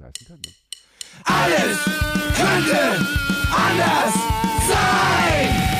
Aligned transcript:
leisten 0.00 0.26
kann. 0.26 0.40
Ne? 0.44 0.52
Alles 1.24 1.78
könnte 2.36 3.06
anders 3.50 4.14
sein. 4.68 5.70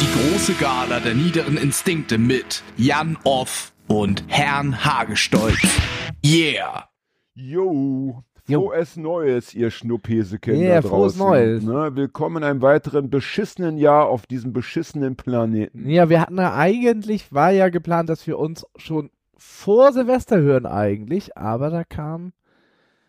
Die 0.00 0.30
große 0.30 0.54
Gala 0.54 1.00
der 1.00 1.14
niederen 1.14 1.56
Instinkte 1.56 2.18
mit 2.18 2.62
Jan 2.76 3.18
Off 3.24 3.72
und 3.86 4.24
Herrn 4.28 4.84
Hagestolz. 4.84 5.60
Yeah! 6.24 6.88
Jo. 7.34 8.24
Frohes 8.58 8.96
Neues, 8.96 9.54
ihr 9.54 9.70
Schnupphäsekinder 9.70 10.60
Ja, 10.60 10.80
draußen. 10.80 10.90
frohes 10.90 11.16
Neues. 11.16 11.62
Ne, 11.64 11.94
willkommen 11.94 12.38
in 12.38 12.44
einem 12.44 12.62
weiteren 12.62 13.10
beschissenen 13.10 13.78
Jahr 13.78 14.08
auf 14.08 14.26
diesem 14.26 14.52
beschissenen 14.52 15.16
Planeten. 15.16 15.88
Ja, 15.88 16.08
wir 16.08 16.20
hatten 16.20 16.36
ja 16.38 16.54
eigentlich, 16.54 17.32
war 17.32 17.50
ja 17.50 17.68
geplant, 17.68 18.08
dass 18.08 18.26
wir 18.26 18.38
uns 18.38 18.66
schon 18.76 19.10
vor 19.36 19.92
Silvester 19.92 20.38
hören 20.40 20.66
eigentlich, 20.66 21.36
aber 21.36 21.70
da 21.70 21.84
kam, 21.84 22.32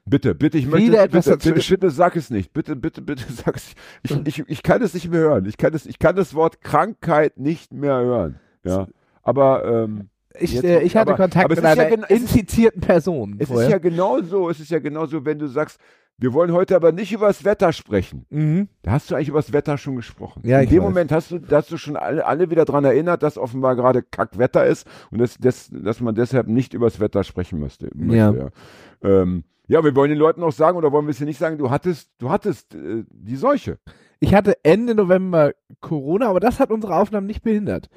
Bitte, 0.04 0.34
bitte, 0.34 0.58
ich 0.58 0.66
möchte, 0.68 0.98
etwas 0.98 1.26
bitte, 1.26 1.38
bitte, 1.38 1.50
dazwischen. 1.50 1.74
bitte 1.76 1.90
sag 1.92 2.16
es 2.16 2.30
nicht. 2.32 2.54
Bitte, 2.54 2.76
bitte, 2.76 3.02
bitte 3.04 3.24
sag 3.32 3.56
es 3.56 3.76
nicht. 4.04 4.28
Ich, 4.28 4.40
ich, 4.40 4.50
ich 4.50 4.64
kann 4.64 4.82
es 4.82 4.94
nicht 4.96 5.10
mehr 5.10 5.20
hören. 5.22 5.46
Ich 5.46 5.58
kann, 5.58 5.74
es, 5.76 5.86
ich 5.86 6.00
kann 6.00 6.16
das 6.16 6.34
Wort 6.34 6.62
Krankheit 6.62 7.38
nicht 7.38 7.72
mehr 7.72 8.00
hören. 8.00 8.40
Ja, 8.66 8.88
aber 9.22 9.64
ähm, 9.64 10.10
ich, 10.40 10.54
Jetzt- 10.54 10.64
äh, 10.64 10.82
ich 10.82 10.96
hatte 10.96 11.12
aber- 11.14 11.24
Kontakt 11.24 11.46
aber 11.46 11.56
mit 11.56 11.64
ja 11.64 11.72
einer 11.72 12.10
ist- 12.10 12.22
infizierten 12.22 12.82
Person 12.82 13.36
es 13.40 13.48
vorher. 13.48 13.68
ist 13.68 13.72
ja 13.72 13.78
genauso, 13.80 14.50
es 14.50 14.60
ist 14.60 14.72
ja 14.72 14.80
genauso, 14.80 15.26
wenn 15.26 15.40
du 15.40 15.48
sagst, 15.48 15.80
wir 16.18 16.34
wollen 16.34 16.52
heute 16.52 16.76
aber 16.76 16.92
nicht 16.92 17.12
über 17.12 17.28
das 17.28 17.44
Wetter 17.46 17.74
sprechen. 17.74 18.26
mhm. 18.30 18.68
Da 18.84 18.92
hast 18.92 19.10
du 19.10 19.16
eigentlich 19.16 19.30
über 19.30 19.40
das 19.40 19.54
Wetter 19.54 19.78
schon 19.80 19.96
gesprochen. 19.96 20.42
Ja, 20.46 20.60
In 20.60 20.70
dem 20.70 20.80
weiß. 20.80 20.84
Moment 20.90 21.12
hast 21.12 21.32
du, 21.32 21.40
hast 21.50 21.72
du 21.72 21.78
schon 21.78 21.96
alle, 21.96 22.26
alle 22.26 22.50
wieder 22.52 22.66
dran 22.66 22.86
erinnert, 22.86 23.24
dass 23.24 23.38
offenbar 23.40 23.76
gerade 23.76 24.04
Kackwetter 24.04 24.66
ist 24.66 24.86
und 25.10 25.18
dass, 25.20 25.38
dass, 25.40 25.70
dass 25.72 26.00
man 26.00 26.14
deshalb 26.14 26.48
nicht 26.48 26.74
über 26.76 26.86
das 26.88 27.00
Wetter 27.00 27.24
sprechen 27.24 27.60
müsste. 27.60 27.90
möchte, 27.96 28.16
Ja. 28.18 28.32
ja. 28.34 28.50
Ähm, 29.22 29.44
ja, 29.68 29.84
wir 29.84 29.96
wollen 29.96 30.10
den 30.10 30.20
Leuten 30.20 30.44
auch 30.44 30.52
sagen, 30.52 30.78
oder 30.78 30.92
wollen 30.92 31.06
wir 31.06 31.12
es 31.12 31.18
hier 31.18 31.26
nicht 31.28 31.40
sagen, 31.40 31.58
du 31.58 31.70
hattest, 31.72 32.12
du 32.20 32.30
hattest 32.30 32.76
äh, 32.76 33.04
die 33.10 33.36
Seuche. 33.38 33.80
Ich 34.20 34.36
hatte 34.36 34.56
Ende 34.64 34.94
November 34.94 35.54
Corona, 35.80 36.28
aber 36.28 36.40
das 36.40 36.60
hat 36.60 36.70
unsere 36.72 36.96
Aufnahmen 36.96 37.26
nicht 37.26 37.42
behindert. 37.42 37.90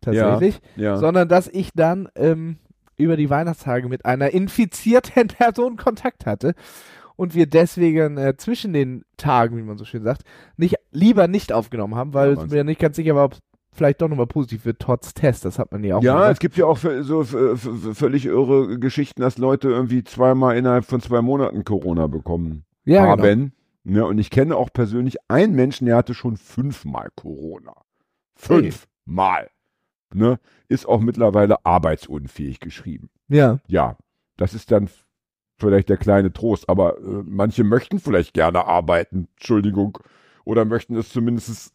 Tatsächlich. 0.00 0.60
Ja. 0.76 0.96
Sondern 0.96 1.28
dass 1.28 1.48
ich 1.48 1.70
dann 1.74 2.08
ähm, 2.14 2.58
über 2.96 3.16
die 3.16 3.30
Weihnachtstage 3.30 3.88
mit 3.88 4.04
einer 4.04 4.30
infizierten 4.30 5.28
Person 5.28 5.76
Kontakt 5.76 6.26
hatte 6.26 6.54
und 7.16 7.34
wir 7.34 7.46
deswegen 7.46 8.16
äh, 8.16 8.36
zwischen 8.36 8.72
den 8.72 9.04
Tagen, 9.16 9.56
wie 9.56 9.62
man 9.62 9.78
so 9.78 9.84
schön 9.84 10.04
sagt, 10.04 10.22
nicht 10.56 10.76
lieber 10.92 11.26
nicht 11.28 11.52
aufgenommen 11.52 11.96
haben, 11.96 12.14
weil 12.14 12.36
Ja, 12.36 12.46
mir 12.46 12.64
nicht 12.64 12.80
ganz 12.80 12.96
sicher 12.96 13.14
war, 13.14 13.24
ob 13.24 13.32
es 13.32 13.40
vielleicht 13.72 14.00
doch 14.02 14.08
nochmal 14.08 14.26
positiv 14.26 14.64
wird, 14.64 14.80
trotz 14.80 15.14
Test. 15.14 15.44
Das 15.44 15.58
hat 15.58 15.72
man 15.72 15.82
ja 15.84 15.96
auch 15.96 16.02
ja, 16.02 16.14
mal. 16.14 16.32
es 16.32 16.38
gibt 16.38 16.56
ja 16.56 16.66
auch 16.66 16.78
so 16.78 17.24
völlig 17.24 18.26
irre 18.26 18.78
Geschichten, 18.78 19.20
dass 19.20 19.38
Leute 19.38 19.68
irgendwie 19.68 20.04
zweimal 20.04 20.56
innerhalb 20.56 20.84
von 20.84 21.00
zwei 21.00 21.22
Monaten 21.22 21.64
Corona 21.64 22.06
bekommen 22.06 22.64
ja, 22.84 23.14
genau. 23.14 23.22
haben. 23.24 23.52
Ja, 23.84 24.04
und 24.04 24.18
ich 24.18 24.30
kenne 24.30 24.56
auch 24.56 24.72
persönlich 24.72 25.16
einen 25.28 25.54
Menschen, 25.54 25.86
der 25.86 25.96
hatte 25.96 26.14
schon 26.14 26.36
fünfmal 26.36 27.08
Corona. 27.14 27.72
Fünfmal. 28.34 29.48
Ne? 30.14 30.38
Ist 30.68 30.86
auch 30.86 31.00
mittlerweile 31.00 31.64
arbeitsunfähig 31.66 32.60
geschrieben. 32.60 33.10
Ja. 33.28 33.58
Ja, 33.66 33.96
das 34.36 34.54
ist 34.54 34.70
dann 34.72 34.88
vielleicht 35.58 35.88
der 35.88 35.96
kleine 35.96 36.32
Trost, 36.32 36.68
aber 36.68 36.98
äh, 36.98 37.22
manche 37.24 37.64
möchten 37.64 37.98
vielleicht 37.98 38.32
gerne 38.32 38.64
arbeiten, 38.66 39.28
Entschuldigung, 39.36 39.98
oder 40.44 40.64
möchten 40.64 40.96
es 40.96 41.10
zumindest 41.10 41.74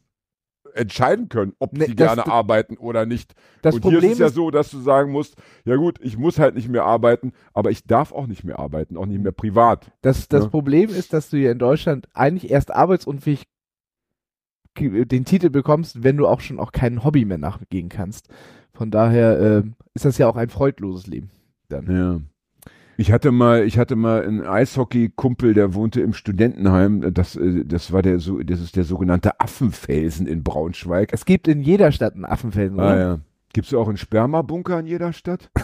entscheiden 0.73 1.29
können, 1.29 1.53
ob 1.59 1.73
Nee, 1.73 1.85
sie 1.85 1.95
das- 1.95 2.15
gerne 2.15 2.31
arbeiten 2.31 2.77
oder 2.77 3.05
nicht. 3.05 3.35
Das 3.61 3.75
und 3.75 3.81
Problem 3.81 3.99
hier 3.99 4.09
ist 4.09 4.13
es 4.15 4.19
ja 4.19 4.29
so, 4.29 4.49
dass 4.49 4.71
du 4.71 4.79
sagen 4.79 5.11
musst, 5.11 5.35
ja 5.65 5.75
gut, 5.75 5.99
ich 6.01 6.17
muss 6.17 6.39
halt 6.39 6.55
nicht 6.55 6.69
mehr 6.69 6.83
arbeiten, 6.85 7.33
aber 7.53 7.69
ich 7.69 7.83
darf 7.85 8.11
auch 8.11 8.25
nicht 8.25 8.43
mehr 8.43 8.57
arbeiten, 8.57 8.97
auch 8.97 9.05
nicht 9.05 9.21
mehr 9.21 9.31
privat. 9.33 9.91
das, 10.01 10.27
das 10.27 10.45
Ja. 10.45 10.49
Problem 10.49 10.89
ist, 10.89 11.13
dass 11.13 11.29
du 11.29 11.37
ja 11.37 11.51
in 11.51 11.59
Deutschland 11.59 12.07
eigentlich 12.15 12.49
erst 12.49 12.71
arbeitsunfähig 12.71 13.43
den 14.75 15.25
Titel 15.25 15.49
bekommst, 15.49 16.03
wenn 16.03 16.17
du 16.17 16.27
auch 16.27 16.39
schon 16.41 16.59
auch 16.59 16.71
kein 16.71 17.03
Hobby 17.03 17.25
mehr 17.25 17.37
nachgehen 17.37 17.89
kannst. 17.89 18.27
Von 18.73 18.91
daher 18.91 19.39
äh, 19.39 19.63
ist 19.93 20.05
das 20.05 20.17
ja 20.17 20.27
auch 20.27 20.35
ein 20.35 20.49
freudloses 20.49 21.07
Leben. 21.07 21.29
Dann. 21.69 21.95
Ja. 21.95 22.19
Ich 22.95 23.11
hatte 23.11 23.31
mal, 23.31 23.63
ich 23.63 23.79
hatte 23.79 23.95
mal 23.95 24.23
einen 24.23 24.45
Eishockey-Kumpel, 24.45 25.53
der 25.55 25.73
wohnte 25.73 26.01
im 26.01 26.13
Studentenheim. 26.13 27.13
Das, 27.13 27.35
äh, 27.35 27.65
das 27.65 27.91
war 27.91 28.01
der 28.01 28.19
so, 28.19 28.39
das 28.39 28.61
ist 28.61 28.75
der 28.75 28.83
sogenannte 28.83 29.39
Affenfelsen 29.39 30.27
in 30.27 30.43
Braunschweig. 30.43 31.09
Es 31.11 31.25
gibt 31.25 31.47
in 31.47 31.61
jeder 31.61 31.91
Stadt 31.91 32.13
einen 32.13 32.25
Affenfelsen, 32.25 32.79
Ah 32.79 32.83
oder? 32.93 32.99
ja. 32.99 33.19
Gibt 33.53 33.67
es 33.67 33.73
auch 33.75 33.87
einen 33.87 33.97
Spermabunker 33.97 34.79
in 34.79 34.87
jeder 34.87 35.13
Stadt? 35.13 35.49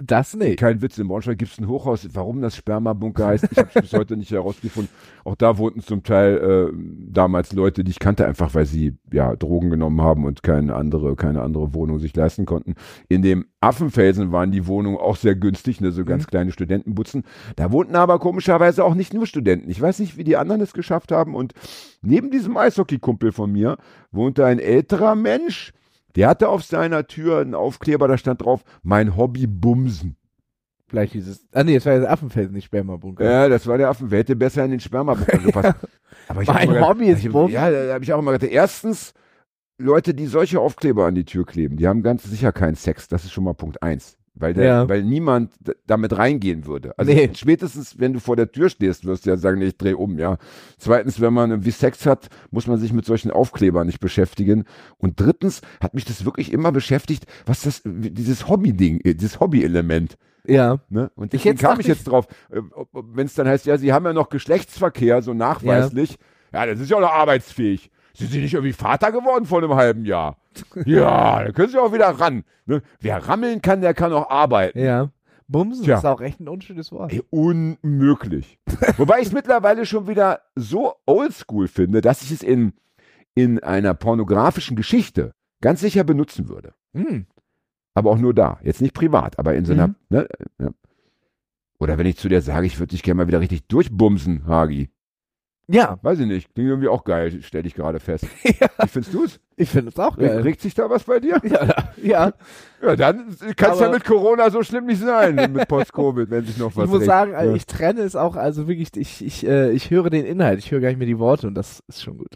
Das 0.00 0.34
nicht. 0.34 0.58
Kein 0.58 0.82
Witz, 0.82 0.98
in 0.98 1.06
Braunschweig 1.06 1.38
gibt 1.38 1.52
es 1.52 1.58
ein 1.58 1.68
Hochhaus. 1.68 2.08
Warum 2.12 2.42
das 2.42 2.56
Spermabunker 2.56 3.26
heißt, 3.26 3.46
ich 3.52 3.56
habe 3.56 3.68
es 3.72 3.80
bis 3.80 3.92
heute 3.92 4.16
nicht 4.16 4.32
herausgefunden. 4.32 4.92
Auch 5.24 5.36
da 5.36 5.58
wohnten 5.58 5.80
zum 5.80 6.02
Teil 6.02 6.72
äh, 6.72 6.76
damals 7.08 7.52
Leute, 7.52 7.84
die 7.84 7.92
ich 7.92 8.00
kannte, 8.00 8.26
einfach 8.26 8.52
weil 8.54 8.66
sie 8.66 8.98
ja 9.12 9.36
Drogen 9.36 9.70
genommen 9.70 10.02
haben 10.02 10.24
und 10.24 10.42
keine 10.42 10.74
andere, 10.74 11.14
keine 11.14 11.42
andere 11.42 11.72
Wohnung 11.72 12.00
sich 12.00 12.14
leisten 12.16 12.44
konnten. 12.44 12.74
In 13.08 13.22
dem 13.22 13.46
Affenfelsen 13.60 14.32
waren 14.32 14.50
die 14.50 14.66
Wohnungen 14.66 14.98
auch 14.98 15.16
sehr 15.16 15.36
günstig, 15.36 15.80
ne, 15.80 15.92
so 15.92 16.04
ganz 16.04 16.26
kleine 16.26 16.50
Studentenbutzen. 16.50 17.22
Da 17.54 17.70
wohnten 17.70 17.94
aber 17.94 18.18
komischerweise 18.18 18.84
auch 18.84 18.94
nicht 18.94 19.14
nur 19.14 19.26
Studenten. 19.26 19.70
Ich 19.70 19.80
weiß 19.80 20.00
nicht, 20.00 20.16
wie 20.16 20.24
die 20.24 20.36
anderen 20.36 20.60
es 20.60 20.72
geschafft 20.72 21.12
haben. 21.12 21.36
Und 21.36 21.52
neben 22.02 22.32
diesem 22.32 22.56
Eishockey-Kumpel 22.56 23.30
von 23.30 23.52
mir 23.52 23.78
wohnte 24.10 24.44
ein 24.44 24.58
älterer 24.58 25.14
Mensch, 25.14 25.72
der 26.16 26.28
hatte 26.28 26.48
auf 26.48 26.62
seiner 26.64 27.06
Tür 27.06 27.40
einen 27.40 27.54
Aufkleber, 27.54 28.08
da 28.08 28.18
stand 28.18 28.42
drauf, 28.44 28.62
mein 28.82 29.16
Hobby 29.16 29.46
Bumsen. 29.46 30.16
Vielleicht 30.86 31.14
dieses. 31.14 31.46
Ah 31.52 31.64
nee, 31.64 31.76
es 31.76 31.86
war 31.86 31.94
ja 31.94 32.00
der 32.00 32.10
Affenfelsen, 32.12 32.52
nicht 32.54 32.66
Spermabunker. 32.66 33.24
Ja, 33.24 33.48
das 33.48 33.66
war 33.66 33.78
der 33.78 33.88
Affen. 33.88 34.10
Wer 34.10 34.18
hätte 34.18 34.36
besser 34.36 34.62
in 34.64 34.72
den 34.72 34.80
Spermabunker 34.80 35.38
gepasst? 35.44 35.74
Aber 36.28 36.42
ich 36.42 36.48
Mein 36.48 36.68
gedacht- 36.68 36.88
Hobby 36.88 37.06
ist 37.06 37.24
ich, 37.24 37.32
Bumsen. 37.32 37.54
Ja, 37.54 37.70
da 37.70 37.94
habe 37.94 38.04
ich 38.04 38.12
auch 38.12 38.18
immer 38.18 38.32
gedacht, 38.32 38.50
erstens, 38.52 39.14
Leute, 39.78 40.12
die 40.12 40.26
solche 40.26 40.60
Aufkleber 40.60 41.06
an 41.06 41.14
die 41.14 41.24
Tür 41.24 41.46
kleben, 41.46 41.78
die 41.78 41.88
haben 41.88 42.02
ganz 42.02 42.24
sicher 42.24 42.52
keinen 42.52 42.74
Sex. 42.74 43.08
Das 43.08 43.24
ist 43.24 43.32
schon 43.32 43.44
mal 43.44 43.54
Punkt 43.54 43.82
eins. 43.82 44.18
Weil, 44.34 44.54
der, 44.54 44.64
Ja. 44.64 44.88
weil 44.88 45.02
niemand 45.02 45.52
damit 45.86 46.16
reingehen 46.16 46.64
würde. 46.64 46.98
Also 46.98 47.12
Nee. 47.12 47.30
spätestens, 47.34 47.98
wenn 47.98 48.14
du 48.14 48.20
vor 48.20 48.34
der 48.34 48.50
Tür 48.50 48.70
stehst, 48.70 49.04
wirst 49.04 49.26
du 49.26 49.30
ja 49.30 49.36
sagen, 49.36 49.58
nee, 49.58 49.66
ich 49.66 49.76
dreh 49.76 49.92
um, 49.92 50.18
ja. 50.18 50.38
Zweitens, 50.78 51.20
wenn 51.20 51.34
man 51.34 51.50
irgendwie 51.50 51.70
Sex 51.70 52.06
hat, 52.06 52.28
muss 52.50 52.66
man 52.66 52.78
sich 52.78 52.92
mit 52.94 53.04
solchen 53.04 53.30
Aufklebern 53.30 53.86
nicht 53.86 54.00
beschäftigen. 54.00 54.64
Und 54.96 55.20
drittens 55.20 55.60
hat 55.82 55.92
mich 55.92 56.06
das 56.06 56.24
wirklich 56.24 56.50
immer 56.52 56.72
beschäftigt, 56.72 57.26
was 57.44 57.62
das, 57.62 57.82
dieses 57.84 58.48
Hobby-Ding, 58.48 59.00
äh, 59.04 59.14
dieses 59.14 59.38
Hobby-Element. 59.38 60.16
Ja. 60.46 60.78
Ne? 60.88 61.10
Und 61.14 61.34
Ich 61.34 61.42
deswegen 61.42 61.56
jetzt 61.58 61.62
kam 61.68 61.78
ich 61.80 61.86
jetzt 61.86 62.04
drauf, 62.04 62.26
wenn 62.92 63.26
es 63.26 63.34
dann 63.34 63.46
heißt, 63.46 63.66
ja, 63.66 63.76
sie 63.76 63.92
haben 63.92 64.06
ja 64.06 64.12
noch 64.14 64.30
Geschlechtsverkehr, 64.30 65.20
so 65.22 65.34
nachweislich. 65.34 66.16
Ja, 66.52 66.66
das 66.66 66.80
ist 66.80 66.90
ja 66.90 66.96
auch 66.96 67.00
noch 67.02 67.12
arbeitsfähig. 67.12 67.90
Sind 68.14 68.30
Sie 68.30 68.40
nicht 68.40 68.54
irgendwie 68.54 68.72
Vater 68.72 69.10
geworden 69.12 69.46
vor 69.46 69.58
einem 69.58 69.74
halben 69.74 70.04
Jahr? 70.04 70.36
Ja, 70.84 71.42
da 71.44 71.52
können 71.52 71.68
Sie 71.70 71.78
auch 71.78 71.92
wieder 71.92 72.08
ran. 72.08 72.44
Ne? 72.66 72.82
Wer 73.00 73.26
rammeln 73.26 73.62
kann, 73.62 73.80
der 73.80 73.94
kann 73.94 74.12
auch 74.12 74.30
arbeiten. 74.30 74.78
Ja. 74.78 75.10
Bumsen 75.48 75.84
Tja. 75.84 75.98
ist 75.98 76.06
auch 76.06 76.20
echt 76.20 76.40
ein 76.40 76.48
unschönes 76.48 76.92
Wort. 76.92 77.12
Ey, 77.12 77.22
unmöglich. 77.30 78.58
Wobei 78.96 79.20
ich 79.20 79.26
es 79.26 79.32
mittlerweile 79.32 79.86
schon 79.86 80.08
wieder 80.08 80.40
so 80.54 80.94
oldschool 81.06 81.68
finde, 81.68 82.00
dass 82.00 82.22
ich 82.22 82.30
es 82.30 82.42
in, 82.42 82.72
in 83.34 83.62
einer 83.62 83.94
pornografischen 83.94 84.76
Geschichte 84.76 85.34
ganz 85.60 85.80
sicher 85.80 86.04
benutzen 86.04 86.48
würde. 86.48 86.74
Hm. 86.94 87.26
Aber 87.94 88.10
auch 88.10 88.18
nur 88.18 88.34
da. 88.34 88.58
Jetzt 88.62 88.80
nicht 88.80 88.94
privat, 88.94 89.38
aber 89.38 89.54
in 89.54 89.64
so 89.64 89.72
einer. 89.72 89.88
Mhm. 89.88 89.96
Ne, 90.08 90.28
ja. 90.58 90.70
Oder 91.78 91.98
wenn 91.98 92.06
ich 92.06 92.16
zu 92.16 92.28
dir 92.28 92.40
sage, 92.40 92.66
ich 92.66 92.78
würde 92.78 92.92
dich 92.92 93.02
gerne 93.02 93.18
mal 93.18 93.26
wieder 93.26 93.40
richtig 93.40 93.66
durchbumsen, 93.66 94.46
Hagi. 94.46 94.90
Ja. 95.72 95.98
Weiß 96.02 96.18
ich 96.18 96.26
nicht. 96.26 96.52
Klingt 96.54 96.68
irgendwie 96.68 96.88
auch 96.88 97.02
geil, 97.04 97.40
stell 97.42 97.64
ich 97.66 97.74
gerade 97.74 97.98
fest. 97.98 98.26
ja. 98.44 98.68
Wie 98.82 98.88
findest 98.88 99.14
du 99.14 99.24
es? 99.24 99.40
Ich 99.56 99.68
finde 99.70 99.88
es 99.90 99.98
auch 99.98 100.16
geil. 100.18 100.40
regt 100.42 100.60
sich 100.60 100.74
da 100.74 100.88
was 100.90 101.04
bei 101.04 101.18
dir? 101.20 101.40
Ja, 101.44 101.74
ja. 102.02 102.32
Ja, 102.82 102.96
dann 102.96 103.36
kann 103.56 103.72
es 103.72 103.80
ja 103.80 103.90
mit 103.90 104.04
Corona 104.04 104.50
so 104.50 104.62
schlimm 104.62 104.86
nicht 104.86 105.00
sein, 105.00 105.34
mit 105.52 105.68
Post-Covid, 105.68 106.30
wenn 106.30 106.44
sich 106.44 106.58
noch 106.58 106.76
was 106.76 106.84
ich 106.84 106.90
muss 106.90 107.00
regt. 107.00 107.06
sagen, 107.10 107.34
also 107.34 107.50
Ja. 107.50 107.56
ich 107.56 107.66
trenne 107.66 108.00
es 108.02 108.16
auch, 108.16 108.36
also 108.36 108.68
wirklich, 108.68 108.90
ich, 108.96 109.24
ich, 109.24 109.46
äh, 109.46 109.70
ich 109.72 109.90
höre 109.90 110.10
den 110.10 110.24
Inhalt, 110.26 110.58
ich 110.58 110.70
höre 110.70 110.80
gar 110.80 110.88
nicht 110.88 110.98
mehr 110.98 111.06
die 111.06 111.18
Worte 111.18 111.46
und 111.46 111.54
das 111.54 111.82
ist 111.88 112.02
schon 112.02 112.18
gut. 112.18 112.34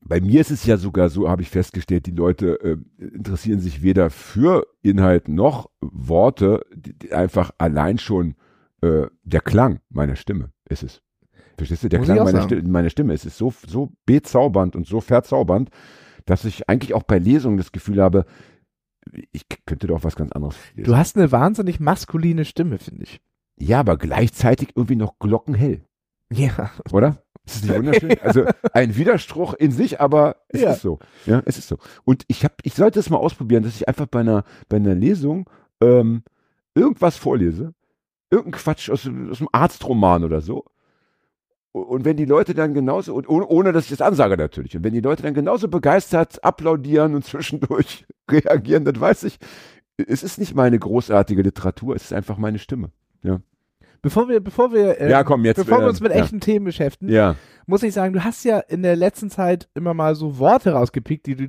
Bei 0.00 0.20
mir 0.20 0.40
ist 0.40 0.50
es 0.52 0.64
ja 0.66 0.76
sogar 0.76 1.08
so, 1.08 1.28
habe 1.28 1.42
ich 1.42 1.50
festgestellt, 1.50 2.06
die 2.06 2.12
Leute 2.12 2.60
äh, 2.62 2.76
interessieren 3.04 3.58
sich 3.60 3.82
weder 3.82 4.08
für 4.10 4.66
Inhalt 4.82 5.28
noch 5.28 5.68
Worte, 5.80 6.64
die, 6.72 6.94
die 6.96 7.12
einfach 7.12 7.50
allein 7.58 7.98
schon 7.98 8.36
äh, 8.82 9.06
der 9.24 9.40
Klang 9.40 9.80
meiner 9.88 10.16
Stimme 10.16 10.50
ist 10.68 10.82
es. 10.84 11.02
Verstehst 11.56 11.84
du? 11.84 11.88
Der 11.88 11.98
Muss 12.00 12.06
Klang 12.08 12.24
meiner. 12.24 12.42
Stimme, 12.42 12.68
meiner 12.68 12.90
Stimme 12.90 13.14
es 13.14 13.24
ist 13.24 13.38
so, 13.38 13.52
so 13.66 13.90
bezaubernd 14.04 14.76
und 14.76 14.86
so 14.86 15.00
verzaubernd, 15.00 15.70
dass 16.24 16.44
ich 16.44 16.68
eigentlich 16.68 16.94
auch 16.94 17.02
bei 17.04 17.18
Lesungen 17.18 17.56
das 17.56 17.72
Gefühl 17.72 18.02
habe, 18.02 18.26
ich 19.32 19.46
könnte 19.66 19.86
doch 19.86 20.02
was 20.04 20.16
ganz 20.16 20.32
anderes 20.32 20.56
lesen. 20.74 20.86
Du 20.90 20.96
hast 20.96 21.16
eine 21.16 21.30
wahnsinnig 21.32 21.80
maskuline 21.80 22.44
Stimme, 22.44 22.78
finde 22.78 23.04
ich. 23.04 23.20
Ja, 23.56 23.80
aber 23.80 23.96
gleichzeitig 23.96 24.70
irgendwie 24.74 24.96
noch 24.96 25.18
glockenhell. 25.18 25.84
Ja. 26.32 26.70
oder? 26.92 27.22
Ist 27.46 27.56
das 27.56 27.62
nicht 27.62 27.76
wunderschön? 27.76 28.16
Also 28.22 28.44
ein 28.72 28.96
Widerspruch 28.96 29.54
in 29.54 29.70
sich, 29.70 30.00
aber 30.00 30.36
es 30.48 30.60
Ja. 30.60 30.72
ist 30.72 30.82
so. 30.82 30.98
Ja, 31.24 31.40
es 31.46 31.56
ist 31.56 31.68
so. 31.68 31.78
Und 32.04 32.24
ich 32.26 32.42
habe, 32.44 32.54
ich 32.64 32.74
sollte 32.74 32.98
es 32.98 33.08
mal 33.08 33.18
ausprobieren, 33.18 33.62
dass 33.62 33.76
ich 33.76 33.88
einfach 33.88 34.06
bei 34.06 34.20
einer, 34.20 34.42
bei 34.68 34.76
einer 34.76 34.94
Lesung 34.96 35.48
ähm, 35.80 36.22
irgendwas 36.74 37.16
vorlese, 37.16 37.72
irgendein 38.30 38.60
Quatsch 38.60 38.90
aus, 38.90 39.06
aus 39.06 39.40
einem 39.40 39.48
Arztroman 39.52 40.24
oder 40.24 40.40
so. 40.40 40.64
Und 41.82 42.04
wenn 42.06 42.16
die 42.16 42.24
Leute 42.24 42.54
dann 42.54 42.72
genauso, 42.72 43.14
und 43.14 43.26
ohne, 43.28 43.72
dass 43.72 43.84
ich 43.84 43.90
das 43.90 44.00
ansage 44.00 44.36
natürlich, 44.36 44.76
und 44.76 44.84
wenn 44.84 44.94
die 44.94 45.00
Leute 45.00 45.22
dann 45.22 45.34
genauso 45.34 45.68
begeistert 45.68 46.42
applaudieren 46.42 47.14
und 47.14 47.24
zwischendurch 47.26 48.06
reagieren, 48.30 48.84
dann 48.84 48.98
weiß 48.98 49.24
ich, 49.24 49.38
es 49.98 50.22
ist 50.22 50.38
nicht 50.38 50.54
meine 50.54 50.78
großartige 50.78 51.42
Literatur, 51.42 51.94
es 51.94 52.04
ist 52.04 52.12
einfach 52.12 52.38
meine 52.38 52.58
Stimme. 52.58 52.90
Bevor 54.02 54.28
wir, 54.28 54.40
bevor 54.40 54.72
wir, 54.72 55.00
äh, 55.00 55.10
Ja, 55.10 55.24
komm, 55.24 55.44
jetzt, 55.44 55.56
bevor 55.56 55.78
wir 55.78 55.86
äh, 55.86 55.88
uns 55.88 56.00
mit 56.00 56.12
ja. 56.12 56.22
echten 56.22 56.38
Themen 56.38 56.64
beschäftigen, 56.64 57.10
Ja, 57.10 57.34
muss 57.66 57.82
ich 57.82 57.92
sagen, 57.92 58.12
du 58.12 58.22
hast 58.22 58.44
ja 58.44 58.60
in 58.60 58.82
der 58.82 58.94
letzten 58.94 59.30
Zeit 59.30 59.68
immer 59.74 59.94
mal 59.94 60.14
so 60.14 60.38
Worte 60.38 60.72
rausgepickt, 60.72 61.26
die 61.26 61.34
du 61.34 61.48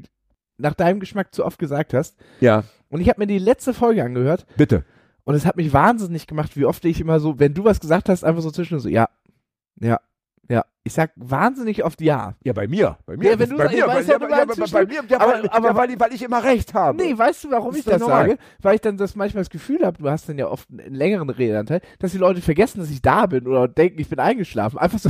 nach 0.58 0.74
deinem 0.74 1.00
Geschmack 1.00 1.36
zu 1.36 1.46
oft 1.46 1.60
gesagt 1.60 1.94
hast. 1.94 2.18
ja, 2.40 2.64
Und 2.90 3.02
ich 3.02 3.10
habe 3.10 3.20
mir 3.20 3.28
die 3.28 3.38
letzte 3.38 3.74
Folge 3.74 4.04
angehört 4.04 4.48
bitte. 4.58 4.86
und 5.24 5.36
es 5.36 5.46
hat 5.46 5.56
mich 5.56 5.72
wahnsinnig 5.72 6.26
gemacht, 6.26 6.58
wie 6.58 6.66
oft 6.66 6.84
ich 6.86 7.00
immer 7.00 7.20
so, 7.20 7.38
wenn 7.38 7.54
du 7.54 7.64
was 7.64 7.80
gesagt 7.80 8.10
hast, 8.10 8.24
einfach 8.24 8.42
so 8.42 8.50
zwischen 8.50 8.80
so, 8.80 8.90
ja, 8.90 9.08
ja, 9.80 10.00
ja. 10.50 10.64
Ich 10.88 10.94
sag 10.94 11.12
wahnsinnig 11.16 11.84
oft 11.84 12.01
ja. 12.01 12.34
Ja, 12.44 12.54
bei 12.54 12.68
mir. 12.68 12.98
Bei 13.06 13.16
mir. 13.18 13.31
Ja, 13.31 13.39
wenn 13.39 13.50
du 13.50 13.57
bei 13.57 13.66
mir, 13.66 13.74
ich 13.78 13.81
bei, 13.86 13.88
weiß 13.95 14.07
ja, 14.07 14.13
ja, 14.13 14.18
bei, 14.19 14.86
mir, 14.86 15.04
ja, 15.07 15.19
Aber- 15.19 15.31
weil, 15.34 15.50
aber- 15.50 15.75
weil, 15.75 16.00
weil 16.00 16.13
ich 16.13 16.24
immer 16.24 16.44
recht 16.44 16.74
habe. 16.74 16.98
Nee, 16.98 17.18
weißt 17.18 17.44
du, 17.44 17.51
warum 17.51 17.75
ich 17.75 17.84
das 17.86 18.00
normal. 18.00 18.28
sage? 18.30 18.39
Weil 18.62 18.75
ich 18.75 18.81
dann 18.81 18.98
das 18.98 19.16
manchmal 19.16 19.42
das 19.44 19.50
Gefühl 19.50 19.86
habe, 19.86 19.98
du 20.01 20.10
hast 20.10 20.28
dann 20.30 20.38
ja 20.38 20.48
oft 20.48 20.68
einen 20.72 20.94
längeren 20.95 21.30
Redeanteil, 21.30 21.81
dass 22.00 22.12
die 22.13 22.18
Leute 22.18 22.42
vergessen, 22.42 22.80
dass 22.80 22.89
ich 22.89 23.01
da 23.01 23.25
bin 23.28 23.48
oder 23.48 23.68
denken, 23.68 24.00
ich 24.00 24.10
bin 24.10 24.19
eingeschlafen. 24.19 24.78
Einfach 24.80 25.00
so. 25.00 25.10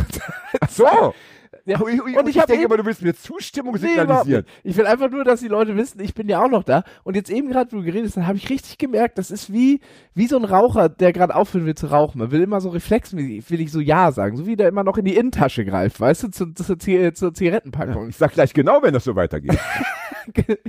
Ach 0.62 0.70
so. 0.70 0.86
Ja. 1.66 1.82
Ui, 1.82 2.00
ui, 2.00 2.18
Und 2.18 2.30
ich 2.30 2.38
ich, 2.38 2.44
denke 2.44 2.64
immer, 2.66 2.78
du 2.78 2.86
willst 2.86 3.02
mir 3.02 3.14
Zustimmung 3.14 3.74
Nee, 3.74 3.80
signalisieren. 3.80 4.46
nicht. 4.46 4.60
Ich 4.64 4.78
will 4.78 4.86
einfach 4.86 5.10
nur, 5.10 5.26
dass 5.26 5.42
die 5.42 5.48
Leute 5.50 5.76
wissen, 5.76 6.00
ich 6.00 6.14
bin 6.14 6.30
ja 6.30 6.42
auch 6.42 6.50
noch 6.50 6.64
da. 6.64 6.84
Und 7.04 7.16
jetzt 7.16 7.30
eben 7.30 7.50
gerade, 7.50 7.72
wo 7.74 7.78
du 7.78 7.84
geredet 7.84 8.06
hast, 8.08 8.16
dann 8.18 8.26
habe 8.28 8.38
ich 8.38 8.50
richtig 8.50 8.78
gemerkt, 8.78 9.18
das 9.18 9.32
ist 9.32 9.52
wie, 9.52 9.82
wie 10.14 10.28
so 10.28 10.38
ein 10.38 10.46
Raucher, 10.46 10.88
der 10.88 11.12
gerade 11.12 11.36
aufhören 11.36 11.66
will 11.66 11.76
zu 11.76 11.88
rauchen. 11.88 12.20
Man 12.20 12.32
will 12.32 12.42
immer 12.42 12.62
so 12.62 12.70
reflexmäßig, 12.70 13.50
will 13.52 13.60
ich 13.62 13.72
so 13.72 13.80
Ja 13.82 14.12
sagen. 14.14 14.38
So 14.38 14.46
wie 14.48 14.56
der 14.56 14.70
immer 14.70 14.84
noch 14.86 14.98
in 14.98 15.06
die 15.06 15.16
Innentasche 15.18 15.66
greift, 15.68 16.00
weißt 16.00 16.24
du, 16.24 16.28
zu, 16.30 16.54
zu, 16.54 16.78
zur, 16.78 17.14
zur 17.14 17.34
Zigarettenpackung. 17.34 18.10
ich 18.10 18.16
sag 18.16 18.34
gleich 18.34 18.54
genau, 18.54 18.82
wenn 18.82 18.94
das 18.94 19.04
so 19.04 19.16
weitergeht. 19.16 19.58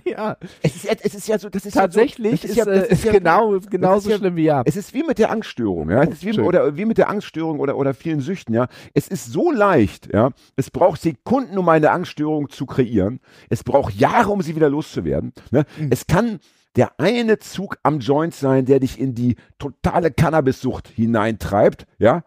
Ja, 0.04 0.36
es, 0.62 0.84
ist, 0.84 1.04
es 1.04 1.14
ist 1.16 1.26
ja 1.26 1.36
so, 1.36 1.48
das 1.48 1.66
ist 1.66 1.74
tatsächlich 1.74 2.42
ja 2.44 2.48
ist, 2.48 2.64
so, 2.64 2.70
das 2.70 2.76
ist, 2.76 2.76
ja, 2.78 2.84
äh, 2.84 2.88
das 2.90 2.98
ist 2.98 3.04
ja, 3.04 3.12
genau, 3.12 3.58
genauso 3.68 4.10
ja- 4.10 4.16
schlimm 4.18 4.36
wie 4.36 4.44
Ja. 4.44 4.62
Es 4.64 4.76
ist 4.76 4.94
wie 4.94 5.02
mit 5.02 5.18
der 5.18 5.30
Angststörung, 5.30 5.90
ja. 5.90 6.04
Es 6.04 6.10
ist 6.10 6.24
wie, 6.24 6.34
Schön. 6.34 6.44
oder 6.44 6.76
wie 6.76 6.84
mit 6.84 6.96
der 6.96 7.10
Angststörung 7.10 7.58
oder, 7.58 7.76
oder 7.76 7.92
vielen 7.92 8.20
Süchten, 8.20 8.54
ja. 8.54 8.68
Es 8.94 9.08
ist 9.08 9.32
so 9.32 9.50
leicht, 9.50 10.12
ja. 10.12 10.30
Es 10.56 10.70
braucht 10.70 11.02
Sekunden, 11.02 11.58
um 11.58 11.68
eine 11.68 11.90
Angststörung 11.90 12.50
zu 12.50 12.66
kreieren. 12.66 13.20
Es 13.48 13.64
braucht 13.64 13.94
Jahre, 13.94 14.30
um 14.30 14.42
sie 14.42 14.54
wieder 14.54 14.68
loszuwerden. 14.70 15.32
Ne? 15.50 15.64
Mhm. 15.78 15.88
Es 15.90 16.06
kann 16.06 16.38
der 16.76 16.92
eine 17.00 17.38
Zug 17.40 17.78
am 17.82 17.98
Joint 17.98 18.34
sein, 18.34 18.64
der 18.64 18.78
dich 18.78 19.00
in 19.00 19.14
die 19.14 19.36
totale 19.58 20.12
Cannabissucht 20.12 20.88
hineintreibt, 20.88 21.86
ja. 21.98 22.22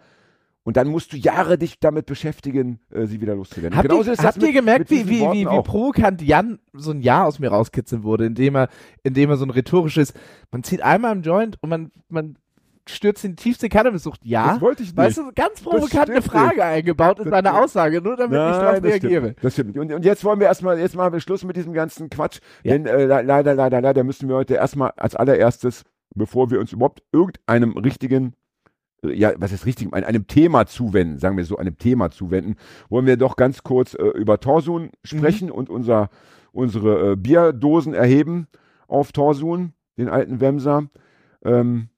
Und 0.63 0.77
dann 0.77 0.87
musst 0.89 1.11
du 1.11 1.17
Jahre 1.17 1.57
dich 1.57 1.79
damit 1.79 2.05
beschäftigen, 2.05 2.79
äh, 2.91 3.05
sie 3.07 3.19
wieder 3.19 3.33
loszuwerden. 3.35 3.75
Habt, 3.75 3.91
ihr, 3.91 3.97
habt 4.17 4.37
ihr 4.37 4.43
mit- 4.47 4.53
gemerkt, 4.53 4.89
mit 4.91 4.91
wie, 4.91 5.09
wie, 5.09 5.21
wie, 5.31 5.45
provokant 5.45 6.21
Jan 6.21 6.59
so 6.73 6.91
ein 6.91 7.01
Ja 7.01 7.25
aus 7.25 7.39
mir 7.39 7.49
rauskitzeln 7.49 8.03
wurde, 8.03 8.25
indem 8.25 8.55
er, 8.55 8.69
indem 9.03 9.31
er 9.31 9.37
so 9.37 9.45
ein 9.45 9.49
rhetorisches, 9.49 10.13
man 10.51 10.63
zieht 10.63 10.81
einmal 10.83 11.15
im 11.15 11.23
Joint 11.23 11.57
und 11.61 11.69
man, 11.69 11.91
man 12.09 12.37
stürzt 12.87 13.23
in 13.25 13.35
die 13.35 13.43
tiefste 13.43 13.69
Cannabissucht. 13.69 14.19
Ja. 14.23 14.53
Das 14.53 14.61
wollte 14.61 14.83
ich 14.83 14.89
nicht. 14.89 14.97
Weißt 14.97 15.17
du, 15.17 15.31
ganz 15.33 15.61
provokant 15.61 16.09
eine 16.09 16.21
stimmt 16.21 16.25
Frage 16.25 16.63
eingebaut 16.63 17.19
in 17.19 17.27
stimmt. 17.27 17.47
Aussage, 17.47 18.01
nur 18.01 18.15
damit 18.17 18.33
ich 18.33 18.37
Nein, 18.39 18.59
darauf 18.59 18.75
das 18.81 18.83
reagiere. 18.83 19.21
Stimmt, 19.23 19.43
das 19.43 19.53
stimmt 19.53 19.69
nicht. 19.75 19.79
Und, 19.79 19.93
und 19.93 20.05
jetzt 20.05 20.23
wollen 20.23 20.39
wir 20.39 20.47
erstmal, 20.47 20.77
jetzt 20.79 20.95
machen 20.95 21.13
wir 21.13 21.19
Schluss 21.21 21.43
mit 21.43 21.55
diesem 21.55 21.73
ganzen 21.73 22.09
Quatsch. 22.09 22.39
Ja. 22.63 22.73
Denn 22.73 22.85
äh, 22.85 23.05
le- 23.05 23.21
leider, 23.23 23.55
leider, 23.55 23.81
leider 23.81 24.03
müssen 24.03 24.27
wir 24.29 24.35
heute 24.35 24.55
erstmal 24.55 24.91
als 24.97 25.15
allererstes, 25.15 25.83
bevor 26.15 26.51
wir 26.51 26.59
uns 26.59 26.71
überhaupt 26.73 27.01
irgendeinem 27.11 27.77
richtigen, 27.77 28.33
ja, 29.03 29.33
was 29.37 29.51
ist 29.51 29.65
richtig, 29.65 29.93
ein, 29.93 30.03
einem 30.03 30.27
Thema 30.27 30.65
zuwenden, 30.65 31.19
sagen 31.19 31.37
wir 31.37 31.45
so, 31.45 31.57
einem 31.57 31.77
Thema 31.77 32.11
zuwenden, 32.11 32.55
wollen 32.89 33.05
wir 33.05 33.17
doch 33.17 33.35
ganz 33.35 33.63
kurz 33.63 33.93
äh, 33.93 34.03
über 34.03 34.39
Torsun 34.39 34.91
sprechen 35.03 35.49
und 35.51 35.69
unser, 35.69 36.09
unsere 36.51 37.11
äh, 37.11 37.15
Bierdosen 37.15 37.93
erheben 37.93 38.47
auf 38.87 39.11
Torsun, 39.11 39.73
den 39.97 40.09
alten 40.09 40.39
Wemser, 40.39 40.89
ähm, 41.43 41.89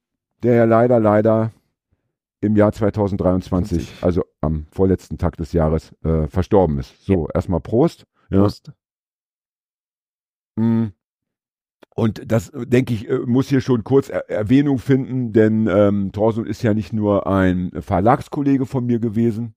der 0.44 0.56
ja 0.56 0.66
leider, 0.66 1.00
leider 1.00 1.52
im 2.42 2.56
Jahr 2.56 2.72
2023, 2.72 3.88
20. 3.88 4.04
also 4.04 4.24
am 4.42 4.66
vorletzten 4.72 5.18
Tag 5.18 5.38
des 5.38 5.54
Jahres, 5.54 5.94
äh, 6.04 6.28
verstorben 6.28 6.78
ist. 6.80 7.06
So, 7.06 7.28
erstmal 7.34 7.62
Prost. 7.62 8.06
Ja. 8.30 8.42
Prost. 8.42 8.72
Mm. 10.56 10.88
Und 11.96 12.32
das, 12.32 12.50
äh, 12.50 12.66
denke 12.66 12.94
ich, 12.94 13.08
äh, 13.10 13.20
muss 13.26 13.50
hier 13.50 13.62
schon 13.62 13.84
kurz 13.84 14.10
er 14.10 14.30
Erwähnung 14.30 14.80
finden, 14.80 15.32
denn 15.34 15.68
ähm, 15.68 16.12
Thorsten 16.12 16.46
ist 16.46 16.64
ja 16.64 16.74
nicht 16.74 16.92
nur 16.94 17.28
ein 17.28 17.72
Verlagskollege 17.80 18.66
von 18.66 18.86
mir 18.86 19.00
gewesen, 19.00 19.54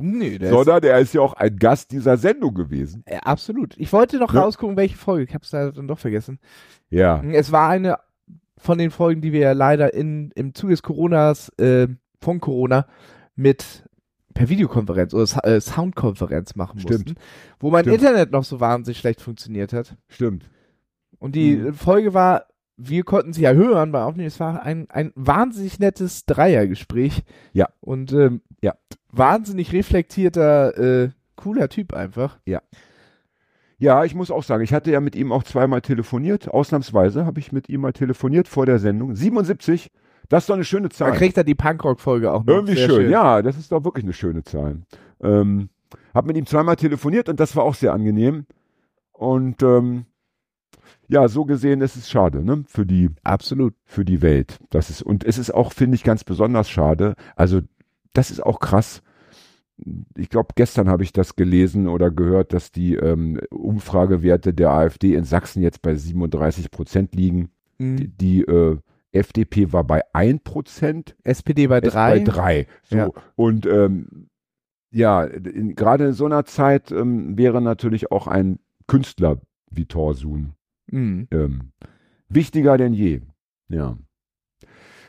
Nee, 0.00 0.38
der 0.38 0.50
ist, 0.50 0.54
sondern 0.54 0.82
er 0.84 1.00
ist 1.00 1.12
ja 1.14 1.20
auch 1.22 1.32
ein 1.32 1.56
Gast 1.56 1.90
dieser 1.90 2.16
Sendung 2.16 2.54
gewesen. 2.54 3.02
äh, 3.06 3.18
absolut. 3.18 3.74
Ich 3.78 3.92
wollte 3.92 4.18
noch 4.18 4.32
Ja. 4.32 4.42
rausgucken, 4.42 4.76
welche 4.76 4.96
Folge. 4.96 5.24
Ich 5.24 5.34
habe 5.34 5.42
es 5.42 5.50
dann 5.50 5.88
doch 5.88 5.98
vergessen. 5.98 6.38
Ja, 6.88 7.20
Es 7.24 7.50
war 7.50 7.68
eine 7.68 7.98
von 8.56 8.78
den 8.78 8.90
Folgen, 8.90 9.20
die 9.22 9.32
wir 9.32 9.40
ja 9.40 9.52
leider 9.52 9.94
in, 9.94 10.30
im 10.36 10.54
Zuge 10.54 10.72
des 10.72 10.82
Coronas, 10.82 11.48
äh, 11.58 11.88
von 12.20 12.40
Corona, 12.40 12.86
mit 13.36 13.84
per 14.34 14.48
Videokonferenz 14.48 15.14
oder 15.14 15.44
äh, 15.44 15.60
Soundkonferenz 15.60 16.54
machen 16.54 16.78
Stimmt. 16.80 17.06
mussten, 17.08 17.20
wo 17.60 17.70
mein 17.70 17.82
Stimmt. 17.84 17.98
Internet 18.02 18.30
noch 18.32 18.44
so 18.44 18.60
wahnsinnig 18.60 18.98
schlecht 18.98 19.20
funktioniert 19.20 19.72
hat. 19.72 19.96
stimmt. 20.08 20.48
Und 21.18 21.34
die 21.34 21.56
Mhm. 21.56 21.74
Folge 21.74 22.14
war, 22.14 22.44
wir 22.76 23.02
konnten 23.02 23.32
sie 23.32 23.42
ja 23.42 23.52
hören 23.52 23.90
beim 23.92 24.02
Aufnehmen, 24.06 24.28
es 24.28 24.38
war 24.38 24.62
ein, 24.62 24.86
ein 24.90 25.12
wahnsinnig 25.16 25.78
nettes 25.80 26.26
Dreiergespräch. 26.26 27.22
Ja. 27.52 27.68
Und 27.80 28.12
ähm, 28.12 28.40
Ja. 28.62 28.74
wahnsinnig 29.10 29.72
reflektierter, 29.72 30.76
äh, 30.78 31.10
cooler 31.36 31.68
Typ 31.68 31.92
einfach. 31.94 32.38
Ja, 33.80 34.04
ich 34.04 34.14
muss 34.16 34.30
auch 34.32 34.42
sagen, 34.42 34.64
ich 34.64 34.72
hatte 34.74 34.90
ja 34.90 35.00
mit 35.00 35.14
ihm 35.14 35.30
auch 35.30 35.44
zweimal 35.44 35.80
telefoniert. 35.82 36.48
Ausnahmsweise 36.48 37.24
habe 37.24 37.38
ich 37.38 37.52
mit 37.52 37.68
ihm 37.68 37.82
mal 37.82 37.92
telefoniert 37.92 38.48
vor 38.48 38.66
der 38.66 38.80
Sendung. 38.80 39.14
77, 39.14 39.92
das 40.28 40.42
ist 40.44 40.50
doch 40.50 40.56
eine 40.56 40.64
schöne 40.64 40.88
Da 40.88 40.94
Zahl. 40.94 41.12
kriegt 41.12 41.36
er 41.36 41.44
die 41.44 41.54
Punkrock-Folge 41.54 42.32
auch 42.32 42.44
noch. 42.44 42.52
Irgendwie 42.54 42.74
Sehr 42.74 42.88
schön. 42.88 43.10
ja, 43.10 43.40
das 43.40 43.56
ist 43.56 43.70
doch 43.70 43.84
wirklich 43.84 44.04
eine 44.04 44.14
schöne 44.14 44.42
Zahl. 44.42 44.82
Ähm, 45.22 45.68
hab 46.12 46.26
mit 46.26 46.36
ihm 46.36 46.46
zweimal 46.46 46.74
telefoniert 46.74 47.28
und 47.28 47.38
das 47.38 47.54
war 47.54 47.62
auch 47.64 47.74
sehr 47.74 47.92
angenehm. 47.92 48.46
Und 49.12 49.62
ähm, 49.62 50.06
ja, 51.08 51.26
so 51.28 51.44
gesehen 51.44 51.80
ist 51.80 51.96
es 51.96 52.10
schade, 52.10 52.44
ne? 52.44 52.64
Für 52.66 52.84
die, 52.84 53.10
Absolut. 53.22 53.74
für 53.84 54.04
die 54.04 54.20
Welt. 54.20 54.58
Das 54.70 54.90
ist, 54.90 55.02
und 55.02 55.24
es 55.24 55.38
ist 55.38 55.52
auch, 55.52 55.72
finde 55.72 55.94
ich, 55.94 56.04
ganz 56.04 56.22
besonders 56.22 56.68
schade. 56.68 57.14
Also, 57.34 57.62
das 58.12 58.30
ist 58.30 58.44
auch 58.44 58.60
krass. 58.60 59.02
Ich 60.16 60.28
glaube, 60.28 60.48
gestern 60.54 60.88
habe 60.88 61.04
ich 61.04 61.12
das 61.12 61.36
gelesen 61.36 61.88
oder 61.88 62.10
gehört, 62.10 62.52
dass 62.52 62.72
die 62.72 62.94
ähm, 62.94 63.40
Umfragewerte 63.50 64.52
der 64.52 64.70
AfD 64.70 65.14
in 65.14 65.24
Sachsen 65.24 65.62
jetzt 65.62 65.82
bei 65.82 65.94
37 65.94 66.70
Prozent 66.70 67.14
liegen. 67.14 67.50
Mhm. 67.78 67.96
Die, 67.96 68.08
die 68.08 68.40
äh, 68.42 68.76
FDP 69.12 69.72
war 69.72 69.84
bei 69.84 70.02
1 70.12 70.42
Prozent. 70.44 71.16
SPD 71.24 71.68
bei 71.68 71.78
Ist 71.78 71.94
drei. 71.94 72.18
bei 72.18 72.24
drei. 72.24 72.66
So. 72.82 72.96
Ja. 72.96 73.10
Und 73.34 73.66
ähm, 73.66 74.28
ja, 74.90 75.26
gerade 75.26 76.08
in 76.08 76.12
so 76.12 76.26
einer 76.26 76.44
Zeit 76.44 76.90
ähm, 76.90 77.38
wäre 77.38 77.62
natürlich 77.62 78.10
auch 78.10 78.26
ein 78.26 78.58
Künstler 78.86 79.40
wie 79.70 79.86
Thorsun 79.86 80.54
Mhm. 80.90 81.28
ähm, 81.30 81.72
wichtiger 82.28 82.76
denn 82.76 82.92
je. 82.94 83.20
Ja. 83.68 83.96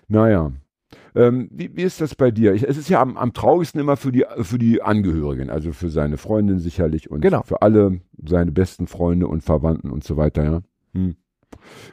Naja. 0.08 0.52
Ähm, 1.16 1.50
wie, 1.52 1.76
wie 1.76 1.84
ist 1.84 2.02
das 2.02 2.16
bei 2.16 2.32
dir? 2.32 2.54
Ich, 2.54 2.64
es 2.68 2.78
ist 2.78 2.90
ja 2.90 3.02
am, 3.02 3.18
am 3.18 3.34
traurigsten 3.34 3.80
immer 3.80 3.98
für 3.98 4.12
die, 4.12 4.26
für 4.42 4.58
die 4.58 4.82
Angehörigen, 4.82 5.50
also 5.50 5.72
für 5.72 5.90
seine 5.90 6.18
Freundin 6.18 6.60
sicherlich 6.60 7.10
und 7.10 7.22
Genau. 7.22 7.44
für 7.44 7.62
alle 7.62 8.02
seine 8.24 8.52
besten 8.52 8.88
Freunde 8.88 9.28
und 9.28 9.44
Verwandten 9.44 9.92
und 9.92 10.04
so 10.04 10.18
weiter, 10.18 10.44
ja. 10.44 10.62
Hm. 10.94 11.16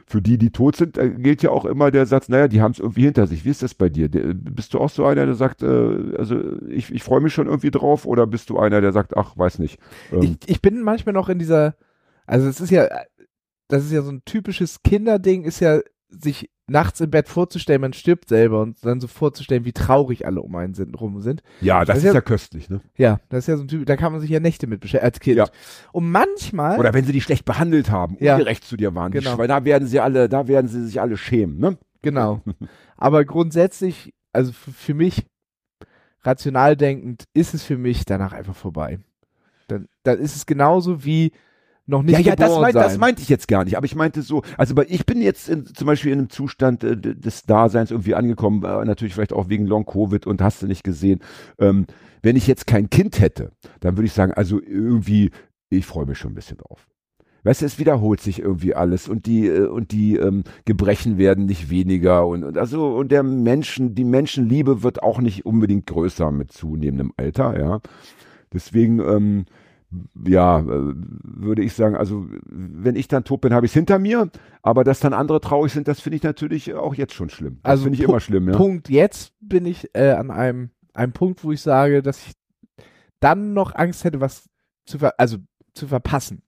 Für 0.05 0.21
die, 0.21 0.37
die 0.37 0.51
tot 0.51 0.75
sind, 0.75 0.97
da 0.97 1.07
gilt 1.07 1.41
ja 1.41 1.49
auch 1.49 1.65
immer 1.65 1.89
der 1.89 2.05
Satz, 2.05 2.29
naja, 2.29 2.47
die 2.47 2.61
haben 2.61 2.73
es 2.73 2.79
irgendwie 2.79 3.05
hinter 3.05 3.25
sich. 3.25 3.43
Wie 3.43 3.49
ist 3.49 3.63
das 3.63 3.73
bei 3.73 3.89
dir? 3.89 4.07
Der, 4.07 4.33
bist 4.35 4.73
du 4.75 4.79
auch 4.79 4.89
so 4.89 5.03
einer, 5.05 5.25
der 5.25 5.33
sagt, 5.33 5.63
äh, 5.63 6.15
also 6.15 6.39
ich, 6.67 6.91
ich 6.93 7.03
freue 7.03 7.21
mich 7.21 7.33
schon 7.33 7.47
irgendwie 7.47 7.71
drauf 7.71 8.05
oder 8.05 8.27
bist 8.27 8.51
du 8.51 8.59
einer, 8.59 8.81
der 8.81 8.91
sagt, 8.93 9.17
ach, 9.17 9.35
weiß 9.35 9.57
nicht. 9.57 9.79
Ähm, 10.11 10.21
Ich, 10.21 10.37
ich 10.49 10.61
bin 10.61 10.83
manchmal 10.83 11.13
noch 11.13 11.27
in 11.27 11.39
dieser, 11.39 11.75
also 12.27 12.47
es 12.47 12.61
ist 12.61 12.69
ja, 12.69 12.87
das 13.67 13.85
ist 13.85 13.91
ja 13.91 14.01
so 14.01 14.11
ein 14.11 14.23
typisches 14.25 14.81
Kinderding, 14.83 15.43
ist 15.43 15.59
ja, 15.59 15.79
sich 16.09 16.49
nachts 16.69 16.99
im 17.01 17.09
Bett 17.11 17.27
vorzustellen, 17.29 17.81
man 17.81 17.93
stirbt 17.93 18.27
selber 18.29 18.61
und 18.61 18.77
dann 18.85 18.99
so 19.01 19.07
vorzustellen, 19.07 19.63
wie 19.65 19.71
traurig 19.73 20.25
alle 20.25 20.41
um 20.41 20.53
einen 20.55 20.73
sind, 20.73 20.99
rum 20.99 21.21
sind. 21.21 21.41
ja, 21.61 21.79
das 21.79 21.87
das 21.87 21.97
ist 21.99 22.03
ja- 22.05 22.13
ja 22.13 22.21
köstlich, 22.21 22.69
ne? 22.69 22.81
Ja, 22.97 23.19
das 23.29 23.39
ist 23.39 23.47
ja 23.47 23.57
so 23.57 23.63
ein 23.63 23.67
Typ, 23.69 23.85
da 23.85 23.95
kann 23.97 24.11
man 24.11 24.19
sich 24.21 24.29
ja 24.29 24.39
Nächte 24.41 24.67
mit 24.67 24.79
beschäftigen, 24.81 25.05
als 25.05 25.19
Kind. 25.19 25.37
Ja. 25.37 25.47
Und 25.93 26.09
manchmal, 26.11 26.77
Oder 26.79 26.93
wenn 26.93 27.05
sie 27.05 27.11
dich 27.13 27.23
schlecht 27.23 27.45
behandelt 27.45 27.89
haben, 27.89 28.17
Ja. 28.19 28.33
ungerecht 28.35 28.63
zu 28.65 28.75
dir 28.77 28.93
waren. 28.95 29.11
Genau. 29.11 29.35
Schweine, 29.35 29.47
Da 29.49 29.65
werden 29.65 29.87
sie 29.87 29.99
alle, 29.99 30.27
da 30.29 30.47
werden 30.47 30.67
sie 30.67 30.85
sich 30.85 30.99
alle 31.01 31.15
schämen, 31.17 31.57
ne? 31.59 31.77
genau. 32.01 32.41
Aber 32.97 33.23
grundsätzlich, 33.25 34.13
also 34.33 34.51
für 34.53 34.93
mich, 34.93 35.25
rational 36.23 36.75
denkend 36.75 37.25
ist 37.33 37.53
es 37.53 37.63
für 37.63 37.77
mich 37.77 38.05
danach 38.05 38.33
einfach 38.33 38.55
vorbei. 38.55 38.99
Dann, 39.67 39.87
dann 40.03 40.19
ist 40.19 40.35
es 40.35 40.45
genauso 40.45 41.03
wie 41.05 41.31
noch 41.87 42.03
nicht 42.03 42.13
ja, 42.13 42.19
ja, 42.19 42.35
das, 42.35 42.59
meint, 42.59 42.73
sein. 42.73 42.83
das 42.83 42.97
meinte 42.97 43.21
ich 43.21 43.29
jetzt 43.29 43.47
gar 43.47 43.63
nicht. 43.63 43.77
Aber 43.77 43.85
ich 43.85 43.95
meinte 43.95 44.21
so, 44.21 44.43
also 44.57 44.75
bei- 44.75 44.85
ich 44.89 45.05
bin 45.05 45.21
jetzt 45.21 45.49
in, 45.49 45.65
zum 45.65 45.87
Beispiel 45.87 46.11
in 46.11 46.19
einem 46.19 46.29
Zustand 46.29 46.83
äh, 46.83 46.97
des 46.97 47.43
Daseins 47.43 47.91
irgendwie 47.91 48.13
angekommen, 48.13 48.63
äh, 48.63 48.85
natürlich 48.85 49.13
vielleicht 49.13 49.33
auch 49.33 49.49
wegen 49.49 49.65
Long 49.65 49.85
Covid 49.85 50.27
und 50.27 50.41
hast 50.41 50.61
du 50.61 50.67
nicht 50.67 50.83
gesehen. 50.83 51.21
Ähm, 51.59 51.85
wenn 52.21 52.35
ich 52.35 52.45
jetzt 52.45 52.67
kein 52.67 52.89
Kind 52.89 53.21
hätte, 53.21 53.51
dann 53.79 53.95
würde 53.95 54.05
ich 54.07 54.13
sagen, 54.13 54.33
also 54.33 54.61
irgendwie, 54.61 55.31
ich 55.69 55.85
freue 55.85 56.05
mich 56.05 56.17
schon 56.17 56.31
ein 56.33 56.35
bisschen 56.35 56.57
drauf. 56.57 56.87
Weißt 57.43 57.61
du, 57.61 57.65
es 57.65 57.79
wiederholt 57.79 58.19
sich 58.19 58.39
irgendwie 58.39 58.75
alles 58.75 59.07
und 59.07 59.25
die 59.25 59.47
äh, 59.47 59.67
und 59.67 59.93
die 59.93 60.17
ähm, 60.17 60.43
Gebrechen 60.65 61.17
werden 61.17 61.45
nicht 61.45 61.69
weniger 61.69 62.27
und, 62.27 62.43
und 62.43 62.57
also 62.57 62.87
und 62.97 63.13
der 63.13 63.23
Menschen, 63.23 63.95
die 63.95 64.03
Menschenliebe 64.03 64.83
wird 64.83 65.01
auch 65.01 65.21
nicht 65.21 65.45
unbedingt 65.45 65.85
größer 65.87 66.31
mit 66.31 66.51
zunehmendem 66.51 67.13
Alter, 67.15 67.57
ja. 67.57 67.79
Deswegen 68.51 68.99
ähm, 68.99 69.45
ja, 70.25 70.59
äh, 70.59 70.63
würde 70.65 71.61
ich 71.63 71.73
sagen, 71.73 71.95
also 71.95 72.25
wenn 72.45 72.95
ich 72.95 73.07
dann 73.07 73.23
tot 73.23 73.41
bin, 73.41 73.53
habe 73.53 73.65
ich 73.65 73.71
es 73.71 73.73
hinter 73.75 73.99
mir, 73.99 74.29
aber 74.61 74.83
dass 74.83 74.99
dann 74.99 75.13
andere 75.13 75.39
traurig 75.39 75.71
sind, 75.71 75.87
das 75.87 76.01
finde 76.01 76.17
ich 76.17 76.23
natürlich 76.23 76.73
auch 76.73 76.93
jetzt 76.95 77.13
schon 77.13 77.29
schlimm. 77.29 77.59
Das 77.63 77.71
Also 77.71 77.83
finde 77.85 77.97
ich 77.99 78.03
immer 78.03 78.19
schlimm, 78.19 78.49
ja. 78.49 78.57
Punkt 78.57 78.89
jetzt 78.89 79.33
bin 79.39 79.65
ich 79.65 79.89
äh, 79.93 80.11
an 80.11 80.29
einem, 80.31 80.71
einem 80.93 81.13
Punkt, 81.13 81.43
wo 81.43 81.51
ich 81.51 81.61
sage, 81.61 82.01
dass 82.01 82.27
ich 82.27 82.33
dann 83.19 83.53
noch 83.53 83.73
Angst 83.75 84.03
hätte, 84.03 84.19
was 84.21 84.49
zu 84.85 84.99
ver 84.99 85.13
also 85.17 85.37
zu 85.73 85.87
verpassen. 85.87 86.41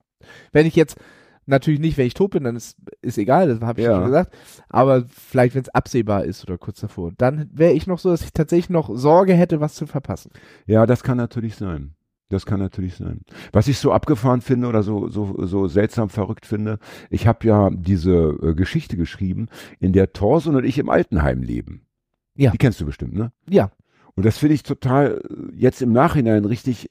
Wenn 0.51 0.65
ich 0.65 0.75
jetzt 0.75 0.97
natürlich 1.45 1.79
nicht, 1.79 1.97
wenn 1.97 2.05
ich 2.07 2.13
tot 2.13 2.31
bin, 2.31 2.43
dann 2.43 2.55
ist 2.55 2.77
ist 3.01 3.17
egal, 3.17 3.47
das 3.47 3.61
habe 3.61 3.79
ich 3.79 3.87
Ja. 3.87 3.95
schon 3.95 4.05
gesagt. 4.05 4.35
Aber 4.69 5.05
vielleicht, 5.07 5.55
wenn 5.55 5.61
es 5.63 5.69
absehbar 5.69 6.25
ist 6.25 6.43
oder 6.43 6.57
kurz 6.57 6.81
davor, 6.81 7.11
dann 7.17 7.49
wäre 7.53 7.73
ich 7.73 7.87
noch 7.87 7.99
so, 7.99 8.09
dass 8.09 8.21
ich 8.21 8.33
tatsächlich 8.33 8.69
noch 8.69 8.89
Sorge 8.95 9.33
hätte, 9.33 9.59
was 9.61 9.75
zu 9.75 9.87
verpassen. 9.87 10.31
Ja, 10.67 10.85
das 10.85 11.03
kann 11.03 11.17
natürlich 11.17 11.55
sein. 11.55 11.95
Das 12.29 12.45
kann 12.45 12.59
natürlich 12.59 12.95
sein. 12.95 13.21
Was 13.51 13.67
ich 13.67 13.79
so 13.79 13.91
abgefahren 13.91 14.41
finde 14.41 14.67
oder 14.67 14.83
so, 14.83 15.09
so, 15.09 15.35
so 15.45 15.67
seltsam 15.67 16.09
verrückt 16.09 16.45
finde, 16.45 16.77
ich 17.09 17.25
habe 17.27 17.45
ja 17.47 17.69
diese 17.71 18.37
äh, 18.41 18.53
Geschichte 18.53 18.97
geschrieben, 18.97 19.47
in 19.79 19.93
der 19.93 20.13
Thorsten 20.13 20.55
und 20.55 20.63
ich 20.63 20.77
im 20.77 20.89
Altenheim 20.89 21.41
leben. 21.41 21.87
Ja. 22.35 22.51
Die 22.51 22.57
kennst 22.59 22.79
du 22.79 22.85
bestimmt, 22.85 23.13
ne? 23.15 23.31
Ja, 23.49 23.71
Und 24.15 24.25
das 24.25 24.37
finde 24.37 24.53
ich 24.55 24.63
total 24.63 25.21
äh, 25.27 25.55
jetzt 25.55 25.81
im 25.81 25.91
Nachhinein 25.91 26.45
richtig 26.45 26.89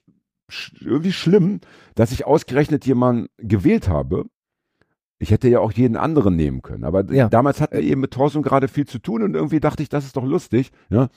sch 0.51 0.73
irgendwie 0.81 1.13
schlimm, 1.13 1.61
dass 1.95 2.11
ich 2.11 2.27
ausgerechnet 2.27 2.85
jemanden 2.87 3.29
gewählt 3.39 3.89
habe. 3.89 4.25
Ich 5.21 5.31
hätte 5.31 5.49
ja 5.49 5.61
auch 5.61 5.73
jeden 5.73 5.97
anderen 5.97 6.37
nehmen 6.37 6.63
können, 6.63 6.85
aber 6.85 7.05
Ja. 7.13 7.29
damals 7.29 7.61
hatten 7.61 7.77
wir 7.77 7.83
eben 7.83 8.01
mit 8.01 8.13
Thorsten 8.13 8.43
gerade 8.43 8.67
viel 8.69 8.87
zu 8.87 8.99
tun 8.99 9.23
und 9.23 9.35
irgendwie 9.35 9.61
dachte 9.61 9.83
ich, 9.83 9.89
das 9.89 10.05
ist 10.05 10.17
doch 10.17 10.25
lustig, 10.25 10.71
ja. 10.91 11.09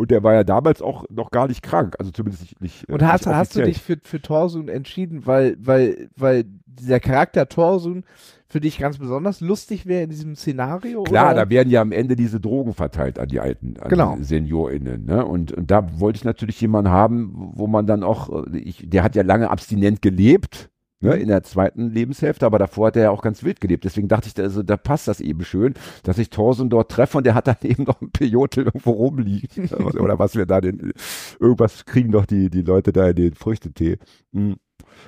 Und 0.00 0.10
der 0.10 0.22
war 0.22 0.32
ja 0.32 0.44
damals 0.44 0.80
auch 0.80 1.04
noch 1.10 1.30
gar 1.30 1.46
nicht 1.46 1.62
krank, 1.62 1.94
also 1.98 2.10
zumindest 2.10 2.42
nicht. 2.42 2.60
nicht 2.62 2.88
Und 2.88 3.02
äh, 3.02 3.04
hast, 3.04 3.26
nicht 3.26 3.34
hast 3.34 3.54
du 3.54 3.62
dich 3.62 3.82
für, 3.82 3.98
für 4.02 4.22
Torsun 4.22 4.68
entschieden, 4.68 5.26
weil, 5.26 5.58
weil, 5.60 6.08
weil 6.16 6.44
dieser 6.64 7.00
Charakter 7.00 7.50
Torsun 7.50 8.04
für 8.48 8.60
dich 8.60 8.78
ganz 8.78 8.96
besonders 8.96 9.42
lustig 9.42 9.84
wäre 9.84 10.02
in 10.04 10.08
diesem 10.08 10.36
Szenario? 10.36 11.02
Klar, 11.02 11.32
oder? 11.32 11.44
da 11.44 11.50
werden 11.50 11.68
ja 11.68 11.82
am 11.82 11.92
Ende 11.92 12.16
diese 12.16 12.40
Drogen 12.40 12.72
verteilt 12.72 13.18
an 13.18 13.28
die 13.28 13.40
alten, 13.40 13.74
an 13.78 13.90
Genau. 13.90 14.16
die 14.16 14.24
SeniorInnen. 14.24 15.04
Ne? 15.04 15.22
Und, 15.22 15.52
und 15.52 15.70
da 15.70 16.00
wollte 16.00 16.16
ich 16.16 16.24
natürlich 16.24 16.58
jemanden 16.62 16.90
haben, 16.90 17.52
wo 17.54 17.66
man 17.66 17.86
dann 17.86 18.02
auch, 18.02 18.46
äh, 18.46 18.56
ich, 18.56 18.88
der 18.88 19.02
hat 19.02 19.14
ja 19.14 19.22
lange 19.22 19.50
abstinent 19.50 20.00
gelebt, 20.00 20.70
ne, 21.00 21.14
Mhm. 21.16 21.20
in 21.22 21.28
der 21.28 21.42
zweiten 21.42 21.90
Lebenshälfte, 21.90 22.46
aber 22.46 22.58
davor 22.58 22.88
hat 22.88 22.96
er 22.96 23.04
ja 23.04 23.10
auch 23.10 23.22
ganz 23.22 23.42
wild 23.42 23.60
gelebt. 23.60 23.84
Deswegen 23.84 24.08
dachte 24.08 24.28
ich, 24.28 24.38
also, 24.42 24.62
da 24.62 24.76
passt 24.76 25.08
das 25.08 25.20
eben 25.20 25.44
schön, 25.44 25.74
dass 26.02 26.18
ich 26.18 26.30
Thorsten 26.30 26.70
dort 26.70 26.90
treffe 26.90 27.18
und 27.18 27.24
der 27.24 27.34
hat 27.34 27.46
dann 27.46 27.56
eben 27.62 27.84
noch 27.84 28.00
ein 28.00 28.10
Peyote 28.10 28.62
irgendwo 28.62 28.90
rumliegen. 28.92 29.68
Oder 29.98 30.18
was 30.18 30.36
wir 30.36 30.46
da 30.46 30.60
den, 30.60 30.92
irgendwas 31.40 31.84
kriegen 31.84 32.12
doch 32.12 32.26
die, 32.26 32.50
die 32.50 32.62
Leute 32.62 32.92
da 32.92 33.08
in 33.08 33.16
den 33.16 33.34
Früchtetee. 33.34 33.98
Mhm. 34.32 34.56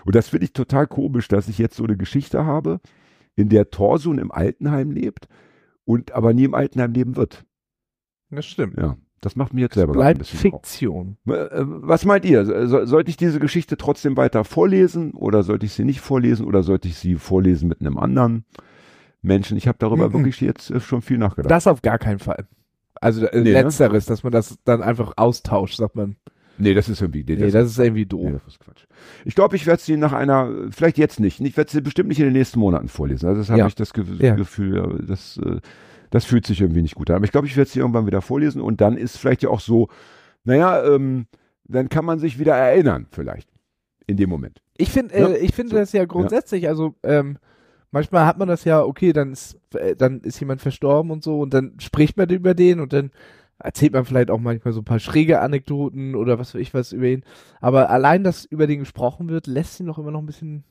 Und 0.05 0.15
das 0.15 0.29
finde 0.29 0.45
ich 0.47 0.53
total 0.53 0.87
komisch, 0.87 1.29
dass 1.29 1.49
ich 1.49 1.59
jetzt 1.59 1.77
so 1.77 1.85
eine 1.85 1.97
Geschichte 1.97 2.45
habe, 2.45 2.81
in 3.35 3.49
der 3.49 3.71
Torsun 3.71 4.19
im 4.19 4.31
Altenheim 4.31 4.91
lebt 4.91 5.29
und 5.85 6.13
aber 6.13 6.33
nie 6.35 6.45
im 6.45 6.55
Altenheim 6.55 6.93
leben 6.93 7.17
wird. 7.17 7.45
Das 8.31 8.47
stimmt. 8.47 8.79
Ja, 8.79 8.97
das 9.23 9.35
macht 9.37 9.55
mir 9.55 9.62
jetzt 9.62 9.75
selber 9.75 9.95
gerade 9.95 10.05
ein 10.05 10.14
Bleibt 10.17 10.19
bisschen. 10.31 10.38
Fiktion. 10.38 11.17
Äh, 11.26 11.33
äh, 11.33 11.64
Was 11.64 12.05
meint 12.05 12.25
ihr? 12.26 12.45
So, 12.69 12.85
sollte 12.85 13.09
ich 13.09 13.17
diese 13.17 13.41
Geschichte 13.41 13.76
trotzdem 13.79 14.17
weiter 14.19 14.45
vorlesen 14.45 15.12
oder 15.12 15.43
sollte 15.43 15.64
ich 15.64 15.73
sie 15.73 15.85
nicht 15.85 16.00
vorlesen 16.02 16.45
oder 16.45 16.62
sollte 16.62 16.88
ich 16.88 16.97
sie 16.97 17.14
vorlesen 17.14 17.69
mit 17.69 17.81
einem 17.81 17.97
anderen 17.99 18.45
Menschen? 19.23 19.57
Ich 19.57 19.67
habe 19.69 19.79
darüber 19.79 20.09
Mhm. 20.09 20.12
wirklich 20.12 20.41
jetzt 20.41 20.71
äh, 20.71 20.81
schon 20.81 21.00
viel 21.02 21.17
nachgedacht. 21.19 21.50
Das 21.50 21.67
auf 21.67 21.81
gar 21.83 21.99
keinen 21.99 22.19
Fall. 22.19 22.47
Also 23.00 23.25
äh, 23.26 23.41
Nee, 23.41 23.52
ne? 23.52 23.62
letzteres, 23.62 24.05
dass 24.07 24.23
man 24.23 24.33
das 24.33 24.59
dann 24.64 24.83
einfach 24.83 25.12
austauscht, 25.17 25.76
sagt 25.79 25.97
man. 25.97 26.17
nee, 26.59 26.75
das 26.75 26.88
ist 26.88 27.00
irgendwie 27.00 27.25
nee, 27.26 27.37
Nee, 27.37 27.50
das 27.50 27.71
ist 27.71 27.79
irgendwie 27.79 28.07
doof. 28.07 28.25
nee, 28.25 28.33
das 28.33 28.47
ist 28.55 28.61
Quatsch. 28.61 28.85
Ich 29.25 29.35
glaube, 29.35 29.57
ich 29.57 29.67
werde 29.67 29.83
sie 29.83 29.97
nach 29.97 30.12
einer, 30.12 30.50
vielleicht 30.71 30.99
jetzt 30.99 31.19
nicht, 31.19 31.41
ich 31.41 31.57
werde 31.57 31.71
sie 31.71 31.81
bestimmt 31.81 32.09
nicht 32.09 32.19
in 32.21 32.26
den 32.26 32.35
nächsten 32.35 32.61
Monaten 32.61 32.88
vorlesen. 32.88 33.26
Also 33.29 33.41
das 33.41 33.50
habe 33.50 33.61
Ja. 33.61 33.67
ich 33.67 33.75
das 33.75 33.93
Ge 33.95 34.05
Ja. 34.19 34.35
Gefühl, 34.35 34.76
ja, 34.76 34.87
das, 35.07 35.38
äh, 35.38 35.61
das 36.12 36.25
fühlt 36.26 36.47
sich 36.47 36.61
irgendwie 36.61 36.83
nicht 36.83 36.95
gut 36.95 37.11
an. 37.11 37.16
Aber 37.16 37.25
ich 37.25 37.33
glaube, 37.33 37.47
ich 37.47 37.57
werde 37.57 37.69
sie 37.71 37.81
irgendwann 37.81 38.07
wieder 38.07 38.21
vorlesen 38.23 38.61
und 38.61 38.81
dann 38.81 38.97
ist 38.97 39.16
vielleicht 39.16 39.42
ja 39.42 39.49
auch 39.50 39.61
so, 39.61 39.88
naja, 40.45 40.85
ähm, 40.85 41.26
dann 41.64 41.88
kann 41.88 42.04
man 42.04 42.19
sich 42.19 42.38
wieder 42.38 42.54
erinnern, 42.54 43.07
vielleicht, 43.11 43.49
in 44.07 44.16
dem 44.19 44.28
Moment. 44.31 44.61
Ich 44.76 44.90
finde, 44.90 45.19
Ja, 45.19 45.28
äh, 45.28 45.38
ich 45.38 45.54
finde 45.54 45.71
so. 45.71 45.76
das 45.76 45.92
ja 45.92 46.04
grundsätzlich, 46.04 46.69
also 46.69 46.95
ähm, 47.02 47.38
manchmal 47.92 48.26
hat 48.26 48.38
man 48.38 48.47
das 48.49 48.64
ja, 48.64 48.83
okay, 48.85 49.12
dann 49.12 49.33
ist, 49.33 49.59
äh, 49.75 49.97
dann 49.97 50.21
ist 50.21 50.38
jemand 50.38 50.61
verstorben 50.61 51.11
und 51.11 51.25
so 51.25 51.40
und 51.40 51.54
dann 51.54 51.75
spricht 51.78 52.16
man 52.16 52.28
über 52.28 52.54
den 52.54 52.81
und 52.81 52.92
dann 52.92 53.11
erzählt 53.59 53.92
man 53.95 54.04
vielleicht 54.04 54.31
auch 54.31 54.40
manchmal 54.40 54.75
so 54.75 54.81
ein 54.81 54.85
paar 54.85 54.99
schräge 54.99 55.40
Anekdoten 55.40 56.14
oder 56.14 56.38
was 56.38 56.54
weiß 56.54 56.61
ich 56.61 56.75
was 56.75 56.92
über 56.92 57.07
ihn. 57.07 57.23
Aber 57.61 57.88
allein, 57.90 58.23
dass 58.25 58.45
über 58.45 58.66
den 58.66 58.81
gesprochen 58.81 59.28
wird, 59.31 59.47
lässt 59.47 59.81
ihn 59.81 59.87
doch 59.87 59.99
immer 59.99 60.11
noch 60.11 60.21
ein 60.21 60.26
bisschen 60.26 60.64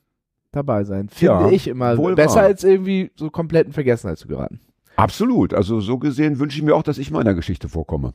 dabei 0.52 0.84
sein. 0.84 1.08
Finde 1.10 1.34
Ja, 1.34 1.50
ich 1.50 1.68
immer 1.68 1.98
wohl 1.98 2.16
besser 2.16 2.36
wahr. 2.36 2.44
als 2.44 2.64
irgendwie 2.66 3.12
so 3.16 3.30
komplett 3.32 3.66
in 3.68 3.74
Vergessenheit 3.74 4.18
zu 4.20 4.28
geraten. 4.28 4.60
Absolut. 5.02 5.54
Also 5.54 5.80
so 5.80 5.98
gesehen 5.98 6.40
wünsche 6.40 6.58
ich 6.58 6.64
mir 6.64 6.76
auch, 6.76 6.84
dass 6.84 6.98
ich 6.98 7.12
mal 7.12 7.20
in 7.20 7.26
der 7.26 7.36
Geschichte 7.36 7.70
vorkomme. 7.70 8.14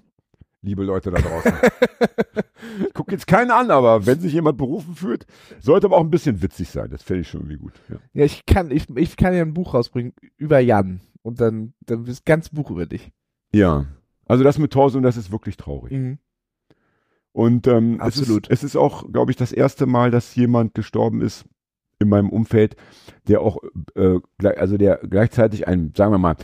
Liebe 0.63 0.85
Leute 0.85 1.11
da 1.11 1.21
draußen. 1.21 1.53
ich 2.87 2.95
gucke 2.95 3.13
jetzt 3.13 3.27
keinen 3.27 3.51
an, 3.51 3.71
aber 3.71 4.07
wenn 4.07 4.21
sich 4.21 4.33
jemand 4.33 4.57
berufen 4.57 4.95
fühlt, 4.95 5.27
sollte 5.61 5.87
aber 5.87 5.97
auch 5.97 6.05
ein 6.05 6.11
bisschen 6.11 6.43
witzig 6.43 6.71
sein. 6.71 6.91
Das 6.91 7.03
fände 7.03 7.23
ich 7.23 7.29
schon 7.29 7.41
irgendwie 7.41 7.59
gut. 7.59 7.73
Ja. 7.89 7.97
Ja, 8.15 8.25
ich 8.25 8.47
kann, 8.47 8.71
ich, 8.71 8.89
ich 8.97 9.17
kann 9.17 9.35
ja 9.35 9.43
ein 9.43 9.55
Buch 9.55 9.75
rausbringen 9.75 10.13
über 10.37 10.59
Jan 10.61 11.01
und 11.23 11.41
dann, 11.41 11.75
dann 11.85 12.07
ist 12.07 12.25
ganz 12.25 12.49
Buch 12.51 12.71
über 12.71 12.87
dich. 12.87 13.13
ja. 13.53 13.87
Also 14.29 14.43
das 14.43 14.59
mit 14.59 14.73
Torso, 14.73 14.99
das 14.99 15.17
ist 15.17 15.31
wirklich 15.31 15.57
traurig. 15.57 15.93
Mhm. 15.93 16.19
Und 17.31 17.69
ähm, 17.69 18.01
Absolut. 18.01 18.47
Es, 18.47 18.59
ist, 18.59 18.65
es 18.65 18.71
ist 18.71 18.77
auch, 18.77 19.13
glaube 19.13 19.31
ich, 19.31 19.37
das 19.37 19.53
erste 19.53 19.87
Mal, 19.87 20.11
dass 20.11 20.35
jemand 20.35 20.75
gestorben 20.75 21.21
ist 21.21 21.45
in 22.01 22.09
meinem 22.09 22.31
Umfeld, 22.31 22.75
der 23.29 23.41
auch, 23.41 23.59
äh, 23.95 24.19
also 24.57 24.77
der 24.79 24.97
gleichzeitig 25.09 25.69
ein, 25.69 25.93
sagen 25.97 26.13
wir 26.13 26.19
mal, 26.19 26.35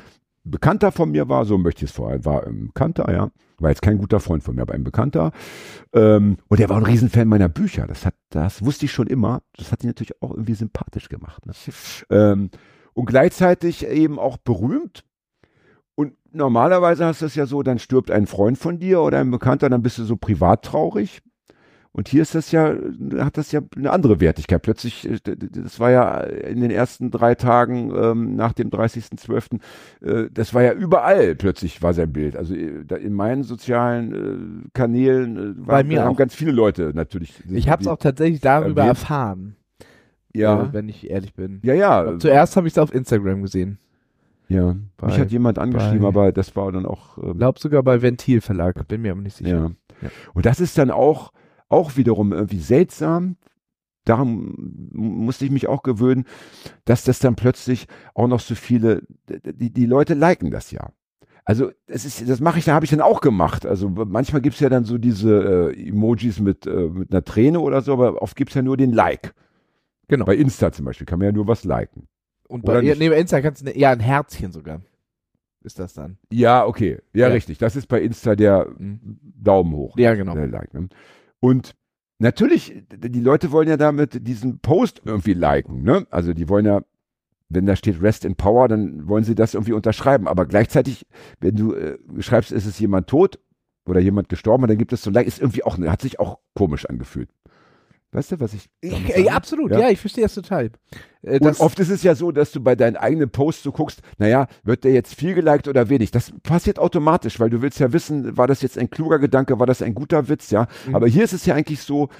Bekannter 0.45 0.91
von 0.91 1.11
mir 1.11 1.29
war, 1.29 1.45
so 1.45 1.57
möchte 1.57 1.85
ich 1.85 1.91
es 1.91 1.97
vorher, 1.97 2.25
war 2.25 2.47
ein 2.47 2.69
Bekannter, 2.69 3.13
ja, 3.13 3.31
war 3.59 3.71
jetzt 3.71 3.83
kein 3.83 3.99
guter 3.99 4.21
Freund 4.21 4.43
von 4.43 4.57
mir, 4.57 4.63
aber 4.63 4.75
ein 4.75 4.85
Bekannter. 4.85 5.33
Ähm, 5.93 6.37
und 6.49 6.59
der 6.59 6.69
war 6.69 6.77
ein 6.77 6.85
Riesenfan 6.85 7.29
meiner 7.29 7.49
Bücher. 7.49 7.87
Das 7.87 8.05
hat, 8.05 8.15
das 8.31 8.65
wusste 8.65 8.87
ich 8.87 8.93
schon 8.93 9.07
immer. 9.07 9.43
Das 9.57 9.71
hat 9.71 9.85
ihn 9.85 9.89
natürlich 9.89 10.21
auch 10.21 10.33
irgendwie 10.33 10.55
sympathisch 10.55 11.09
gemacht. 11.09 11.47
Ne? 11.47 11.53
ähm, 12.11 12.51
und 12.93 13.07
gleichzeitig 13.07 13.87
eben 13.87 14.19
auch 14.19 14.37
berühmt. 14.37 15.05
Und 15.95 16.15
normalerweise 16.33 17.07
hast 17.07 17.23
du 17.23 17.27
es 17.27 17.35
ja 17.35 17.47
so, 17.47 17.63
dann 17.63 17.79
stirbt 17.79 18.11
ein 18.11 18.27
Freund 18.27 18.59
von 18.59 18.79
dir 18.79 19.01
oder 19.01 19.21
ein 19.21 19.31
Bekannter, 19.31 19.71
dann 19.71 19.83
bist 19.83 19.99
du 19.99 20.05
so 20.05 20.17
privat 20.17 20.65
traurig. 20.65 21.23
Und 21.95 22.09
hier 22.09 22.23
ist 22.23 22.35
das 22.35 22.51
ja, 22.53 22.75
hat 23.19 23.37
das 23.37 23.53
ja 23.53 23.61
eine 23.77 23.91
andere 23.91 24.19
Wertigkeit. 24.19 24.63
Plötzlich, 24.63 25.07
äh, 25.11 25.19
das 25.37 25.79
war 25.79 25.91
ja 25.91 26.21
in 26.21 26.61
den 26.63 26.71
ersten 26.71 27.11
drei 27.11 27.35
Tagen 27.35 27.93
ähm, 27.95 28.35
nach 28.35 28.55
dem 28.55 28.71
30.12., 28.71 29.61
äh, 30.01 30.31
das 30.33 30.55
war 30.55 30.63
ja 30.63 30.73
überall 30.73 31.35
plötzlich 31.35 31.83
war 31.83 31.93
sein 31.93 32.11
Bild. 32.11 32.35
Also 32.37 32.55
äh, 32.55 32.83
in 33.03 33.13
meinen 33.13 33.43
sozialen 33.43 34.65
äh, 34.65 34.69
Kanälen 34.73 35.37
äh, 35.37 35.55
Bei 35.61 35.67
waren, 35.73 35.89
mir 35.89 36.03
haben 36.03 36.13
auch. 36.15 36.17
ganz 36.17 36.35
viele 36.35 36.53
Leute 36.53 36.93
natürlich. 36.95 37.35
Ich 37.51 37.69
habe 37.69 37.83
es 37.83 37.89
auch 37.89 37.99
tatsächlich 37.99 38.41
darüber 38.41 38.83
erwähnt. 38.83 38.99
erfahren, 38.99 39.57
Ja, 40.35 40.63
äh, 40.63 40.73
wenn 40.73 40.89
ich 40.89 41.11
ehrlich 41.11 41.35
bin. 41.35 41.61
ja, 41.63 41.75
ja. 41.75 42.19
Zuerst 42.19 42.57
habe 42.57 42.67
ich 42.69 42.73
es 42.73 42.79
auf 42.79 42.95
Instagram 42.95 43.43
gesehen. 43.43 43.77
ja. 44.49 44.77
Bei- 44.97 45.09
Mich 45.09 45.19
hat 45.19 45.31
jemand 45.31 45.59
angeschrieben, 45.59 46.01
bei- 46.01 46.09
aber 46.09 46.33
das 46.33 46.57
war 46.57 46.73
dann 46.73 46.87
auch. 46.87 47.19
ähm, 47.19 47.37
Glaub 47.37 47.59
sogar 47.59 47.83
bei 47.83 48.01
Ventil 48.01 48.41
Verlag, 48.41 48.89
bin 48.89 49.03
mir 49.03 49.13
aber 49.13 49.21
nicht 49.21 49.37
sicher. 49.37 49.51
Ja. 49.51 49.71
Ja. 50.01 50.09
Und 50.33 50.47
das 50.47 50.59
ist 50.59 50.79
dann 50.79 50.91
auch, 50.91 51.33
auch 51.73 51.97
wiederum 51.97 52.33
irgendwie 52.33 52.59
seltsam. 52.61 53.37
Daran 54.05 54.55
musste 54.93 55.45
ich 55.45 55.51
mich 55.53 55.69
auch 55.69 55.83
gewöhnen, 55.83 56.25
dass 56.85 57.05
das 57.05 57.21
dann 57.21 57.37
plötzlich 57.37 57.87
auch 58.15 58.27
noch 58.27 58.41
so 58.41 58.55
viele, 58.57 59.03
die, 59.29 59.73
die 59.73 59.87
Leute 59.87 60.15
liken 60.15 60.51
das 60.51 60.71
ja. 60.73 60.91
Also 61.45 61.71
das 61.87 62.05
ist, 62.05 62.29
das 62.29 62.41
mache 62.41 62.59
ich, 62.59 62.65
da 62.65 62.75
habe 62.75 62.85
ich 62.85 62.91
dann 62.91 63.01
auch 63.01 63.21
gemacht. 63.21 63.65
Also 63.67 63.89
manchmal 63.89 64.43
gibt's 64.43 64.61
ja 64.61 64.69
dann 64.69 64.85
so 64.85 64.99
diese 64.99 65.73
äh, 65.73 65.89
Emojis 65.89 66.41
mit, 66.41 66.67
äh, 66.67 66.89
mit 66.89 67.11
einer 67.13 67.25
Träne 67.25 67.61
oder 67.61 67.81
so, 67.83 67.93
aber 67.93 68.23
oft 68.23 68.37
gibt's 68.37 68.55
ja 68.55 68.63
nur 68.63 68.77
den 68.77 68.93
Like. 68.93 69.35
Genau. 70.09 70.25
Bei 70.25 70.37
Insta 70.37 70.73
zum 70.73 70.85
Beispiel 70.85 71.07
kann 71.07 71.19
man 71.19 71.27
ja 71.27 71.33
nur 71.33 71.47
was 71.49 71.65
liken. 71.65 72.07
Und 72.49 72.65
bei, 72.65 72.81
ja, 72.83 72.95
nee, 72.97 73.09
bei 73.09 73.19
Insta 73.19 73.41
kannst 73.41 73.63
du, 73.63 73.67
ne, 73.67 73.79
ja, 73.79 73.91
ein 73.91 74.01
Herzchen 74.01 74.53
sogar. 74.53 74.83
ist 75.65 75.79
das 75.79 75.95
dann. 75.95 76.19
Ja, 76.31 76.67
okay. 76.67 76.99
Ja, 77.15 77.29
Ja. 77.29 77.33
richtig. 77.35 77.59
Das 77.59 77.77
ist 77.77 77.87
bei 77.87 78.03
Insta 78.03 78.35
der 78.37 78.69
Mhm. 78.79 79.19
Daumen 79.23 79.75
hoch. 79.75 79.97
Ja, 79.97 80.15
genau. 80.15 80.35
Der 80.35 80.49
Like, 80.49 80.75
ne? 80.75 80.89
Und 81.43 81.75
natürlich, 82.21 82.85
die 82.89 83.21
Leute 83.21 83.51
wollen 83.51 83.69
ja 83.69 83.77
damit 83.77 84.27
diesen 84.27 84.61
Post 84.61 85.03
irgendwie 85.05 85.35
liken, 85.35 85.83
ne? 85.83 86.07
Also 86.11 86.35
die 86.35 86.49
wollen 86.49 86.65
ja, 86.65 86.83
wenn 87.49 87.67
da 87.67 87.75
steht 87.75 88.01
Rest 88.01 88.25
in 88.25 88.37
Power, 88.37 88.69
dann 88.69 89.09
wollen 89.09 89.25
sie 89.25 89.35
das 89.35 89.55
irgendwie 89.55 89.73
unterschreiben. 89.73 90.29
Aber 90.29 90.47
gleichzeitig, 90.47 91.05
wenn 91.41 91.57
du 91.57 91.75
äh, 91.75 91.99
schreibst, 92.21 92.53
ist 92.53 92.65
es 92.65 92.79
jemand 92.79 93.09
tot 93.09 93.41
oder 93.87 93.99
jemand 93.99 94.29
gestorben, 94.29 94.69
dann 94.69 94.79
gibt 94.79 94.93
es 94.93 95.03
so 95.03 95.11
ein 95.11 95.15
Like, 95.15 95.27
ist 95.27 95.41
irgendwie 95.41 95.65
auch, 95.65 95.77
hat 95.79 96.01
sich 96.01 96.21
auch 96.21 96.39
komisch 96.55 96.87
angefühlt. 96.87 97.29
Weißt 98.15 98.31
du, 98.31 98.41
was 98.41 98.53
ich. 98.53 98.69
Ich, 98.83 99.09
ja, 99.17 99.33
absolut, 99.33 99.73
Ja. 99.73 99.81
ja, 99.81 99.89
ich 99.91 99.99
verstehe 99.99 100.25
das 100.25 100.35
total. 100.35 100.71
Äh, 101.23 101.37
Und 101.37 101.45
das, 101.47 101.61
oft 101.61 101.79
ist 101.81 101.89
es 101.89 102.03
ja 102.03 102.15
so, 102.15 102.31
dass 102.31 102.53
du 102.53 102.61
bei 102.61 102.77
deinen 102.77 102.97
eigenen 102.97 103.31
Posts 103.31 103.63
so 103.63 103.73
guckst, 103.73 104.03
naja, 104.19 104.49
wird 104.65 104.85
der 104.85 104.93
jetzt 104.93 105.15
viel 105.15 105.35
geliked 105.35 105.67
oder 105.67 105.89
wenig? 105.89 106.11
Das 106.11 106.31
passiert 106.43 106.79
automatisch, 106.79 107.41
weil 107.41 107.49
du 107.49 107.63
willst 107.63 107.81
ja 107.81 107.93
wissen, 107.95 108.37
war 108.37 108.47
das 108.47 108.61
jetzt 108.61 108.77
ein 108.77 108.91
kluger 108.91 109.19
Gedanke, 109.19 109.59
war 109.59 109.67
das 109.67 109.81
ein 109.81 109.95
guter 109.95 110.29
Witz, 110.29 110.51
ja? 110.51 110.69
Mhm. 110.87 110.95
Aber 110.95 111.09
hier 111.09 111.25
ist 111.25 111.33
es 111.33 111.47
ja 111.47 111.55
eigentlich 111.55 111.81
so, 111.81 112.11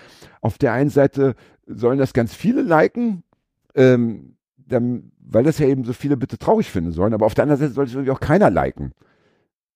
auf 0.41 0.57
der 0.57 0.73
einen 0.73 0.91
Seite 0.91 1.35
sollen 1.67 1.99
das 1.99 2.15
ganz 2.15 2.35
viele 2.35 2.63
liken, 2.63 3.23
ähm, 3.75 4.37
dann, 4.57 5.13
weil 5.21 5.45
das 5.45 5.59
ja 5.59 5.67
eben 5.67 5.85
so 5.85 5.93
viele 5.93 6.17
bitte 6.17 6.39
traurig 6.39 6.71
finden 6.71 6.93
sollen, 6.93 7.13
aber 7.13 7.27
auf 7.27 7.35
der 7.35 7.43
anderen 7.45 7.61
Seite 7.61 7.73
sollte 7.75 7.91
es 7.91 7.95
irgendwie 7.97 8.13
auch 8.13 8.21
keiner 8.21 8.49
liken. 8.51 8.93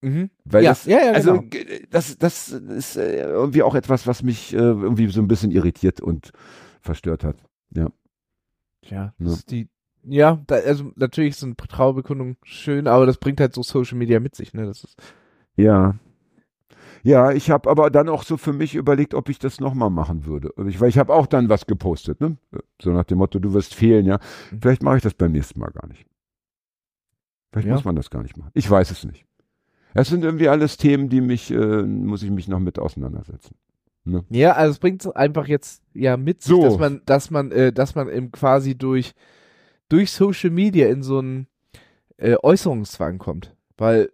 Mhm. 0.02 0.30
Weil 0.44 0.64
Ja, 0.64 0.70
das, 0.70 0.86
ja, 0.86 0.98
ja, 1.04 1.12
also 1.12 1.40
genau. 1.42 1.74
das, 1.90 2.16
das 2.18 2.48
ist 2.48 2.96
äh, 2.96 3.22
irgendwie 3.22 3.62
auch 3.62 3.74
etwas, 3.74 4.06
was 4.06 4.22
mich 4.22 4.52
äh, 4.54 4.56
irgendwie 4.58 5.08
so 5.08 5.20
ein 5.20 5.28
bisschen 5.28 5.50
irritiert 5.50 6.00
und 6.00 6.32
verstört 6.80 7.24
hat. 7.24 7.36
Ja, 7.74 7.88
Ja. 8.84 9.14
das 9.18 9.34
ist 9.38 9.50
die, 9.50 9.68
ja, 10.04 10.40
da, 10.46 10.56
also 10.56 10.92
natürlich 10.96 11.36
sind 11.36 11.58
Trauerbekundungen 11.58 12.36
schön, 12.44 12.86
aber 12.86 13.06
das 13.06 13.18
bringt 13.18 13.40
halt 13.40 13.54
so 13.54 13.62
Social 13.62 13.98
Media 13.98 14.20
mit 14.20 14.36
sich, 14.36 14.54
ne? 14.54 14.66
Das 14.66 14.84
ist, 14.84 14.96
Ja. 15.56 15.96
Ja, 17.02 17.30
ich 17.30 17.50
habe 17.50 17.70
aber 17.70 17.90
dann 17.90 18.08
auch 18.08 18.24
so 18.24 18.36
für 18.36 18.52
mich 18.52 18.74
überlegt, 18.74 19.14
ob 19.14 19.28
ich 19.28 19.38
das 19.38 19.60
nochmal 19.60 19.90
machen 19.90 20.26
würde. 20.26 20.52
Ich, 20.66 20.80
weil 20.80 20.88
ich 20.88 20.98
habe 20.98 21.14
auch 21.14 21.26
dann 21.28 21.48
was 21.48 21.66
gepostet, 21.66 22.20
ne? 22.20 22.36
So 22.82 22.90
nach 22.90 23.04
dem 23.04 23.18
Motto, 23.18 23.38
du 23.38 23.52
wirst 23.52 23.74
fehlen, 23.74 24.06
ja. 24.06 24.18
Mhm. 24.50 24.60
Vielleicht 24.60 24.82
mache 24.82 24.96
ich 24.96 25.02
das 25.04 25.14
beim 25.14 25.30
nächsten 25.32 25.60
Mal 25.60 25.70
gar 25.70 25.86
nicht. 25.86 26.04
Vielleicht 27.52 27.68
Ja. 27.68 27.74
muss 27.74 27.84
man 27.84 27.94
das 27.96 28.10
gar 28.10 28.22
nicht 28.22 28.36
machen. 28.36 28.50
Ich 28.54 28.68
weiß 28.68 28.90
es 28.90 29.04
nicht. 29.04 29.24
Das 29.96 30.08
sind 30.08 30.24
irgendwie 30.24 30.48
alles 30.48 30.76
Themen, 30.76 31.08
die 31.08 31.20
mich, 31.20 31.50
äh, 31.50 31.82
muss 31.82 32.22
ich 32.22 32.30
mich 32.30 32.48
noch 32.48 32.60
mit 32.60 32.78
auseinandersetzen. 32.78 33.56
ja, 34.30 34.52
also 34.52 34.72
es 34.72 34.78
bringt 34.78 35.16
einfach 35.16 35.48
jetzt 35.48 35.82
ja 35.94 36.16
mit 36.16 36.42
sich, 36.42 36.50
So. 36.50 36.62
dass 36.62 36.78
man, 36.78 37.02
dass 37.06 37.30
man, 37.30 37.50
äh, 37.52 37.72
dass 37.72 37.94
man 37.94 38.08
eben 38.08 38.30
quasi 38.30 38.76
durch, 38.76 39.14
durch 39.88 40.12
Social 40.12 40.50
Media 40.50 40.88
in 40.88 41.02
so 41.02 41.18
einen 41.18 41.46
äh, 42.16 42.36
Äußerungszwang 42.42 43.18
kommt. 43.18 43.54
Weil, 43.76 44.10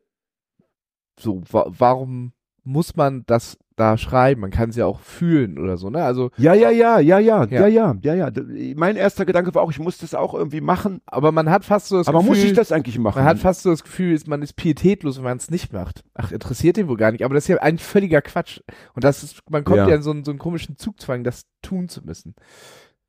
so, 1.19 1.43
wa 1.51 1.67
warum 1.69 2.33
muss 2.65 2.97
man 2.97 3.25
das 3.27 3.59
da 3.77 3.97
schreiben? 3.97 4.41
Man 4.41 4.51
kann 4.51 4.71
es 4.71 4.77
ja 4.77 4.87
auch 4.87 5.01
fühlen 5.01 5.59
oder 5.59 5.77
so, 5.77 5.91
ne? 5.91 6.05
Also, 6.05 6.31
Ja, 6.37 6.55
ja, 6.55 6.71
ja, 6.71 6.99
ja, 6.99 7.19
ja, 7.19 7.45
Ja. 7.45 7.67
ja, 7.67 7.95
ja, 8.03 8.15
ja, 8.15 8.31
Mein 8.77 8.97
erster 8.97 9.25
Gedanke 9.25 9.55
war 9.55 9.63
auch, 9.63 9.71
ich 9.71 9.79
muss 9.79 9.99
das 9.99 10.15
auch 10.15 10.35
irgendwie 10.35 10.61
machen. 10.61 11.01
aber 11.07 11.33
man 11.33 11.51
hat 11.51 11.65
fast 11.65 11.89
so 11.89 11.99
das 11.99 12.09
Aber 12.09 12.19
Gefühl, 12.19 12.31
muss 12.37 12.45
ich 12.45 12.53
das 12.53 12.73
eigentlich 12.73 12.99
machen? 12.99 13.19
Man 13.19 13.25
hat 13.25 13.39
fast 13.39 13.63
so 13.63 13.71
das 13.71 13.83
Gefühl, 13.83 14.13
ist- 14.15 14.29
man 14.29 14.43
ist 14.43 14.55
pietätlos, 14.55 15.17
wenn 15.19 15.25
man 15.25 15.37
es 15.39 15.51
nicht 15.51 15.73
macht. 15.73 16.05
Ach, 16.15 16.33
interessiert 16.33 16.77
den 16.77 16.89
wohl 16.89 16.97
gar 16.97 17.13
nicht. 17.13 17.25
Aber 17.25 17.35
das 17.35 17.45
ist 17.45 17.49
ja 17.49 17.57
ein 17.59 17.79
völliger 17.79 18.23
Quatsch. 18.23 18.61
Und 18.95 19.05
das 19.05 19.23
ist, 19.23 19.41
man 19.51 19.65
kommt 19.65 19.79
Ja. 19.79 19.89
ja, 19.89 19.95
in 19.97 20.03
so 20.03 20.11
einen, 20.11 20.25
so 20.25 20.31
einen 20.31 20.39
komischen 20.39 20.77
Zugzwang, 20.77 21.25
das 21.25 21.45
tun 21.63 21.89
zu 21.89 22.05
müssen. 22.05 22.35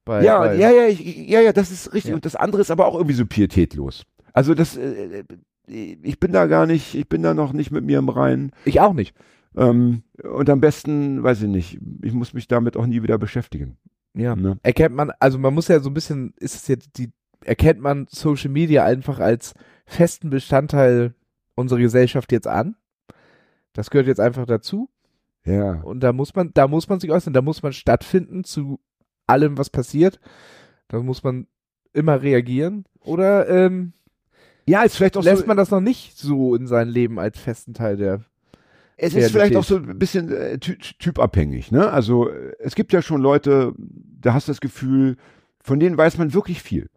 Bei, 0.05 0.23
ja, 0.23 0.39
bei, 0.39 0.55
ja, 0.55 0.69
ja, 0.71 0.87
ich, 0.87 0.99
ja, 1.29 1.39
ja, 1.39 1.53
das 1.53 1.71
ist 1.71 1.93
richtig. 1.93 2.09
Ja. 2.09 2.15
Und 2.15 2.25
das 2.25 2.35
andere 2.35 2.61
ist 2.61 2.71
aber 2.71 2.87
auch 2.87 2.95
irgendwie 2.95 3.15
so 3.15 3.25
pietätlos. 3.25 4.03
Also 4.33 4.53
das, 4.53 4.75
äh, 4.75 5.23
ich 5.67 6.19
bin 6.19 6.31
da 6.33 6.47
gar 6.47 6.65
nicht, 6.65 6.93
ich 6.95 7.07
bin 7.07 7.23
da 7.23 7.33
noch 7.33 7.53
nicht 7.53 7.71
mit 7.71 7.85
mir 7.85 7.99
im 7.99 8.09
Reinen. 8.09 8.51
Ich 8.65 8.81
auch 8.81 8.93
nicht. 8.93 9.15
Ähm, 9.55 10.03
und 10.23 10.49
am 10.49 10.61
besten, 10.61 11.23
weiß 11.23 11.43
ich 11.43 11.49
nicht, 11.49 11.79
ich 12.01 12.13
muss 12.13 12.33
mich 12.33 12.47
damit 12.47 12.75
auch 12.77 12.85
nie 12.85 13.03
wieder 13.03 13.17
beschäftigen. 13.17 13.77
Ja. 14.13 14.35
Ne? 14.35 14.59
Erkennt 14.63 14.95
man, 14.95 15.11
also 15.19 15.37
man 15.37 15.53
muss 15.53 15.67
ja 15.67 15.79
so 15.79 15.89
ein 15.89 15.93
bisschen, 15.93 16.33
ist 16.37 16.55
es 16.55 16.67
jetzt 16.67 16.97
die, 16.97 17.11
erkennt 17.43 17.79
man 17.79 18.07
Social 18.09 18.49
Media 18.49 18.85
einfach 18.85 19.19
als 19.19 19.53
festen 19.85 20.29
Bestandteil 20.29 21.15
unserer 21.55 21.79
Gesellschaft 21.79 22.31
jetzt 22.31 22.47
an? 22.47 22.75
Das 23.73 23.89
gehört 23.89 24.07
jetzt 24.07 24.19
einfach 24.19 24.45
dazu. 24.45 24.89
Ja. 25.45 25.81
Und 25.81 26.01
da 26.01 26.13
muss 26.13 26.33
man, 26.35 26.51
da 26.53 26.67
muss 26.67 26.87
man 26.87 26.99
sich 26.99 27.11
äußern, 27.11 27.33
da 27.33 27.41
muss 27.41 27.63
man 27.63 27.73
stattfinden 27.73 28.43
zu 28.43 28.79
allem, 29.27 29.57
was 29.57 29.69
passiert. 29.69 30.19
Da 30.87 31.01
muss 31.01 31.23
man 31.23 31.47
immer 31.91 32.21
reagieren. 32.21 32.85
Oder 32.99 33.49
ähm, 33.49 33.93
Ja, 34.67 34.83
ist 34.83 34.95
vielleicht 34.95 35.17
auch 35.17 35.23
lässt 35.23 35.41
so, 35.41 35.47
man 35.47 35.57
das 35.57 35.71
noch 35.71 35.81
nicht 35.81 36.17
so 36.17 36.55
in 36.55 36.67
sein 36.67 36.87
Leben 36.87 37.19
als 37.19 37.39
festen 37.39 37.73
Teil 37.73 37.97
der. 37.97 38.23
Es 39.03 39.13
ist 39.13 39.31
vielleicht 39.31 39.55
auch 39.55 39.63
so 39.63 39.77
ein 39.77 39.99
bisschen 39.99 40.31
äh, 40.31 40.57
ty 40.57 40.77
typabhängig, 40.77 41.71
ne? 41.71 41.89
Also 41.91 42.29
es 42.59 42.75
gibt 42.75 42.93
ja 42.93 43.01
schon 43.01 43.21
Leute, 43.21 43.73
da 43.77 44.33
hast 44.33 44.47
du 44.47 44.51
das 44.51 44.61
Gefühl, 44.61 45.17
von 45.61 45.79
denen 45.79 45.97
weiß 45.97 46.17
man 46.17 46.33
wirklich 46.33 46.61
viel. 46.61 46.89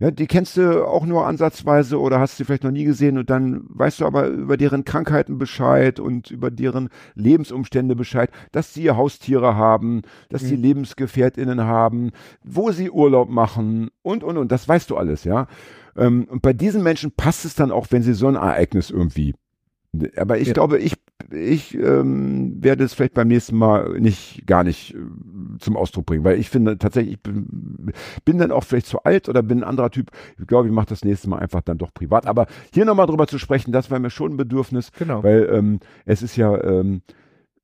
Ja, 0.00 0.10
die 0.10 0.26
kennst 0.26 0.56
du 0.56 0.84
auch 0.84 1.06
nur 1.06 1.24
ansatzweise 1.24 2.00
oder 2.00 2.18
hast 2.18 2.36
sie 2.36 2.44
vielleicht 2.44 2.64
noch 2.64 2.72
nie 2.72 2.82
gesehen 2.84 3.16
und 3.16 3.30
dann 3.30 3.62
weißt 3.68 4.00
du 4.00 4.06
aber 4.06 4.26
über 4.26 4.56
deren 4.56 4.84
Krankheiten 4.84 5.38
Bescheid 5.38 6.00
und 6.00 6.32
über 6.32 6.50
deren 6.50 6.88
Lebensumstände 7.14 7.94
Bescheid, 7.94 8.28
dass 8.50 8.74
sie 8.74 8.90
Haustiere 8.90 9.54
haben, 9.54 10.02
dass 10.30 10.42
sie 10.42 10.56
Mhm. 10.56 10.62
LebensgefährtInnen 10.62 11.60
haben, 11.62 12.10
wo 12.42 12.72
sie 12.72 12.90
Urlaub 12.90 13.28
machen 13.30 13.90
und, 14.02 14.24
und, 14.24 14.36
und. 14.36 14.50
Das 14.50 14.68
weißt 14.68 14.90
du 14.90 14.96
alles, 14.96 15.22
ja. 15.22 15.46
Ähm, 15.96 16.26
und 16.28 16.42
bei 16.42 16.52
diesen 16.52 16.82
Menschen 16.82 17.12
passt 17.12 17.44
es 17.44 17.54
dann 17.54 17.70
auch, 17.70 17.86
wenn 17.90 18.02
sie 18.02 18.14
so 18.14 18.26
ein 18.26 18.34
Ereignis 18.34 18.90
irgendwie. 18.90 19.34
Aber 20.16 20.38
ich 20.38 20.48
Ja. 20.48 20.54
glaube, 20.54 20.78
ich, 20.78 20.94
ich 21.34 21.74
ähm, 21.74 22.62
werde 22.62 22.84
es 22.84 22.94
vielleicht 22.94 23.14
beim 23.14 23.28
nächsten 23.28 23.56
Mal 23.56 24.00
nicht, 24.00 24.46
gar 24.46 24.64
nicht 24.64 24.94
äh, 24.94 24.98
zum 25.58 25.76
Ausdruck 25.76 26.06
bringen, 26.06 26.24
weil 26.24 26.38
ich 26.38 26.48
finde 26.50 26.78
tatsächlich, 26.78 27.14
ich 27.14 27.22
bin, 27.22 27.92
bin 28.24 28.38
dann 28.38 28.52
auch 28.52 28.64
vielleicht 28.64 28.86
zu 28.86 29.02
alt 29.02 29.28
oder 29.28 29.42
bin 29.42 29.58
ein 29.58 29.64
anderer 29.68 29.90
Typ. 29.90 30.10
Ich 30.38 30.46
glaube, 30.46 30.68
ich 30.68 30.74
mache 30.74 30.86
das 30.86 31.04
nächste 31.04 31.28
Mal 31.28 31.38
einfach 31.38 31.60
dann 31.62 31.78
doch 31.78 31.92
privat. 31.92 32.26
Aber 32.26 32.46
hier 32.72 32.84
nochmal 32.84 33.06
drüber 33.06 33.26
zu 33.26 33.38
sprechen, 33.38 33.72
das 33.72 33.90
war 33.90 33.98
mir 33.98 34.10
schon 34.10 34.32
ein 34.32 34.36
Bedürfnis, 34.36 34.90
Genau. 34.98 35.22
weil 35.22 35.48
ähm, 35.52 35.80
es 36.04 36.22
ist 36.22 36.36
ja, 36.36 36.62
ähm, 36.64 37.02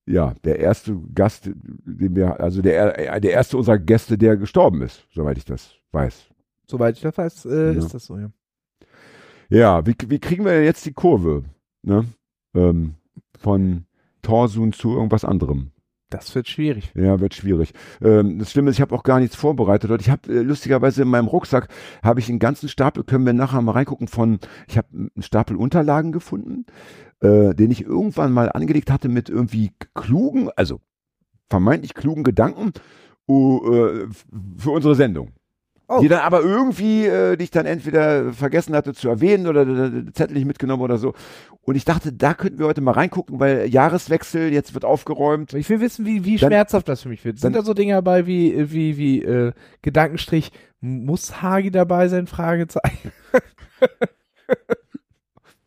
ja, 0.07 0.35
der 0.45 0.59
erste 0.59 0.99
Gast, 1.15 1.51
den 1.55 2.17
wir, 2.17 2.41
also 2.41 2.63
der, 2.63 3.21
der 3.21 3.31
erste 3.31 3.57
unserer 3.57 3.79
Gäste, 3.79 4.19
der 4.19 4.37
gestorben 4.37 4.83
ist, 4.83 5.07
soweit 5.15 5.39
ich 5.39 5.45
das 5.45 5.75
weiß. 5.93 6.27
Soweit 6.67 6.97
ich 6.97 7.03
das 7.03 7.17
weiß, 7.17 7.45
äh, 7.47 7.73
Ja. 7.73 7.79
ist 7.79 7.95
das 7.95 8.07
so, 8.07 8.17
ja. 8.19 8.31
Ja, 9.49 9.85
wie, 9.87 9.95
wie 10.07 10.19
kriegen 10.21 10.45
wir 10.45 10.63
jetzt 10.65 10.87
die 10.87 10.93
Kurve? 10.93 11.43
Ne? 11.83 12.05
Ähm, 12.55 12.95
von 13.41 13.87
Torsun 14.23 14.73
zu 14.73 14.93
irgendwas 14.93 15.25
anderem. 15.25 15.73
Das 16.11 16.35
wird 16.35 16.49
schwierig. 16.49 16.93
Ja, 16.95 17.21
wird 17.21 17.35
schwierig. 17.35 17.73
Ähm, 18.03 18.41
das 18.41 18.51
Schlimme 18.51 18.71
ist, 18.71 18.77
ich 18.77 18.81
habe 18.81 18.95
auch 18.95 19.05
gar 19.05 19.21
nichts 19.21 19.37
vorbereitet. 19.37 19.91
Und 19.93 20.01
ich 20.01 20.11
habe 20.11 20.33
äh, 20.33 20.43
lustigerweise 20.43 21.03
in 21.03 21.09
meinem 21.09 21.29
Rucksack 21.29 21.69
habe 22.03 22.19
ich 22.19 22.29
einen 22.29 22.41
ganzen 22.41 22.69
Stapel, 22.69 23.05
können 23.05 23.25
wir 23.25 23.33
nachher 23.33 23.63
mal 23.63 23.73
reingucken, 23.73 24.09
von, 24.09 24.41
ich 24.69 24.77
habe 24.77 24.89
einen 24.93 25.23
Stapel 25.23 25.57
Unterlagen 25.57 26.11
gefunden, 26.11 26.67
äh, 27.21 27.55
den 27.55 27.71
ich 27.71 27.83
irgendwann 27.83 28.33
mal 28.33 28.51
angelegt 28.51 28.91
hatte 28.91 29.09
mit 29.09 29.29
irgendwie 29.29 29.71
klugen, 29.95 30.51
also 30.57 30.81
vermeintlich 31.49 31.95
klugen 31.95 32.25
Gedanken 32.25 32.73
uh, 33.29 33.73
äh, 33.73 34.09
für 34.57 34.71
unsere 34.71 34.97
Sendung. 34.97 35.33
Oh. 35.93 36.01
Die 36.01 36.07
dann 36.07 36.21
aber 36.21 36.43
irgendwie, 36.43 37.05
äh, 37.05 37.37
die 37.37 37.43
ich 37.43 37.51
dann 37.51 37.67
entweder 37.67 38.33
vergessen 38.33 38.77
hatte 38.77 38.95
zu 38.95 39.09
erwähnen 39.09 39.49
oder 39.49 39.65
der 39.65 40.15
Zettel 40.15 40.35
nicht 40.35 40.47
mitgenommen 40.47 40.83
oder 40.83 40.99
so. 40.99 41.15
Und 41.63 41.75
ich 41.75 41.85
dachte, 41.85 42.13
da 42.13 42.33
könnten 42.33 42.61
wir 42.61 42.67
heute 42.67 42.81
mal 42.81 42.93
reingucken, 42.93 43.41
weil 43.41 43.67
Jahreswechsel, 43.67 44.53
jetzt 44.53 44.73
wird 44.73 44.85
aufgeräumt. 44.85 45.53
Ich 45.55 45.69
will 45.69 45.81
wissen, 45.81 46.07
wie, 46.07 46.25
wie 46.25 46.37
Dann- 46.37 46.51
schmerzhaft 46.51 46.89
das 46.89 47.03
für 47.03 47.09
mich 47.09 47.25
wird. 47.25 47.41
Sind 47.41 47.57
da 47.57 47.63
so 47.63 47.75
Dinge 47.75 47.95
dabei 47.95 48.29
wie, 48.29 48.71
wie, 48.71 48.99
wie, 48.99 49.25
äh, 49.25 49.53
Gedankenstrich, 49.83 50.53
muss 50.81 51.43
Hagi 51.43 51.73
dabei 51.73 52.07
sein? 52.07 52.29
Fragezeichen. 52.29 53.11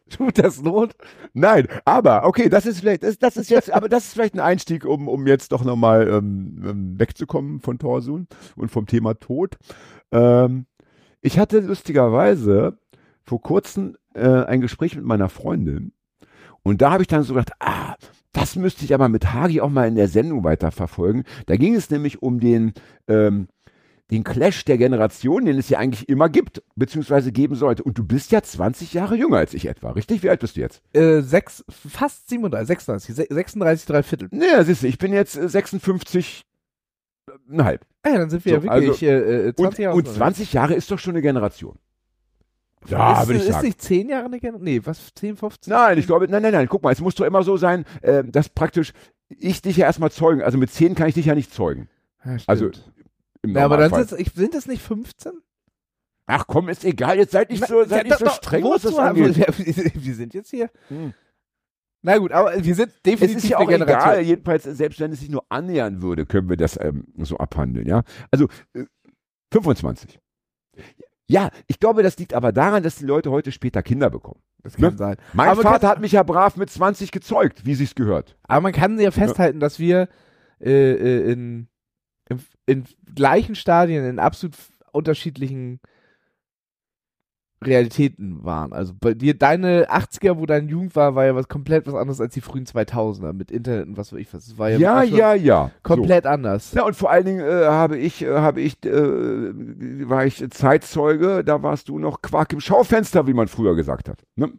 Tut 0.09 0.38
das 0.38 0.62
Not? 0.62 0.95
Nein, 1.33 1.67
aber 1.86 2.25
okay, 2.25 2.47
das 2.47 2.65
ist 2.65 2.79
vielleicht, 2.79 3.03
das, 3.03 3.17
das 3.17 3.36
ist 3.36 3.49
jetzt, 3.49 3.73
aber 3.73 3.89
das 3.89 4.05
ist 4.05 4.13
vielleicht 4.13 4.36
ein 4.36 4.39
Einstieg, 4.39 4.86
um, 4.86 5.07
um 5.07 5.25
jetzt 5.25 5.51
doch 5.51 5.63
nochmal 5.63 6.07
ähm, 6.07 6.63
ähm, 6.63 6.99
wegzukommen 6.99 7.59
von 7.62 7.79
Torsun 7.79 8.27
und 8.55 8.69
vom 8.69 8.86
Thema 8.86 9.15
Tod. 9.15 9.57
Ähm, 10.13 10.65
ich 11.21 11.39
hatte 11.39 11.60
lustigerweise 11.60 12.78
vor 13.23 13.41
kurzem 13.41 13.97
äh, 14.13 14.28
ein 14.28 14.62
Gespräch 14.62 14.95
mit 14.95 15.06
meiner 15.06 15.30
Freundin 15.30 15.93
und 16.63 16.82
da 16.82 16.91
habe 16.91 17.04
ich 17.04 17.08
dann 17.08 17.23
so 17.23 17.34
gedacht, 17.34 17.52
ah, 17.60 17.95
das 18.32 18.56
müsste 18.56 18.84
ich 18.86 18.93
aber 18.93 19.10
mit 19.10 19.34
Hagi 19.34 19.62
auch 19.62 19.69
mal 19.69 19.88
in 19.88 19.95
der 19.95 20.08
Sendung 20.08 20.43
weiterverfolgen. 20.43 21.23
Da 21.45 21.56
ging 21.56 21.76
es 21.76 21.89
nämlich 21.89 22.21
um 22.23 22.39
den, 22.39 22.73
ähm, 23.08 23.47
den 24.12 24.23
Clash 24.23 24.65
der 24.65 24.78
Generationen, 24.78 25.45
den 25.45 25.58
es 25.60 25.69
ja 25.69 25.78
eigentlich 25.80 26.10
immer 26.10 26.30
gibt, 26.30 26.63
beziehungsweise 26.76 27.32
geben 27.32 27.56
sollte. 27.56 27.84
Und 27.84 27.97
du 27.97 28.04
bist 28.04 28.32
ja 28.32 28.41
20 28.41 28.93
Jahre 28.93 29.15
jünger 29.15 29.38
als 29.38 29.54
ich 29.54 29.67
etwa, 29.67 29.91
richtig? 29.91 30.23
Wie 30.23 30.30
alt 30.30 30.39
bist 30.39 30.56
du 30.58 30.62
jetzt? 30.62 30.82
Äh, 30.93 31.21
sechs, 31.21 31.63
fast 31.69 32.28
37, 32.30 32.67
36, 32.67 33.15
se- 33.15 33.28
36, 33.30 33.86
drei 33.86 34.04
Viertel. 34.04 34.30
Naja, 34.32 34.63
siehst 34.63 34.84
du, 34.84 34.88
ich 34.88 34.97
bin 34.97 35.13
jetzt 35.13 35.38
äh, 35.38 35.47
56, 35.47 36.43
äh, 37.29 37.63
halb. 37.63 37.86
Ah 38.03 38.09
ja, 38.09 38.17
dann 38.17 38.29
sind 38.29 38.43
wir 38.45 38.51
So, 38.51 38.55
ja 38.57 38.63
wirklich 38.63 38.89
also- 38.89 39.05
äh, 39.05 39.47
äh, 39.49 39.55
20 39.55 39.65
Und, 39.65 39.77
Jahre 39.79 39.95
und 39.95 40.07
auseinander. 40.07 40.25
20 40.36 40.53
Jahre 40.53 40.73
ist 40.73 40.91
doch 40.91 40.99
schon 40.99 41.13
eine 41.13 41.21
Generation. 41.21 41.77
Ja, 42.88 43.21
ist, 43.21 43.27
würde 43.27 43.39
ich 43.39 43.45
ist 43.47 43.53
sagen. 43.53 43.65
nicht 43.65 43.81
zehn 43.81 44.09
Jahre 44.09 44.25
eine 44.25 44.39
Generation? 44.39 44.63
Nee, 44.65 44.81
was, 44.83 45.13
10, 45.15 45.38
15? 45.38 45.71
Nein, 45.71 45.97
ich 45.97 46.05
glaube, 46.05 46.27
nein, 46.27 46.41
nein, 46.41 46.51
nein, 46.51 46.67
guck 46.67 46.83
mal, 46.83 46.91
es 46.91 46.99
muss 46.99 47.15
doch 47.15 47.25
immer 47.25 47.43
so 47.43 47.55
sein, 47.55 47.86
äh, 48.01 48.23
dass 48.25 48.49
praktisch 48.49 48.91
ich 49.29 49.62
dich 49.62 49.77
ja 49.77 49.86
erstmal 49.86 50.12
zeugen, 50.12 50.41
also 50.41 50.57
mit 50.57 50.69
10 50.69 50.95
kann 50.95 51.07
ich 51.07 51.13
dich 51.15 51.25
ja 51.27 51.36
nicht 51.36 51.53
zeugen. 51.53 51.88
Ja, 52.25 52.38
stimmt. 52.39 52.49
Also 52.49 52.71
im 53.41 53.55
ja, 53.55 53.65
aber 53.65 53.77
dann 53.77 54.05
sind 54.05 54.33
sind 54.36 54.55
es 54.55 54.67
nicht 54.67 54.81
15? 54.81 55.31
Ach 56.25 56.45
komm, 56.47 56.69
ist 56.69 56.86
egal, 56.86 57.17
jetzt 57.17 57.31
seid 57.31 57.49
nicht 57.51 57.65
so, 57.67 57.83
seid 57.83 58.05
nicht 58.05 58.17
so 58.19 58.29
streng, 58.29 58.63
was 58.63 58.83
das 58.83 58.95
angeht. 58.97 59.38
wir, 59.38 59.47
wir, 59.47 59.91
wir 60.03 60.15
sind 60.15 60.33
jetzt 60.33 60.49
hier. 60.49 60.69
Hm. 60.88 61.13
Na 62.05 62.17
gut, 62.17 62.31
aber 62.33 62.53
wir 62.63 62.75
sind 62.75 62.89
Es 62.89 63.01
definitiv 63.01 63.37
ist 63.37 63.49
ja 63.49 63.57
auch 63.57 63.61
egal, 63.69 63.79
Generation. 63.79 64.25
jedenfalls, 64.25 64.63
selbst 64.65 64.99
wenn 64.99 65.11
es 65.13 65.21
sich 65.21 65.29
nur 65.29 65.45
annähern 65.49 66.01
würde, 66.01 66.25
können 66.25 66.49
wir 66.49 66.57
das 66.57 66.77
ähm, 66.79 67.07
so 67.19 67.37
abhandeln, 67.37 67.87
ja. 67.87 68.03
Also 68.29 68.47
äh, 68.73 68.83
25. 69.53 70.19
Ja, 71.27 71.49
ich 71.67 71.79
glaube, 71.79 72.03
das 72.03 72.17
liegt 72.17 72.33
aber 72.33 72.51
daran, 72.51 72.83
dass 72.83 72.97
die 72.97 73.05
Leute 73.05 73.31
heute 73.31 73.51
später 73.53 73.81
Kinder 73.81 74.09
bekommen. 74.09 74.41
Das 74.61 74.75
kann 74.75 74.91
Ne? 74.93 74.97
sein. 74.97 75.15
Mein 75.33 75.49
Aber 75.49 75.61
Vater 75.61 75.87
hat 75.87 76.01
mich 76.01 76.11
ja 76.11 76.23
brav 76.23 76.57
mit 76.57 76.69
20 76.69 77.11
gezeugt, 77.11 77.65
wie 77.65 77.75
sich's 77.75 77.95
gehört. 77.95 78.37
Aber 78.43 78.61
man 78.61 78.73
kann 78.73 78.99
ja 78.99 79.11
festhalten, 79.11 79.59
dass 79.59 79.79
wir 79.79 80.09
äh, 80.59 80.71
äh, 80.91 81.31
in, 81.31 81.67
in, 82.29 82.39
in 82.65 82.83
gleichen 83.15 83.55
Stadien 83.55 84.05
in 84.05 84.19
absolut 84.19 84.55
unterschiedlichen 84.91 85.79
Realitäten 87.65 88.43
waren. 88.43 88.73
Also 88.73 88.93
bei 88.99 89.13
dir, 89.13 89.34
deine 89.38 89.89
80er, 89.89 90.38
wo 90.38 90.45
deine 90.45 90.69
Jugend 90.69 90.95
war, 90.95 91.15
war 91.15 91.26
ja 91.26 91.36
was 91.36 91.47
komplett 91.47 91.88
was 91.88 91.93
anderes 91.95 92.21
als 92.21 92.34
die 92.34 92.41
frühen 92.41 92.65
2000er 92.65 93.34
mit 93.34 93.52
Internet 93.52 93.88
und 93.88 93.97
was 93.97 94.13
weiß 94.13 94.19
ich 94.19 94.34
was. 94.34 94.45
Das 94.47 94.58
war 94.58 94.69
ja, 94.69 94.78
Ja, 94.78 95.04
ja, 95.04 95.34
ja. 95.34 95.71
komplett 95.84 96.26
anders. 96.26 96.71
So. 96.71 96.78
Ja, 96.78 96.86
und 96.86 96.95
vor 96.95 97.12
allen 97.12 97.26
Dingen 97.26 97.39
äh, 97.39 97.65
habe 97.65 97.97
ich, 97.97 98.21
äh, 98.23 98.36
habe 98.36 98.62
ich, 98.62 98.84
äh, 98.86 98.89
war 100.10 100.26
ich 100.26 100.43
Zeitzeuge, 100.52 101.43
da 101.43 101.63
warst 101.63 101.89
du 101.89 101.99
noch 101.99 102.21
Quark 102.21 102.54
im 102.54 102.60
Schaufenster, 102.60 103.28
wie 103.28 103.34
man 103.34 103.47
früher 103.47 103.76
gesagt 103.76 104.10
hat. 104.10 104.23
Ne? 104.36 104.52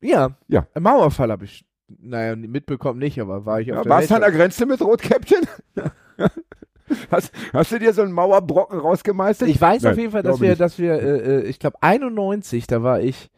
Ja. 0.00 0.30
Ja. 0.48 0.66
Ein 0.74 0.82
Mauerfall 0.82 1.30
habe 1.30 1.44
ich, 1.44 1.64
naja, 2.00 2.36
mitbekommen 2.36 2.98
nicht, 3.00 3.20
aber 3.20 3.44
war 3.46 3.60
ich 3.60 3.72
auf 3.72 3.78
Ja, 3.78 3.82
der 3.82 3.90
warst 3.90 4.10
du 4.10 4.14
an 4.14 4.20
der. 4.22 4.30
Grenze 4.32 4.64
mit 4.66 4.80
Rotkäppchen? 4.80 5.40
hast, 7.10 7.32
hast 7.52 7.72
du 7.72 7.78
dir 7.78 7.92
so 7.92 8.02
einen 8.02 8.12
Mauerbrocken 8.12 8.78
rausgemeistert? 8.78 9.48
Ich 9.48 9.60
weiß 9.60 9.82
Nein, 9.82 9.92
auf 9.92 9.98
jeden 9.98 10.12
Fall, 10.12 10.22
dass 10.22 10.40
wir, 10.40 10.50
nicht. 10.50 10.60
dass 10.60 10.78
wir, 10.78 10.94
äh, 10.94 11.40
äh, 11.40 11.42
ich 11.46 11.58
glaube 11.58 11.76
91, 11.82 12.66
da 12.66 12.82
war 12.82 13.00
ich 13.00 13.30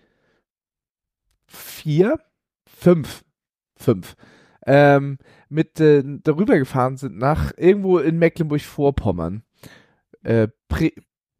vier, 1.46 2.18
fünf, 2.66 3.24
fünf, 3.76 4.14
ähm, 4.66 5.18
mit 5.48 5.80
äh, 5.80 6.02
darüber 6.22 6.56
gefahren 6.58 6.96
sind 6.96 7.18
nach 7.18 7.52
irgendwo 7.56 7.98
in 7.98 8.18
Mecklenburg-Vorpommern. 8.18 9.42
Äh, 10.22 10.48
Pre 10.68 10.92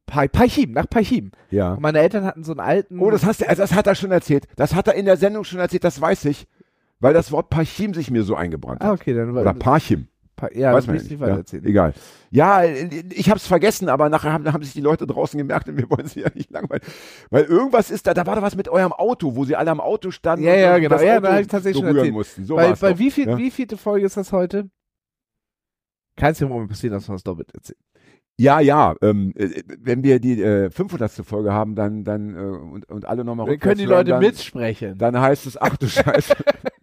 nach 0.05 0.91
Parchim. 0.91 1.31
Ja. 1.51 1.73
Und 1.73 1.81
meine 1.81 2.01
Eltern 2.01 2.25
hatten 2.27 2.45
so 2.45 2.53
einen 2.53 2.61
alten. 2.61 2.99
Oh, 3.01 3.11
das, 3.11 3.25
hast 3.25 3.41
du, 3.41 3.49
also 3.49 3.63
das 3.63 3.73
hat 3.73 3.87
er 3.87 3.95
schon 3.95 4.11
erzählt. 4.11 4.47
Das 4.57 4.75
hat 4.75 4.87
er 4.87 4.95
in 4.95 5.07
der 5.07 5.17
Sendung 5.17 5.45
schon 5.45 5.59
erzählt, 5.59 5.85
das 5.85 6.01
weiß 6.01 6.27
ich. 6.27 6.47
Weil 7.01 7.15
das 7.15 7.33
Wort 7.33 7.49
Parchim 7.49 7.95
sich 7.95 8.11
mir 8.11 8.23
so 8.23 8.37
eingebrannt 8.37 8.83
Ah, 8.83 8.89
hat. 8.89 9.01
okay, 9.01 9.15
dann 9.15 9.35
war 9.35 9.41
Oder 9.43 9.55
Parchim. 9.55 10.09
Ja, 10.55 10.73
weiß 10.75 10.87
man 10.89 10.97
nicht. 10.97 11.11
Ja, 11.11 11.27
erzählen. 11.29 11.65
egal. 11.65 11.95
Ja, 12.31 12.65
ich 12.65 13.29
habe 13.31 13.37
es 13.39 13.47
vergessen, 13.47 13.89
aber 13.89 14.09
nachher 14.09 14.33
haben, 14.33 14.53
haben 14.53 14.63
sich 14.65 14.73
die 14.73 14.81
Leute 14.81 15.07
draußen 15.07 15.39
gemerkt 15.39 15.69
und 15.69 15.77
wir 15.77 15.89
wollen 15.91 16.07
sie 16.07 16.21
ja 16.21 16.29
nicht 16.35 16.51
langweilen. 16.51 16.83
Weil 17.31 17.45
irgendwas 17.45 17.91
ist 17.91 18.07
da, 18.07 18.15
da 18.15 18.27
war 18.27 18.35
doch 18.37 18.43
was 18.43 18.57
mit 18.57 18.69
eurem 18.69 18.93
Auto, 18.93 19.37
wo 19.37 19.45
sie 19.45 19.55
alle 19.55 19.71
am 19.71 19.81
Auto 19.81 20.11
standen 20.11 20.45
Ja, 20.45 20.53
und 20.55 20.59
ja, 20.59 20.79
genau. 20.79 20.89
das 20.97 21.03
Ja, 21.03 21.17
Auto 21.19 21.27
da 21.27 21.33
hab 21.35 21.41
ich 21.41 21.47
tatsächlich 21.47 21.77
schon 21.77 21.87
berühren 21.87 21.99
erzählt. 21.99 22.15
mussten. 22.15 22.45
So 22.45 22.57
bei 22.57 22.73
bei 22.75 22.93
doch. 22.93 22.99
wie, 22.99 23.11
viel, 23.11 23.29
ja? 23.29 23.39
wie 23.39 23.51
vielte 23.51 23.77
Folge 23.77 24.07
ist 24.07 24.17
das 24.17 24.33
heute? 24.33 24.69
Kann 26.17 26.33
es 26.33 26.41
ja 26.41 26.49
mal 26.49 26.67
passieren, 26.67 26.95
dass 26.95 27.09
wir 27.09 27.15
es 27.15 27.23
doppelt 27.23 27.55
erzählen. 27.55 27.79
Ja, 28.39 28.61
ja. 28.61 28.95
Ähm, 29.03 29.33
äh, 29.37 29.63
wenn 29.81 30.03
wir 30.03 30.19
die 30.19 30.43
äh, 30.43 30.71
500. 30.71 31.13
Folge 31.25 31.53
haben, 31.53 31.75
dann, 31.75 32.03
dann 32.05 32.35
äh, 32.35 32.39
und, 32.41 32.89
und 32.91 33.05
alle 33.05 33.25
nochmal 33.25 33.47
Dann 33.47 33.59
können 33.59 33.79
die 33.79 33.85
Leute 33.85 34.19
mitsprechen. 34.19 34.99
Dann 34.99 35.21
heißt 35.21 35.47
es, 35.47 35.57
ach 35.61 35.77
du 35.77 35.87
Scheiße, 35.89 36.35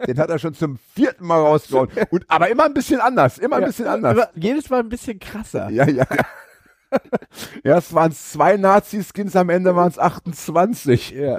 den 0.08 0.20
hat 0.20 0.30
er 0.30 0.40
schon 0.40 0.54
zum 0.54 0.78
vierten 0.94 1.26
Mal 1.26 1.40
rausgehauen. 1.40 1.90
Und, 2.12 2.26
aber 2.30 2.50
immer 2.50 2.66
ein 2.66 2.74
bisschen 2.74 3.00
anders, 3.02 3.38
immer 3.40 3.58
ein 3.58 3.64
Ja, 3.64 3.68
bisschen 3.68 3.88
anders. 3.88 4.12
aber 4.18 4.30
Jedes 4.36 4.70
Mal 4.70 4.80
ein 4.82 4.90
bisschen 4.90 5.20
krasser. 5.20 5.70
Ja, 5.70 5.86
ja, 5.88 6.06
ja. 6.10 6.26
Erst 7.64 7.94
waren 7.94 8.12
es 8.12 8.32
zwei 8.32 8.58
Nazi-Skins, 8.58 9.36
am 9.36 9.50
Ende 9.50 9.76
waren 9.76 9.90
es 9.90 10.00
28. 10.00 11.12
Ja. 11.12 11.38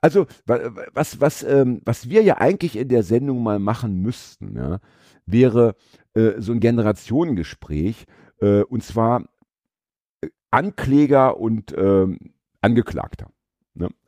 Also, 0.00 0.26
wa- 0.46 0.60
was, 0.92 1.20
was, 1.20 1.42
ähm, 1.42 1.80
was 1.84 2.08
wir 2.08 2.22
ja 2.22 2.38
eigentlich 2.38 2.76
in 2.76 2.88
der 2.88 3.02
Sendung 3.02 3.42
mal 3.42 3.58
machen 3.58 4.00
müssten, 4.02 4.56
ja, 4.56 4.78
wäre 5.26 5.74
äh, 6.14 6.32
so 6.38 6.52
ein 6.52 6.60
Generationengespräch, 6.60 8.06
äh, 8.40 8.62
und 8.62 8.82
zwar 8.82 9.24
äh, 10.22 10.28
Ankläger 10.50 11.38
und 11.38 11.74
ähm, 11.76 12.18
Angeklagter. 12.60 13.28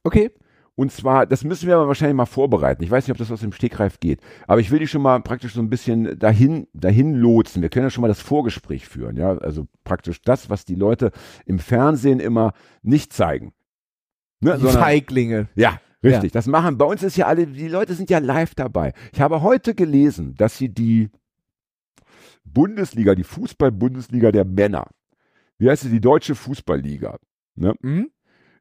Okay. 0.03 0.31
Und 0.77 0.91
zwar, 0.91 1.25
das 1.25 1.45
müssen 1.45 1.69
wir 1.69 1.77
aber 1.77 1.87
wahrscheinlich 1.87 2.17
mal 2.17 2.27
vorbereiten. 2.27 2.83
Ich 2.83 2.91
weiß 2.91 3.07
nicht, 3.07 3.13
ob 3.13 3.19
das 3.19 3.31
aus 3.31 3.41
dem 3.41 3.53
Stegreif 3.53 4.01
geht. 4.01 4.21
Aber 4.49 4.61
ich 4.61 4.73
will 4.73 4.81
die 4.81 4.89
schon 4.89 5.03
mal 5.03 5.21
praktisch 5.23 5.55
so 5.55 5.61
ein 5.61 5.71
bisschen 5.71 6.19
dahin, 6.19 6.67
dahin 6.75 7.15
lotsen. 7.15 7.63
Wir 7.63 7.69
können 7.69 7.87
ja 7.87 7.91
schon 7.91 8.03
mal 8.03 8.09
das 8.09 8.21
Vorgespräch 8.21 8.87
führen, 8.89 9.17
ja. 9.17 9.39
Also 9.39 9.69
praktisch 9.85 10.21
das, 10.23 10.51
was 10.51 10.65
die 10.65 10.75
Leute 10.75 11.13
im 11.47 11.61
Fernsehen 11.61 12.19
immer 12.19 12.55
nicht 12.83 13.13
zeigen. 13.13 13.55
Ne? 14.41 14.55
Die 14.57 14.63
Sondern- 14.63 14.83
Feiglinge. 14.83 15.49
ja, 15.55 15.81
richtig. 16.05 16.33
Das 16.33 16.47
machen, 16.47 16.79
bei 16.79 16.85
uns 16.85 17.03
ist 17.03 17.17
ja 17.17 17.27
alle, 17.27 17.47
die 17.47 17.69
Leute 17.69 17.95
sind 17.95 18.11
ja 18.11 18.19
live 18.19 18.55
dabei. 18.55 18.93
Ich 19.13 19.21
habe 19.21 19.43
heute 19.43 19.75
gelesen, 19.75 20.35
dass 20.37 20.57
sie 20.59 20.69
die 20.69 21.11
Bundesliga, 22.45 23.15
die 23.15 23.25
Fußball-Bundesliga 23.25 24.31
der 24.33 24.45
Männer, 24.45 24.87
wie 25.59 25.69
heißt 25.71 25.83
sie, 25.83 25.91
die 25.91 26.01
Deutsche 26.01 26.35
Fußballliga, 26.35 27.19
Mhm. 27.57 28.11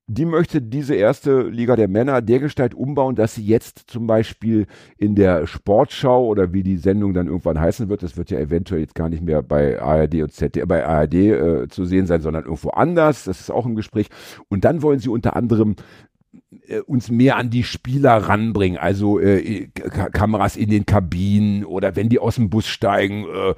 die 0.08 0.26
möchte 0.26 0.62
diese 0.62 0.94
erste 0.96 1.44
Liga 1.44 1.76
der 1.76 1.88
Männer 1.88 2.22
dergestalt 2.22 2.76
umbauen, 2.76 3.16
dass 3.16 3.36
sie 3.36 3.46
jetzt 3.46 3.90
zum 3.90 4.06
Beispiel 4.06 4.68
in 4.98 5.16
der 5.16 5.48
Sportschau 5.48 6.28
oder 6.28 6.54
wie 6.54 6.62
die 6.62 6.78
Sendung 6.78 7.14
dann 7.14 7.28
irgendwann 7.28 7.60
heißen 7.60 7.90
wird, 7.90 8.04
das 8.04 8.18
wird 8.18 8.30
ja 8.30 8.40
eventuell 8.40 8.82
jetzt 8.82 8.96
gar 8.96 9.10
nicht 9.10 9.24
mehr 9.24 9.42
bei 9.42 9.82
ARD 9.82 10.22
und 10.22 10.32
ZDF, 10.34 10.68
bei 10.68 10.86
ARD 10.86 11.14
äh, 11.16 11.68
zu 11.70 11.86
sehen 11.86 12.06
sein, 12.06 12.22
sondern 12.22 12.44
irgendwo 12.44 12.70
anders. 12.70 13.24
Das 13.24 13.40
ist 13.40 13.50
auch 13.50 13.66
im 13.66 13.76
Gespräch. 13.76 14.10
Und 14.50 14.66
dann 14.66 14.82
wollen 14.82 15.00
sie 15.00 15.10
unter 15.10 15.36
anderem 15.36 15.76
uns 16.86 17.10
mehr 17.10 17.38
an 17.38 17.50
die 17.50 17.64
Spieler 17.64 18.18
ranbringen, 18.18 18.78
also 18.78 19.20
äh, 19.20 19.68
K 19.68 20.10
Kameras 20.10 20.56
in 20.56 20.70
den 20.70 20.86
Kabinen 20.86 21.66
oder 21.66 21.96
wenn 21.96 22.10
die 22.10 22.20
aus 22.20 22.36
dem 22.36 22.50
Bus 22.50 22.68
steigen, 22.68 23.26
äh, 23.26 23.56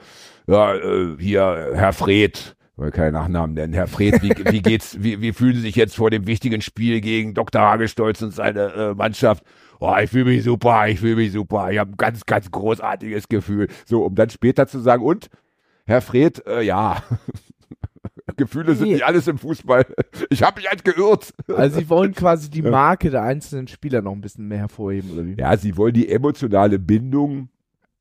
ja, 0.48 0.76
äh, 0.76 1.16
hier 1.20 1.72
Herr 1.74 1.94
Fred, 1.94 2.56
weil 2.78 2.92
keinen 2.92 3.14
Nachnamen 3.14 3.56
nennen, 3.56 3.74
Herr 3.74 3.88
Fred, 3.88 4.22
wie, 4.22 4.30
wie 4.52 4.62
geht's, 4.62 4.98
wie, 5.02 5.22
wie 5.22 5.34
fühlen 5.34 5.56
Sie 5.56 5.62
sich 5.62 5.76
jetzt 5.76 5.96
vor 5.96 6.10
dem 6.10 6.28
wichtigen 6.28 6.62
Spiel 6.62 7.02
gegen 7.02 7.34
Dr. 7.34 7.62
Hagestolz 7.62 8.22
und 8.22 8.32
seine 8.32 8.74
äh, 8.74 8.94
Mannschaft? 8.94 9.44
Oh, 9.80 9.94
ich 10.02 10.10
fühle 10.10 10.26
mich 10.26 10.44
super, 10.44 10.88
ich 10.88 11.00
fühle 11.00 11.18
mich 11.18 11.32
super, 11.32 11.72
ich 11.72 11.80
habe 11.80 11.92
ein 11.92 11.98
ganz, 11.98 12.26
ganz 12.26 12.50
großartiges 12.50 13.28
Gefühl. 13.28 13.68
So, 13.86 14.04
um 14.04 14.16
dann 14.16 14.30
später 14.30 14.68
zu 14.68 14.80
sagen, 14.80 15.04
und 15.04 15.30
Herr 15.86 16.02
Fred, 16.02 16.46
äh, 16.48 16.62
ja, 16.62 17.04
Gefühle 18.38 18.76
sind 18.76 18.88
Nee. 18.88 18.94
nicht 18.94 19.06
alles 19.06 19.28
im 19.28 19.38
Fußball. 19.38 19.86
Ich 20.30 20.44
habe 20.44 20.60
mich 20.60 20.70
halt 20.70 20.84
geirrt. 20.84 21.34
Also 21.48 21.80
sie 21.80 21.90
wollen 21.90 22.14
quasi 22.14 22.50
die 22.50 22.62
Marke 22.64 23.10
der 23.10 23.24
einzelnen 23.24 23.68
Spieler 23.68 24.02
noch 24.02 24.12
ein 24.12 24.22
bisschen 24.22 24.48
mehr 24.48 24.60
hervorheben, 24.60 25.12
oder 25.12 25.26
wie? 25.26 25.36
Ja, 25.38 25.56
sie 25.58 25.76
wollen 25.78 25.94
die 25.94 26.10
emotionale 26.10 26.80
Bindung 26.80 27.50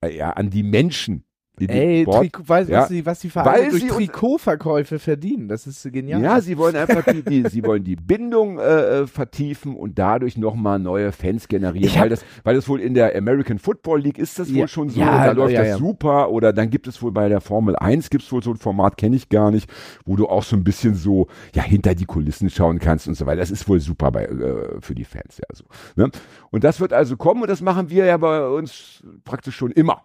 äh, 0.00 0.16
ja, 0.16 0.30
an 0.30 0.50
die 0.50 0.62
Menschen. 0.62 1.24
Ey. 1.60 2.04
Trikot, 2.04 2.48
weißt 2.48 2.68
du, 2.68 2.72
Ja. 2.72 2.80
was 2.80 2.88
die, 2.88 3.06
was 3.06 3.20
die 3.20 3.30
Vereine 3.30 3.62
Weil 3.64 3.70
durch 3.70 3.82
sie 3.82 3.88
Trikotverkäufe 3.88 4.98
verdienen? 4.98 5.46
Das 5.46 5.66
ist 5.68 5.84
genial. 5.92 6.20
Ja, 6.20 6.40
sie 6.40 6.58
wollen 6.58 6.74
einfach 6.74 7.04
die, 7.04 7.22
die, 7.22 7.48
sie 7.48 7.62
wollen 7.64 7.84
die 7.84 7.94
Bindung 7.94 8.58
äh, 8.58 9.02
äh, 9.02 9.06
vertiefen 9.06 9.76
und 9.76 9.96
dadurch 9.98 10.36
nochmal 10.36 10.80
neue 10.80 11.12
Fans 11.12 11.46
generieren. 11.46 11.92
Hab- 11.94 12.00
weil, 12.02 12.08
das, 12.08 12.24
weil 12.42 12.56
das 12.56 12.68
wohl 12.68 12.80
in 12.80 12.94
der 12.94 13.16
American 13.16 13.58
Football 13.60 14.00
League 14.00 14.18
ist 14.18 14.38
das 14.38 14.50
Ja, 14.50 14.62
wohl 14.62 14.68
schon 14.68 14.88
so. 14.90 14.98
ja, 14.98 15.26
da 15.26 15.32
läuft 15.32 15.56
das 15.56 15.78
super. 15.78 16.30
Oder 16.30 16.52
dann 16.52 16.70
gibt 16.70 16.88
es 16.88 17.00
wohl 17.02 17.12
bei 17.12 17.28
der 17.28 17.40
Formel 17.40 17.76
1 17.76 18.10
gibt 18.10 18.24
es 18.24 18.32
wohl 18.32 18.42
so 18.42 18.50
ein 18.50 18.56
Format, 18.56 18.96
kenne 18.96 19.14
ich 19.14 19.28
gar 19.28 19.52
nicht, 19.52 19.70
wo 20.04 20.16
du 20.16 20.26
auch 20.26 20.42
so 20.42 20.56
ein 20.56 20.64
bisschen 20.64 20.96
so 20.96 21.28
ja 21.54 21.62
hinter 21.62 21.94
die 21.94 22.04
Kulissen 22.06 22.50
schauen 22.50 22.80
kannst 22.80 23.06
und 23.06 23.14
so 23.14 23.26
weiter. 23.26 23.38
Das 23.40 23.52
ist 23.52 23.68
wohl 23.68 23.78
super 23.78 24.10
bei, 24.10 24.24
äh, 24.24 24.80
für 24.80 24.96
die 24.96 25.04
Fans, 25.04 25.38
ja 25.38 25.44
so. 25.54 25.64
Ne? 25.94 26.10
Und 26.50 26.64
das 26.64 26.80
wird 26.80 26.92
also 26.92 27.16
kommen 27.16 27.42
und 27.42 27.48
das 27.48 27.60
machen 27.60 27.90
wir 27.90 28.06
ja 28.06 28.16
bei 28.16 28.44
uns 28.48 29.04
praktisch 29.24 29.54
schon 29.56 29.70
immer. 29.70 30.02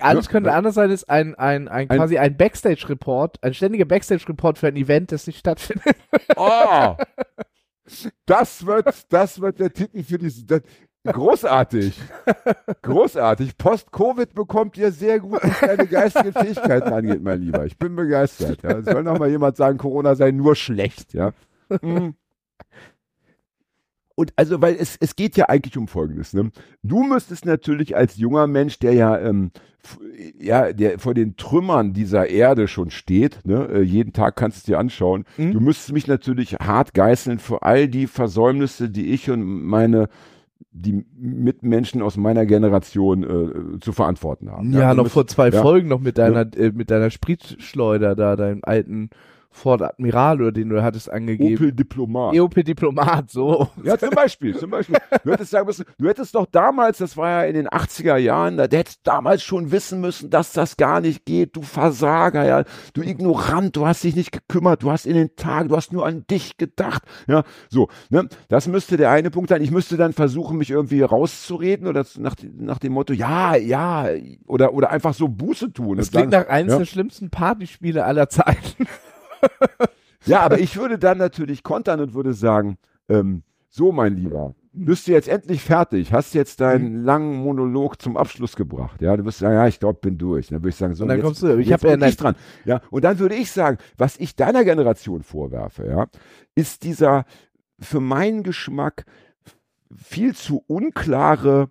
Alles 0.00 0.26
Ja. 0.26 0.30
könnte 0.32 0.52
anders 0.52 0.74
sein, 0.74 0.90
ist 0.90 1.08
ein, 1.08 1.34
ein, 1.34 1.68
ein, 1.68 1.88
Ein- 1.90 1.98
quasi 1.98 2.18
ein 2.18 2.36
Backstage-Report, 2.36 3.42
ein 3.42 3.54
ständiger 3.54 3.84
Backstage-Report 3.84 4.58
für 4.58 4.68
ein 4.68 4.76
Event, 4.76 5.12
das 5.12 5.26
nicht 5.26 5.38
stattfindet. 5.38 5.96
Oh! 6.36 6.94
Das 8.24 8.64
wird, 8.64 9.04
das 9.10 9.42
wird 9.42 9.60
der 9.60 9.70
Titel 9.70 10.02
für 10.02 10.16
diese. 10.16 10.46
Das, 10.46 10.62
großartig. 11.04 12.00
Großartig. 12.80 13.58
Post-Covid 13.58 14.32
bekommt 14.34 14.78
ihr 14.78 14.90
sehr 14.90 15.20
gut, 15.20 15.38
was 15.42 15.60
deine 15.60 15.86
geistigen 15.86 16.32
Fähigkeiten 16.32 16.92
angeht, 16.92 17.22
mein 17.22 17.42
Lieber. 17.42 17.66
Ich 17.66 17.76
bin 17.78 17.94
begeistert. 17.94 18.62
Ja. 18.62 18.80
Soll 18.82 19.02
noch 19.02 19.18
mal 19.18 19.28
jemand 19.28 19.58
sagen, 19.58 19.76
Corona 19.76 20.14
sei 20.14 20.30
nur 20.30 20.56
schlecht, 20.56 21.12
ja. 21.12 21.32
Mhm. 21.82 22.14
Und 24.16 24.32
also, 24.36 24.60
weil 24.62 24.76
es, 24.78 24.96
es 25.00 25.16
geht 25.16 25.36
ja 25.36 25.48
eigentlich 25.48 25.76
um 25.76 25.88
Folgendes. 25.88 26.32
Ne? 26.34 26.50
Du 26.82 27.02
müsstest 27.02 27.44
natürlich 27.46 27.96
als 27.96 28.16
junger 28.16 28.46
Mensch, 28.46 28.78
der 28.78 28.92
ja, 28.94 29.18
ähm, 29.18 29.50
ja, 30.38 30.72
der 30.72 30.98
vor 30.98 31.14
den 31.14 31.36
Trümmern 31.36 31.92
dieser 31.92 32.28
Erde 32.28 32.68
schon 32.68 32.90
steht, 32.90 33.40
ne? 33.44 33.68
äh, 33.72 33.82
jeden 33.82 34.12
Tag 34.12 34.36
kannst 34.36 34.56
du 34.56 34.60
es 34.60 34.64
dir 34.64 34.78
anschauen, 34.78 35.24
Mhm. 35.36 35.52
du 35.52 35.60
müsstest 35.60 35.92
mich 35.92 36.06
natürlich 36.06 36.54
hart 36.54 36.94
geißeln 36.94 37.38
für 37.38 37.62
all 37.62 37.88
die 37.88 38.06
Versäumnisse, 38.06 38.88
die 38.88 39.10
ich 39.12 39.30
und 39.30 39.42
meine 39.44 40.08
die 40.76 41.04
Mitmenschen 41.16 42.02
aus 42.02 42.16
meiner 42.16 42.46
Generation 42.46 43.22
äh, 43.22 43.78
zu 43.80 43.92
verantworten 43.92 44.50
haben. 44.50 44.72
Ja, 44.72 44.90
du 44.90 44.96
noch 44.96 45.02
müsst- 45.04 45.12
vor 45.14 45.26
zwei 45.26 45.50
ja. 45.50 45.60
Folgen 45.62 45.88
noch 45.88 46.00
mit 46.00 46.18
deiner, 46.18 46.46
äh, 46.56 46.72
mit 46.72 46.90
deiner 46.90 47.10
Spritschleuder 47.10 48.16
da, 48.16 48.34
deinem 48.36 48.60
alten 48.62 49.10
Ford 49.54 49.82
Admiral 49.82 50.42
oder 50.42 50.52
den 50.52 50.68
du 50.68 50.82
hattest 50.82 51.10
angegeben. 51.10 51.54
Opel 51.54 51.72
Diplomat. 51.72 52.34
EOP 52.34 52.64
Diplomat, 52.64 53.30
so. 53.30 53.68
Ja, 53.84 53.96
zum 53.96 54.10
Beispiel, 54.10 54.56
zum 54.56 54.70
Beispiel. 54.70 54.96
Du 55.22 55.30
hättest 55.30 55.52
sagen 55.52 55.66
müssen, 55.66 55.84
du 55.96 56.08
hättest 56.08 56.34
doch 56.34 56.46
damals, 56.50 56.98
das 56.98 57.16
war 57.16 57.30
ja 57.30 57.42
in 57.44 57.54
den 57.54 57.68
80er 57.68 58.16
Jahren, 58.16 58.56
da 58.56 58.64
hättest 58.64 59.00
damals 59.04 59.44
schon 59.44 59.70
wissen 59.70 60.00
müssen, 60.00 60.28
dass 60.28 60.52
das 60.52 60.76
gar 60.76 61.00
nicht 61.00 61.24
geht, 61.24 61.54
du 61.54 61.62
Versager, 61.62 62.44
ja, 62.44 62.64
du 62.94 63.02
Ignorant, 63.02 63.76
du 63.76 63.86
hast 63.86 64.02
dich 64.02 64.16
nicht 64.16 64.32
gekümmert, 64.32 64.82
du 64.82 64.90
hast 64.90 65.06
in 65.06 65.14
den 65.14 65.36
Tagen, 65.36 65.68
du 65.68 65.76
hast 65.76 65.92
nur 65.92 66.04
an 66.04 66.26
dich 66.28 66.56
gedacht, 66.56 67.04
ja, 67.28 67.44
so, 67.68 67.88
ne, 68.10 68.28
das 68.48 68.66
müsste 68.66 68.96
der 68.96 69.12
eine 69.12 69.30
Punkt 69.30 69.50
sein. 69.50 69.62
Ich 69.62 69.70
müsste 69.70 69.96
dann 69.96 70.12
versuchen, 70.12 70.58
mich 70.58 70.70
irgendwie 70.70 71.02
rauszureden 71.02 71.86
oder 71.86 72.04
nach, 72.18 72.34
nach 72.42 72.80
dem 72.80 72.92
Motto, 72.92 73.12
ja, 73.12 73.54
ja, 73.54 74.08
oder, 74.46 74.74
oder 74.74 74.90
einfach 74.90 75.14
so 75.14 75.28
Buße 75.28 75.72
tun. 75.72 75.98
Das 75.98 76.10
klingt 76.10 76.32
sagen, 76.32 76.48
nach 76.48 76.52
eines 76.52 76.72
ja. 76.72 76.78
der 76.78 76.86
schlimmsten 76.86 77.30
Partyspiele 77.30 78.04
aller 78.04 78.28
Zeiten. 78.28 78.88
Ja, 80.26 80.40
aber 80.40 80.58
ich 80.58 80.76
würde 80.76 80.98
dann 80.98 81.18
natürlich 81.18 81.62
kontern 81.62 82.00
und 82.00 82.14
würde 82.14 82.32
sagen, 82.32 82.78
ähm, 83.08 83.42
so 83.68 83.92
mein 83.92 84.16
Lieber, 84.16 84.54
bist 84.72 85.06
du 85.06 85.12
jetzt 85.12 85.28
endlich 85.28 85.62
fertig, 85.62 86.12
hast 86.12 86.34
jetzt 86.34 86.60
deinen 86.60 87.00
Mhm. 87.00 87.04
langen 87.04 87.36
Monolog 87.36 88.00
zum 88.00 88.16
Abschluss 88.16 88.56
gebracht, 88.56 89.02
ja, 89.02 89.16
du 89.16 89.24
wirst 89.24 89.38
sagen, 89.40 89.54
ja, 89.54 89.66
ich 89.68 89.78
glaube, 89.78 89.98
bin 90.00 90.16
durch. 90.16 90.48
Dann 90.48 90.60
würde 90.60 90.70
ich 90.70 90.76
sagen, 90.76 90.94
so, 90.94 91.04
Und 91.04 91.08
dann 91.08 91.18
jetzt, 91.18 91.24
kommst 91.26 91.42
du, 91.42 91.58
ich 91.58 91.68
jetzt 91.68 91.84
hab 91.84 91.90
ja 91.90 91.96
bin 91.96 92.08
ich 92.08 92.16
ne- 92.16 92.22
dran. 92.22 92.34
Ja, 92.64 92.80
und 92.90 93.04
dann 93.04 93.18
würde 93.18 93.34
ich 93.34 93.50
sagen, 93.52 93.78
was 93.98 94.16
ich 94.16 94.34
deiner 94.34 94.64
Generation 94.64 95.22
vorwerfe, 95.22 95.86
ja, 95.86 96.06
ist 96.54 96.84
dieser 96.84 97.24
für 97.78 98.00
meinen 98.00 98.42
Geschmack 98.42 99.04
viel 99.94 100.34
zu 100.34 100.64
unklare 100.66 101.68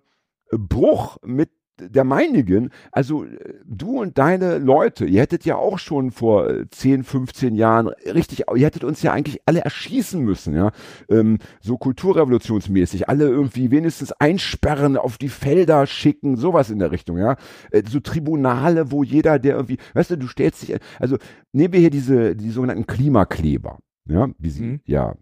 Bruch 0.52 1.16
mit 1.24 1.50
der 1.80 2.04
meinigen, 2.04 2.70
also 2.92 3.24
äh, 3.24 3.54
du 3.64 4.00
und 4.00 4.18
deine 4.18 4.58
Leute, 4.58 5.04
ihr 5.06 5.20
hättet 5.20 5.44
ja 5.44 5.56
auch 5.56 5.78
schon 5.78 6.10
vor 6.10 6.48
äh, 6.48 6.68
10, 6.70 7.04
15 7.04 7.54
Jahren 7.54 7.88
richtig, 7.88 8.44
ihr 8.54 8.66
hättet 8.66 8.84
uns 8.84 9.02
ja 9.02 9.12
eigentlich 9.12 9.40
alle 9.46 9.60
erschießen 9.60 10.20
müssen, 10.20 10.54
ja, 10.54 10.70
ähm, 11.08 11.38
so 11.60 11.76
kulturrevolutionsmäßig, 11.76 13.08
alle 13.08 13.24
irgendwie 13.24 13.70
wenigstens 13.70 14.12
einsperren, 14.12 14.96
auf 14.96 15.18
die 15.18 15.28
Felder 15.28 15.86
schicken, 15.86 16.36
sowas 16.36 16.70
in 16.70 16.78
der 16.78 16.92
Richtung, 16.92 17.18
ja, 17.18 17.36
äh, 17.70 17.82
so 17.88 18.00
Tribunale, 18.00 18.90
wo 18.90 19.02
jeder, 19.02 19.38
der 19.38 19.56
irgendwie, 19.56 19.78
weißt 19.94 20.12
du, 20.12 20.18
du 20.18 20.28
stellst 20.28 20.62
dich, 20.62 20.76
also 20.98 21.18
nehmen 21.52 21.72
wir 21.72 21.80
hier 21.80 21.90
diese, 21.90 22.36
die 22.36 22.50
sogenannten 22.50 22.86
Klimakleber, 22.86 23.78
ja, 24.08 24.28
wie 24.38 24.50
sie 24.50 24.62
Mhm. 24.62 24.80
ja 24.86 25.14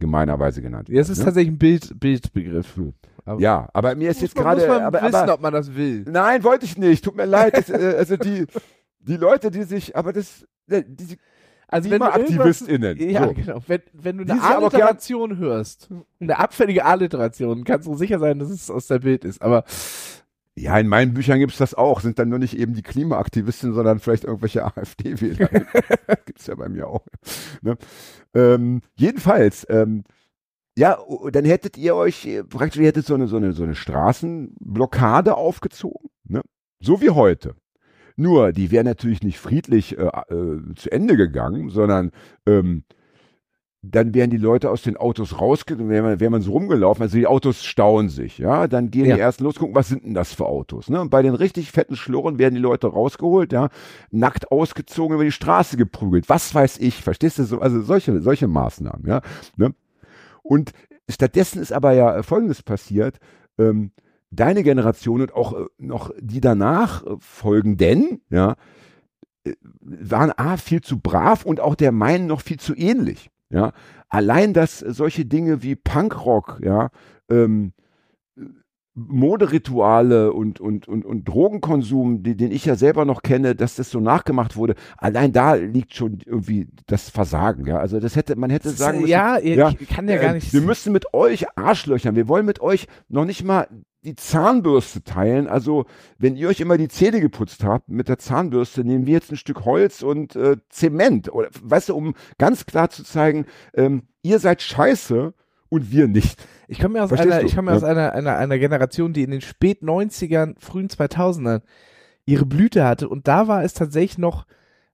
gemeinerweise 0.00 0.62
genannt 0.62 0.88
werden. 0.88 0.98
Das 0.98 1.10
ist 1.10 1.18
ne? 1.18 1.24
tatsächlich 1.26 1.54
ein 1.54 1.58
Bild, 1.58 2.00
Bildbegriff. 2.00 2.80
Aber 3.24 3.40
Ja, 3.40 3.68
aber 3.72 3.94
mir 3.94 4.10
ist 4.10 4.22
jetzt 4.22 4.34
gerade, 4.34 4.60
muss 4.60 4.68
man 4.68 4.82
aber, 4.82 5.02
wissen, 5.02 5.14
aber 5.14 5.34
ob 5.34 5.40
man 5.40 5.52
das 5.52 5.74
will. 5.74 6.04
nein, 6.08 6.42
wollte 6.44 6.64
ich 6.66 6.76
nicht. 6.78 7.04
Tut 7.04 7.16
mir 7.16 7.26
leid. 7.26 7.56
Das, 7.56 7.68
äh, 7.70 7.94
also 7.98 8.16
die, 8.16 8.46
die 9.00 9.16
Leute, 9.16 9.50
die 9.50 9.62
sich, 9.64 9.96
aber 9.96 10.12
das, 10.12 10.46
äh, 10.68 10.82
die, 10.86 11.16
Also 11.68 11.90
wenn 11.90 12.00
du 12.00 12.06
KlimaaktivistInnen, 12.10 12.98
Ja, 13.10 13.26
so. 13.28 13.34
genau. 13.34 13.58
Wenn, 13.66 13.82
wenn 13.92 14.18
du 14.18 14.24
Die 14.24 14.32
eine 14.32 14.42
Alliteration 14.42 15.38
hörst, 15.38 15.88
eine 16.20 16.38
abfällige 16.38 16.84
Alliteration, 16.84 17.64
kannst 17.64 17.86
du 17.86 17.94
sicher 17.94 18.18
sein, 18.18 18.38
dass 18.38 18.50
es 18.50 18.70
aus 18.70 18.86
der 18.88 18.98
Bild 19.00 19.24
ist. 19.24 19.40
Aber 19.42 19.64
ja, 20.56 20.76
in 20.78 20.88
meinen 20.88 21.14
Büchern 21.14 21.38
gibt's 21.38 21.56
das 21.58 21.74
auch. 21.74 22.00
Sind 22.00 22.18
dann 22.18 22.28
nur 22.28 22.38
nicht 22.40 22.58
eben 22.58 22.74
die 22.74 22.82
Klimaaktivisten, 22.82 23.72
sondern 23.72 23.98
vielleicht 24.00 24.24
irgendwelche 24.24 24.64
AfD-Wähler. 24.64 25.48
gibt's 26.26 26.46
ja 26.48 26.54
bei 26.56 26.68
mir 26.68 26.88
auch. 26.88 27.06
Ne? 27.62 27.76
Ähm, 28.34 28.82
jedenfalls, 28.96 29.66
ähm, 29.70 30.04
ja, 30.80 30.98
dann 31.30 31.44
hättet 31.44 31.76
ihr 31.76 31.94
euch 31.94 32.24
äh, 32.26 32.42
praktisch, 32.42 32.80
ihr 32.80 32.86
hättet 32.88 33.04
so 33.04 33.14
eine, 33.14 33.28
so 33.28 33.36
eine, 33.36 33.52
so 33.52 33.62
eine 33.64 33.74
Straßenblockade 33.74 35.36
aufgezogen, 35.36 36.08
ne? 36.26 36.40
So 36.80 37.02
wie 37.02 37.10
heute. 37.10 37.54
Nur, 38.16 38.52
die 38.52 38.70
wäre 38.70 38.84
natürlich 38.84 39.22
nicht 39.22 39.38
friedlich 39.38 39.98
äh, 39.98 40.04
äh, 40.06 40.74
zu 40.74 40.90
Ende 40.90 41.18
gegangen, 41.18 41.68
sondern 41.68 42.12
ähm, 42.46 42.84
dann 43.82 44.14
wären 44.14 44.30
die 44.30 44.36
Leute 44.36 44.70
aus 44.70 44.82
den 44.82 44.96
Autos 44.96 45.40
rausgegangen, 45.40 45.90
wäre 45.90 46.02
man, 46.02 46.20
wär 46.20 46.30
man 46.30 46.42
so 46.42 46.52
rumgelaufen, 46.52 47.02
also 47.02 47.16
die 47.16 47.26
Autos 47.26 47.64
stauen 47.64 48.08
sich, 48.10 48.38
ja, 48.38 48.66
dann 48.66 48.90
gehen 48.90 49.06
Ja. 49.06 49.14
die 49.16 49.20
ersten 49.20 49.44
los, 49.44 49.56
gucken, 49.56 49.74
was 49.74 49.88
sind 49.88 50.04
denn 50.04 50.12
das 50.14 50.34
für 50.34 50.46
Autos, 50.46 50.90
ne, 50.90 51.00
und 51.00 51.10
bei 51.10 51.22
den 51.22 51.34
richtig 51.34 51.72
fetten 51.72 51.96
Schlurren 51.96 52.38
werden 52.38 52.54
die 52.54 52.60
Leute 52.60 52.88
rausgeholt, 52.88 53.52
ja, 53.52 53.70
nackt 54.10 54.50
ausgezogen 54.52 55.14
über 55.14 55.24
die 55.24 55.32
Straße 55.32 55.78
geprügelt, 55.78 56.28
was 56.28 56.54
weiß 56.54 56.78
ich, 56.78 57.02
verstehst 57.02 57.38
du, 57.38 57.44
so, 57.44 57.60
also 57.60 57.80
solche, 57.80 58.20
solche 58.20 58.48
Maßnahmen, 58.48 59.06
ja, 59.06 59.22
ne, 59.56 59.74
und 60.50 60.72
stattdessen 61.08 61.62
ist 61.62 61.72
aber 61.72 61.92
ja 61.92 62.16
äh, 62.16 62.22
Folgendes 62.24 62.64
passiert, 62.64 63.20
ähm, 63.56 63.92
deine 64.32 64.64
Generation 64.64 65.20
und 65.20 65.32
auch 65.32 65.52
äh, 65.52 65.66
noch 65.78 66.10
die 66.18 66.40
danach 66.40 67.06
äh, 67.06 67.14
folgenden, 67.20 68.20
ja, 68.30 68.56
äh, 69.44 69.54
waren 69.62 70.32
A, 70.32 70.56
viel 70.56 70.80
zu 70.80 70.98
brav 70.98 71.44
und 71.44 71.60
auch 71.60 71.76
der 71.76 71.92
meinen 71.92 72.26
noch 72.26 72.40
viel 72.40 72.58
zu 72.58 72.74
ähnlich. 72.74 73.30
Ja, 73.48 73.72
allein, 74.08 74.52
dass 74.52 74.80
solche 74.80 75.24
Dinge 75.24 75.62
wie 75.62 75.76
Punkrock, 75.76 76.60
ja, 76.64 76.90
ähm, 77.28 77.72
äh, 77.72 77.89
Moderituale 79.08 80.32
und, 80.32 80.60
und, 80.60 80.88
und, 80.88 81.04
und 81.04 81.28
Drogenkonsum, 81.28 82.22
die, 82.22 82.36
den 82.36 82.52
ich 82.52 82.64
ja 82.64 82.76
selber 82.76 83.04
noch 83.04 83.22
kenne, 83.22 83.54
dass 83.54 83.76
das 83.76 83.90
so 83.90 84.00
nachgemacht 84.00 84.56
wurde, 84.56 84.74
allein 84.96 85.32
da 85.32 85.54
liegt 85.54 85.94
schon 85.94 86.18
irgendwie 86.24 86.68
das 86.86 87.08
Versagen, 87.08 87.66
ja. 87.66 87.78
Also 87.78 88.00
das 88.00 88.16
hätte, 88.16 88.36
man 88.36 88.50
hätte 88.50 88.70
sagen 88.70 89.00
müssen, 89.00 89.10
ja, 89.10 89.38
ich 89.38 89.56
ja, 89.56 89.72
kann 89.94 90.08
ja 90.08 90.16
gar 90.16 90.30
äh, 90.30 90.34
nicht. 90.34 90.52
Wir 90.52 90.60
müssen 90.60 90.92
mit 90.92 91.14
euch 91.14 91.46
Arschlöchern, 91.56 92.16
wir 92.16 92.28
wollen 92.28 92.46
mit 92.46 92.60
euch 92.60 92.86
noch 93.08 93.24
nicht 93.24 93.44
mal 93.44 93.68
die 94.02 94.16
Zahnbürste 94.16 95.02
teilen. 95.02 95.46
Also, 95.46 95.84
wenn 96.18 96.36
ihr 96.36 96.48
euch 96.48 96.60
immer 96.60 96.78
die 96.78 96.88
Zähne 96.88 97.20
geputzt 97.20 97.64
habt 97.64 97.88
mit 97.88 98.08
der 98.08 98.18
Zahnbürste, 98.18 98.84
nehmen 98.84 99.06
wir 99.06 99.14
jetzt 99.14 99.30
ein 99.30 99.36
Stück 99.36 99.64
Holz 99.64 100.02
und 100.02 100.36
äh, 100.36 100.56
Zement. 100.70 101.32
Oder, 101.32 101.48
weißt 101.62 101.90
du, 101.90 101.96
um 101.96 102.14
ganz 102.38 102.66
klar 102.66 102.90
zu 102.90 103.04
zeigen, 103.04 103.46
ähm, 103.74 104.04
ihr 104.22 104.38
seid 104.38 104.62
scheiße 104.62 105.34
und 105.70 105.90
wir 105.90 106.06
nicht. 106.06 106.44
Ich 106.68 106.78
komme 106.78 106.98
ja 106.98 107.04
aus 107.04 107.08
Verstehst 107.08 107.32
einer, 107.32 107.40
du? 107.40 107.46
ich 107.48 107.56
komme 107.56 107.70
ja 107.70 107.76
aus 107.76 107.84
einer, 107.84 108.12
einer, 108.12 108.36
einer 108.36 108.58
Generation, 108.58 109.14
die 109.14 109.22
in 109.22 109.30
den 109.30 109.40
spät 109.40 109.82
90ern, 109.82 110.54
frühen 110.58 110.88
2000ern 110.88 111.62
ihre 112.26 112.44
Blüte 112.44 112.84
hatte 112.84 113.08
und 113.08 113.26
da 113.26 113.48
war 113.48 113.64
es 113.64 113.72
tatsächlich 113.72 114.18
noch, 114.18 114.46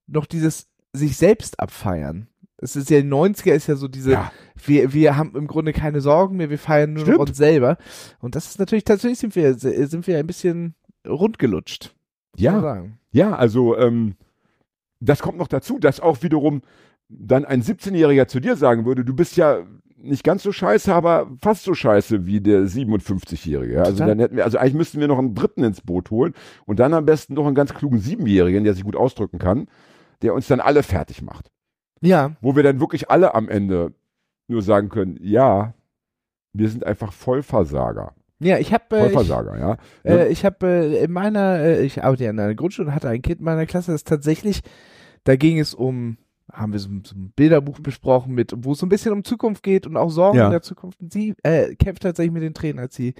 noch 0.06 0.26
dieses 0.26 0.68
sich 0.92 1.16
selbst 1.16 1.58
abfeiern. 1.60 2.28
Es 2.58 2.74
ist 2.76 2.88
ja, 2.88 3.00
die 3.00 3.08
90er 3.08 3.52
ist 3.52 3.66
ja 3.66 3.76
so 3.76 3.88
diese, 3.88 4.12
Ja. 4.12 4.32
wir, 4.64 4.94
wir 4.94 5.16
haben 5.16 5.34
im 5.36 5.46
Grunde 5.46 5.72
keine 5.74 6.00
Sorgen 6.00 6.36
mehr, 6.36 6.48
wir 6.48 6.58
feiern 6.58 6.94
nur 6.94 7.02
Stimmt. 7.02 7.18
noch 7.18 7.26
uns 7.28 7.36
selber. 7.36 7.76
Und 8.20 8.34
das 8.34 8.46
ist 8.46 8.58
natürlich, 8.58 8.84
tatsächlich 8.84 9.18
sind 9.18 9.36
wir, 9.36 9.54
sind 9.54 10.06
wir 10.06 10.18
ein 10.18 10.26
bisschen 10.26 10.74
rundgelutscht. 11.06 11.94
Ja, 12.36 12.84
ja, 13.12 13.34
also 13.34 13.76
ähm, 13.76 14.14
das 15.00 15.20
kommt 15.20 15.38
noch 15.38 15.48
dazu, 15.48 15.78
dass 15.78 16.00
auch 16.00 16.22
wiederum 16.22 16.62
dann 17.08 17.44
ein 17.44 17.62
17-Jähriger 17.62 18.26
zu 18.26 18.40
dir 18.40 18.56
sagen 18.56 18.84
würde, 18.86 19.04
du 19.04 19.14
bist 19.14 19.36
ja 19.36 19.64
nicht 20.06 20.24
ganz 20.24 20.42
so 20.42 20.52
scheiße, 20.52 20.94
aber 20.94 21.30
fast 21.40 21.64
so 21.64 21.74
scheiße 21.74 22.26
wie 22.26 22.40
der 22.40 22.62
57-Jährige. 22.62 23.74
Ja? 23.74 23.82
Also 23.82 24.04
dann 24.04 24.18
hätten 24.18 24.36
wir, 24.36 24.44
also 24.44 24.58
eigentlich 24.58 24.74
müssten 24.74 25.00
wir 25.00 25.08
noch 25.08 25.18
einen 25.18 25.34
Dritten 25.34 25.64
ins 25.64 25.80
Boot 25.80 26.10
holen 26.10 26.34
und 26.64 26.78
dann 26.78 26.94
am 26.94 27.04
besten 27.04 27.34
noch 27.34 27.46
einen 27.46 27.54
ganz 27.54 27.74
klugen 27.74 27.98
Siebenjährigen, 27.98 28.64
der 28.64 28.74
sich 28.74 28.84
gut 28.84 28.96
ausdrücken 28.96 29.38
kann, 29.38 29.68
der 30.22 30.34
uns 30.34 30.46
dann 30.46 30.60
alle 30.60 30.82
fertig 30.82 31.22
macht. 31.22 31.50
Ja, 32.00 32.36
Wo 32.40 32.56
wir 32.56 32.62
dann 32.62 32.80
wirklich 32.80 33.10
alle 33.10 33.34
am 33.34 33.48
Ende 33.48 33.94
nur 34.48 34.62
sagen 34.62 34.88
können, 34.88 35.18
ja, 35.20 35.74
wir 36.52 36.68
sind 36.68 36.84
einfach 36.86 37.12
Vollversager. 37.12 38.14
ja, 38.38 38.58
ich 38.58 38.72
habe 38.72 38.84
äh, 38.96 39.06
ich, 39.06 39.12
Vollversager, 39.12 39.58
ja. 39.58 39.76
Äh, 40.04 40.28
ich 40.28 40.44
habe 40.44 40.66
äh, 40.66 41.04
in 41.04 41.12
meiner, 41.12 41.58
äh, 41.60 41.84
ich 41.84 42.04
arbeite 42.04 42.24
ja 42.24 42.30
in 42.30 42.38
einer 42.38 42.54
Grundschule 42.54 42.88
und 42.88 42.94
hatte 42.94 43.08
ein 43.08 43.22
Kind 43.22 43.40
in 43.40 43.44
meiner 43.44 43.66
Klasse, 43.66 43.92
das 43.92 44.04
tatsächlich, 44.04 44.62
da 45.24 45.36
ging 45.36 45.58
es 45.58 45.74
um, 45.74 46.18
haben 46.56 46.72
wir 46.72 46.80
so, 46.80 46.88
so 47.04 47.14
ein 47.14 47.32
Bilderbuch 47.36 47.80
besprochen 47.80 48.34
mit, 48.34 48.52
wo 48.56 48.72
es 48.72 48.78
so 48.78 48.86
ein 48.86 48.88
bisschen 48.88 49.12
um 49.12 49.24
Zukunft 49.24 49.62
geht 49.62 49.86
und 49.86 49.96
auch 49.96 50.10
Sorgen 50.10 50.38
Ja. 50.38 50.46
in 50.46 50.50
der 50.52 50.62
Zukunft. 50.62 51.00
Und 51.00 51.12
sie 51.12 51.34
äh, 51.42 51.74
kämpft 51.76 52.02
tatsächlich 52.02 52.32
mit 52.32 52.42
den 52.42 52.54
Tränen, 52.54 52.78
als 52.78 52.94
sie 52.96 53.14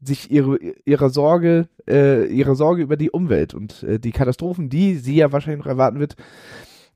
sich 0.00 0.30
ihre 0.30 0.58
ihrer 0.84 1.08
Sorge, 1.08 1.68
äh, 1.88 2.26
ihre 2.26 2.54
Sorge 2.54 2.82
über 2.82 2.96
die 2.98 3.10
Umwelt 3.10 3.54
und 3.54 3.82
äh, 3.82 3.98
die 3.98 4.12
Katastrophen, 4.12 4.68
die 4.68 4.96
sie 4.96 5.16
ja 5.16 5.32
wahrscheinlich 5.32 5.60
noch 5.64 5.70
erwarten 5.70 5.98
wird, 6.00 6.16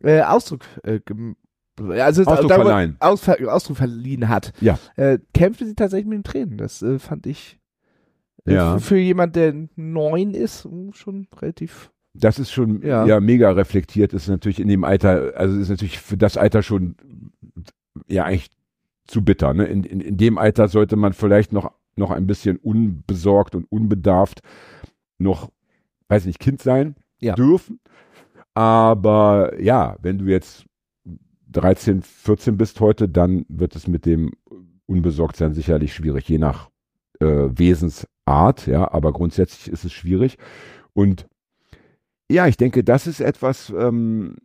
äh, 0.03 0.21
Ausdruck 0.21 0.61
äh, 0.85 1.01
also 1.79 2.25
Ausdruck 2.25 2.49
darüber- 2.51 2.67
verleihen. 2.67 2.97
Ausver 3.01 3.37
Ausdruck 3.51 3.79
verliehen 3.79 4.29
hat, 4.29 4.53
Ja. 4.61 4.79
äh, 4.97 5.19
kämpfte 5.33 5.65
sie 5.67 5.75
tatsächlich 5.75 6.09
mit 6.09 6.19
den 6.19 6.25
Tränen. 6.25 6.59
Das 6.59 6.83
äh, 6.83 6.99
fand 6.99 7.27
ich 7.27 7.59
äh, 8.45 8.53
Ja. 8.55 8.79
für, 8.79 8.99
jemand, 8.99 9.35
der 9.35 9.55
neun 9.77 10.35
ist, 10.35 10.67
mh, 10.67 10.93
schon 10.93 11.27
relativ. 11.41 11.91
Das 12.21 12.39
ist 12.39 12.51
schon 12.53 12.83
Ja. 12.83 13.07
ja. 13.07 13.21
mega 13.21 13.51
reflektiert, 13.51 14.13
ist 14.13 14.29
natürlich 14.29 14.61
in 14.61 14.69
dem 14.69 14.85
Alter, 14.85 15.33
also 15.37 15.59
ist 15.59 15.71
natürlich 15.71 15.99
für 15.99 16.17
das 16.17 16.37
Alter 16.37 16.63
schon 16.63 16.97
ja 18.07 18.25
eigentlich 18.25 18.51
zu 19.07 19.25
bitter. 19.25 19.55
Ne? 19.55 19.65
In, 19.65 19.85
in, 19.85 20.01
in 20.01 20.17
dem 20.17 20.39
Alter 20.39 20.69
sollte 20.69 20.97
man 20.97 21.13
vielleicht 21.13 21.53
noch, 21.53 21.73
noch 21.97 22.11
ein 22.11 22.27
bisschen 22.27 22.57
unbesorgt 22.59 23.55
und 23.55 23.65
unbedarft 23.71 24.41
noch, 25.19 25.51
weiß 26.09 26.27
nicht, 26.27 26.39
Kind 26.39 26.63
sein 26.63 26.95
Ja. 27.21 27.35
dürfen. 27.35 27.81
Aber 28.55 29.61
ja, 29.61 29.97
wenn 30.03 30.19
du 30.19 30.27
jetzt 30.27 30.65
13, 31.53 32.03
14 32.03 32.57
bist 32.57 32.81
heute, 32.81 33.09
dann 33.09 33.45
wird 33.49 33.75
es 33.75 33.89
mit 33.89 34.07
dem 34.07 34.33
Unbesorgtsein 34.87 35.55
sicherlich 35.55 35.95
schwierig, 35.95 36.29
je 36.29 36.39
nach 36.39 36.69
äh, 37.21 37.27
Wesensart, 37.27 38.67
ja, 38.67 38.91
aber 38.93 39.13
grundsätzlich 39.13 39.73
ist 39.73 39.85
es 39.85 39.93
schwierig. 39.93 40.37
Und 40.93 41.27
ja, 42.31 42.47
ich 42.47 42.57
denke, 42.57 42.85
das 42.85 43.07
ist 43.07 43.21
etwas, 43.21 43.73
ähm, 43.77 44.37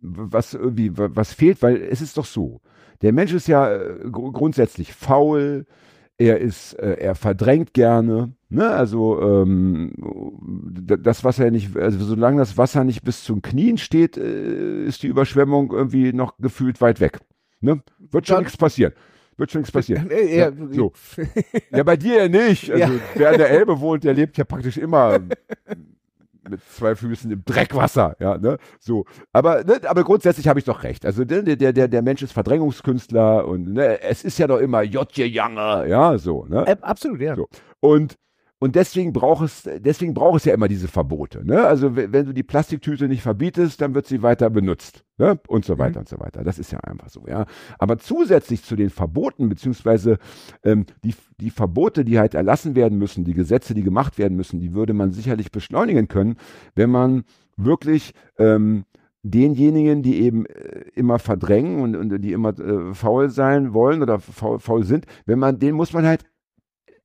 was 0.00 0.54
irgendwie, 0.54 0.96
wa- 0.96 1.10
was 1.12 1.32
fehlt, 1.32 1.62
weil 1.62 1.76
es 1.76 2.00
ist 2.00 2.16
doch 2.18 2.26
so. 2.26 2.60
Der 3.02 3.12
Mensch 3.12 3.32
ist 3.32 3.48
ja 3.48 3.72
äh, 3.74 4.08
gru- 4.10 4.32
grundsätzlich 4.32 4.92
faul, 4.92 5.66
er 6.18 6.38
ist, 6.40 6.72
äh, 6.74 6.92
er 6.98 7.14
verdrängt 7.14 7.74
gerne, 7.74 8.32
ne, 8.48 8.68
also 8.70 9.20
ähm, 9.20 9.92
das 10.80 11.24
Wasser 11.24 11.50
nicht, 11.50 11.76
also 11.76 12.02
solange 12.04 12.38
das 12.38 12.56
Wasser 12.56 12.84
nicht 12.84 13.02
bis 13.04 13.22
zum 13.24 13.42
Knien 13.42 13.76
steht, 13.78 14.16
äh, 14.16 14.84
ist 14.86 15.02
die 15.02 15.08
Überschwemmung 15.08 15.72
irgendwie 15.72 16.12
noch 16.14 16.38
gefühlt 16.38 16.80
weit 16.80 17.00
weg. 17.00 17.18
Ne? 17.60 17.82
Wird 17.98 18.26
schon 18.26 18.38
nichts 18.38 18.56
passieren. 18.56 18.92
Wird 19.36 19.50
schon 19.50 19.60
nichts 19.60 19.72
passieren. 19.72 20.10
Äh, 20.10 20.38
ja, 20.38 20.50
so. 20.70 20.92
Ja, 21.70 21.82
bei 21.82 21.96
dir 21.98 22.16
ja 22.24 22.28
nicht. 22.28 22.70
Also, 22.70 22.94
Ja. 22.94 23.00
wer 23.14 23.30
an 23.30 23.38
der 23.38 23.50
Elbe 23.50 23.80
wohnt, 23.80 24.04
der 24.04 24.14
lebt 24.14 24.38
ja 24.38 24.44
praktisch 24.44 24.78
immer 24.78 25.20
mit 26.48 26.60
zwei 26.62 26.94
Füßen 26.94 27.30
im 27.30 27.44
Dreckwasser, 27.44 28.16
ja, 28.20 28.38
ne? 28.38 28.58
So. 28.80 29.04
Aber, 29.32 29.64
ne, 29.64 29.80
aber 29.86 30.04
grundsätzlich 30.04 30.48
habe 30.48 30.58
ich 30.58 30.64
doch 30.64 30.82
recht. 30.82 31.06
Also, 31.06 31.22
ne, 31.22 31.56
der, 31.56 31.72
der, 31.72 31.88
der 31.88 32.02
Mensch 32.02 32.22
ist 32.22 32.32
Verdrängungskünstler 32.32 33.46
und 33.46 33.72
ne, 33.72 34.00
es 34.02 34.24
ist 34.24 34.38
ja 34.38 34.46
doch 34.46 34.58
immer 34.58 34.82
Jotje 34.82 35.26
Jange, 35.26 35.86
ja, 35.88 36.18
so, 36.18 36.46
ne? 36.46 36.66
Äh, 36.66 36.76
absolut, 36.80 37.20
ja. 37.20 37.36
So. 37.36 37.48
Und, 37.80 38.16
und 38.58 38.74
deswegen 38.74 39.12
braucht 39.12 39.44
es, 39.44 39.68
deswegen 39.80 40.14
braucht 40.14 40.38
es 40.38 40.44
ja 40.46 40.54
immer 40.54 40.68
diese 40.68 40.88
Verbote. 40.88 41.44
Ne? 41.44 41.62
Also 41.64 41.94
we- 41.94 42.10
wenn 42.12 42.24
du 42.26 42.32
die 42.32 42.42
Plastiktüte 42.42 43.06
nicht 43.06 43.22
verbietest, 43.22 43.80
dann 43.82 43.94
wird 43.94 44.06
sie 44.06 44.22
weiter 44.22 44.48
benutzt. 44.48 45.04
Ne? 45.18 45.38
Und 45.48 45.64
so 45.66 45.78
weiter 45.78 46.00
und 46.00 46.08
so 46.08 46.18
weiter. 46.18 46.42
Das 46.42 46.58
ist 46.58 46.72
ja 46.72 46.80
einfach 46.80 47.10
so, 47.10 47.24
ja. 47.26 47.44
Aber 47.78 47.98
zusätzlich 47.98 48.62
zu 48.62 48.74
den 48.74 48.88
Verboten, 48.90 49.48
beziehungsweise 49.50 50.18
ähm, 50.64 50.86
die, 51.04 51.14
die 51.38 51.50
Verbote, 51.50 52.04
die 52.04 52.18
halt 52.18 52.34
erlassen 52.34 52.74
werden 52.76 52.96
müssen, 52.98 53.24
die 53.24 53.34
Gesetze, 53.34 53.74
die 53.74 53.82
gemacht 53.82 54.16
werden 54.16 54.36
müssen, 54.36 54.58
die 54.58 54.72
würde 54.74 54.94
man 54.94 55.12
sicherlich 55.12 55.50
beschleunigen 55.50 56.08
können, 56.08 56.36
wenn 56.74 56.90
man 56.90 57.24
wirklich 57.58 58.12
ähm, 58.38 58.84
denjenigen, 59.22 60.02
die 60.02 60.20
eben 60.22 60.46
äh, 60.46 60.84
immer 60.94 61.18
verdrängen 61.18 61.80
und, 61.80 61.96
und 61.96 62.18
die 62.22 62.32
immer 62.32 62.58
äh, 62.58 62.94
faul 62.94 63.28
sein 63.28 63.74
wollen 63.74 64.02
oder 64.02 64.18
faul, 64.20 64.60
faul 64.60 64.84
sind, 64.84 65.04
wenn 65.26 65.38
man, 65.38 65.58
den 65.58 65.74
muss 65.74 65.92
man 65.92 66.06
halt 66.06 66.24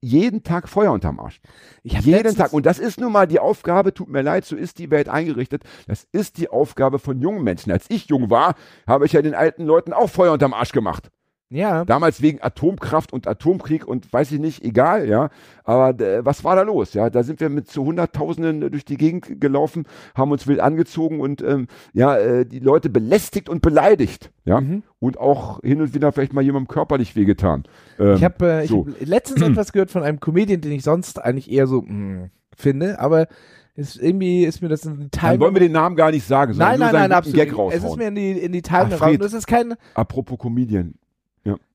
jeden 0.01 0.43
Tag 0.43 0.67
Feuer 0.67 0.91
unterm 0.91 1.19
Arsch. 1.19 1.39
Jeden 1.83 2.35
Tag. 2.35 2.53
Und 2.53 2.65
das 2.65 2.79
ist 2.79 2.99
nun 2.99 3.11
mal 3.11 3.27
die 3.27 3.39
Aufgabe, 3.39 3.93
tut 3.93 4.09
mir 4.09 4.21
leid, 4.21 4.45
so 4.45 4.55
ist 4.55 4.79
die 4.79 4.89
Welt 4.89 5.07
eingerichtet. 5.07 5.63
Das 5.87 6.07
ist 6.11 6.37
die 6.37 6.49
Aufgabe 6.49 6.99
von 6.99 7.21
jungen 7.21 7.43
Menschen. 7.43 7.71
Als 7.71 7.85
ich 7.89 8.07
jung 8.07 8.29
war, 8.29 8.55
habe 8.87 9.05
ich 9.05 9.13
ja 9.13 9.21
den 9.21 9.35
alten 9.35 9.65
Leuten 9.65 9.93
auch 9.93 10.09
Feuer 10.09 10.33
unterm 10.33 10.53
Arsch 10.53 10.71
gemacht. 10.71 11.11
Ja, 11.53 11.83
Damals 11.83 12.21
wegen 12.21 12.41
Atomkraft 12.41 13.11
und 13.11 13.27
Atomkrieg 13.27 13.85
und 13.85 14.11
weiß 14.11 14.31
ich 14.31 14.39
nicht, 14.39 14.63
egal, 14.63 15.09
ja. 15.09 15.29
Aber 15.65 15.99
äh, 16.01 16.25
was 16.25 16.45
war 16.45 16.55
da 16.55 16.61
los? 16.61 16.93
Ja, 16.93 17.09
da 17.09 17.23
sind 17.23 17.41
wir 17.41 17.49
mit 17.49 17.67
zu 17.69 17.83
Hunderttausenden 17.83 18.71
durch 18.71 18.85
die 18.85 18.95
Gegend 18.95 19.41
gelaufen, 19.41 19.85
haben 20.15 20.31
uns 20.31 20.47
wild 20.47 20.61
angezogen 20.61 21.19
und 21.19 21.41
ähm, 21.41 21.67
ja, 21.91 22.15
äh, 22.15 22.45
die 22.45 22.59
Leute 22.59 22.89
belästigt 22.89 23.49
und 23.49 23.61
beleidigt, 23.61 24.31
ja. 24.45 24.61
Mhm. 24.61 24.83
Und 24.99 25.17
auch 25.19 25.59
hin 25.61 25.81
und 25.81 25.93
wieder 25.93 26.13
vielleicht 26.13 26.31
mal 26.31 26.41
jemandem 26.41 26.69
körperlich 26.69 27.17
wehgetan. 27.17 27.63
Ähm, 27.99 28.15
ich 28.15 28.23
habe 28.23 28.49
äh, 28.49 28.67
so. 28.67 28.87
hab 28.87 29.05
letztens 29.05 29.41
etwas 29.49 29.73
gehört 29.73 29.91
von 29.91 30.03
einem 30.03 30.21
Comedian, 30.21 30.61
den 30.61 30.71
ich 30.71 30.83
sonst 30.83 31.21
eigentlich 31.21 31.51
eher 31.51 31.67
so 31.67 31.81
mh, 31.81 32.29
finde, 32.55 32.97
aber 32.99 33.27
ist, 33.75 34.01
irgendwie 34.01 34.45
ist 34.45 34.61
mir 34.61 34.69
das 34.69 34.85
in 34.85 34.93
die 34.93 35.09
Dann 35.09 35.11
Time 35.11 35.39
wollen 35.41 35.55
wir 35.55 35.59
den 35.59 35.71
Namen 35.73 35.95
gar 35.97 36.11
nicht 36.11 36.25
sagen, 36.25 36.53
sondern 36.53 36.69
Nein, 36.69 36.79
nur 36.79 36.85
nein, 36.87 36.93
seinen 36.93 37.09
nein, 37.09 37.17
absolut. 37.17 37.39
Gag 37.39 37.57
raushauen. 37.57 37.77
es 37.77 37.83
ist 37.83 37.97
mir 37.97 38.07
in 38.07 38.15
die, 38.15 38.31
in 38.31 38.51
die 38.53 38.61
Time 38.61 38.85
Ach, 38.87 38.91
raus. 38.91 38.99
Fred. 38.99 39.21
Das 39.21 39.33
ist 39.33 39.47
kein, 39.47 39.75
Apropos 39.95 40.37
Comedian. 40.39 40.95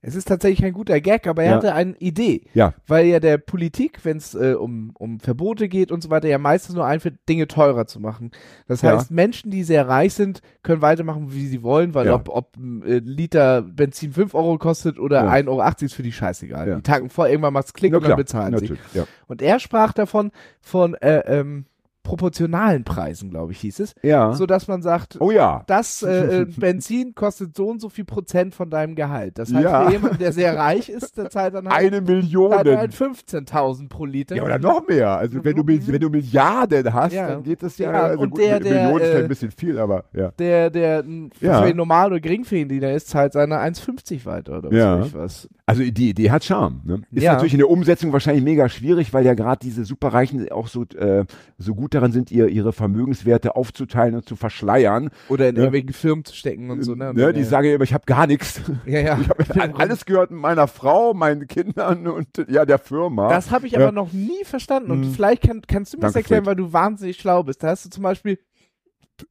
Es 0.01 0.15
ist 0.15 0.29
tatsächlich 0.29 0.61
kein 0.61 0.71
guter 0.73 1.01
Gag, 1.01 1.27
aber 1.27 1.43
er 1.43 1.49
Ja. 1.51 1.55
hatte 1.57 1.73
eine 1.73 1.95
Idee. 1.97 2.43
Ja. 2.53 2.73
Weil 2.87 3.05
ja 3.07 3.19
der 3.19 3.37
Politik, 3.37 3.99
wenn 4.03 4.15
es 4.17 4.33
äh, 4.35 4.53
um, 4.53 4.91
um 4.93 5.19
Verbote 5.19 5.67
geht 5.67 5.91
und 5.91 6.01
so 6.01 6.09
weiter, 6.09 6.29
ja 6.29 6.37
meistens 6.37 6.75
nur 6.75 6.85
einführt, 6.85 7.15
Dinge 7.27 7.47
teurer 7.47 7.85
zu 7.87 7.99
machen. 7.99 8.31
Das 8.69 8.81
Ja. 8.81 8.93
heißt, 8.95 9.11
Menschen, 9.11 9.51
die 9.51 9.63
sehr 9.63 9.87
reich 9.89 10.13
sind, 10.13 10.41
können 10.63 10.81
weitermachen, 10.81 11.33
wie 11.33 11.47
sie 11.47 11.63
wollen, 11.63 11.93
weil 11.93 12.05
Ja. 12.05 12.15
ob, 12.15 12.29
ob 12.29 12.55
ein 12.55 12.81
äh, 12.83 12.99
Liter 12.99 13.61
Benzin 13.61 14.13
5 14.13 14.33
Euro 14.33 14.57
kostet 14.57 14.97
oder 14.99 15.25
Ja. 15.25 15.29
1,80 15.31 15.47
Euro 15.49 15.85
ist 15.85 15.93
für 15.93 16.03
die 16.03 16.13
scheißegal. 16.13 16.67
Ja. 16.69 16.75
Die 16.77 16.83
tanken 16.83 17.09
vor, 17.09 17.27
irgendwann 17.27 17.53
macht's 17.53 17.73
Klick 17.73 17.93
und 17.93 18.05
dann 18.07 18.15
bezahlen 18.15 18.55
sie. 18.57 18.63
natürlich. 18.69 18.81
Ja. 18.93 19.05
Und 19.27 19.41
er 19.41 19.59
sprach 19.59 19.91
davon, 19.91 20.31
von 20.61 20.93
äh, 20.95 21.19
ähm, 21.39 21.65
proportionalen 22.07 22.85
Preisen, 22.85 23.29
glaube 23.29 23.51
ich, 23.51 23.59
hieß 23.59 23.81
es, 23.81 23.93
ja. 24.01 24.31
so 24.33 24.45
dass 24.45 24.67
man 24.69 24.81
sagt, 24.81 25.17
oh 25.19 25.29
ja. 25.29 25.63
das 25.67 26.03
äh, 26.03 26.45
Benzin 26.57 27.13
kostet 27.15 27.53
so 27.55 27.67
und 27.67 27.81
so 27.81 27.89
viel 27.89 28.05
Prozent 28.05 28.55
von 28.55 28.69
deinem 28.69 28.95
Gehalt. 28.95 29.37
Das 29.37 29.53
heißt, 29.53 29.63
Ja. 29.65 29.85
für 29.85 29.91
jemanden, 29.91 30.17
der 30.17 30.31
sehr 30.31 30.55
reich 30.57 30.87
ist, 30.87 31.17
der 31.17 31.29
zahlt 31.29 31.53
dann 31.53 31.67
halt, 31.67 31.77
Eine 31.93 31.99
Million. 32.01 32.53
halt 32.53 32.93
15.000 32.93 33.89
pro 33.89 34.05
Liter. 34.05 34.35
Ja, 34.37 34.43
oder 34.43 34.57
noch 34.57 34.87
mehr. 34.87 35.09
Also 35.17 35.43
wenn 35.43 35.55
du, 35.57 35.63
Mil- 35.63 35.85
wenn 35.85 35.99
du 35.99 36.09
Milliarden 36.09 36.93
hast, 36.93 37.13
Ja. 37.13 37.27
dann 37.27 37.43
geht 37.43 37.61
das 37.61 37.77
ja. 37.77 37.91
Ja, 37.91 38.01
also 38.03 38.23
und 38.23 38.29
gut, 38.31 38.39
der- 38.39 38.59
der, 38.61 38.83
Millionen 38.83 39.03
ist 39.03 39.13
äh, 39.13 39.17
ein 39.23 39.27
bisschen 39.27 39.51
viel, 39.51 39.77
aber 39.77 40.05
ja. 40.13 40.31
Der, 40.39 40.69
der 40.69 41.03
Ja. 41.41 41.61
für 41.61 41.73
normal 41.73 42.07
oder 42.11 42.19
Geringverdiener 42.21 42.91
ist, 42.93 43.09
zahlt 43.09 43.33
seine 43.33 43.57
1,50 43.59 44.25
weiter 44.25 44.59
oder 44.59 44.71
Ja. 44.71 45.05
was. 45.13 45.49
Also 45.65 45.83
die 45.83 46.09
Idee 46.11 46.31
hat 46.31 46.45
Charme. 46.45 46.79
Ne? 46.85 47.01
Ist 47.11 47.25
natürlich 47.25 47.53
in 47.53 47.59
der 47.59 47.69
Umsetzung 47.69 48.13
wahrscheinlich 48.13 48.43
mega 48.45 48.69
schwierig, 48.69 49.13
weil 49.13 49.25
ja 49.25 49.33
gerade 49.33 49.59
diese 49.61 49.83
Superreichen 49.83 50.49
auch 50.51 50.67
so, 50.67 50.83
äh, 50.97 51.25
so 51.57 51.75
gut 51.75 51.93
daran 51.97 52.11
sind, 52.11 52.31
ihr, 52.31 52.47
ihre 52.47 52.73
Vermögenswerte 52.73 53.55
aufzuteilen 53.55 54.15
und 54.15 54.25
zu 54.27 54.35
verschleiern. 54.35 55.09
Oder 55.29 55.49
in 55.49 55.55
Ja. 55.55 55.63
irgendwelchen 55.63 55.93
Firmen 55.93 56.23
zu 56.25 56.35
stecken 56.35 56.69
und 56.71 56.81
so. 56.83 56.95
Ne? 56.95 57.13
Dann, 57.13 57.33
Die 57.33 57.41
äh, 57.41 57.43
sagen 57.43 57.67
ja 57.67 57.75
immer, 57.75 57.83
ich 57.83 57.93
habe 57.93 58.05
gar 58.05 58.25
nichts. 58.27 58.61
ja, 58.85 58.99
ja. 58.99 59.19
Ich 59.39 59.49
habe 59.61 59.75
alles 59.79 60.05
gehört 60.05 60.31
meiner 60.31 60.67
Frau, 60.67 61.13
meinen 61.13 61.47
Kindern 61.47 62.07
und 62.07 62.27
ja 62.47 62.65
der 62.65 62.79
Firma. 62.79 63.29
Das 63.29 63.51
habe 63.51 63.67
ich 63.67 63.73
Ja. 63.73 63.79
aber 63.81 63.91
noch 63.91 64.13
nie 64.13 64.43
verstanden. 64.45 64.91
Und 64.91 65.01
Mhm. 65.01 65.11
vielleicht 65.11 65.43
kann, 65.43 65.61
kannst 65.67 65.93
du 65.93 65.97
mir 65.97 66.01
das 66.03 66.13
Danke, 66.13 66.25
erklären, 66.25 66.43
Fred. 66.45 66.57
weil 66.57 66.63
du 66.63 66.73
wahnsinnig 66.73 67.17
schlau 67.17 67.43
bist. 67.43 67.61
Da 67.63 67.67
hast 67.69 67.85
du 67.85 67.89
zum 67.89 68.03
Beispiel, 68.03 68.39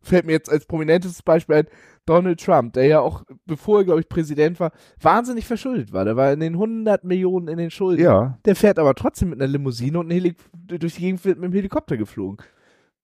fällt 0.02 0.26
mir 0.26 0.33
jetzt 0.33 0.50
als 0.50 0.66
prominentes 0.66 1.22
Beispiel 1.22 1.57
ein, 1.57 1.66
Donald 2.07 2.40
Trump, 2.40 2.72
der 2.74 2.87
ja 2.87 3.00
auch, 3.00 3.24
bevor 3.46 3.81
er, 3.81 3.85
glaube 3.85 4.00
ich, 4.00 4.09
Präsident 4.09 4.61
war, 4.61 4.70
wahnsinnig 5.00 5.44
verschuldet 5.44 5.92
war. 5.92 6.05
Der 6.05 6.14
war 6.16 6.33
in 6.33 6.38
den 6.38 6.55
100 6.55 7.02
Millionen 7.02 7.48
in 7.48 7.59
den 7.59 7.70
Schulden. 7.72 8.00
ja. 8.02 8.38
Der 8.44 8.55
fährt 8.55 8.79
aber 8.79 8.94
trotzdem 8.94 9.31
mit 9.31 9.40
einer 9.40 9.50
Limousine 9.50 9.98
und 9.98 10.09
durch 10.09 10.94
die 10.94 11.00
Gegend 11.00 11.24
wird 11.24 11.38
mit 11.40 11.50
dem 11.50 11.55
Helikopter 11.55 11.96
geflogen. 11.96 12.37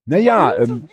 Naja, 0.04 0.56
ähm, 0.56 0.88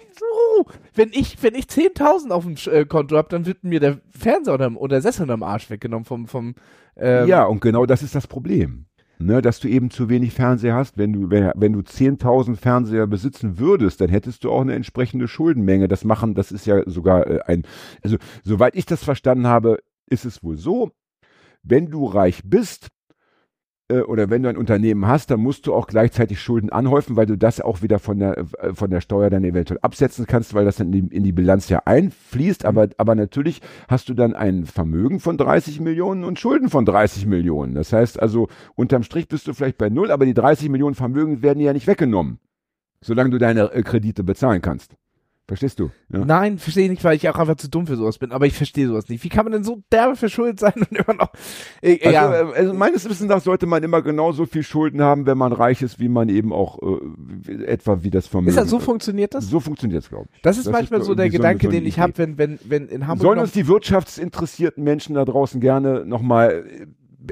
wenn 0.94 1.10
ich, 1.12 1.42
wenn 1.42 1.56
ich 1.56 1.66
10.000 1.66 2.30
auf 2.30 2.46
dem 2.46 2.56
äh, 2.72 2.86
Konto 2.86 3.18
habe, 3.18 3.30
dann 3.30 3.46
wird 3.46 3.64
mir 3.64 3.80
der 3.80 4.00
Fernseher 4.10 4.54
oder, 4.54 4.72
oder 4.76 4.96
der 4.96 5.02
Sessel 5.02 5.30
am 5.32 5.44
Arsch 5.44 5.70
weggenommen 5.70 6.06
vom, 6.06 6.28
vom, 6.28 6.56
ähm, 6.96 7.28
ja, 7.28 7.46
und 7.46 7.62
genau 7.62 7.86
das 7.86 8.04
ist 8.04 8.16
das 8.16 8.28
Problem. 8.28 8.86
Ne, 9.22 9.42
dass 9.42 9.60
du 9.60 9.68
eben 9.68 9.90
zu 9.90 10.08
wenig 10.08 10.34
Fernseher 10.34 10.76
hast. 10.76 10.98
Wenn 10.98 11.12
du, 11.12 11.30
wenn, 11.30 11.52
wenn 11.56 11.74
du 11.74 11.80
10.000 11.80 12.56
Fernseher 12.56 13.06
besitzen 13.06 13.60
würdest, 13.60 14.00
dann 14.00 14.08
hättest 14.08 14.46
du 14.46 14.52
auch 14.52 14.62
eine 14.62 14.76
entsprechende 14.76 15.28
Schuldenmenge. 15.28 15.90
Das 15.90 16.06
machen, 16.06 16.36
das 16.36 16.54
ist 16.54 16.66
ja 16.66 16.84
sogar 16.86 17.28
äh, 17.28 17.40
ein, 17.46 17.64
also 18.02 18.16
soweit 18.44 18.78
ich 18.78 18.86
das 18.86 19.04
verstanden 19.04 19.46
habe, 19.46 19.80
ist 20.10 20.24
es 20.24 20.42
wohl 20.42 20.56
so, 20.56 20.92
wenn 21.64 21.88
du 21.88 22.06
reich 22.06 22.42
bist, 22.46 22.88
oder 23.90 24.30
wenn 24.30 24.44
du 24.44 24.50
ein 24.50 24.58
Unternehmen 24.58 25.08
hast, 25.08 25.32
dann 25.32 25.40
musst 25.40 25.66
du 25.66 25.74
auch 25.74 25.88
gleichzeitig 25.88 26.40
Schulden 26.42 26.70
anhäufen, 26.70 27.16
weil 27.16 27.26
du 27.26 27.38
das 27.38 27.60
auch 27.60 27.82
wieder 27.82 27.98
von 28.00 28.20
der, 28.20 28.38
äh, 28.38 28.74
von 28.74 28.92
der 28.92 29.02
Steuer 29.02 29.30
dann 29.30 29.44
eventuell 29.44 29.80
absetzen 29.82 30.28
kannst, 30.28 30.54
weil 30.54 30.66
das 30.66 30.76
dann 30.76 30.94
in 30.94 31.10
die, 31.10 31.16
in 31.16 31.24
die 31.24 31.32
Bilanz 31.32 31.70
ja 31.70 31.82
einfließt. 31.86 32.66
Aber, 32.66 32.90
aber 32.98 33.16
natürlich 33.16 33.62
hast 33.88 34.10
du 34.10 34.14
dann 34.14 34.36
ein 34.36 34.66
Vermögen 34.66 35.20
von 35.20 35.38
30 35.38 35.80
Millionen 35.80 36.24
und 36.24 36.40
Schulden 36.40 36.70
von 36.70 36.86
30 36.86 37.26
Millionen. 37.26 37.74
Das 37.74 37.92
heißt 37.92 38.22
also, 38.22 38.48
unterm 38.76 39.04
Strich 39.04 39.28
bist 39.28 39.48
du 39.48 39.54
vielleicht 39.54 39.78
bei 39.78 39.90
Null, 39.90 40.12
aber 40.12 40.26
die 40.26 40.36
30 40.36 40.70
Millionen 40.70 40.96
Vermögen 40.96 41.42
werden 41.42 41.60
dir 41.60 41.66
ja 41.66 41.74
nicht 41.74 41.88
weggenommen, 41.88 42.40
solange 43.02 43.32
du 43.32 43.40
deine 43.40 43.72
äh, 43.72 43.82
Kredite 43.82 44.24
bezahlen 44.24 44.62
kannst. 44.62 44.99
Verstehst 45.50 45.80
du? 45.80 45.90
Ja. 46.14 46.24
Nein, 46.26 46.60
verstehe 46.60 46.84
ich 46.84 46.92
nicht, 46.92 47.04
weil 47.04 47.16
ich 47.16 47.28
auch 47.28 47.36
einfach 47.36 47.56
zu 47.56 47.72
dumm 47.72 47.88
für 47.88 47.96
sowas 47.96 48.20
bin. 48.20 48.32
Aber 48.32 48.46
ich 48.46 48.54
verstehe 48.54 48.88
sowas 48.88 49.10
nicht. 49.10 49.24
Wie 49.24 49.30
kann 49.30 49.46
man 49.46 49.52
denn 49.52 49.64
so 49.64 49.82
derbe 49.92 50.16
verschuldet 50.16 50.60
sein 50.60 50.74
und 50.76 50.92
immer 50.92 51.16
noch. 51.16 51.32
Äh, 51.82 51.98
Also, 52.04 52.14
ja, 52.14 52.52
äh, 52.52 52.54
also 52.54 52.74
meines 52.76 53.10
Wissens 53.10 53.28
nach 53.30 53.42
sollte 53.42 53.66
man 53.66 53.82
immer 53.82 54.04
genauso 54.04 54.46
viel 54.46 54.62
Schulden 54.62 55.02
haben, 55.02 55.26
wenn 55.26 55.40
man 55.40 55.52
reich 55.52 55.82
ist, 55.82 56.00
wie 56.00 56.08
man 56.08 56.30
eben 56.30 56.54
auch 56.54 56.78
äh, 57.48 57.64
etwa 57.64 58.04
wie 58.04 58.12
das 58.12 58.28
Vermögen. 58.28 58.50
ist 58.50 58.60
das 58.60 58.70
so 58.70 58.80
funktioniert 58.80 59.34
das? 59.34 59.48
So 59.48 59.60
funktioniert 59.60 60.04
es, 60.04 60.10
glaube 60.10 60.28
ich. 60.36 60.42
Das 60.44 60.58
ist 60.60 60.68
das 60.68 60.72
manchmal 60.72 61.00
ist 61.00 61.08
so 61.08 61.16
der 61.16 61.32
Gedanke, 61.32 61.66
so 61.66 61.72
den 61.72 61.88
ich 61.88 61.98
habe, 61.98 62.16
wenn, 62.18 62.38
wenn, 62.38 62.60
wenn 62.66 62.88
in 62.88 63.08
Hamburg. 63.08 63.24
Sollen 63.24 63.40
uns 63.40 63.52
die 63.52 63.68
wirtschaftsinteressierten 63.68 64.84
Menschen 64.84 65.16
da 65.16 65.26
draußen 65.26 65.60
gerne 65.60 66.06
nochmal 66.06 66.64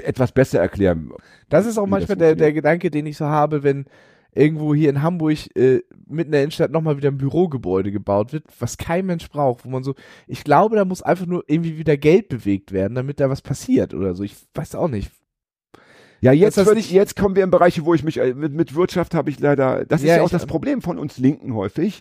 etwas 0.02 0.32
besser 0.32 0.58
erklären? 0.58 1.12
das 1.48 1.66
ist 1.66 1.78
auch 1.78 1.86
manchmal 1.86 2.16
der, 2.16 2.34
der. 2.34 2.52
Gedanke, 2.52 2.90
den 2.90 3.06
ich 3.06 3.16
so 3.16 3.26
habe, 3.26 3.62
wenn 3.62 3.86
irgendwo 4.34 4.74
hier 4.74 4.90
in 4.90 5.02
Hamburg 5.02 5.38
äh, 5.56 5.80
mitten 6.06 6.28
in 6.28 6.32
der 6.32 6.42
Innenstadt 6.42 6.70
nochmal 6.70 6.96
wieder 6.96 7.10
ein 7.10 7.18
Bürogebäude 7.18 7.90
gebaut 7.92 8.32
wird, 8.32 8.44
was 8.58 8.76
kein 8.76 9.06
Mensch 9.06 9.28
braucht, 9.28 9.64
wo 9.64 9.70
man 9.70 9.82
so, 9.82 9.94
ich 10.26 10.44
glaube, 10.44 10.76
da 10.76 10.84
muss 10.84 11.02
einfach 11.02 11.26
nur 11.26 11.44
irgendwie 11.46 11.78
wieder 11.78 11.96
Geld 11.96 12.28
bewegt 12.28 12.72
werden, 12.72 12.94
damit 12.94 13.20
da 13.20 13.30
was 13.30 13.42
passiert 13.42 13.94
oder 13.94 14.14
so. 14.14 14.22
Ich 14.22 14.36
weiß 14.54 14.74
auch 14.74 14.88
nicht. 14.88 15.10
Ja, 16.20 16.32
jetzt, 16.32 16.56
das 16.58 16.72
nicht- 16.74 16.90
jetzt 16.90 17.14
kommen 17.16 17.36
wir 17.36 17.44
in 17.44 17.50
Bereiche, 17.50 17.84
wo 17.84 17.94
ich 17.94 18.02
mich, 18.02 18.18
äh, 18.18 18.34
mit, 18.34 18.52
mit 18.52 18.74
Wirtschaft 18.74 19.14
habe 19.14 19.30
ich 19.30 19.38
leider, 19.38 19.84
das 19.84 20.02
ist 20.02 20.08
Ja, 20.08 20.20
auch 20.20 20.26
ich- 20.26 20.32
das 20.32 20.46
Problem 20.46 20.82
von 20.82 20.98
uns 20.98 21.18
Linken 21.18 21.54
häufig, 21.54 22.00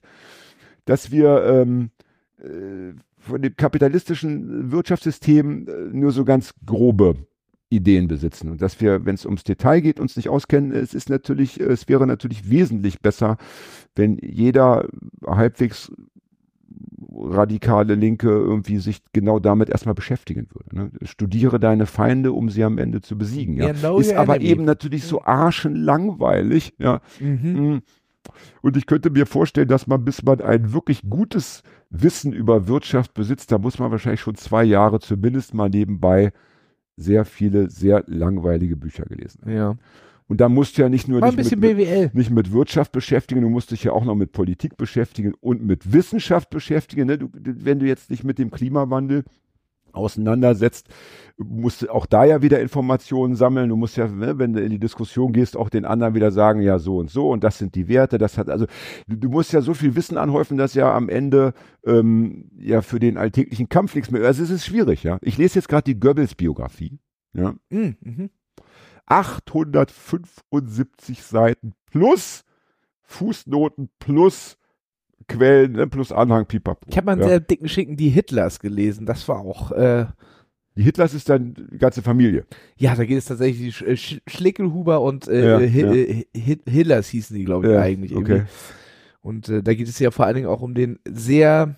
dass 0.86 1.12
wir 1.12 1.44
ähm, 1.44 1.92
äh, 2.40 2.94
von 3.20 3.42
dem 3.42 3.56
kapitalistischen 3.56 4.72
Wirtschaftssystem 4.72 5.68
äh, 5.68 5.72
nur 5.96 6.12
so 6.12 6.24
ganz 6.26 6.54
grobe 6.66 7.16
Ideen 7.70 8.08
besitzen 8.08 8.50
und 8.50 8.62
dass 8.62 8.80
wir, 8.80 9.06
wenn 9.06 9.16
es 9.16 9.26
ums 9.26 9.44
Detail 9.44 9.82
geht, 9.82 10.00
uns 10.00 10.16
nicht 10.16 10.30
auskennen. 10.30 10.72
Es 10.72 10.94
ist 10.94 11.10
natürlich, 11.10 11.60
es 11.60 11.90
wäre 11.90 12.08
natürlich 12.08 12.50
wesentlich 12.50 13.02
besser, 13.02 13.38
wenn 13.96 14.18
jeder 14.22 14.88
halbwegs 15.26 15.92
radikale 17.14 17.96
Linke 17.96 18.30
irgendwie 18.30 18.78
sich 18.78 19.00
genau 19.12 19.40
damit 19.40 19.70
erstmal 19.70 19.96
beschäftigen 19.96 20.48
würde. 20.54 20.76
Ne? 20.76 20.92
Studiere 21.04 21.60
deine 21.60 21.86
Feinde, 21.86 22.32
um 22.32 22.50
sie 22.50 22.64
am 22.64 22.78
Ende 22.78 23.02
zu 23.02 23.18
besiegen. 23.18 23.58
Ja? 23.58 23.74
Know 23.74 24.00
ist 24.00 24.14
aber 24.14 24.36
enemy. 24.36 24.50
eben 24.50 24.66
natürlich 24.66 25.04
so 25.04 25.24
arschenlangweilig. 25.24 26.74
Ja? 26.78 27.02
Mhm. 27.20 27.76
Mm. 27.76 27.82
Und 28.62 28.78
ich 28.78 28.86
könnte 28.86 29.10
mir 29.10 29.26
vorstellen, 29.26 29.68
dass 29.68 29.88
man, 29.88 30.04
bis 30.04 30.22
man 30.24 30.42
ein 30.42 30.74
wirklich 30.74 31.02
gutes 31.10 31.64
Wissen 31.90 32.34
über 32.34 32.68
Wirtschaft 32.68 33.14
besitzt, 33.14 33.52
da 33.52 33.58
muss 33.58 33.80
man 33.80 33.90
wahrscheinlich 33.92 34.22
schon 34.22 34.36
zwei 34.36 34.64
Jahre 34.64 35.00
zumindest 35.00 35.54
mal 35.54 35.70
nebenbei 35.70 36.34
sehr 36.98 37.26
viele, 37.26 37.70
sehr 37.70 38.04
langweilige 38.08 38.76
Bücher 38.76 39.06
gelesen. 39.06 39.50
Ja. 39.50 39.78
Und 40.28 40.42
da 40.42 40.50
musst 40.50 40.78
du 40.78 40.82
ja 40.82 40.90
nicht 40.90 41.08
nur 41.08 41.22
bisschen 41.22 41.60
mit, 41.60 41.78
BWL. 41.78 42.12
nicht 42.14 42.32
mit 42.32 42.52
Wirtschaft 42.52 42.92
beschäftigen, 42.92 43.42
du 43.42 43.50
musst 43.50 43.72
dich 43.72 43.86
ja 43.86 43.94
auch 43.94 44.04
noch 44.04 44.16
mit 44.16 44.34
Politik 44.34 44.76
beschäftigen 44.76 45.34
und 45.40 45.64
mit 45.64 45.94
Wissenschaft 45.94 46.50
beschäftigen. 46.50 47.08
Ne? 47.08 47.18
Du, 47.18 47.30
wenn 47.32 47.80
du 47.80 47.86
jetzt 47.86 48.10
nicht 48.10 48.26
mit 48.26 48.38
dem 48.38 48.52
Klimawandel 48.52 49.24
auseinandersetzt, 49.98 50.88
musst 51.38 51.84
du 51.84 51.90
auch 51.90 52.06
da 52.06 52.26
ja 52.26 52.42
wieder 52.42 52.60
Informationen 52.60 53.36
sammeln. 53.36 53.70
Du 53.70 53.76
musst 53.76 53.98
ja, 53.98 54.08
ne, 54.08 54.40
wenn 54.40 54.54
du 54.54 54.62
in 54.62 54.72
die 54.72 54.80
Diskussion 54.80 55.34
gehst, 55.34 55.56
auch 55.56 55.70
den 55.70 55.86
anderen 55.86 56.16
wieder 56.16 56.32
sagen, 56.32 56.62
ja, 56.62 56.80
so 56.80 56.98
und 56.98 57.12
so 57.12 57.30
und 57.30 57.44
das 57.44 57.58
sind 57.58 57.76
die 57.76 57.88
Werte. 57.88 58.18
Das 58.18 58.38
hat 58.38 58.50
also, 58.50 58.66
du, 59.08 59.30
musst 59.30 59.54
ja 59.54 59.62
so 59.62 59.74
viel 59.74 59.96
Wissen 59.96 60.18
anhäufen, 60.18 60.58
dass 60.58 60.74
ja 60.74 60.94
am 60.96 61.10
Ende 61.10 61.54
ähm, 61.86 62.50
ja 62.58 62.82
für 62.82 63.00
den 63.00 63.18
alltäglichen 63.18 63.70
Kampf 63.70 63.96
nichts 63.96 64.12
mehr. 64.12 64.26
Also 64.26 64.44
es 64.44 64.50
ist 64.50 64.66
schwierig, 64.66 65.04
ja. 65.04 65.20
Ich 65.22 65.38
lese 65.38 65.56
jetzt 65.56 65.70
gerade 65.70 65.84
die 65.84 66.00
Goebbels-Biografie. 66.00 67.00
Ja. 67.34 67.56
Mhm. 67.70 67.98
Mhm. 68.02 68.30
875 69.06 71.24
Seiten 71.24 71.74
plus 71.86 72.44
Fußnoten 73.04 73.90
plus 74.00 74.57
Quellen 75.28 75.74
ne, 75.74 75.88
plus 75.88 76.12
Anhang 76.12 76.46
Pipapo. 76.46 76.86
Ich 76.90 76.98
habe 76.98 77.06
mal 77.06 77.12
einen 77.14 77.22
ja. 77.22 77.28
sehr 77.28 77.40
dicken 77.40 77.68
Schicken 77.70 77.98
die 77.98 78.10
Hitlers 78.10 78.60
gelesen. 78.60 79.06
Das 79.06 79.28
war 79.28 79.40
auch, 79.40 79.72
äh, 79.72 80.06
Die 80.78 80.84
Hitlers 80.84 81.14
ist 81.14 81.28
dann 81.30 81.54
die 81.72 81.78
ganze 81.78 82.02
Familie. 82.02 82.46
ja, 82.78 82.96
da 82.96 83.04
geht 83.06 83.18
es 83.18 83.26
tatsächlich 83.26 83.76
Sch 83.76 83.82
äh, 83.82 83.98
Sch 83.98 84.22
Schlickelhuber 84.28 85.02
und 85.02 85.28
äh, 85.28 85.50
Ja, 85.52 85.58
Hi 85.60 85.82
ja. 85.82 85.94
äh, 85.94 86.26
Hi 86.38 86.58
Hillers 86.68 87.08
hießen 87.10 87.36
die, 87.36 87.44
glaube 87.46 87.68
ich, 87.68 87.74
Ja, 87.74 87.82
eigentlich. 87.82 88.16
okay. 88.16 88.32
Irgendwie. 88.32 88.48
Und 89.22 89.50
äh, 89.50 89.62
da 89.64 89.74
geht 89.74 89.88
es 89.90 90.00
ja 90.00 90.12
vor 90.12 90.26
allen 90.26 90.36
Dingen 90.36 90.48
auch 90.48 90.62
um 90.62 90.74
den 90.74 91.00
sehr 91.08 91.76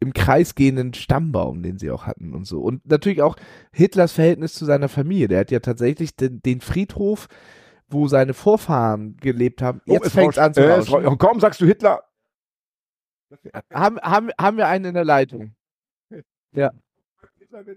im 0.00 0.12
Kreis 0.14 0.54
gehenden 0.56 0.94
Stammbaum, 0.94 1.62
den 1.62 1.78
sie 1.78 1.90
auch 1.90 2.06
hatten 2.06 2.32
und 2.34 2.44
so. 2.46 2.60
Und 2.60 2.88
natürlich 2.88 3.22
auch 3.22 3.36
Hitlers 3.72 4.12
Verhältnis 4.12 4.54
zu 4.54 4.64
seiner 4.64 4.88
Familie. 4.88 5.28
Der 5.28 5.40
hat 5.40 5.50
ja 5.52 5.60
tatsächlich 5.60 6.16
den, 6.16 6.40
den 6.42 6.60
Friedhof, 6.60 7.28
wo 7.88 8.08
seine 8.08 8.34
Vorfahren 8.34 9.16
gelebt 9.20 9.62
haben. 9.62 9.80
Oh, 9.86 9.92
Jetzt 9.92 10.06
es 10.06 10.12
fängt 10.14 10.38
an 10.38 10.54
zu 10.54 10.60
Äh, 10.62 10.72
rauschen. 10.72 11.18
kaum 11.18 11.38
sagst 11.38 11.60
du 11.60 11.66
Hitler. 11.66 12.02
Haben, 13.72 13.98
haben, 14.00 14.30
haben 14.38 14.56
wir 14.56 14.68
einen 14.68 14.86
in 14.86 14.94
der 14.94 15.04
Leitung? 15.04 15.54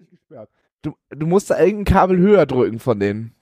Gesperrt. 0.10 0.50
Du, 0.82 0.96
du 1.10 1.26
musst 1.28 1.50
da 1.50 1.60
irgendein 1.60 1.94
Kabel 1.94 2.18
höher 2.18 2.46
drücken 2.46 2.80
von 2.80 3.00
denen. 3.00 3.36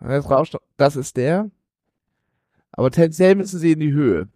Das 0.00 0.30
rauscht. 0.30 0.56
Das 0.76 0.96
ist 0.96 1.16
der. 1.16 1.50
Aber 2.72 2.90
tendenziell 2.90 3.34
müssen 3.34 3.58
sie 3.58 3.72
in 3.72 3.80
die 3.80 3.92
Höhe. 3.92 4.28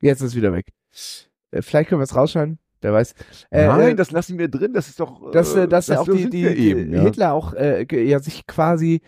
Jetzt 0.00 0.20
ist 0.20 0.28
es 0.28 0.34
wieder 0.34 0.52
weg. 0.52 0.72
Äh, 1.50 1.62
Vielleicht 1.62 1.90
können 1.90 2.00
wir 2.00 2.04
es 2.04 2.16
rausschneiden. 2.16 2.58
Wer 2.80 2.92
weiß. 2.94 3.14
Äh, 3.50 3.66
Nein, 3.66 3.90
äh, 3.90 3.94
das 3.94 4.10
lassen 4.10 4.38
wir 4.38 4.48
drin. 4.48 4.72
Das 4.72 4.88
ist 4.88 4.98
doch. 4.98 5.30
dass, 5.30 5.54
äh, 5.54 5.68
dass 5.68 5.88
ja 5.88 6.00
auch 6.00 6.08
die, 6.08 6.30
die, 6.30 6.46
eben, 6.46 6.94
ja. 6.94 7.02
Hitler 7.02 7.34
auch 7.34 7.52
äh, 7.52 7.84
ja 8.08 8.18
sich 8.20 8.46
quasi 8.46 9.02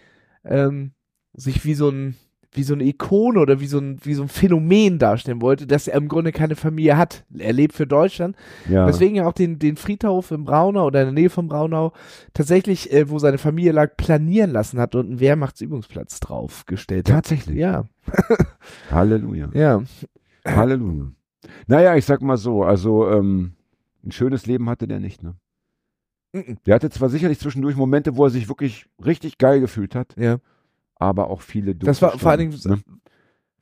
ähm, 0.44 0.92
sich 1.34 1.64
wie 1.64 1.74
so 1.74 1.88
ein 1.90 2.16
wie 2.54 2.64
so 2.64 2.74
eine 2.74 2.84
Ikone 2.84 3.40
oder 3.40 3.60
wie 3.60 3.66
so 3.66 3.78
ein 3.78 3.98
wie 4.02 4.12
so 4.12 4.20
ein 4.22 4.28
Phänomen 4.28 4.98
darstellen 4.98 5.40
wollte, 5.40 5.66
dass 5.66 5.88
er 5.88 5.96
im 5.96 6.06
Grunde 6.08 6.32
keine 6.32 6.54
Familie 6.54 6.98
hat. 6.98 7.24
Er 7.38 7.54
lebt 7.54 7.72
für 7.74 7.86
Deutschland 7.86 8.36
Ja. 8.68 8.84
Deswegen 8.84 9.14
ja 9.14 9.26
auch 9.26 9.32
den, 9.32 9.58
den 9.58 9.76
Friedhof 9.76 10.30
im 10.32 10.44
Braunau 10.44 10.86
oder 10.88 11.00
in 11.00 11.06
der 11.06 11.14
Nähe 11.14 11.30
von 11.30 11.48
Braunau 11.48 11.94
tatsächlich, 12.34 12.92
äh, 12.92 13.08
wo 13.08 13.18
seine 13.18 13.38
Familie 13.38 13.72
lag, 13.72 13.96
planieren 13.96 14.50
lassen 14.50 14.78
hat 14.78 14.94
und 14.94 15.06
einen 15.06 15.20
Wehrmachtsübungsplatz 15.20 16.20
draufgestellt 16.20 17.08
hat. 17.08 17.24
Tatsächlich. 17.24 17.56
Ja, 17.56 17.86
Halleluja. 18.90 19.48
ja. 19.54 19.82
Halleluja. 20.46 21.10
Naja, 21.66 21.96
ich 21.96 22.04
sag 22.04 22.20
mal 22.20 22.36
so, 22.36 22.64
also 22.64 23.08
ähm, 23.10 23.52
ein 24.04 24.12
schönes 24.12 24.44
Leben 24.44 24.68
hatte 24.68 24.86
der 24.86 25.00
nicht, 25.00 25.22
ne? 25.22 25.36
Der 26.66 26.74
hatte 26.74 26.90
zwar 26.90 27.08
sicherlich 27.08 27.38
zwischendurch 27.38 27.76
Momente, 27.76 28.16
wo 28.16 28.24
er 28.24 28.30
sich 28.30 28.48
wirklich 28.48 28.86
richtig 29.04 29.38
geil 29.38 29.60
gefühlt 29.60 29.94
hat, 29.94 30.14
Ja. 30.18 30.38
Aber 31.02 31.28
auch 31.30 31.42
viele 31.42 31.72
dunkle 31.74 31.86
Das 31.86 32.00
war 32.02 32.18
vor 32.18 32.30
allen 32.30 32.50
Dingen, 32.50 32.82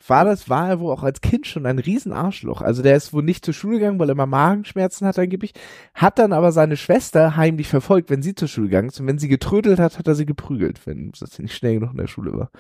war 0.07 0.25
das, 0.25 0.49
war 0.49 0.69
er 0.71 0.81
wohl 0.81 0.93
auch 0.93 1.03
als 1.03 1.21
Kind 1.21 1.47
schon 1.47 1.67
ein 1.67 1.79
Riesenarschloch. 1.79 2.63
Also 2.63 2.83
der 2.83 2.97
ist 2.97 3.13
wohl 3.13 3.23
nicht 3.23 3.45
zur 3.45 3.53
Schule 3.55 3.79
gegangen, 3.79 3.99
weil 3.99 4.09
er 4.09 4.13
immer 4.13 4.27
Magenschmerzen 4.27 5.07
hat 5.07 5.19
angeblich, 5.19 5.53
hat 5.95 6.19
dann 6.19 6.33
aber 6.33 6.53
seine 6.53 6.77
Schwester 6.79 7.37
heimlich 7.37 7.69
verfolgt, 7.69 8.09
wenn 8.09 8.23
sie 8.23 8.35
zur 8.35 8.49
Schule 8.49 8.69
gegangen 8.69 8.89
ist 8.89 8.99
und 9.01 9.07
wenn 9.07 9.19
sie 9.19 9.29
getrödelt 9.29 9.79
hat, 9.79 9.99
hat 9.99 10.09
er 10.09 10.15
sie 10.15 10.25
geprügelt, 10.27 10.87
wenn 10.87 11.13
das 11.19 11.39
nicht 11.39 11.55
schnell 11.55 11.75
genug 11.75 11.91
in 11.93 11.99
der 11.99 12.07
Schule 12.07 12.33
war. 12.33 12.51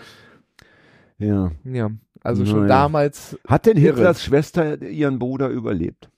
Ne? 1.18 1.26
Ja. 1.26 1.50
Ja, 1.64 1.90
also 2.22 2.44
schon 2.44 2.66
Naja. 2.66 2.68
damals, 2.68 3.38
Hat 3.46 3.66
denn 3.66 3.76
Irre. 3.78 3.96
Hitlers 3.96 4.22
Schwester 4.24 4.82
ihren 4.82 5.18
Bruder 5.18 5.48
überlebt? 5.48 6.09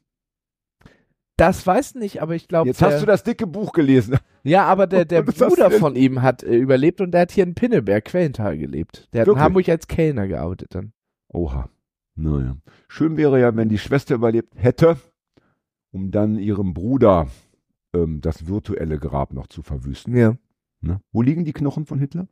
Das 1.42 1.66
weiß 1.66 1.96
nicht, 1.96 2.22
aber 2.22 2.36
ich 2.36 2.46
glaube, 2.46 2.68
Jetzt 2.68 2.80
hast 2.82 3.02
du 3.02 3.06
das 3.06 3.24
dicke 3.24 3.48
Buch 3.48 3.72
gelesen. 3.72 4.16
Ja, 4.44 4.64
aber 4.66 4.86
der, 4.86 5.04
der 5.04 5.22
Bruder 5.22 5.72
von 5.72 5.96
ihm 5.96 6.22
hat 6.22 6.44
äh, 6.44 6.56
überlebt 6.56 7.00
und 7.00 7.10
der 7.10 7.22
hat 7.22 7.32
hier 7.32 7.42
in 7.42 7.56
Pinneberg, 7.56 8.04
Quellental 8.04 8.56
gelebt. 8.56 9.08
Der 9.12 9.22
hat 9.22 9.26
Wirklich? 9.26 9.40
in 9.40 9.44
Hamburg 9.44 9.68
als 9.68 9.88
Kellner 9.88 10.28
gearbeitet 10.28 10.72
dann. 10.76 10.92
Oha. 11.32 11.68
Naja. 12.14 12.56
Schön 12.86 13.16
wäre 13.16 13.40
ja, 13.40 13.56
wenn 13.56 13.68
die 13.68 13.78
Schwester 13.78 14.14
überlebt 14.14 14.54
hätte, 14.56 14.98
um 15.90 16.12
dann 16.12 16.38
ihrem 16.38 16.74
Bruder 16.74 17.26
ähm, 17.92 18.20
das 18.20 18.46
virtuelle 18.46 19.00
Grab 19.00 19.32
noch 19.32 19.48
zu 19.48 19.62
verwüsten. 19.62 20.16
Ja. 20.16 20.36
Ne? 20.80 21.00
Wo 21.10 21.22
liegen 21.22 21.44
die 21.44 21.52
Knochen 21.52 21.86
von 21.86 21.98
Hitler? 21.98 22.28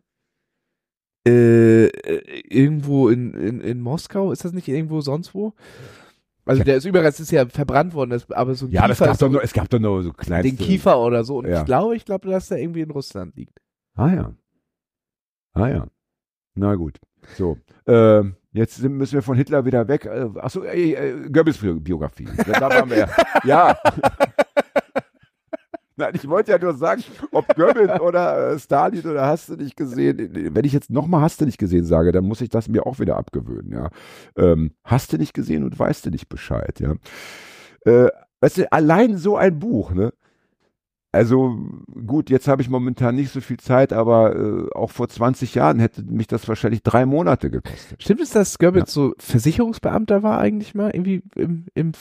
Äh, 1.26 1.86
äh, 1.86 2.42
irgendwo 2.48 3.08
in, 3.08 3.34
in, 3.34 3.60
in 3.60 3.80
Moskau, 3.80 4.30
ist 4.30 4.44
das 4.44 4.52
nicht 4.52 4.68
irgendwo 4.68 5.00
sonst 5.00 5.34
wo? 5.34 5.52
Also 6.50 6.58
Ja. 6.60 6.64
der 6.64 6.76
ist 6.76 6.84
Überrest 6.84 7.20
ist 7.20 7.30
ja 7.30 7.46
verbrannt 7.46 7.94
worden, 7.94 8.10
das, 8.10 8.28
aber 8.32 8.54
so 8.54 8.66
ein 8.66 8.72
Ja, 8.72 8.86
Kiefer 8.88 9.06
gab 9.06 9.18
doch- 9.18 9.30
nur, 9.30 9.42
es 9.44 9.52
gab 9.52 9.70
doch 9.70 9.78
nur 9.78 10.02
so 10.02 10.12
kleine. 10.12 10.42
den 10.42 10.58
Kiefer 10.58 10.98
oder 10.98 11.22
so. 11.24 11.38
Und 11.38 11.46
Ja. 11.48 11.60
ich 11.60 11.64
glaube, 11.64 11.94
ich 11.96 12.04
glaube, 12.04 12.28
dass 12.28 12.48
der 12.48 12.58
irgendwie 12.58 12.80
in 12.80 12.90
Russland 12.90 13.36
liegt. 13.36 13.56
Ah 13.94 14.12
ja. 14.12 14.34
Ah 15.52 15.68
ja. 15.68 15.86
Na 16.54 16.74
gut. 16.74 16.98
So. 17.36 17.56
Ähm, 17.86 18.34
jetzt 18.52 18.82
müssen 18.82 19.14
wir 19.14 19.22
von 19.22 19.36
Hitler 19.36 19.64
wieder 19.64 19.86
weg. 19.86 20.06
Äh, 20.06 20.26
achso, 20.40 20.62
äh, 20.64 20.92
äh, 20.92 21.30
Goebbels 21.30 21.58
Biografie. 21.58 22.26
Da, 22.46 22.58
da 22.58 22.70
waren 22.70 22.90
wir 22.90 22.96
ja. 22.98 23.08
ja. 23.44 23.78
Nein, 26.00 26.14
ich 26.14 26.26
wollte 26.26 26.52
ja 26.52 26.58
nur 26.58 26.74
sagen, 26.74 27.04
ob 27.30 27.54
Goebbels 27.54 28.00
oder 28.00 28.52
äh, 28.52 28.58
Stalin 28.58 29.06
oder 29.06 29.26
hast 29.26 29.50
du 29.50 29.54
nicht 29.56 29.76
gesehen. 29.76 30.54
Wenn 30.54 30.64
ich 30.64 30.72
jetzt 30.72 30.90
nochmal 30.90 31.20
hast 31.20 31.42
du 31.42 31.44
nicht 31.44 31.58
gesehen 31.58 31.84
sage, 31.84 32.10
dann 32.10 32.24
muss 32.24 32.40
ich 32.40 32.48
das 32.48 32.68
mir 32.68 32.86
auch 32.86 32.98
wieder 32.98 33.16
abgewöhnen, 33.18 33.70
ja. 33.70 33.90
Ähm, 34.36 34.72
hast 34.82 35.12
du 35.12 35.18
nicht 35.18 35.34
gesehen 35.34 35.62
und 35.62 35.78
weißt 35.78 36.06
du 36.06 36.10
nicht 36.10 36.30
Bescheid, 36.30 36.80
ja. 36.80 36.94
Äh, 37.84 38.08
weißt 38.40 38.58
du, 38.58 38.72
allein 38.72 39.18
so 39.18 39.36
ein 39.36 39.58
Buch, 39.58 39.92
ne? 39.92 40.12
Also 41.12 41.58
gut, 42.06 42.30
jetzt 42.30 42.46
habe 42.46 42.62
ich 42.62 42.70
momentan 42.70 43.16
nicht 43.16 43.32
so 43.32 43.40
viel 43.40 43.56
Zeit, 43.56 43.92
aber 43.92 44.36
äh, 44.36 44.70
auch 44.76 44.90
vor 44.90 45.08
20 45.08 45.56
Jahren 45.56 45.80
hätte 45.80 46.04
mich 46.04 46.28
das 46.28 46.46
wahrscheinlich 46.46 46.84
drei 46.84 47.04
Monate 47.04 47.50
gekostet. 47.50 48.00
Stimmt 48.00 48.20
es, 48.20 48.30
dass 48.30 48.58
Goebbels 48.58 48.92
so 48.92 49.14
Versicherungsbeamter 49.18 50.22
war 50.22 50.38
eigentlich 50.38 50.76
mal, 50.76 50.90
irgendwie 50.94 51.22
im, 51.34 51.66
im, 51.74 51.92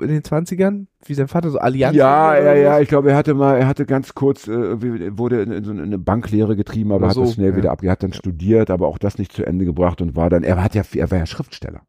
in 0.00 0.08
den 0.08 0.22
20ern? 0.22 0.86
Wie 1.04 1.12
sein 1.12 1.28
Vater, 1.28 1.50
so 1.50 1.58
Allianz? 1.58 1.94
Ja, 1.94 2.38
ja, 2.38 2.54
ja, 2.54 2.80
ich 2.80 2.88
glaube, 2.88 3.10
er 3.10 3.16
hatte 3.16 3.34
mal, 3.34 3.58
er 3.58 3.66
hatte 3.66 3.84
ganz 3.84 4.14
kurz, 4.14 4.48
äh, 4.48 5.18
wurde 5.18 5.42
in, 5.42 5.52
in 5.52 5.64
so 5.64 5.72
eine 5.72 5.98
Banklehre 5.98 6.56
getrieben, 6.56 6.90
aber 6.92 7.00
Oder 7.00 7.08
hat 7.08 7.16
das 7.18 7.28
so, 7.28 7.34
schnell 7.34 7.50
ja. 7.50 7.56
wieder 7.56 7.76
er 7.82 7.92
hat 7.92 8.02
dann 8.02 8.14
studiert, 8.14 8.70
aber 8.70 8.88
auch 8.88 8.96
das 8.96 9.18
nicht 9.18 9.32
zu 9.32 9.44
Ende 9.44 9.66
gebracht 9.66 10.00
und 10.00 10.16
war 10.16 10.30
dann, 10.30 10.42
er 10.42 10.62
hat 10.64 10.74
ja, 10.74 10.84
er 10.94 11.10
war 11.10 11.18
ja 11.18 11.26
Schriftsteller. 11.26 11.82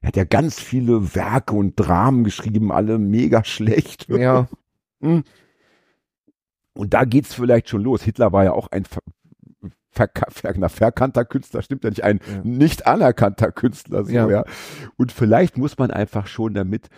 Er 0.00 0.08
hat 0.08 0.16
ja 0.16 0.24
ganz 0.24 0.58
viele 0.58 1.14
Werke 1.14 1.54
und 1.54 1.74
Dramen 1.76 2.24
geschrieben, 2.24 2.72
alle 2.72 2.98
mega 2.98 3.44
schlecht. 3.44 4.08
Ja. 4.08 4.48
Und 6.74 6.94
da 6.94 7.04
geht's 7.04 7.34
vielleicht 7.34 7.68
schon 7.68 7.82
los. 7.82 8.02
Hitler 8.02 8.32
war 8.32 8.44
ja 8.44 8.52
auch 8.52 8.68
ein 8.70 8.84
ver 8.84 9.00
ver 9.92 10.08
na, 10.56 10.68
verkannter 10.68 11.24
Künstler, 11.24 11.62
stimmt 11.62 11.84
ja 11.84 11.90
nicht, 11.90 12.04
ein 12.04 12.20
Ja. 12.32 12.40
nicht 12.44 12.86
anerkannter 12.86 13.50
Künstler. 13.52 14.04
So, 14.04 14.12
ja. 14.12 14.28
Ja. 14.30 14.44
Und 14.96 15.12
vielleicht 15.12 15.58
muss 15.58 15.76
man 15.78 15.90
einfach 15.90 16.26
schon 16.28 16.54
damit 16.54 16.88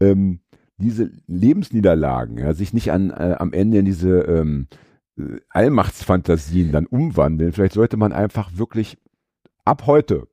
ähm, 0.00 0.40
diese 0.76 1.10
Lebensniederlagen, 1.26 2.38
ja, 2.38 2.54
sich 2.54 2.72
nicht 2.72 2.92
an, 2.92 3.10
äh, 3.10 3.34
am 3.38 3.52
Ende 3.52 3.78
in 3.78 3.84
diese 3.84 4.20
ähm, 4.20 4.68
äh, 5.18 5.40
Allmachtsfantasien 5.50 6.70
dann 6.70 6.86
umwandeln. 6.86 7.52
Vielleicht 7.52 7.74
sollte 7.74 7.96
man 7.96 8.12
einfach 8.12 8.56
wirklich 8.56 8.98
ab 9.64 9.86
heute 9.86 10.28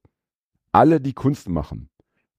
alle, 0.71 1.01
die 1.01 1.13
Kunst 1.13 1.49
machen, 1.49 1.89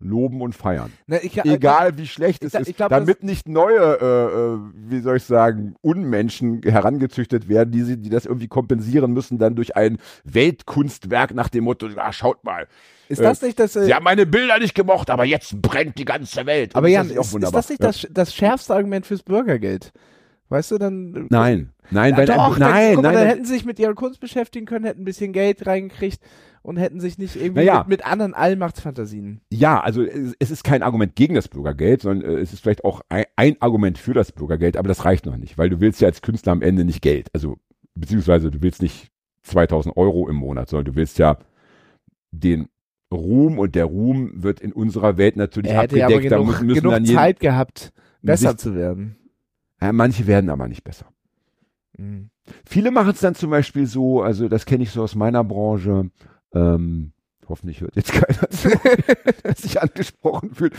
loben 0.06 0.40
und 0.40 0.54
feiern. 0.54 0.92
Na, 1.06 1.22
ich, 1.22 1.36
Egal 1.44 1.98
wie 1.98 2.06
schlecht 2.06 2.42
ich 2.44 2.54
es 2.54 2.60
ist, 2.60 2.68
ich 2.68 2.76
glaub, 2.76 2.90
damit 2.90 3.22
nicht 3.22 3.48
neue, 3.48 3.78
äh, 3.78 4.54
äh, 4.54 4.58
wie 4.90 5.00
soll 5.00 5.16
ich 5.16 5.24
sagen, 5.24 5.74
Unmenschen 5.82 6.62
herangezüchtet 6.62 7.48
werden, 7.48 7.70
die, 7.72 7.82
sie, 7.82 7.96
die 7.96 8.10
das 8.10 8.26
irgendwie 8.26 8.48
kompensieren 8.48 9.12
müssen, 9.12 9.38
dann 9.38 9.54
durch 9.54 9.76
ein 9.76 9.98
Weltkunstwerk 10.24 11.34
nach 11.34 11.48
dem 11.48 11.64
Motto, 11.64 11.88
ah, 11.96 12.12
schaut 12.12 12.44
mal, 12.44 12.66
Ist 13.08 13.20
das 13.20 13.42
nicht 13.42 13.58
das? 13.58 13.76
Äh, 13.76 13.84
Sie 13.84 13.94
haben 13.94 14.04
meine 14.04 14.26
Bilder 14.26 14.58
nicht 14.58 14.74
gemocht, 14.74 15.10
aber 15.10 15.24
jetzt 15.24 15.60
brennt 15.60 15.98
die 15.98 16.04
ganze 16.04 16.46
Welt. 16.46 16.74
Aber 16.74 16.88
Jan, 16.88 17.08
ist 17.10 17.16
ist, 17.16 17.34
das 17.52 17.68
nicht 17.68 17.80
Ja. 17.80 17.86
das, 17.88 18.06
das 18.10 18.34
schärfste 18.34 18.74
Argument 18.74 19.06
fürs 19.06 19.22
Bürgergeld? 19.22 19.92
Weißt 20.48 20.70
du, 20.70 20.78
dann. 20.78 21.26
Nein, 21.30 21.72
nein, 21.90 22.12
Ja, 22.12 22.18
weil 22.18 22.26
doch, 22.26 22.58
dann, 22.58 22.70
nein, 22.70 22.94
guck 22.94 23.04
mal, 23.04 23.12
nein, 23.12 23.18
dann 23.20 23.28
hätten 23.28 23.44
sie 23.44 23.54
sich 23.54 23.64
mit 23.64 23.78
ihrer 23.78 23.94
Kunst 23.94 24.20
beschäftigen 24.20 24.66
können, 24.66 24.84
hätten 24.84 25.02
ein 25.02 25.04
bisschen 25.04 25.32
Geld 25.32 25.66
reingekriegt 25.66 26.20
und 26.62 26.76
hätten 26.76 27.00
sich 27.00 27.18
nicht 27.18 27.36
irgendwie 27.36 27.64
Naja. 27.64 27.78
mit, 27.80 27.88
mit 27.88 28.06
anderen 28.06 28.34
Allmachtsfantasien. 28.34 29.40
ja, 29.52 29.80
also 29.80 30.02
es, 30.02 30.34
es 30.38 30.50
ist 30.50 30.64
kein 30.64 30.82
Argument 30.82 31.16
gegen 31.16 31.34
das 31.34 31.48
Bürgergeld, 31.48 32.02
sondern 32.02 32.28
äh, 32.30 32.40
es 32.40 32.52
ist 32.52 32.60
vielleicht 32.60 32.84
auch 32.84 33.00
ein, 33.08 33.24
ein 33.36 33.56
Argument 33.60 33.98
für 33.98 34.14
das 34.14 34.32
Bürgergeld, 34.32 34.76
aber 34.76 34.88
das 34.88 35.04
reicht 35.04 35.26
noch 35.26 35.36
nicht, 35.36 35.58
weil 35.58 35.68
du 35.70 35.80
willst 35.80 36.00
ja 36.00 36.08
als 36.08 36.22
Künstler 36.22 36.52
am 36.52 36.62
Ende 36.62 36.84
nicht 36.84 37.02
Geld, 37.02 37.28
also 37.32 37.56
beziehungsweise 37.94 38.50
du 38.50 38.62
willst 38.62 38.82
nicht 38.82 39.10
2000 39.44 39.96
Euro 39.96 40.28
im 40.28 40.36
Monat, 40.36 40.68
sondern 40.68 40.86
du 40.92 40.96
willst 40.96 41.18
ja 41.18 41.38
den 42.32 42.68
Ruhm 43.12 43.58
und 43.58 43.74
der 43.76 43.84
Ruhm 43.84 44.32
wird 44.42 44.60
in 44.60 44.72
unserer 44.72 45.16
Welt 45.16 45.36
natürlich 45.36 45.70
Er 45.70 45.82
hätte 45.82 45.98
ja 45.98 46.06
aber 46.06 46.16
abgedeckt, 46.16 46.32
da 46.32 46.36
genug, 46.38 46.50
müssen, 46.50 46.66
müssen 46.66 46.80
genug 46.80 46.92
dann 46.94 47.06
Zeit 47.06 47.38
gehabt, 47.40 47.92
besser 48.22 48.56
zu 48.56 48.74
werden. 48.74 49.16
Ja, 49.80 49.92
manche 49.92 50.26
werden 50.26 50.50
aber 50.50 50.68
nicht 50.68 50.84
besser. 50.84 51.06
Mhm. 51.98 52.30
Viele 52.64 52.90
machen 52.90 53.10
es 53.10 53.20
dann 53.20 53.34
zum 53.34 53.50
Beispiel 53.50 53.86
so, 53.86 54.22
also 54.22 54.48
das 54.48 54.66
kenne 54.66 54.84
ich 54.84 54.90
so 54.90 55.02
aus 55.02 55.14
meiner 55.14 55.42
Branche, 55.44 56.10
ähm, 56.54 57.12
hoffentlich 57.48 57.80
hört 57.80 57.96
jetzt 57.96 58.12
keiner 58.12 58.48
zu, 58.50 58.70
der 59.44 59.54
sich 59.54 59.80
angesprochen 59.80 60.54
fühlt. 60.54 60.74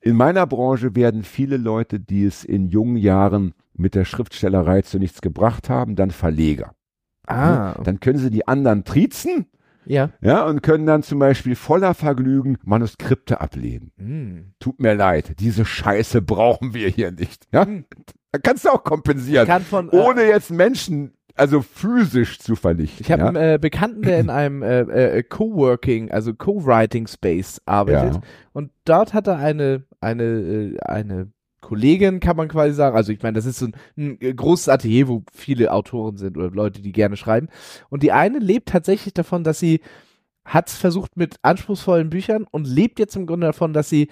In 0.00 0.16
meiner 0.16 0.46
Branche 0.46 0.94
werden 0.94 1.24
viele 1.24 1.56
Leute, 1.56 2.00
die 2.00 2.24
es 2.24 2.44
in 2.44 2.68
jungen 2.68 2.96
Jahren 2.96 3.54
mit 3.74 3.94
der 3.94 4.04
Schriftstellerei 4.04 4.82
zu 4.82 4.98
nichts 4.98 5.20
gebracht 5.20 5.68
haben, 5.70 5.96
dann 5.96 6.10
Verleger. 6.10 6.74
Ah, 7.26 7.74
Dann 7.84 8.00
können 8.00 8.18
sie 8.18 8.30
die 8.30 8.48
anderen 8.48 8.84
triezen, 8.84 9.46
ja. 9.90 10.10
ja, 10.20 10.44
und 10.44 10.62
können 10.62 10.86
dann 10.86 11.02
zum 11.02 11.18
Beispiel 11.18 11.56
voller 11.56 11.94
Vergnügen 11.94 12.58
Manuskripte 12.64 13.40
ablehnen. 13.40 13.90
Mhm. 13.96 14.52
Tut 14.60 14.80
mir 14.80 14.94
leid, 14.94 15.40
diese 15.40 15.64
Scheiße 15.64 16.22
brauchen 16.22 16.74
wir 16.74 16.88
hier 16.88 17.10
nicht. 17.10 17.46
Ja? 17.52 17.66
Da 18.32 18.38
kannst 18.38 18.64
du 18.64 18.68
auch 18.70 18.84
kompensieren 18.84 19.46
Kann 19.46 19.62
von, 19.62 19.90
äh, 19.90 19.96
ohne 19.96 20.24
jetzt 20.24 20.52
Menschen, 20.52 21.14
also 21.34 21.62
physisch 21.62 22.38
zu 22.38 22.54
vernichten. 22.54 23.04
Ich 23.04 23.10
habe 23.10 23.22
ja? 23.22 23.28
einen 23.28 23.36
äh, 23.36 23.58
Bekannten, 23.60 24.02
der 24.02 24.20
in 24.20 24.30
einem 24.30 24.62
äh, 24.62 24.80
äh, 24.82 25.22
Coworking, 25.24 26.10
also 26.12 26.34
Co-Writing 26.34 27.08
Space 27.08 27.60
arbeitet. 27.66 28.14
Ja. 28.14 28.20
Und 28.52 28.70
dort 28.84 29.12
hat 29.12 29.26
er 29.26 29.38
eine, 29.38 29.84
eine, 30.00 30.22
äh, 30.22 30.78
eine 30.80 31.32
Kollegin, 31.60 32.20
kann 32.20 32.36
man 32.36 32.48
quasi 32.48 32.74
sagen. 32.74 32.96
Also 32.96 33.12
ich 33.12 33.22
meine, 33.22 33.34
das 33.34 33.46
ist 33.46 33.58
so 33.58 33.66
ein, 33.66 34.18
ein 34.20 34.36
großes 34.36 34.68
Atelier, 34.68 35.08
wo 35.08 35.22
viele 35.32 35.72
Autoren 35.72 36.16
sind 36.16 36.36
oder 36.36 36.50
Leute, 36.50 36.82
die 36.82 36.92
gerne 36.92 37.16
schreiben. 37.16 37.48
Und 37.88 38.02
die 38.02 38.12
eine 38.12 38.38
lebt 38.38 38.68
tatsächlich 38.68 39.14
davon, 39.14 39.44
dass 39.44 39.58
sie 39.58 39.80
hat 40.44 40.68
es 40.68 40.76
versucht 40.76 41.16
mit 41.16 41.36
anspruchsvollen 41.42 42.10
Büchern 42.10 42.46
und 42.50 42.66
lebt 42.66 42.98
jetzt 42.98 43.14
im 43.14 43.26
Grunde 43.26 43.46
davon, 43.46 43.72
dass 43.72 43.88
sie 43.88 44.08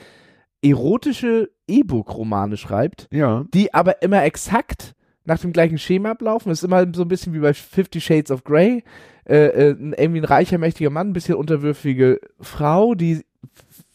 erotische 0.63 1.51
E-Book-Romane 1.67 2.57
schreibt 2.57 3.09
ja. 3.13 3.45
die 3.55 3.73
aber 3.75 4.03
immer 4.03 4.25
exakt 4.25 4.95
nach 5.25 5.39
dem 5.39 5.53
gleichen 5.53 5.79
Schema 5.79 6.13
ablaufen. 6.13 6.49
Das 6.49 6.61
ist 6.61 6.65
immer 6.65 6.87
so 6.95 7.03
ein 7.03 7.09
bisschen 7.09 7.35
wie 7.35 7.39
bei 7.39 7.55
Fifty 7.55 8.01
Shades 8.01 8.31
of 8.31 8.45
Grey. 8.45 8.83
Äh, 9.29 9.49
äh, 9.49 9.77
irgendwie 9.99 10.21
ein 10.21 10.25
reicher, 10.25 10.57
mächtiger 10.57 10.89
Mann, 10.89 11.11
ein 11.11 11.13
bisschen 11.13 11.35
unterwürfige 11.35 12.19
Frau, 12.41 12.95
die 12.95 13.27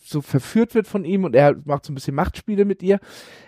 so 0.05 0.21
verführt 0.21 0.75
wird 0.75 0.87
von 0.87 1.05
ihm 1.05 1.23
und 1.23 1.35
er 1.35 1.55
macht 1.65 1.85
so 1.85 1.91
ein 1.91 1.95
bisschen 1.95 2.15
Machtspiele 2.15 2.65
mit 2.65 2.83
ihr. 2.83 2.99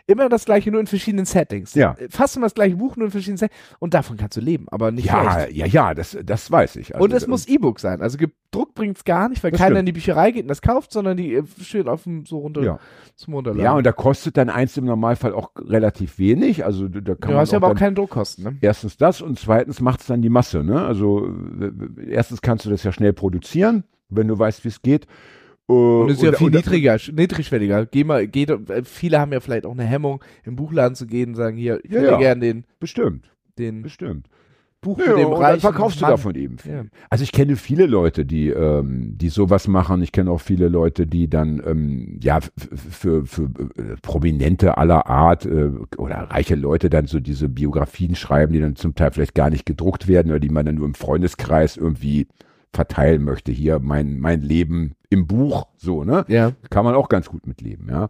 Immer 0.08 0.30
das 0.30 0.46
gleiche, 0.46 0.72
nur 0.72 0.80
in 0.80 0.88
verschiedenen 0.88 1.26
Settings. 1.26 1.74
Ja. 1.74 1.96
Fast 2.10 2.38
immer 2.38 2.46
das 2.46 2.54
gleiche 2.54 2.76
Buch, 2.78 2.96
nur 2.96 3.06
in 3.06 3.12
verschiedenen 3.12 3.38
Settings. 3.38 3.60
Und 3.80 3.94
davon 3.94 4.18
kannst 4.18 4.38
du 4.38 4.42
leben, 4.42 4.68
aber 4.70 4.92
nicht 4.92 5.06
Ja, 5.08 5.46
echt. 5.46 5.56
ja, 5.56 5.66
ja, 5.66 5.94
das, 5.94 6.18
das 6.24 6.50
weiß 6.52 6.76
ich. 6.78 6.94
Also, 6.96 7.04
Und 7.04 7.14
es 7.14 7.28
muss 7.28 7.48
E-Book 7.48 7.80
sein. 7.80 8.02
Also 8.02 8.18
gedruckt 8.18 8.76
bringt's 8.76 9.04
gar 9.04 9.30
nicht, 9.30 9.44
weil 9.44 9.52
keiner 9.52 9.66
stimmt. 9.66 9.80
in 9.80 9.86
die 9.88 9.92
Bücherei 9.94 10.32
geht 10.32 10.44
und 10.44 10.48
das 10.50 10.62
kauft, 10.62 10.92
sondern 10.92 11.18
die 11.18 11.34
äh, 11.34 11.44
schön 11.62 11.88
auf 11.88 12.04
dem 12.04 12.26
so 12.26 12.38
runter 12.40 12.62
Ja. 12.64 12.80
zum 13.16 13.34
Runterladen. 13.34 13.64
Ja, 13.64 13.74
und 13.74 13.84
da 13.86 13.92
kostet 13.92 14.38
dann 14.38 14.50
eins 14.50 14.78
im 14.78 14.86
Normalfall 14.86 15.34
auch 15.34 15.52
relativ 15.58 16.20
wenig. 16.20 16.64
Also 16.66 16.88
da 16.88 17.16
kann 17.16 17.20
du 17.22 17.28
man 17.30 17.38
hast 17.38 17.52
ja 17.52 17.58
auch 17.60 17.64
aber 17.64 17.74
auch 17.74 17.78
keine 17.80 17.96
Druckkosten, 17.96 18.44
ne? 18.44 18.58
erstens 18.62 18.98
das 18.98 19.22
und 19.22 19.40
zweitens 19.40 19.82
macht 19.82 20.02
es 20.02 20.08
dann 20.08 20.22
die 20.22 20.30
Masse. 20.30 20.64
Ne? 20.64 20.86
Also 20.86 21.30
erstens 22.08 22.42
kannst 22.42 22.66
du 22.66 22.70
das 22.70 22.84
ja 22.84 22.92
schnell 22.92 23.14
produzieren, 23.14 23.84
wenn 24.10 24.28
du 24.28 24.38
weißt, 24.38 24.64
wie 24.64 24.70
es 24.70 24.82
geht. 24.82 25.08
Und 25.68 26.10
es 26.12 26.18
ist 26.18 26.24
ja 26.24 26.34
viel 26.34 26.48
und- 26.48 26.56
niedriger, 26.56 26.94
sch- 26.96 27.14
niedrigschwelliger. 27.16 27.86
Geh 27.88 28.04
mal, 28.04 28.28
geht, 28.28 28.50
äh, 28.52 28.84
viele 28.84 29.20
haben 29.20 29.34
ja 29.34 29.40
vielleicht 29.40 29.66
auch 29.66 29.72
eine 29.72 29.84
Hemmung, 29.86 30.24
im 30.44 30.56
Buchladen 30.56 30.96
zu 30.96 31.08
gehen 31.08 31.30
und 31.30 31.36
sagen, 31.36 31.58
hier, 31.58 31.80
ich 31.84 31.92
Ja, 31.92 32.02
würde 32.02 32.12
ja. 32.14 32.18
gerne 32.20 32.42
den, 32.42 32.66
Bestimmt, 32.80 33.26
den 33.58 33.82
bestimmt. 33.82 34.28
Buch 34.82 35.00
Ja, 35.00 35.08
mit 35.08 35.18
dem 35.18 35.26
und 35.30 35.32
dann 35.34 35.42
reichen 35.42 35.62
verkaufst 35.62 36.00
du 36.00 36.04
Mann. 36.04 36.12
davon 36.12 36.36
eben. 36.36 36.58
Ja. 36.64 36.84
Also 37.10 37.24
ich 37.24 37.32
kenne 37.32 37.56
viele 37.56 37.88
Leute, 37.88 38.24
die, 38.24 38.50
ähm, 38.50 39.18
die 39.18 39.30
sowas 39.30 39.68
machen. 39.68 40.04
Ich 40.04 40.12
kenne 40.12 40.30
auch 40.30 40.42
viele 40.42 40.68
Leute, 40.68 41.08
die 41.08 41.28
dann 41.28 41.60
ähm, 41.66 42.20
ja 42.22 42.38
für, 42.92 43.26
für 43.26 43.46
äh, 43.78 43.96
Prominente 44.04 44.78
aller 44.78 45.08
Art 45.08 45.48
äh, 45.48 45.72
oder 45.98 46.18
reiche 46.30 46.54
Leute 46.54 46.92
dann 46.92 47.08
so 47.08 47.20
diese 47.20 47.50
Biografien 47.50 48.14
schreiben, 48.14 48.54
die 48.54 48.60
dann 48.60 48.76
zum 48.76 48.94
Teil 48.94 49.10
vielleicht 49.10 49.34
gar 49.34 49.50
nicht 49.50 49.66
gedruckt 49.66 50.08
werden 50.08 50.30
oder 50.30 50.40
die 50.40 50.50
man 50.50 50.68
dann 50.68 50.76
nur 50.76 50.86
im 50.86 50.94
Freundeskreis 50.94 51.78
irgendwie 51.78 52.28
verteilen 52.76 53.24
möchte. 53.24 53.52
Hier 53.52 53.80
mein, 53.80 54.20
mein 54.20 54.42
Leben 54.42 54.96
im 55.10 55.28
Buch, 55.28 55.68
so, 55.78 56.04
ne? 56.04 56.26
Ja. 56.28 56.52
kann 56.70 56.86
man 56.86 56.96
auch 56.96 57.10
ganz 57.10 57.30
gut 57.30 57.48
mitleben, 57.48 57.90
ja. 57.90 58.10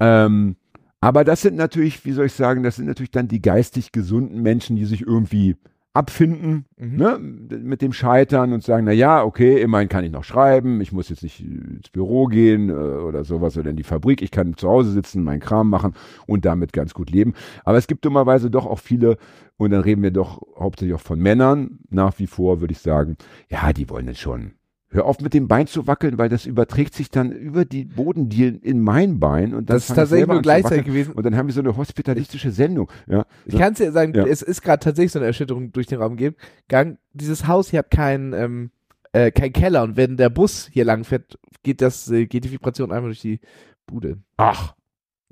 Ähm, 0.00 0.56
aber 1.00 1.24
das 1.24 1.42
sind 1.42 1.56
natürlich, 1.56 2.04
wie 2.04 2.12
soll 2.12 2.26
ich 2.26 2.32
sagen, 2.32 2.62
das 2.62 2.76
sind 2.76 2.86
natürlich 2.86 3.10
dann 3.10 3.28
die 3.28 3.42
geistig 3.42 3.92
gesunden 3.92 4.42
Menschen, 4.42 4.76
die 4.76 4.86
sich 4.86 5.02
irgendwie 5.02 5.56
abfinden 5.96 6.66
Mhm. 6.78 6.96
ne, 6.96 7.18
mit 7.18 7.80
dem 7.80 7.92
Scheitern 7.92 8.52
und 8.52 8.62
sagen, 8.62 8.84
na 8.84 8.92
ja, 8.92 9.24
okay, 9.24 9.60
immerhin 9.60 9.88
kann 9.88 10.04
ich 10.04 10.12
noch 10.12 10.24
schreiben, 10.24 10.80
ich 10.82 10.92
muss 10.92 11.08
jetzt 11.08 11.22
nicht 11.22 11.40
ins 11.40 11.88
Büro 11.88 12.26
gehen 12.26 12.68
äh, 12.68 12.72
oder 12.72 13.24
sowas 13.24 13.56
oder 13.56 13.70
in 13.70 13.76
die 13.76 13.82
Fabrik, 13.82 14.20
ich 14.20 14.30
kann 14.30 14.56
zu 14.56 14.68
Hause 14.68 14.90
sitzen, 14.90 15.24
meinen 15.24 15.40
Kram 15.40 15.70
machen 15.70 15.94
und 16.26 16.44
damit 16.44 16.72
ganz 16.74 16.92
gut 16.92 17.10
leben. 17.10 17.32
Aber 17.64 17.78
es 17.78 17.86
gibt 17.86 18.04
dummerweise 18.04 18.50
doch 18.50 18.66
auch 18.66 18.78
viele, 18.78 19.16
und 19.56 19.70
dann 19.70 19.80
reden 19.80 20.02
wir 20.02 20.10
doch 20.10 20.42
hauptsächlich 20.58 20.94
auch 20.94 21.00
von 21.00 21.18
Männern, 21.18 21.78
nach 21.88 22.18
wie 22.18 22.26
vor 22.26 22.60
würde 22.60 22.72
ich 22.72 22.80
sagen, 22.80 23.16
ja, 23.48 23.72
die 23.72 23.88
wollen 23.88 24.06
dann 24.06 24.14
schon. 24.14 24.52
Hör 24.88 25.04
auf 25.04 25.20
mit 25.20 25.34
dem 25.34 25.48
Bein 25.48 25.66
zu 25.66 25.86
wackeln, 25.88 26.16
weil 26.16 26.28
das 26.28 26.46
überträgt 26.46 26.94
sich 26.94 27.10
dann 27.10 27.32
über 27.32 27.64
die 27.64 27.84
Bodendielen 27.84 28.60
in 28.60 28.80
mein 28.80 29.18
Bein 29.18 29.52
und 29.54 29.68
dann 29.68 29.76
Das 29.76 29.88
ist 29.90 29.96
tatsächlich 29.96 30.28
nur 30.28 30.40
gleichzeitig 30.42 30.86
gewesen. 30.86 31.12
Und 31.12 31.26
dann 31.26 31.36
haben 31.36 31.48
wir 31.48 31.52
so 31.54 31.60
eine 31.60 31.76
hospitalistische 31.76 32.52
Sendung. 32.52 32.90
Ja, 33.08 33.26
Ich 33.46 33.56
kann 33.58 33.72
es 33.72 33.78
dir 33.78 33.90
sagen, 33.90 34.14
Ja. 34.14 34.24
es 34.26 34.42
ist 34.42 34.62
gerade 34.62 34.78
tatsächlich 34.84 35.10
so 35.12 35.18
eine 35.18 35.26
Erschütterung 35.26 35.72
durch 35.72 35.88
den 35.88 36.00
Raum 36.00 36.16
gegangen. 36.16 36.98
Dieses 37.12 37.48
Haus 37.48 37.70
hier 37.70 37.80
hat 37.80 37.90
keinen 37.90 38.32
ähm, 38.32 38.70
äh, 39.12 39.32
kein 39.32 39.52
Keller 39.52 39.82
und 39.82 39.96
wenn 39.96 40.16
der 40.16 40.30
Bus 40.30 40.68
hier 40.72 40.84
lang 40.84 41.02
fährt, 41.02 41.36
geht 41.64 41.80
das, 41.82 42.08
äh, 42.10 42.26
geht 42.26 42.44
die 42.44 42.52
Vibration 42.52 42.92
einfach 42.92 43.08
durch 43.08 43.20
die 43.20 43.40
Bude. 43.86 44.18
Ach. 44.36 44.74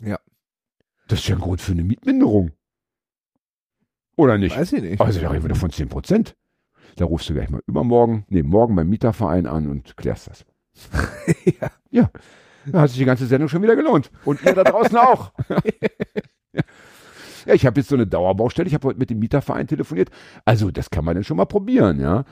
Ja. 0.02 0.18
Das 1.06 1.20
ist 1.20 1.28
ja 1.28 1.36
ein 1.36 1.40
Grund 1.40 1.60
für 1.60 1.72
eine 1.72 1.84
Mietminderung. 1.84 2.50
Oder 4.16 4.38
nicht? 4.38 4.56
Weiß 4.56 4.72
ich 4.72 4.82
nicht. 4.82 5.00
Also 5.00 5.20
da 5.20 5.30
reden 5.30 5.44
wir 5.44 5.48
doch 5.50 5.56
von 5.56 5.70
10 5.70 5.88
Prozent. 5.88 6.34
Da 6.96 7.04
rufst 7.04 7.28
du 7.28 7.34
gleich 7.34 7.50
mal 7.50 7.60
übermorgen, 7.66 8.24
nee, 8.28 8.42
morgen 8.42 8.76
beim 8.76 8.88
Mieterverein 8.88 9.46
an 9.46 9.68
und 9.68 9.96
klärst 9.96 10.28
das. 10.28 10.44
ja. 11.44 11.70
Ja. 11.90 12.10
Da 12.66 12.80
hat 12.82 12.90
sich 12.90 12.98
die 12.98 13.04
ganze 13.04 13.26
Sendung 13.26 13.48
schon 13.48 13.62
wieder 13.62 13.76
gelohnt. 13.76 14.10
Und 14.24 14.42
ihr 14.44 14.54
da 14.54 14.64
draußen 14.64 14.96
auch. 14.96 15.32
ja. 16.52 17.54
ich 17.54 17.66
habe 17.66 17.80
jetzt 17.80 17.88
so 17.90 17.94
eine 17.94 18.06
Dauerbaustelle. 18.06 18.66
Ich 18.68 18.74
habe 18.74 18.88
heute 18.88 18.98
mit 18.98 19.10
dem 19.10 19.18
Mieterverein 19.18 19.66
telefoniert. 19.66 20.10
Also, 20.44 20.70
das 20.70 20.90
kann 20.90 21.04
man 21.04 21.14
dann 21.14 21.24
schon 21.24 21.36
mal 21.36 21.44
probieren, 21.44 22.00
ja. 22.00 22.24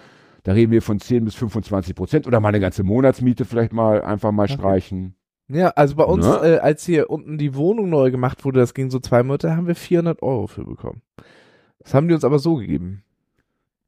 Da 0.44 0.52
reden 0.52 0.72
wir 0.72 0.82
von 0.82 0.98
10 0.98 1.24
bis 1.24 1.34
25 1.34 1.94
Prozent 1.94 2.26
oder 2.26 2.40
mal 2.40 2.48
eine 2.48 2.60
ganze 2.60 2.82
Monatsmiete 2.82 3.44
vielleicht 3.44 3.72
mal 3.72 4.02
einfach 4.02 4.32
mal 4.32 4.48
streichen. 4.48 5.14
Ja, 5.48 5.68
also 5.68 5.96
bei 5.96 6.04
uns, 6.04 6.26
Ne? 6.26 6.40
äh, 6.42 6.58
als 6.58 6.84
hier 6.86 7.10
unten 7.10 7.36
die 7.38 7.54
Wohnung 7.54 7.90
neu 7.90 8.10
gemacht 8.10 8.44
wurde, 8.44 8.58
das 8.60 8.74
ging 8.74 8.90
so 8.90 8.98
zwei 8.98 9.22
Monate, 9.22 9.54
haben 9.54 9.66
wir 9.66 9.74
400 9.74 10.22
Euro 10.22 10.46
für 10.46 10.64
bekommen. 10.64 11.02
Das 11.78 11.94
haben 11.94 12.08
die 12.08 12.14
uns 12.14 12.24
aber 12.24 12.38
so 12.38 12.56
gegeben. 12.56 13.04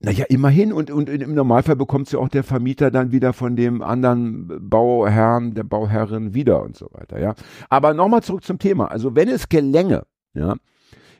Naja, 0.04 0.26
immerhin. 0.28 0.72
Und, 0.72 0.90
und 0.90 1.08
im 1.08 1.34
Normalfall 1.34 1.76
bekommt 1.76 2.10
ja 2.12 2.18
auch 2.18 2.28
der 2.28 2.44
Vermieter 2.44 2.90
dann 2.90 3.12
wieder 3.12 3.32
von 3.32 3.56
dem 3.56 3.82
anderen 3.82 4.68
Bauherrn, 4.68 5.54
der 5.54 5.64
Bauherrin 5.64 6.34
wieder 6.34 6.62
und 6.62 6.76
so 6.76 6.88
weiter, 6.92 7.20
ja. 7.20 7.34
Aber 7.68 7.94
nochmal 7.94 8.22
zurück 8.22 8.44
zum 8.44 8.58
Thema. 8.58 8.86
Also 8.86 9.14
wenn 9.16 9.28
es 9.28 9.48
gelänge, 9.48 10.04
ja, 10.34 10.54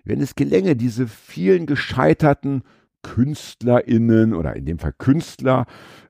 wenn 0.05 0.21
es 0.21 0.35
gelänge, 0.35 0.77
diese 0.77 1.07
vielen 1.07 1.67
gescheiterten 1.67 2.63
KünstlerInnen 3.03 4.35
oder 4.35 4.57
in 4.57 4.67
dem 4.67 4.79
Fall 4.79 4.95
Künstler, 4.97 5.67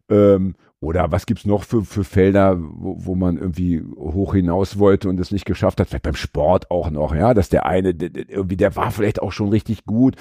ähm, 0.08 0.54
oder 0.84 1.10
was 1.10 1.26
gibt's 1.26 1.46
noch 1.46 1.64
für, 1.64 1.84
für 1.84 2.04
Felder, 2.04 2.58
wo, 2.60 2.96
wo 2.98 3.14
man 3.14 3.36
irgendwie 3.38 3.82
hoch 3.96 4.34
hinaus 4.34 4.78
wollte 4.78 5.08
und 5.08 5.18
es 5.18 5.30
nicht 5.30 5.46
geschafft 5.46 5.80
hat? 5.80 5.88
Vielleicht 5.88 6.04
beim 6.04 6.14
Sport 6.14 6.70
auch 6.70 6.90
noch, 6.90 7.14
ja, 7.14 7.34
dass 7.34 7.48
der 7.48 7.66
eine, 7.66 7.94
der, 7.94 8.28
irgendwie, 8.28 8.56
der 8.56 8.76
war 8.76 8.90
vielleicht 8.90 9.22
auch 9.22 9.32
schon 9.32 9.48
richtig 9.48 9.84
gut, 9.84 10.16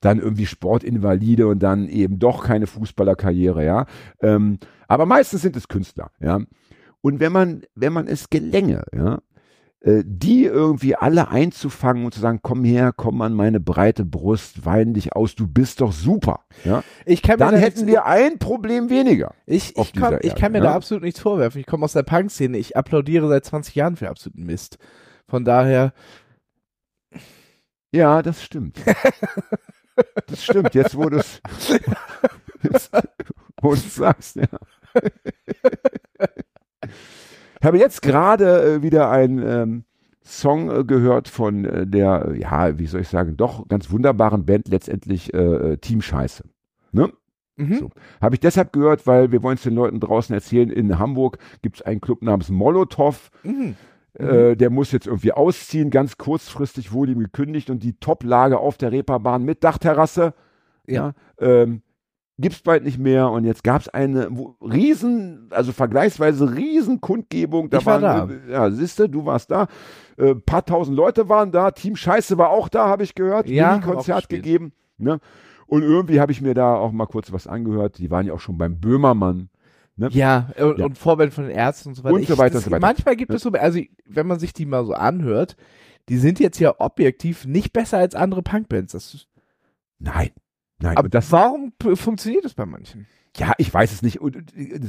dann 0.00 0.18
irgendwie 0.18 0.46
Sportinvalide 0.46 1.46
und 1.46 1.62
dann 1.62 1.88
eben 1.88 2.18
doch 2.18 2.44
keine 2.44 2.66
Fußballerkarriere, 2.66 3.64
ja. 3.64 3.86
Ähm, 4.20 4.58
aber 4.88 5.06
meistens 5.06 5.42
sind 5.42 5.56
es 5.56 5.68
Künstler, 5.68 6.10
ja. 6.20 6.40
Und 7.02 7.20
wenn 7.20 7.32
man, 7.32 7.62
wenn 7.74 7.92
man 7.92 8.08
es 8.08 8.30
gelänge, 8.30 8.82
ja, 8.92 9.18
die 9.82 10.44
irgendwie 10.44 10.96
alle 10.96 11.28
einzufangen 11.28 12.04
und 12.06 12.14
zu 12.14 12.20
sagen, 12.20 12.40
komm 12.42 12.64
her, 12.64 12.92
komm 12.96 13.20
an 13.22 13.34
meine 13.34 13.60
breite 13.60 14.04
Brust, 14.04 14.64
wein 14.64 14.94
dich 14.94 15.14
aus, 15.14 15.34
du 15.34 15.46
bist 15.46 15.80
doch 15.80 15.92
super. 15.92 16.44
Ja? 16.64 16.82
Ich 17.04 17.22
kann 17.22 17.38
mir 17.38 17.44
Dann 17.44 17.54
da 17.54 17.60
hätten 17.60 17.86
wir 17.86 18.04
ein 18.06 18.38
Problem 18.38 18.90
weniger. 18.90 19.34
Ich, 19.46 19.76
ich, 19.76 19.92
komm, 19.94 20.18
ich 20.22 20.34
kann 20.34 20.52
mir 20.52 20.58
Erde, 20.58 20.66
da 20.66 20.70
ja? 20.72 20.76
absolut 20.76 21.04
nichts 21.04 21.20
vorwerfen. 21.20 21.60
Ich 21.60 21.66
komme 21.66 21.84
aus 21.84 21.92
der 21.92 22.02
Punk-Szene. 22.02 22.58
Ich 22.58 22.76
applaudiere 22.76 23.28
seit 23.28 23.44
20 23.44 23.74
Jahren 23.74 23.96
für 23.96 24.08
absoluten 24.08 24.44
Mist. 24.44 24.78
Von 25.28 25.44
daher, 25.44 25.92
Ja, 27.92 28.22
das 28.22 28.42
stimmt. 28.42 28.78
das 30.26 30.44
stimmt, 30.44 30.74
jetzt 30.74 30.96
wo 30.96 31.08
du 31.08 31.18
es 31.18 31.40
sagst, 33.94 34.36
ja. 34.36 34.46
Ich 37.66 37.68
habe 37.68 37.78
jetzt 37.78 38.00
gerade 38.00 38.76
äh, 38.76 38.82
wieder 38.84 39.10
einen 39.10 39.42
ähm, 39.44 39.84
Song 40.22 40.70
äh, 40.70 40.84
gehört 40.84 41.26
von 41.26 41.64
äh, 41.64 41.84
der, 41.84 42.32
ja, 42.38 42.78
wie 42.78 42.86
soll 42.86 43.00
ich 43.00 43.08
sagen, 43.08 43.36
doch 43.36 43.66
ganz 43.66 43.90
wunderbaren 43.90 44.46
Band 44.46 44.68
letztendlich 44.68 45.34
äh, 45.34 45.76
Team 45.78 46.00
Scheiße. 46.00 46.44
Ne? 46.92 47.12
mhm. 47.56 47.74
So. 47.74 47.90
Habe 48.20 48.36
ich 48.36 48.40
deshalb 48.40 48.72
gehört, 48.72 49.08
weil 49.08 49.32
wir 49.32 49.42
wollen 49.42 49.56
es 49.56 49.64
den 49.64 49.74
Leuten 49.74 49.98
draußen 49.98 50.32
erzählen, 50.32 50.70
in 50.70 51.00
Hamburg 51.00 51.38
gibt 51.60 51.78
es 51.78 51.82
einen 51.82 52.00
Club 52.00 52.22
namens 52.22 52.50
Molotow. 52.50 53.32
Mhm. 53.42 53.74
Äh, 54.14 54.54
der 54.54 54.70
muss 54.70 54.92
jetzt 54.92 55.08
irgendwie 55.08 55.32
ausziehen, 55.32 55.90
ganz 55.90 56.18
kurzfristig 56.18 56.92
wurde 56.92 57.10
ihm 57.10 57.18
gekündigt 57.18 57.68
und 57.68 57.82
die 57.82 57.94
Toplage 57.94 58.60
auf 58.60 58.78
der 58.78 58.92
Reeperbahn 58.92 59.42
mit 59.42 59.64
Dachterrasse, 59.64 60.34
ja, 60.86 61.14
ähm, 61.40 61.82
gibt's 62.38 62.60
bald 62.60 62.84
nicht 62.84 62.98
mehr 62.98 63.30
und 63.30 63.44
jetzt 63.44 63.64
gab's 63.64 63.88
eine 63.88 64.28
wo, 64.30 64.56
riesen, 64.60 65.48
also 65.50 65.72
vergleichsweise 65.72 66.54
riesen 66.54 67.00
Kundgebung. 67.00 67.70
Da 67.70 67.78
Ich 67.78 67.86
war 67.86 68.02
waren, 68.02 68.30
äh, 68.48 68.52
ja, 68.52 68.70
siehste, 68.70 69.08
du 69.08 69.24
warst 69.24 69.50
da, 69.50 69.68
äh, 70.18 70.34
paar 70.34 70.64
tausend 70.64 70.96
Leute 70.96 71.28
waren 71.28 71.50
da, 71.52 71.70
Team 71.70 71.96
Scheiße 71.96 72.36
war 72.38 72.50
auch 72.50 72.68
da, 72.68 72.88
habe 72.88 73.04
ich 73.04 73.14
gehört, 73.14 73.48
Ja, 73.48 73.78
gespielt. 73.78 74.28
gegeben, 74.28 74.72
ne? 74.98 75.18
Und 75.66 75.82
irgendwie 75.82 76.20
habe 76.20 76.30
ich 76.30 76.40
mir 76.40 76.54
da 76.54 76.74
auch 76.76 76.92
mal 76.92 77.06
kurz 77.06 77.32
was 77.32 77.48
angehört. 77.48 77.98
Die 77.98 78.08
waren 78.10 78.24
ja 78.24 78.32
auch 78.34 78.40
schon 78.40 78.56
beim 78.56 78.78
Böhmermann. 78.78 79.48
Ne? 79.96 80.08
Ja, 80.12 80.50
und, 80.58 80.78
Ja. 80.78 80.84
und 80.84 80.96
Vorband 80.96 81.32
von 81.34 81.44
den 81.48 81.56
Ärzten 81.56 81.88
und 81.88 81.94
so 81.96 82.04
weiter. 82.04 82.14
Und 82.14 82.26
so 82.28 82.38
weiter 82.38 82.56
und 82.56 82.62
so 82.64 82.70
weiter. 82.70 82.80
Manchmal 82.80 83.16
gibt 83.16 83.32
es 83.34 83.42
so, 83.42 83.50
also 83.50 83.80
wenn 84.04 84.26
man 84.28 84.38
sich 84.38 84.52
die 84.52 84.64
mal 84.64 84.84
so 84.84 84.92
anhört, 84.92 85.56
die 86.08 86.18
sind 86.18 86.38
jetzt 86.38 86.60
ja 86.60 86.74
objektiv 86.78 87.46
nicht 87.46 87.72
besser 87.72 87.98
als 87.98 88.14
andere 88.14 88.42
Punkbands. 88.42 88.92
Das 88.92 89.12
ist, 89.14 89.26
Nein, 89.98 90.30
nein. 90.78 90.96
aber 90.96 91.08
das, 91.08 91.30
warum 91.32 91.72
funktioniert 91.94 92.44
das 92.44 92.54
bei 92.54 92.66
manchen? 92.66 93.06
Ja, 93.36 93.52
ich 93.58 93.72
weiß 93.72 93.92
es 93.92 94.02
nicht. 94.02 94.20
Und, 94.20 94.36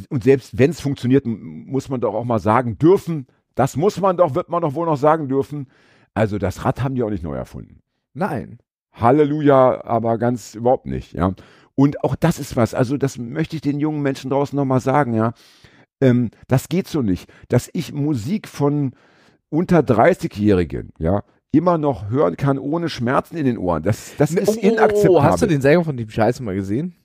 und 0.10 0.24
selbst 0.24 0.58
wenn 0.58 0.72
es 0.72 0.80
funktioniert, 0.80 1.26
muss 1.26 1.90
man 1.90 2.00
doch 2.00 2.14
auch 2.14 2.24
mal 2.24 2.40
sagen 2.40 2.78
dürfen. 2.78 3.28
Das 3.56 3.76
muss 3.76 4.00
man 4.00 4.18
doch, 4.18 4.36
wird 4.36 4.50
man 4.50 4.62
doch 4.62 4.74
wohl 4.74 4.86
noch 4.86 4.98
sagen 4.98 5.28
dürfen. 5.28 5.68
Also 6.14 6.38
das 6.38 6.64
Rad 6.64 6.82
haben 6.82 6.96
die 6.96 7.04
auch 7.04 7.10
nicht 7.10 7.24
neu 7.24 7.36
erfunden. 7.36 7.82
Nein. 8.14 8.60
Halleluja, 8.94 9.84
aber 9.84 10.18
ganz 10.18 10.56
überhaupt 10.56 10.86
nicht, 10.86 11.14
ja. 11.14 11.34
Und 11.76 12.04
auch 12.04 12.16
das 12.16 12.40
ist 12.40 12.56
was, 12.56 12.74
also 12.74 12.98
das 12.98 13.20
möchte 13.20 13.56
ich 13.56 13.62
den 13.62 13.80
jungen 13.80 14.02
Menschen 14.02 14.32
draußen 14.32 14.56
nochmal 14.56 14.80
sagen, 14.80 15.14
ja. 15.14 15.34
Ähm, 16.02 16.32
das 16.48 16.70
geht 16.70 16.88
so 16.88 17.02
nicht, 17.02 17.30
dass 17.50 17.70
ich 17.74 17.94
Musik 17.94 18.48
von 18.48 18.94
unter 19.50 19.80
30-Jährigen, 19.80 20.92
ja, 20.98 21.24
immer 21.52 21.78
noch 21.78 22.10
hören 22.10 22.38
kann 22.38 22.60
ohne 22.60 22.90
Schmerzen 22.90 23.38
in 23.38 23.46
den 23.46 23.58
Ohren. 23.58 23.84
Das, 23.84 24.16
das 24.18 24.32
ist 24.32 24.58
inakzeptabel. 24.58 25.10
Oh, 25.10 25.24
hast 25.24 25.42
du 25.42 25.48
den 25.48 25.62
Sänger 25.62 25.84
von 25.84 25.98
dem 25.98 26.10
Scheiße 26.10 26.44
mal 26.44 26.56
gesehen? 26.56 26.96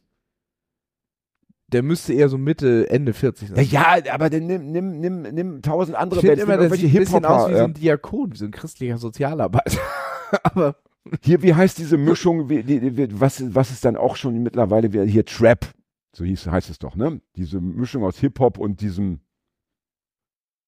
Der 1.68 1.82
müsste 1.82 2.12
eher 2.12 2.28
so 2.28 2.36
Mitte, 2.36 2.90
Ende 2.90 3.14
40 3.14 3.48
sein. 3.48 3.66
Ja, 3.70 3.96
ja, 3.96 4.12
aber 4.12 4.28
dann 4.28 4.46
nimm, 4.46 4.72
nimm, 4.72 5.00
nimm, 5.00 5.22
nimm 5.22 5.62
tausend 5.62 5.96
andere 5.96 6.20
ich 6.20 6.26
Bands, 6.26 6.42
immer, 6.42 6.54
irgendwelche 6.54 6.86
sieht 6.86 6.96
ein 6.96 7.00
bisschen 7.00 7.24
aus 7.24 7.48
wie 7.50 7.56
so 7.56 7.64
ein 7.64 7.74
Diakon, 7.74 8.32
wie 8.32 8.36
so 8.36 8.44
ein 8.44 8.50
christlicher 8.50 8.98
Sozialarbeiter. 8.98 9.78
aber 10.42 10.76
Hier, 11.22 11.42
wie 11.42 11.54
heißt 11.54 11.78
diese 11.78 11.96
Mischung, 11.96 12.48
wie, 12.48 12.62
die, 12.62 12.78
die, 12.78 13.20
was, 13.20 13.42
was 13.54 13.70
ist 13.70 13.84
dann 13.84 13.96
auch 13.96 14.16
schon 14.16 14.42
mittlerweile 14.42 14.92
wieder 14.92 15.04
hier 15.04 15.24
Trap, 15.24 15.66
so 16.14 16.24
hieß, 16.24 16.46
heißt 16.46 16.70
es 16.70 16.78
doch, 16.78 16.94
ne? 16.94 17.20
Diese 17.36 17.60
Mischung 17.60 18.04
aus 18.04 18.18
Hip-Hop 18.18 18.58
und 18.58 18.80
diesem, 18.80 19.20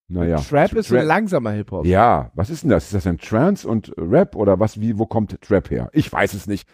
naja. 0.09 0.37
Trap 0.39 0.73
ist 0.75 0.91
Tra- 0.91 1.01
ein 1.01 1.07
langsamer 1.07 1.53
Hip-Hop. 1.53 1.87
Ja, 1.87 2.31
was 2.35 2.51
ist 2.51 2.63
denn 2.63 2.71
das? 2.71 2.85
Ist 2.87 2.95
das 2.95 3.07
ein 3.07 3.19
Trance 3.19 3.67
und 3.67 3.93
Rap 3.97 4.37
oder 4.37 4.61
was, 4.61 4.81
wie, 4.81 4.99
wo 4.99 5.07
kommt 5.07 5.41
Trap 5.41 5.71
her? 5.71 5.89
Ich 5.93 6.13
weiß 6.13 6.35
es 6.35 6.47
nicht. 6.47 6.69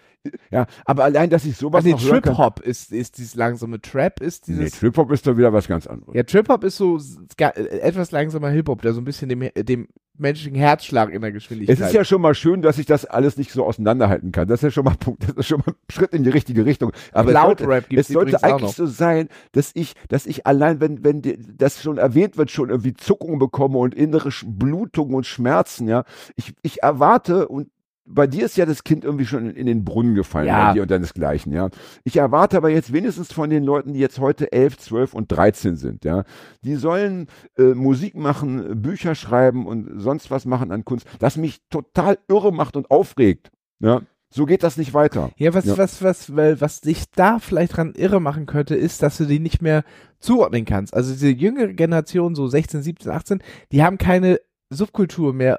Ja, 0.50 0.66
aber 0.84 1.04
allein, 1.04 1.30
dass 1.30 1.44
ich 1.44 1.56
sowas 1.56 1.84
Also 1.84 1.96
noch 1.96 2.02
hören 2.02 2.22
kann. 2.22 2.34
Trip-Hop 2.34 2.60
ist, 2.60 2.92
ist 2.92 3.18
dieses 3.18 3.34
langsame 3.34 3.80
Trap, 3.80 4.20
ist 4.20 4.48
Nee, 4.48 4.64
dieses. 4.64 4.78
Trip-Hop 4.78 5.10
ist 5.12 5.26
doch 5.26 5.36
wieder 5.36 5.52
was 5.52 5.66
ganz 5.66 5.86
anderes. 5.86 6.14
ja, 6.14 6.22
Trip-Hop 6.22 6.64
ist 6.64 6.76
so 6.76 6.98
äh, 7.38 7.44
etwas 7.80 8.10
langsamer 8.10 8.50
Hip-Hop, 8.50 8.82
der 8.82 8.92
so 8.92 9.00
ein 9.00 9.04
bisschen 9.04 9.28
dem, 9.28 9.48
dem 9.54 9.88
menschlichen 10.20 10.56
Herzschlag 10.56 11.10
in 11.10 11.22
der 11.22 11.32
Geschwindigkeit. 11.32 11.80
Es 11.80 11.86
ist 11.86 11.94
ja 11.94 12.04
schon 12.04 12.20
mal 12.20 12.34
schön, 12.34 12.62
dass 12.62 12.78
ich 12.78 12.86
das 12.86 13.06
alles 13.06 13.36
nicht 13.36 13.50
so 13.50 13.64
auseinanderhalten 13.64 14.32
kann. 14.32 14.46
Das 14.46 14.60
ist 14.60 14.64
ja 14.64 14.70
schon 14.70 14.84
mal 14.84 14.92
ein 14.92 14.98
Punkt, 14.98 15.22
das 15.22 15.36
ist 15.36 15.46
schon 15.46 15.60
mal 15.60 15.72
ein 15.72 15.92
Schritt 15.92 16.12
in 16.12 16.22
die 16.22 16.30
richtige 16.30 16.64
Richtung. 16.64 16.92
Aber 17.12 17.32
es 17.32 17.40
sollte, 17.40 17.66
Rap 17.66 17.88
gibt's 17.88 18.08
es 18.08 18.12
sollte 18.12 18.32
übrigens 18.32 18.44
auch 18.44 18.58
eigentlich 18.58 18.76
so 18.76 18.86
sein, 18.86 19.28
dass 19.52 19.70
ich, 19.74 19.94
dass 20.08 20.26
ich 20.26 20.46
allein, 20.46 20.80
wenn, 20.80 21.02
wenn 21.02 21.22
die, 21.22 21.38
das 21.38 21.82
schon 21.82 21.98
erwähnt 21.98 22.36
wird, 22.36 22.50
schon 22.50 22.68
irgendwie 22.68 22.92
Zuckungen 22.94 23.38
bekomme 23.38 23.78
und 23.78 23.94
innere 23.94 24.30
Blutungen 24.44 25.14
und 25.14 25.26
Schmerzen, 25.26 25.88
ja. 25.88 26.04
Ich, 26.36 26.52
ich 26.62 26.82
erwarte 26.82 27.48
und 27.48 27.68
bei 28.12 28.26
dir 28.26 28.44
ist 28.44 28.56
ja 28.56 28.66
das 28.66 28.84
Kind 28.84 29.04
irgendwie 29.04 29.26
schon 29.26 29.50
in, 29.50 29.66
den 29.66 29.84
Brunnen 29.84 30.14
gefallen, 30.14 30.46
Ja. 30.48 30.68
bei 30.68 30.74
dir 30.74 30.82
und 30.82 30.90
deinesgleichen, 30.90 31.52
ja. 31.52 31.70
Ich 32.04 32.16
erwarte 32.16 32.56
aber 32.56 32.68
jetzt 32.70 32.92
wenigstens 32.92 33.32
von 33.32 33.50
den 33.50 33.64
Leuten, 33.64 33.92
die 33.92 34.00
jetzt 34.00 34.18
heute 34.18 34.52
11, 34.52 34.78
12 34.78 35.14
und 35.14 35.30
13 35.30 35.76
sind, 35.76 36.04
ja. 36.04 36.24
Die 36.62 36.74
sollen 36.76 37.28
äh, 37.56 37.62
Musik 37.74 38.16
machen, 38.16 38.82
Bücher 38.82 39.14
schreiben 39.14 39.66
und 39.66 40.00
sonst 40.00 40.30
was 40.30 40.44
machen 40.44 40.72
an 40.72 40.84
Kunst, 40.84 41.06
das 41.20 41.36
mich 41.36 41.61
total 41.70 42.18
irre 42.28 42.52
macht 42.52 42.76
und 42.76 42.90
aufregt, 42.90 43.50
ja. 43.78 44.02
So 44.32 44.46
geht 44.46 44.62
das 44.62 44.76
nicht 44.76 44.94
weiter. 44.94 45.30
Ja, 45.38 45.54
was, 45.54 45.64
Ja. 45.64 45.76
was, 45.76 46.04
was, 46.04 46.36
weil, 46.36 46.61
was 46.61 46.80
dich 46.80 47.11
da 47.16 47.40
vielleicht 47.40 47.76
dran 47.76 47.94
irre 47.96 48.20
machen 48.20 48.46
könnte, 48.46 48.76
ist, 48.76 49.02
dass 49.02 49.16
du 49.16 49.24
die 49.24 49.40
nicht 49.40 49.61
mehr 49.61 49.82
zuordnen 50.20 50.64
kannst. 50.64 50.94
Also 50.94 51.12
diese 51.12 51.30
jüngere 51.30 51.72
Generation, 51.72 52.36
so 52.36 52.46
16, 52.46 52.80
17, 52.82 53.11
18, 53.11 53.42
die 53.72 53.82
haben 53.82 53.98
keine 53.98 54.38
Subkultur 54.68 55.32
mehr 55.32 55.58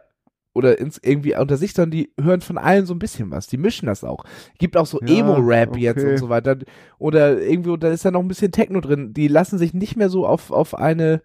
oder 0.53 0.79
ins, 0.79 0.99
irgendwie 1.01 1.35
unter 1.35 1.57
sich, 1.57 1.73
sondern 1.73 1.91
die 1.91 2.11
hören 2.19 2.41
von 2.41 2.57
allen 2.57 2.85
so 2.85 2.93
ein 2.93 2.99
bisschen 2.99 3.31
was. 3.31 3.47
Die 3.47 3.57
mischen 3.57 3.85
das 3.85 4.03
auch. 4.03 4.25
Gibt 4.57 4.75
auch 4.77 4.85
so 4.85 4.99
Ja, 5.01 5.19
Emo-Rap 5.19 5.77
jetzt 5.77 5.99
okay. 5.99 6.11
und 6.11 6.17
so 6.17 6.29
weiter. 6.29 6.57
Oder 6.97 7.41
irgendwie, 7.41 7.77
da 7.77 7.89
ist 7.89 8.03
da 8.05 8.11
noch 8.11 8.19
ein 8.21 8.27
bisschen 8.27 8.51
Techno 8.51 8.81
drin. 8.81 9.13
Die 9.13 9.27
lassen 9.27 9.57
sich 9.57 9.73
nicht 9.73 9.95
mehr 9.95 10.09
so 10.09 10.25
auf, 10.27 10.51
auf 10.51 10.75
eine, 10.75 11.21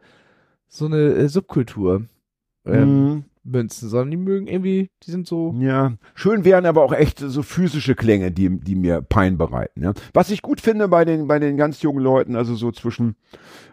so 0.68 0.87
eine 0.87 1.12
äh, 1.14 1.29
Subkultur 1.29 2.05
ähm, 2.64 3.09
Mhm. 3.14 3.24
Münzen, 3.47 3.88
sondern 3.88 4.11
die 4.11 4.16
mögen 4.16 4.47
irgendwie, 4.47 4.90
die 5.05 5.11
sind 5.11 5.26
so, 5.26 5.55
Ja, 5.59 5.94
schön 6.14 6.44
wären 6.44 6.66
aber 6.66 6.82
auch 6.82 6.92
echt 6.92 7.18
so 7.20 7.42
physische 7.42 7.94
Klänge, 7.94 8.32
die, 8.32 8.61
die 8.61 8.74
mir 8.74 9.03
Pein 9.03 9.38
bereiten. 9.38 9.82
Ja. 9.82 9.92
Was 10.12 10.30
ich 10.30 10.42
gut 10.42 10.61
finde 10.61 10.88
bei 10.88 11.05
den, 11.05 11.28
bei 11.28 11.38
den 11.38 11.57
ganz 11.57 11.82
jungen 11.82 12.01
Leuten, 12.03 12.36
also 12.36 12.55
so 12.55 12.72
zwischen, 12.72 13.16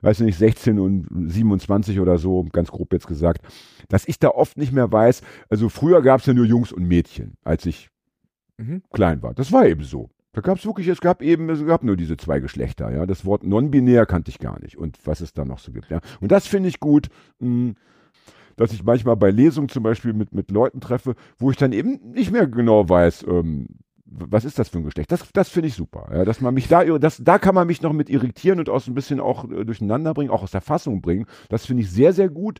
weiß 0.01 0.19
nicht, 0.21 0.37
16 0.37 0.79
und 0.79 1.07
27 1.31 1.99
oder 1.99 2.17
so, 2.17 2.45
ganz 2.51 2.71
grob 2.71 2.93
jetzt 2.93 3.07
gesagt, 3.07 3.41
dass 3.89 4.07
ich 4.07 4.19
da 4.19 4.29
oft 4.29 4.57
nicht 4.57 4.71
mehr 4.71 4.91
weiß, 4.91 5.21
also 5.49 5.69
früher 5.69 6.01
gab 6.01 6.19
es 6.21 6.25
ja 6.25 6.33
nur 6.33 6.45
Jungs 6.45 6.71
und 6.71 6.87
Mädchen, 6.87 7.33
als 7.43 7.65
ich 7.65 7.89
Mhm. 8.57 8.83
klein 8.93 9.23
war. 9.23 9.33
Das 9.33 9.51
war 9.51 9.65
eben 9.65 9.83
so. 9.83 10.09
Da 10.33 10.41
gab 10.41 10.57
es 10.59 10.65
wirklich, 10.65 10.87
es 10.87 11.01
gab 11.01 11.21
eben, 11.23 11.49
es 11.49 11.65
gab 11.65 11.83
nur 11.83 11.95
diese 11.95 12.17
zwei 12.17 12.39
Geschlechter, 12.39 12.91
ja. 12.91 13.05
Das 13.05 13.25
Wort 13.25 13.43
non-binär 13.43 14.05
kannte 14.05 14.29
ich 14.29 14.39
gar 14.39 14.59
nicht 14.61 14.77
und 14.77 14.97
was 15.05 15.21
es 15.21 15.33
da 15.33 15.43
noch 15.45 15.59
so 15.59 15.71
gibt, 15.71 15.89
ja. 15.89 16.01
Und 16.21 16.31
das 16.31 16.45
finde 16.47 16.69
ich 16.69 16.79
gut, 16.79 17.09
mh, 17.39 17.73
dass 18.55 18.73
ich 18.73 18.83
manchmal 18.83 19.15
bei 19.15 19.31
Lesungen 19.31 19.69
zum 19.69 19.83
Beispiel 19.83 20.13
mit, 20.13 20.33
mit 20.33 20.51
Leuten 20.51 20.79
treffe, 20.81 21.15
wo 21.37 21.51
ich 21.51 21.57
dann 21.57 21.71
eben 21.73 21.99
nicht 22.11 22.31
mehr 22.31 22.47
genau 22.47 22.87
weiß, 22.87 23.25
ähm, 23.27 23.67
was 24.05 24.45
ist 24.45 24.59
das 24.59 24.69
für 24.69 24.77
ein 24.77 24.83
Geschlecht? 24.83 25.11
Das, 25.11 25.31
das 25.33 25.49
finde 25.49 25.69
ich 25.69 25.73
super. 25.73 26.07
Ja, 26.13 26.23
dass 26.25 26.39
man 26.39 26.53
mich 26.53 26.67
da, 26.67 26.83
das, 26.99 27.17
da 27.23 27.39
kann 27.39 27.55
man 27.55 27.67
mich 27.67 27.81
noch 27.81 27.93
mit 27.93 28.09
irritieren 28.09 28.59
und 28.59 28.69
auch 28.69 28.79
so 28.81 28.91
ein 28.91 28.95
bisschen 28.95 29.19
auch 29.19 29.49
äh, 29.49 29.65
durcheinander 29.65 30.13
bringen, 30.13 30.29
auch 30.29 30.43
aus 30.43 30.51
der 30.51 30.61
Fassung 30.61 31.01
bringen. 31.01 31.25
Das 31.49 31.65
finde 31.65 31.83
ich 31.83 31.91
sehr, 31.91 32.13
sehr 32.13 32.29
gut. 32.29 32.59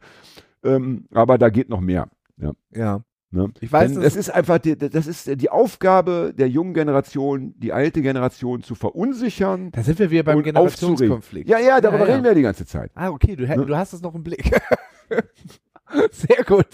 Ähm, 0.64 1.06
aber 1.14 1.38
da 1.38 1.50
geht 1.50 1.70
noch 1.70 1.82
mehr. 1.82 2.10
Ja. 2.38 2.54
ja. 2.74 3.02
Ne? 3.34 3.52
Ich 3.62 3.72
weiß, 3.72 3.94
Denn 3.94 4.02
das 4.02 4.16
ist 4.16 4.30
einfach, 4.30 4.60
die, 4.60 4.78
das 4.78 5.08
ist 5.08 5.42
die 5.42 5.50
Aufgabe 5.50 6.34
der 6.38 6.50
jungen 6.50 6.76
Generation, 6.76 7.56
die 7.58 7.74
alte 7.74 8.04
Generation 8.04 8.62
zu 8.62 8.76
verunsichern 8.76 9.72
Da 9.72 9.82
sind 9.82 9.98
wir 9.98 10.12
wieder 10.12 10.24
beim 10.24 10.44
Generationskonflikt. 10.44 11.50
Ja, 11.50 11.58
ja, 11.58 11.82
darüber 11.82 12.02
Ja, 12.04 12.10
ja. 12.10 12.14
reden 12.14 12.24
wir 12.26 12.36
die 12.36 12.44
ganze 12.44 12.66
Zeit. 12.68 12.92
Ah, 12.94 13.10
okay, 13.10 13.36
du, 13.36 13.48
Ne? 13.48 13.66
du 13.66 13.76
hast 13.76 13.94
es 13.94 14.02
noch 14.02 14.14
im 14.14 14.24
Blick. 14.24 14.52
Sehr 16.12 16.44
gut. 16.44 16.68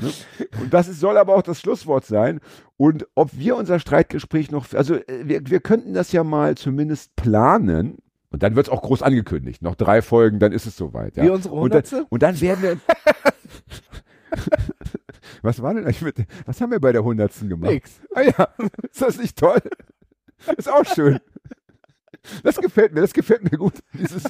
Und 0.00 0.14
Und 0.60 0.74
das 0.74 0.88
ist, 0.88 1.00
soll 1.00 1.18
aber 1.18 1.34
auch 1.34 1.42
das 1.42 1.60
Schlusswort 1.60 2.04
sein. 2.06 2.40
Und 2.76 3.06
ob 3.14 3.36
wir 3.36 3.56
unser 3.56 3.80
Streitgespräch 3.80 4.50
noch, 4.50 4.72
also 4.74 4.94
äh, 4.94 5.22
wir, 5.24 5.40
wir 5.44 5.60
könnten 5.60 5.94
das 5.94 6.12
ja 6.12 6.24
mal 6.24 6.56
zumindest 6.56 7.16
planen. 7.16 7.98
Und 8.30 8.42
dann 8.42 8.54
wird 8.56 8.66
es 8.66 8.72
auch 8.72 8.82
groß 8.82 9.02
angekündigt. 9.02 9.62
Noch 9.62 9.74
drei 9.74 10.02
Folgen, 10.02 10.38
dann 10.38 10.52
ist 10.52 10.66
es 10.66 10.76
soweit. 10.76 11.16
Ja. 11.16 11.24
Wie 11.24 11.30
unsere 11.30 11.54
und, 11.54 11.60
dann, 11.74 11.78
Hundertste? 11.78 12.06
und 12.10 12.22
dann 12.22 12.40
werden 12.40 12.62
wir. 12.62 12.78
was 15.42 15.62
war 15.62 15.74
denn 15.74 15.84
eigentlich 15.84 16.02
mit, 16.02 16.16
was 16.44 16.60
haben 16.60 16.70
wir 16.70 16.80
bei 16.80 16.92
der 16.92 17.02
Hundertsten 17.02 17.48
gemacht? 17.48 17.72
Nix. 17.72 18.00
Ah 18.14 18.20
ja, 18.22 18.48
ist 18.90 19.00
das 19.00 19.18
nicht 19.18 19.38
toll? 19.38 19.60
Ist 20.56 20.70
auch 20.70 20.84
schön. 20.84 21.18
Das 22.42 22.56
gefällt 22.56 22.92
mir, 22.92 23.00
das 23.00 23.14
gefällt 23.14 23.50
mir 23.50 23.56
gut. 23.56 23.82
Dieses 23.94 24.24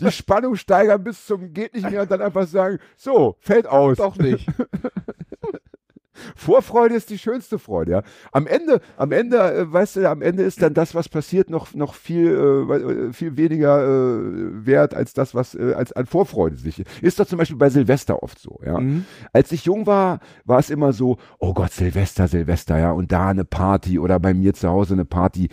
die 0.00 0.10
Spannung 0.10 0.56
steigern 0.56 1.02
bis 1.02 1.26
zum 1.26 1.52
geht 1.52 1.74
nicht 1.74 1.90
mehr 1.90 2.02
und 2.02 2.10
dann 2.10 2.22
einfach 2.22 2.46
sagen, 2.46 2.78
so, 2.96 3.36
fällt 3.40 3.66
aus. 3.66 3.98
Doch 3.98 4.16
nicht. 4.16 4.46
Vorfreude 6.36 6.94
ist 6.94 7.10
die 7.10 7.18
schönste 7.18 7.58
Freude, 7.58 7.92
ja. 7.92 8.02
Am 8.32 8.46
Ende, 8.46 8.80
am 8.96 9.12
Ende, 9.12 9.38
äh, 9.38 9.72
weißt 9.72 9.96
du, 9.96 10.10
am 10.10 10.22
Ende 10.22 10.42
ist 10.42 10.62
dann 10.62 10.74
das, 10.74 10.94
was 10.94 11.08
passiert, 11.08 11.50
noch, 11.50 11.74
noch 11.74 11.94
viel, 11.94 12.66
äh, 12.70 12.74
äh, 12.74 13.12
viel 13.12 13.36
weniger 13.36 13.82
äh, 13.82 14.66
wert 14.66 14.94
als 14.94 15.14
das, 15.14 15.34
was 15.34 15.54
äh, 15.54 15.74
als 15.74 15.92
an 15.92 16.06
Vorfreude 16.06 16.56
sich. 16.56 16.84
Ist 17.00 17.20
doch 17.20 17.26
zum 17.26 17.38
Beispiel 17.38 17.56
bei 17.56 17.70
Silvester 17.70 18.22
oft 18.22 18.38
so, 18.38 18.60
ja. 18.64 18.78
Mhm. 18.78 19.04
Als 19.32 19.52
ich 19.52 19.64
jung 19.64 19.86
war, 19.86 20.20
war 20.44 20.58
es 20.58 20.70
immer 20.70 20.92
so, 20.92 21.18
oh 21.38 21.54
Gott, 21.54 21.72
Silvester, 21.72 22.28
Silvester, 22.28 22.78
ja, 22.78 22.92
und 22.92 23.12
da 23.12 23.28
eine 23.28 23.44
Party 23.44 23.98
oder 23.98 24.18
bei 24.18 24.34
mir 24.34 24.54
zu 24.54 24.68
Hause 24.68 24.94
eine 24.94 25.04
Party. 25.04 25.48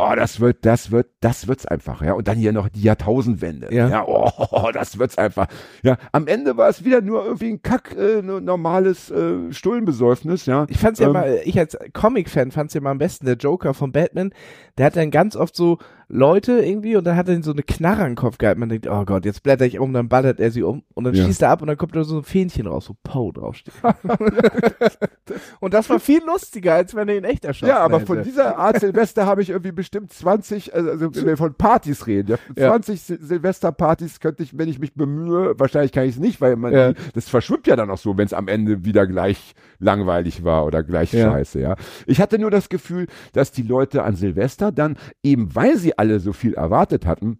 Oh, 0.00 0.12
das 0.14 0.38
wird, 0.38 0.64
das 0.64 0.92
wird, 0.92 1.08
das 1.20 1.48
wird's 1.48 1.66
einfach, 1.66 2.02
ja. 2.02 2.12
Und 2.12 2.28
dann 2.28 2.38
hier 2.38 2.52
noch 2.52 2.68
die 2.68 2.82
Jahrtausendwende. 2.82 3.74
Ja. 3.74 4.04
oh, 4.06 4.70
das 4.72 4.96
wird's 4.96 5.18
einfach. 5.18 5.48
Ja, 5.82 5.96
am 6.12 6.28
Ende 6.28 6.56
war 6.56 6.68
es 6.68 6.84
wieder 6.84 7.00
nur 7.00 7.24
irgendwie 7.24 7.48
ein 7.48 7.62
Kack, 7.62 7.96
äh, 7.96 8.22
normales 8.22 9.10
äh, 9.10 9.52
Stullenbesäufnis, 9.52 10.46
ja. 10.46 10.66
Ich 10.68 10.78
fand's 10.78 11.00
ja 11.00 11.08
Ähm, 11.08 11.14
mal, 11.14 11.40
ich 11.44 11.58
als 11.58 11.76
Comic-Fan 11.94 12.52
fand's 12.52 12.74
ja 12.74 12.80
mal 12.80 12.92
am 12.92 12.98
besten, 12.98 13.26
der 13.26 13.34
Joker 13.34 13.74
von 13.74 13.90
Batman, 13.90 14.32
der 14.76 14.86
hat 14.86 14.96
dann 14.96 15.10
ganz 15.10 15.34
oft 15.34 15.56
so 15.56 15.78
Leute 16.10 16.60
irgendwie 16.60 16.96
und 16.96 17.04
dann 17.04 17.16
hat 17.16 17.28
er 17.28 17.42
so 17.42 17.52
eine 17.52 17.62
Knarre 17.62 18.04
am 18.04 18.14
Kopf 18.14 18.38
gehalten. 18.38 18.60
Man 18.60 18.70
denkt, 18.70 18.86
oh 18.88 19.04
Gott, 19.04 19.24
jetzt 19.26 19.42
blätter 19.42 19.66
ich 19.66 19.78
um, 19.78 19.92
dann 19.92 20.08
ballert 20.08 20.40
er 20.40 20.50
sie 20.50 20.62
um 20.62 20.82
und 20.94 21.04
dann 21.04 21.14
Ja. 21.14 21.24
schießt 21.26 21.42
er 21.42 21.50
ab 21.50 21.60
und 21.60 21.68
dann 21.68 21.76
kommt 21.76 21.94
da 21.94 22.02
so 22.04 22.16
ein 22.18 22.22
Fähnchen 22.24 22.66
raus, 22.66 22.88
wo 22.88 22.94
Poe 23.02 23.32
draufsteht. 23.32 23.74
und 25.60 25.74
das 25.74 25.88
war 25.90 26.00
viel 26.00 26.20
lustiger, 26.24 26.74
als 26.74 26.94
wenn 26.94 27.08
er 27.08 27.16
ihn 27.16 27.24
echt 27.24 27.44
erschossen 27.44 27.68
Ja, 27.68 27.80
aber 27.80 27.96
hätte. 27.96 28.06
von 28.06 28.22
dieser 28.22 28.56
Art 28.58 28.80
Silvester 28.80 29.26
habe 29.26 29.42
ich 29.42 29.50
irgendwie 29.50 29.72
bestimmt 29.72 30.12
20, 30.12 30.74
also, 30.74 30.90
also 30.90 31.14
wenn 31.14 31.26
wir 31.26 31.36
von 31.36 31.54
Partys 31.54 32.06
reden, 32.06 32.38
ja, 32.56 32.62
Ja. 32.64 32.68
20 32.70 33.00
Sil 33.04 33.18
Silvesterpartys 33.20 34.20
könnte 34.20 34.42
ich, 34.42 34.56
wenn 34.56 34.68
ich 34.68 34.78
mich 34.78 34.94
bemühe, 34.94 35.58
wahrscheinlich 35.58 35.92
kann 35.92 36.04
ich 36.04 36.14
es 36.14 36.18
nicht, 36.20 36.40
weil 36.40 36.56
man, 36.56 36.72
Ja. 36.72 36.92
das 37.14 37.28
verschwimmt 37.28 37.66
ja 37.66 37.76
dann 37.76 37.90
auch 37.90 37.98
so, 37.98 38.16
wenn 38.16 38.26
es 38.26 38.32
am 38.32 38.48
Ende 38.48 38.84
wieder 38.84 39.06
gleich 39.06 39.54
langweilig 39.78 40.44
war 40.44 40.64
oder 40.64 40.82
gleich 40.82 41.12
Ja. 41.12 41.30
scheiße, 41.30 41.60
ja. 41.60 41.76
Ich 42.06 42.20
hatte 42.20 42.38
nur 42.38 42.50
das 42.50 42.68
Gefühl, 42.68 43.06
dass 43.32 43.52
die 43.52 43.62
Leute 43.62 44.02
an 44.04 44.16
Silvester 44.16 44.72
dann, 44.72 44.96
eben 45.22 45.54
weil 45.54 45.76
sie 45.76 45.97
alle 45.98 46.20
so 46.20 46.32
viel 46.32 46.54
erwartet 46.54 47.06
hatten, 47.06 47.38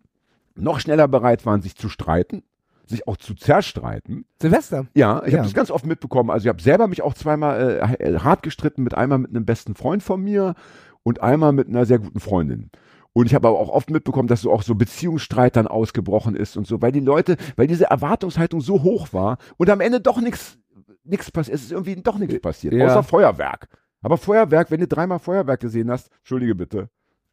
noch 0.54 0.80
schneller 0.80 1.08
bereit 1.08 1.46
waren, 1.46 1.62
sich 1.62 1.76
zu 1.76 1.88
streiten, 1.88 2.42
sich 2.86 3.06
auch 3.06 3.16
zu 3.16 3.34
zerstreiten. 3.34 4.24
Silvester. 4.40 4.86
Ja, 4.94 5.22
ich 5.24 5.32
Ja. 5.32 5.38
habe 5.38 5.46
das 5.48 5.54
ganz 5.54 5.70
oft 5.70 5.86
mitbekommen. 5.86 6.30
Also 6.30 6.46
ich 6.46 6.48
habe 6.48 6.62
selber 6.62 6.88
mich 6.88 7.02
auch 7.02 7.14
zweimal 7.14 7.96
äh, 8.00 8.18
hart 8.18 8.42
gestritten 8.42 8.82
mit 8.82 8.94
einmal 8.94 9.18
mit 9.18 9.30
einem 9.30 9.44
besten 9.44 9.74
Freund 9.74 10.02
von 10.02 10.22
mir 10.22 10.54
und 11.02 11.22
einmal 11.22 11.52
mit 11.52 11.68
einer 11.68 11.86
sehr 11.86 11.98
guten 11.98 12.20
Freundin. 12.20 12.70
Und 13.12 13.26
ich 13.26 13.34
habe 13.34 13.48
aber 13.48 13.58
auch 13.58 13.68
oft 13.70 13.90
mitbekommen, 13.90 14.28
dass 14.28 14.42
so 14.42 14.52
auch 14.52 14.62
so 14.62 14.74
Beziehungsstreit 14.74 15.56
dann 15.56 15.66
ausgebrochen 15.66 16.34
ist 16.36 16.56
und 16.56 16.66
so, 16.66 16.80
weil 16.82 16.92
die 16.92 17.00
Leute, 17.00 17.36
weil 17.56 17.66
diese 17.66 17.86
Erwartungshaltung 17.86 18.60
so 18.60 18.82
hoch 18.82 19.12
war 19.12 19.38
und 19.56 19.70
am 19.70 19.80
Ende 19.80 20.00
doch 20.00 20.20
nichts 20.20 20.58
nichts 21.04 21.30
passiert. 21.30 21.54
Es 21.56 21.62
ist 21.64 21.72
irgendwie 21.72 21.96
doch 21.96 22.18
nichts 22.18 22.38
passiert, 22.40 22.74
Ja. 22.74 22.86
außer 22.86 23.02
Feuerwerk. 23.02 23.68
Aber 24.02 24.18
Feuerwerk, 24.18 24.70
wenn 24.70 24.80
du 24.80 24.86
dreimal 24.86 25.18
Feuerwerk 25.18 25.60
gesehen 25.60 25.90
hast, 25.90 26.10
entschuldige 26.18 26.54
bitte. 26.54 26.90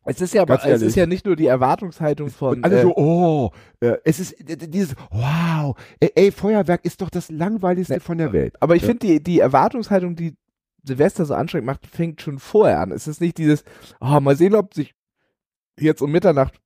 Es 0.08 0.22
ist 0.22 0.34
ja 0.34 0.43
aber, 0.43 0.53
Ganz 0.56 0.64
es 0.66 0.70
ehrlich. 0.70 0.88
ist 0.89 0.95
ja 0.95 1.06
nicht 1.08 1.26
nur 1.26 1.36
die 1.36 1.47
Erwartungshaltung 1.47 2.30
von, 2.30 2.58
Und 2.58 2.64
alle 2.64 2.80
äh, 2.80 2.82
so, 2.84 2.95
oh, 2.95 3.51
äh, 3.80 3.97
es 4.03 4.20
ist 4.20 4.36
dieses, 4.39 4.95
wow, 5.12 5.76
ey, 5.99 6.32
Feuerwerk 6.32 6.86
ist 6.86 7.01
doch 7.01 7.10
das 7.10 7.30
langweiligste 7.32 7.99
von 7.99 8.18
der 8.20 8.32
Welt. 8.32 8.56
Aber 8.62 8.76
ich 8.76 8.84
Ja. 8.84 8.89
finde, 8.89 9.08
die, 9.08 9.24
die 9.24 9.39
Erwartungshaltung, 9.39 10.16
die 10.16 10.38
Silvester 10.84 11.26
so 11.26 11.34
anstrengend 11.34 11.66
macht, 11.66 11.88
fängt 11.88 12.22
schon 12.22 12.38
vorher 12.38 12.80
an. 12.80 12.91
Es 12.91 13.08
ist 13.08 13.20
nicht 13.20 13.38
dieses, 13.39 13.64
oh, 13.99 14.20
mal 14.20 14.36
sehen, 14.36 14.53
ob 14.56 14.74
sich 14.76 14.93
jetzt 15.80 16.01
um 16.01 16.12
Mitternacht 16.12 16.60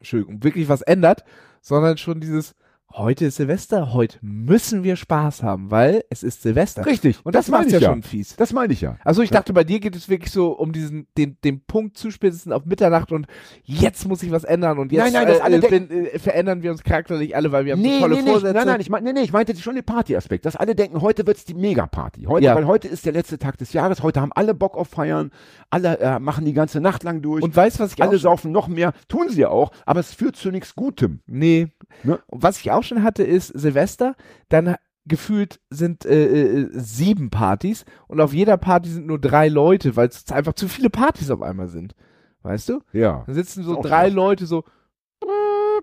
Entschuldigung, 0.00 0.42
wirklich 0.44 0.68
was 0.68 0.82
ändert, 0.82 1.24
sondern 1.60 1.98
schon 1.98 2.20
dieses, 2.20 2.54
heute 2.92 3.26
ist 3.26 3.36
Silvester, 3.36 3.92
heute 3.92 4.18
müssen 4.22 4.82
wir 4.82 4.96
Spaß 4.96 5.42
haben, 5.42 5.70
weil 5.70 6.04
es 6.10 6.22
ist 6.22 6.42
Silvester. 6.42 6.84
Richtig. 6.86 7.18
Und 7.24 7.34
das, 7.34 7.48
meine 7.48 7.64
macht 7.64 7.74
ich 7.74 7.80
ja 7.80 7.88
schon 7.88 8.02
fies. 8.02 8.34
Das 8.36 8.52
meine 8.52 8.72
ich 8.72 8.80
ja. 8.80 8.96
Also 9.04 9.22
ich 9.22 9.30
Ja. 9.30 9.36
dachte, 9.38 9.52
bei 9.52 9.62
dir 9.62 9.78
geht 9.78 9.94
es 9.94 10.08
wirklich 10.08 10.32
so 10.32 10.52
um 10.52 10.72
diesen, 10.72 11.06
den, 11.16 11.36
den 11.44 11.60
Punkt 11.64 11.96
zuspitzen 11.96 12.52
auf 12.52 12.64
Mitternacht 12.64 13.12
und 13.12 13.26
jetzt 13.62 14.06
muss 14.08 14.20
sich 14.20 14.30
was 14.32 14.44
ändern 14.44 14.78
und 14.78 14.90
jetzt 14.90 15.02
Nein, 15.04 15.12
nein, 15.12 15.26
dass 15.28 15.38
äh, 15.38 15.42
alle 15.42 15.56
äh, 15.58 15.68
bin, 15.68 15.90
äh, 15.90 16.18
verändern 16.18 16.62
wir 16.62 16.70
uns 16.72 16.82
charakterlich 16.82 17.36
alle, 17.36 17.52
weil 17.52 17.66
wir 17.66 17.74
haben 17.74 17.82
so 17.82 17.88
Nee, 17.88 18.00
tolle 18.00 18.22
nee, 18.22 18.30
Vorsätze. 18.30 18.54
nein, 18.54 18.66
nein, 18.66 18.80
ich 18.80 18.90
mein, 18.90 19.04
nee, 19.04 19.12
nee, 19.12 19.20
ich 19.22 19.32
meinte 19.32 19.56
schon 19.56 19.74
den 19.74 19.84
Partyaspekt, 19.84 20.44
dass 20.46 20.56
alle 20.56 20.74
denken, 20.74 21.00
heute 21.00 21.26
wird's 21.26 21.44
die 21.44 21.54
Megaparty. 21.54 22.24
Heute, 22.24 22.46
Ja. 22.46 22.54
weil 22.56 22.66
heute 22.66 22.88
ist 22.88 23.06
der 23.06 23.12
letzte 23.12 23.38
Tag 23.38 23.58
des 23.58 23.72
Jahres, 23.72 24.02
heute 24.02 24.20
haben 24.20 24.32
alle 24.34 24.54
Bock 24.54 24.76
auf 24.76 24.88
Feiern, 24.88 25.30
alle 25.70 25.98
äh, 26.00 26.18
machen 26.18 26.44
die 26.44 26.52
ganze 26.54 26.80
Nacht 26.80 27.04
lang 27.04 27.22
durch, 27.22 27.42
Und 27.44 27.54
weißt 27.54 27.78
du, 27.78 27.84
was 27.84 27.92
ich 27.92 28.02
alle 28.02 28.18
saufen 28.18 28.50
noch 28.50 28.66
mehr, 28.66 28.92
tun 29.08 29.28
sie 29.28 29.42
ja 29.42 29.50
auch, 29.50 29.70
aber 29.86 30.00
es 30.00 30.14
führt 30.14 30.36
zu 30.36 30.50
nichts 30.50 30.74
Gutem. 30.74 31.20
Nee. 31.26 31.68
Ne? 32.02 32.18
Und 32.26 32.42
was 32.42 32.58
ich 32.58 32.70
auch 32.70 32.77
schon 32.82 33.02
hatte, 33.02 33.22
ist 33.22 33.48
Silvester, 33.48 34.14
dann 34.48 34.76
gefühlt 35.06 35.60
sind 35.70 36.04
äh, 36.04 36.26
äh, 36.26 36.68
sieben 36.72 37.30
Partys 37.30 37.84
und 38.08 38.20
auf 38.20 38.32
jeder 38.32 38.56
Party 38.58 38.90
sind 38.90 39.06
nur 39.06 39.18
drei 39.18 39.48
Leute, 39.48 39.96
weil 39.96 40.08
es 40.08 40.30
einfach 40.30 40.52
zu 40.52 40.68
viele 40.68 40.90
Partys 40.90 41.30
auf 41.30 41.42
einmal 41.42 41.68
sind. 41.68 41.94
Weißt 42.42 42.68
du? 42.68 42.80
Ja. 42.92 43.24
Dann 43.26 43.34
sitzen 43.34 43.64
so 43.64 43.78
auch 43.78 43.82
drei 43.82 44.02
schlecht. 44.02 44.16
Leute 44.16 44.46
so 44.46 44.64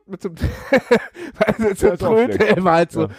mit 0.07 0.21
so 0.21 0.29
einem 0.29 0.37
du, 1.97 2.17
Ja, 2.17 2.55
immer 2.55 2.71
halt 2.73 2.91
so 2.91 3.03
Ja. 3.03 3.09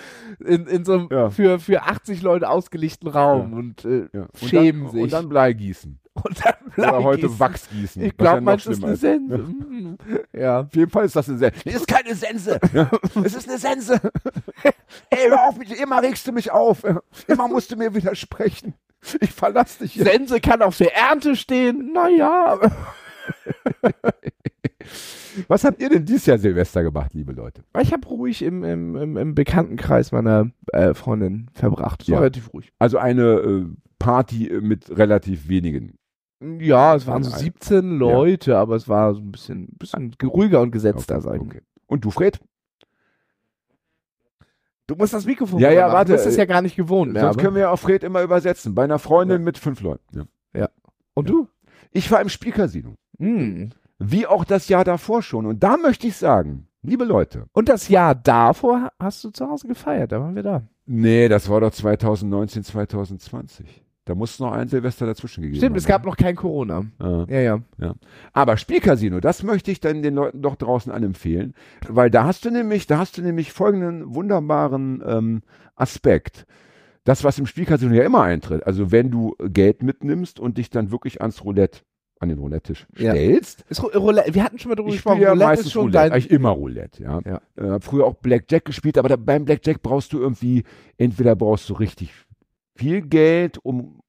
in, 0.44 0.66
in 0.66 0.84
so 0.84 0.92
einem 0.94 1.08
Ja. 1.10 1.30
für, 1.30 1.58
für 1.58 1.82
80 1.82 2.22
Leute 2.22 2.48
ausgelichten 2.48 3.08
Raum 3.08 3.52
und 3.52 3.84
äh, 3.84 4.08
ja. 4.12 4.22
Und 4.22 4.38
schämen 4.48 4.84
dann, 4.84 4.92
sich. 4.92 5.02
Und 5.02 5.12
dann 5.12 5.28
Blei 5.28 5.52
gießen. 5.52 5.98
Und 6.24 6.42
dann 6.46 6.54
Oder 6.78 7.02
heute 7.02 7.18
Bleigießen. 7.28 7.40
Wachs 7.40 7.68
gießen. 7.68 8.02
Ich 8.02 8.16
glaube, 8.16 8.40
manches 8.40 8.78
ist 8.78 8.84
eine 8.84 8.96
Sense. 8.96 9.36
Mm. 9.36 9.98
Ja. 10.32 10.60
Auf 10.60 10.74
jeden 10.74 10.90
Fall 10.90 11.04
ist 11.04 11.14
das 11.14 11.28
eine 11.28 11.36
Sense. 11.36 11.60
Nee, 11.66 11.72
ist 11.72 11.86
keine 11.86 12.14
Sense. 12.14 12.58
es 13.24 13.34
ist 13.34 13.48
eine 13.48 13.58
Sense. 13.58 14.00
Ey, 15.10 15.28
hör 15.28 15.48
auf 15.48 15.58
mich, 15.58 15.78
immer 15.78 16.00
regst 16.02 16.26
du 16.26 16.32
mich 16.32 16.50
auf. 16.50 16.84
Immer 17.26 17.48
musst 17.48 17.70
du 17.70 17.76
mir 17.76 17.94
widersprechen. 17.94 18.72
Ich 19.20 19.30
verlass 19.32 19.76
dich 19.76 19.94
jetzt. 19.96 20.10
Sense 20.10 20.40
kann 20.40 20.62
auf 20.62 20.78
der 20.78 20.96
Ernte 20.96 21.36
stehen. 21.36 21.92
Naja. 21.92 22.58
Was 25.48 25.64
habt 25.64 25.80
ihr 25.82 25.90
denn 25.90 26.04
dieses 26.04 26.26
Jahr 26.26 26.38
Silvester 26.38 26.82
gemacht, 26.82 27.12
liebe 27.12 27.32
Leute? 27.32 27.62
Ich 27.80 27.92
habe 27.92 28.06
ruhig 28.08 28.42
im, 28.42 28.64
im, 28.64 29.16
im, 29.16 29.34
Bekanntenkreis 29.34 30.12
meiner 30.12 30.50
äh, 30.72 30.94
Freundin 30.94 31.50
verbracht. 31.52 32.04
So 32.04 32.12
Ja. 32.12 32.18
relativ 32.20 32.52
ruhig. 32.54 32.72
Also 32.78 32.98
eine 32.98 33.22
äh, 33.40 33.64
Party 33.98 34.50
mit 34.62 34.96
relativ 34.96 35.48
wenigen. 35.48 35.98
Ja, 36.40 36.94
es 36.94 37.06
waren 37.06 37.22
so 37.22 37.32
Ein- 37.32 37.38
17 37.38 37.98
Leute, 37.98 38.56
aber 38.56 38.76
es 38.76 38.88
war 38.88 39.14
so 39.14 39.20
ein 39.20 39.32
bisschen, 39.32 39.68
bisschen 39.78 40.14
ruhiger 40.22 40.60
und 40.60 40.70
gesetzter, 40.70 41.20
sag 41.20 41.36
ich. 41.36 41.40
Okay. 41.42 41.62
Und 41.86 42.04
du, 42.04 42.10
Fred? 42.10 42.38
Du 44.86 44.94
musst 44.94 45.14
das 45.14 45.26
Mikrofon 45.26 45.58
Ja, 45.58 45.70
ja, 45.70 45.82
machen. 45.82 45.92
warte, 45.94 46.12
Du 46.12 46.16
bist 46.16 46.26
es 46.26 46.36
äh, 46.36 46.40
ja 46.40 46.44
gar 46.44 46.62
nicht 46.62 46.76
gewohnt 46.76 47.12
mehr. 47.12 47.22
Sonst 47.22 47.36
Aber. 47.36 47.42
können 47.42 47.54
wir 47.56 47.62
ja 47.62 47.70
auch 47.70 47.78
Fred 47.78 48.04
immer 48.04 48.22
übersetzen. 48.22 48.74
Bei 48.74 48.84
einer 48.84 49.00
Freundin 49.00 49.42
mit 49.42 49.58
fünf 49.58 49.80
Leuten. 49.80 50.28
Ja. 50.54 50.68
Und 51.14 51.28
du? 51.28 51.48
Ich 51.90 52.10
war 52.10 52.20
im 52.20 52.28
Spielcasino. 52.28 52.94
Hm. 53.18 53.70
Wie 53.98 54.26
auch 54.26 54.44
das 54.44 54.68
Jahr 54.68 54.84
davor 54.84 55.22
schon. 55.22 55.46
Und 55.46 55.62
da 55.62 55.76
möchte 55.76 56.06
ich 56.06 56.16
sagen, 56.16 56.68
liebe 56.82 57.04
Leute. 57.04 57.46
Und 57.52 57.68
das 57.68 57.88
Jahr 57.88 58.14
davor 58.14 58.90
hast 58.98 59.24
du 59.24 59.30
zu 59.30 59.48
Hause 59.48 59.68
gefeiert, 59.68 60.12
da 60.12 60.20
waren 60.20 60.34
wir 60.34 60.42
da. 60.42 60.62
Nee, 60.86 61.28
das 61.28 61.48
war 61.48 61.60
doch 61.60 61.72
2019, 61.72 62.62
2020. 62.62 63.82
Da 64.06 64.14
muss 64.14 64.38
noch 64.38 64.52
ein 64.52 64.68
Silvester 64.68 65.04
dazwischen 65.04 65.42
gegeben 65.42 65.58
Stimmt, 65.58 65.72
haben. 65.72 65.78
es 65.78 65.86
gab 65.86 66.04
noch 66.06 66.16
kein 66.16 66.36
Corona. 66.36 66.84
Ja. 67.00 67.24
Ja, 67.28 67.60
ja. 67.78 67.94
Aber 68.32 68.56
Spielcasino, 68.56 69.18
das 69.18 69.42
möchte 69.42 69.72
ich 69.72 69.80
dann 69.80 70.00
den 70.00 70.14
Leuten 70.14 70.42
doch 70.42 70.54
draußen 70.54 70.92
anempfehlen, 70.92 71.54
weil 71.88 72.08
da 72.08 72.24
hast 72.24 72.44
du 72.44 72.52
nämlich, 72.52 72.86
da 72.86 72.98
hast 72.98 73.18
du 73.18 73.22
nämlich 73.22 73.52
folgenden 73.52 74.14
wunderbaren 74.14 75.02
ähm, 75.04 75.42
Aspekt. 75.74 76.46
Das, 77.02 77.24
was 77.24 77.40
im 77.40 77.46
Spielcasino 77.46 77.92
ja 77.94 78.04
immer 78.04 78.22
eintritt, 78.22 78.64
also 78.64 78.92
wenn 78.92 79.10
du 79.10 79.34
Geld 79.40 79.82
mitnimmst 79.82 80.38
und 80.38 80.56
dich 80.58 80.70
dann 80.70 80.92
wirklich 80.92 81.20
ans 81.20 81.42
Roulette, 81.44 81.80
an 82.18 82.28
den 82.30 82.38
Roulette-Tisch 82.38 82.86
Ja. 82.96 83.12
stellst, 83.12 83.64
Ist 83.68 83.82
Ro- 83.82 83.90
Roulette, 83.98 84.34
wir 84.34 84.42
hatten 84.42 84.58
schon 84.58 84.70
mal 84.70 84.74
darüber 84.76 84.90
ich 84.90 84.96
gesprochen, 84.96 85.20
ja 85.20 85.30
Roulette 85.30 85.46
meistens 85.48 85.66
ist 85.66 85.72
schon 85.72 85.82
Roulette, 85.82 85.98
dein... 85.98 86.12
eigentlich 86.12 86.30
immer 86.30 86.50
Roulette, 86.50 87.02
ja. 87.02 87.20
Ja. 87.24 87.40
Äh, 87.76 87.80
früher 87.80 88.06
auch 88.06 88.14
Blackjack 88.14 88.64
gespielt, 88.64 88.96
aber 88.98 89.08
da, 89.08 89.16
beim 89.16 89.44
Blackjack 89.44 89.82
brauchst 89.82 90.12
du 90.12 90.18
irgendwie, 90.18 90.64
entweder 90.96 91.36
brauchst 91.36 91.68
du 91.68 91.74
richtig 91.74 92.12
viel 92.74 93.02
Geld, 93.02 93.58
um 93.62 94.00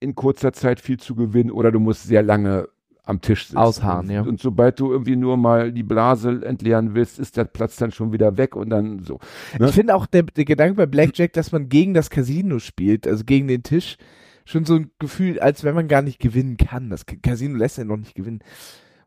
in 0.00 0.14
kurzer 0.14 0.52
Zeit 0.52 0.80
viel 0.80 0.98
zu 0.98 1.14
gewinnen, 1.14 1.50
oder 1.50 1.72
du 1.72 1.80
musst 1.80 2.04
sehr 2.04 2.22
lange 2.22 2.68
am 3.06 3.20
Tisch 3.20 3.46
sitzt. 3.46 3.56
Ausharren, 3.56 4.06
und, 4.06 4.12
ja. 4.12 4.22
Und 4.22 4.40
sobald 4.40 4.80
du 4.80 4.90
irgendwie 4.90 5.16
nur 5.16 5.36
mal 5.36 5.72
die 5.72 5.82
Blase 5.82 6.42
entleeren 6.44 6.94
willst, 6.94 7.18
ist 7.18 7.36
der 7.36 7.44
Platz 7.44 7.76
dann 7.76 7.90
schon 7.90 8.12
wieder 8.12 8.36
weg 8.38 8.56
und 8.56 8.70
dann 8.70 9.00
so. 9.00 9.18
Ne? 9.58 9.68
Ich 9.68 9.74
finde 9.74 9.94
auch 9.94 10.06
der, 10.06 10.22
der 10.22 10.44
Gedanke 10.44 10.74
bei 10.74 10.86
Blackjack, 10.86 11.32
dass 11.34 11.52
man 11.52 11.68
gegen 11.68 11.94
das 11.94 12.08
Casino 12.10 12.58
spielt, 12.58 13.06
also 13.06 13.24
gegen 13.24 13.46
den 13.48 13.62
Tisch, 13.62 13.96
schon 14.44 14.64
so 14.64 14.74
ein 14.76 14.90
Gefühl, 14.98 15.40
als 15.40 15.64
wenn 15.64 15.74
man 15.74 15.88
gar 15.88 16.02
nicht 16.02 16.18
gewinnen 16.18 16.56
kann. 16.56 16.90
Das 16.90 17.06
Ca- 17.06 17.16
Casino 17.22 17.56
lässt 17.56 17.78
ja 17.78 17.84
noch 17.84 17.96
nicht 17.96 18.14
gewinnen. 18.14 18.40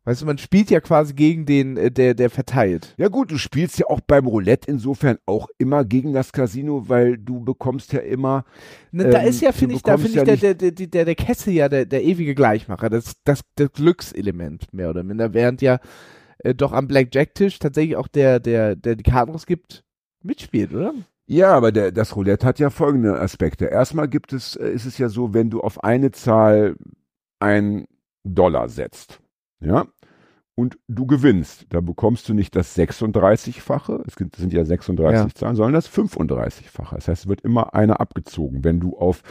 Weißt 0.04 0.22
du, 0.22 0.26
man 0.26 0.38
spielt 0.38 0.70
ja 0.70 0.80
quasi 0.80 1.14
gegen 1.14 1.46
den, 1.46 1.76
äh, 1.76 1.92
der, 1.92 2.14
der 2.14 2.30
verteilt. 2.30 2.96
Ja 2.98 3.10
gut, 3.10 3.30
du 3.30 3.38
spielst 3.38 3.78
ja 3.78 3.88
auch 3.88 4.00
beim 4.00 4.26
Roulette 4.26 4.72
insofern 4.72 5.18
auch 5.26 5.50
immer 5.58 5.84
gegen 5.84 6.14
das 6.14 6.32
Casino, 6.32 6.88
weil 6.88 7.18
du 7.18 7.42
bekommst 7.42 7.92
ja 7.92 8.00
immer 8.00 8.46
Ne, 8.94 9.10
da 9.10 9.22
Ähm, 9.22 9.28
ist 9.28 9.42
ja, 9.42 9.52
finde 9.52 9.76
ich, 9.76 9.82
da 9.82 9.98
finde 9.98 10.12
ich 10.12 10.16
ja 10.16 10.24
der, 10.24 10.54
der, 10.54 10.72
der, 10.72 10.88
der, 10.88 11.04
der 11.06 11.16
Kessel 11.16 11.52
ja 11.54 11.68
der, 11.68 11.86
der 11.86 12.04
ewige 12.06 12.36
Gleichmacher, 12.36 12.90
das, 12.90 13.16
das, 13.26 13.42
das 13.56 13.70
Glückselement 13.74 14.74
mehr 14.74 14.90
oder 14.90 15.04
minder, 15.04 15.34
während 15.34 15.62
ja 15.62 15.80
äh, 16.40 16.56
doch 16.56 16.72
am 16.72 16.88
Blackjack-Tisch 16.88 17.60
tatsächlich 17.60 17.98
auch 17.98 18.08
der, 18.08 18.40
der, 18.40 18.78
der 18.78 18.96
die 18.96 19.04
Karten 19.04 19.32
rausgibt, 19.34 19.84
mitspielt, 20.24 20.74
oder? 20.74 20.94
Ja, 21.30 21.54
aber 21.54 21.72
der, 21.74 21.92
das 21.92 22.16
Roulette 22.16 22.46
hat 22.48 22.58
ja 22.60 22.70
folgende 22.70 23.20
Aspekte. 23.20 23.66
Erstmal 23.66 24.08
gibt 24.08 24.32
es, 24.34 24.56
äh, 24.56 24.70
ist 24.72 24.86
es 24.86 24.98
ja 24.98 25.10
so, 25.10 25.34
wenn 25.34 25.50
du 25.50 25.60
auf 25.62 25.84
eine 25.84 26.12
Zahl 26.12 26.76
ein 27.40 27.86
Dollar 28.24 28.70
setzt, 28.70 29.20
ja, 29.60 29.86
und 30.56 30.78
du 30.88 31.06
gewinnst, 31.06 31.66
da 31.70 31.82
bekommst 31.82 32.28
du 32.30 32.34
nicht 32.34 32.56
das 32.56 32.76
36-fache, 32.76 34.04
es 34.08 34.16
gibt- 34.16 34.38
sind 34.38 34.54
ja 34.54 34.66
36 34.66 35.20
Ja. 35.20 35.28
Zahlen, 35.36 35.56
sondern 35.56 35.74
das 35.74 35.88
35-fache. 35.88 36.96
Das 36.96 37.08
heißt, 37.08 37.24
es 37.26 37.28
wird 37.30 37.42
immer 37.42 37.74
eine 37.76 38.00
abgezogen. 38.00 38.64
Wenn 38.64 38.80
du 38.80 38.98
auf 38.98 39.22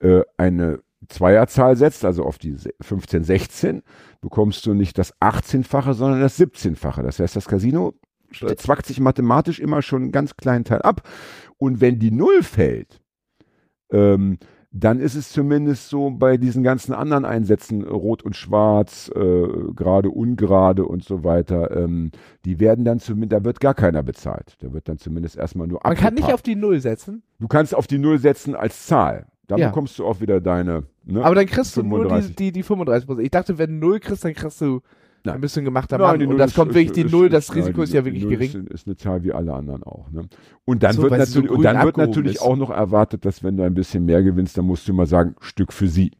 äh, 0.00 0.20
eine 0.36 0.80
Zweierzahl 1.08 1.76
setzt, 1.76 2.04
also 2.04 2.24
auf 2.24 2.36
die 2.38 2.52
se- 2.54 2.74
15, 2.82 3.24
16, 3.24 3.82
bekommst 4.20 4.66
du 4.66 4.74
nicht 4.74 4.98
das 4.98 5.14
18-fache, 5.20 5.94
sondern 5.94 6.20
das 6.20 6.38
17-fache. 6.38 7.02
Das 7.02 7.18
heißt, 7.18 7.34
das 7.34 7.46
Casino 7.48 7.94
äh, 8.42 8.56
zwackt 8.56 8.86
sich 8.86 9.00
mathematisch 9.00 9.60
immer 9.60 9.82
schon 9.82 10.02
einen 10.02 10.12
ganz 10.12 10.36
kleinen 10.36 10.64
Teil 10.64 10.82
ab. 10.82 11.02
Und 11.58 11.80
wenn 11.80 11.98
die 11.98 12.10
Null 12.10 12.42
fällt, 12.42 13.00
ähm, 13.90 14.38
dann 14.72 15.00
ist 15.00 15.14
es 15.14 15.30
zumindest 15.30 15.88
so 15.88 16.10
bei 16.10 16.36
diesen 16.36 16.62
ganzen 16.62 16.92
anderen 16.92 17.24
Einsätzen, 17.24 17.82
Rot 17.82 18.22
und 18.22 18.36
Schwarz, 18.36 19.10
äh, 19.14 19.48
gerade, 19.74 20.10
ungerade 20.10 20.84
und 20.84 21.02
so 21.02 21.24
weiter, 21.24 21.74
ähm, 21.74 22.10
die 22.44 22.60
werden 22.60 22.84
dann 22.84 22.98
zumindest, 23.00 23.40
da 23.40 23.44
wird 23.44 23.60
gar 23.60 23.72
keiner 23.74 24.02
bezahlt. 24.02 24.56
Da 24.60 24.72
wird 24.74 24.88
dann 24.88 24.98
zumindest 24.98 25.36
erstmal 25.36 25.66
nur 25.66 25.80
Man 25.82 25.96
kann 25.96 26.14
nicht 26.14 26.30
auf 26.32 26.42
die 26.42 26.56
Null 26.56 26.80
setzen, 26.80 27.22
Du 27.38 27.48
kannst 27.48 27.74
auf 27.74 27.86
die 27.86 27.98
Null 27.98 28.18
setzen 28.18 28.54
als 28.54 28.86
Zahl. 28.86 29.26
Dann 29.46 29.60
Ja. 29.60 29.68
bekommst 29.68 29.98
du 29.98 30.04
auch 30.04 30.20
wieder 30.20 30.40
deine. 30.40 30.82
Ne? 31.04 31.24
aber 31.24 31.36
dann 31.36 31.46
kriegst 31.46 31.76
du 31.76 31.82
nur 31.84 32.00
35. 32.00 32.34
die, 32.34 32.44
die, 32.46 32.52
die 32.52 32.62
35 32.64 33.06
Prozent. 33.06 33.24
Ich 33.24 33.30
dachte, 33.30 33.58
wenn 33.58 33.80
du 33.80 33.86
Null 33.86 34.00
kriegst, 34.00 34.24
dann 34.24 34.34
kriegst 34.34 34.60
du 34.60 34.80
Nein. 35.26 35.34
ein 35.36 35.40
bisschen 35.40 35.64
gemachter 35.64 35.98
Nein, 35.98 36.06
Mann. 36.06 36.20
die 36.20 36.26
Und 36.26 36.38
das 36.38 36.54
kommt 36.54 36.74
wirklich 36.74 36.92
die 36.92 37.04
Null, 37.04 37.28
das 37.28 37.48
nein, 37.48 37.58
Risiko 37.58 37.82
ist 37.82 37.92
ja 37.92 38.04
wirklich 38.04 38.28
gering. 38.28 38.48
Ist, 38.48 38.68
ist 38.70 38.86
eine 38.86 38.96
Zahl 38.96 39.22
wie 39.24 39.32
alle 39.32 39.52
anderen 39.54 39.82
auch. 39.82 40.10
Ne? 40.10 40.28
Und 40.64 40.82
dann 40.82 40.94
So, 40.94 41.02
wird 41.02 41.12
sie 41.26 41.32
so 41.32 41.40
natürlich, 41.40 41.50
und 41.58 41.62
dann 41.64 41.84
wird 41.84 41.96
natürlich 41.96 42.34
ist. 42.36 42.42
auch 42.42 42.56
noch 42.56 42.70
erwartet, 42.70 43.24
dass 43.24 43.42
wenn 43.42 43.56
du 43.56 43.62
ein 43.64 43.74
bisschen 43.74 44.04
mehr 44.04 44.22
gewinnst, 44.22 44.56
dann 44.56 44.64
musst 44.64 44.86
du 44.88 44.92
immer 44.92 45.06
sagen, 45.06 45.34
Stück 45.40 45.72
für 45.72 45.88
sie. 45.88 46.12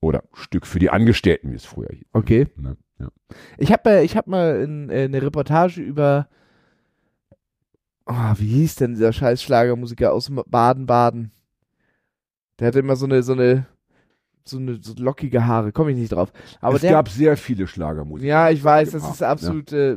Oder 0.00 0.24
Stück 0.34 0.66
für 0.66 0.78
die 0.78 0.90
Angestellten, 0.90 1.50
wie 1.50 1.56
es 1.56 1.64
früher 1.64 1.88
hieß. 1.90 2.06
Okay. 2.12 2.46
Ne? 2.56 2.76
Ja. 2.98 3.08
Ich 3.56 3.72
habe 3.72 3.88
äh, 3.90 4.04
ich 4.04 4.16
hab 4.16 4.26
mal 4.26 4.60
in, 4.60 4.90
äh, 4.90 5.04
eine 5.04 5.22
Reportage 5.22 5.80
über, 5.80 6.28
oh, 8.06 8.32
wie 8.36 8.48
hieß 8.48 8.76
denn 8.76 8.92
dieser 8.94 9.12
scheiß 9.12 9.42
Schlagermusiker 9.42 10.12
aus 10.12 10.30
Baden-Baden? 10.46 11.30
Der 12.58 12.68
hatte 12.68 12.78
immer 12.80 12.96
so 12.96 13.06
eine, 13.06 13.22
so 13.22 13.32
eine, 13.32 13.66
so 14.46 14.58
eine 14.58 14.78
so 14.82 14.94
lockige 14.98 15.46
Haare, 15.46 15.72
komme 15.72 15.92
ich 15.92 15.96
nicht 15.96 16.12
drauf. 16.12 16.32
Aber 16.60 16.76
es 16.76 16.82
der, 16.82 16.92
gab 16.92 17.08
sehr 17.08 17.36
viele 17.36 17.66
Schlagermusiker. 17.66 18.28
ja, 18.28 18.50
ich 18.50 18.62
weiß, 18.62 18.90
das 18.90 19.08
ist 19.08 19.22
absolut, 19.22 19.72
äh, 19.72 19.96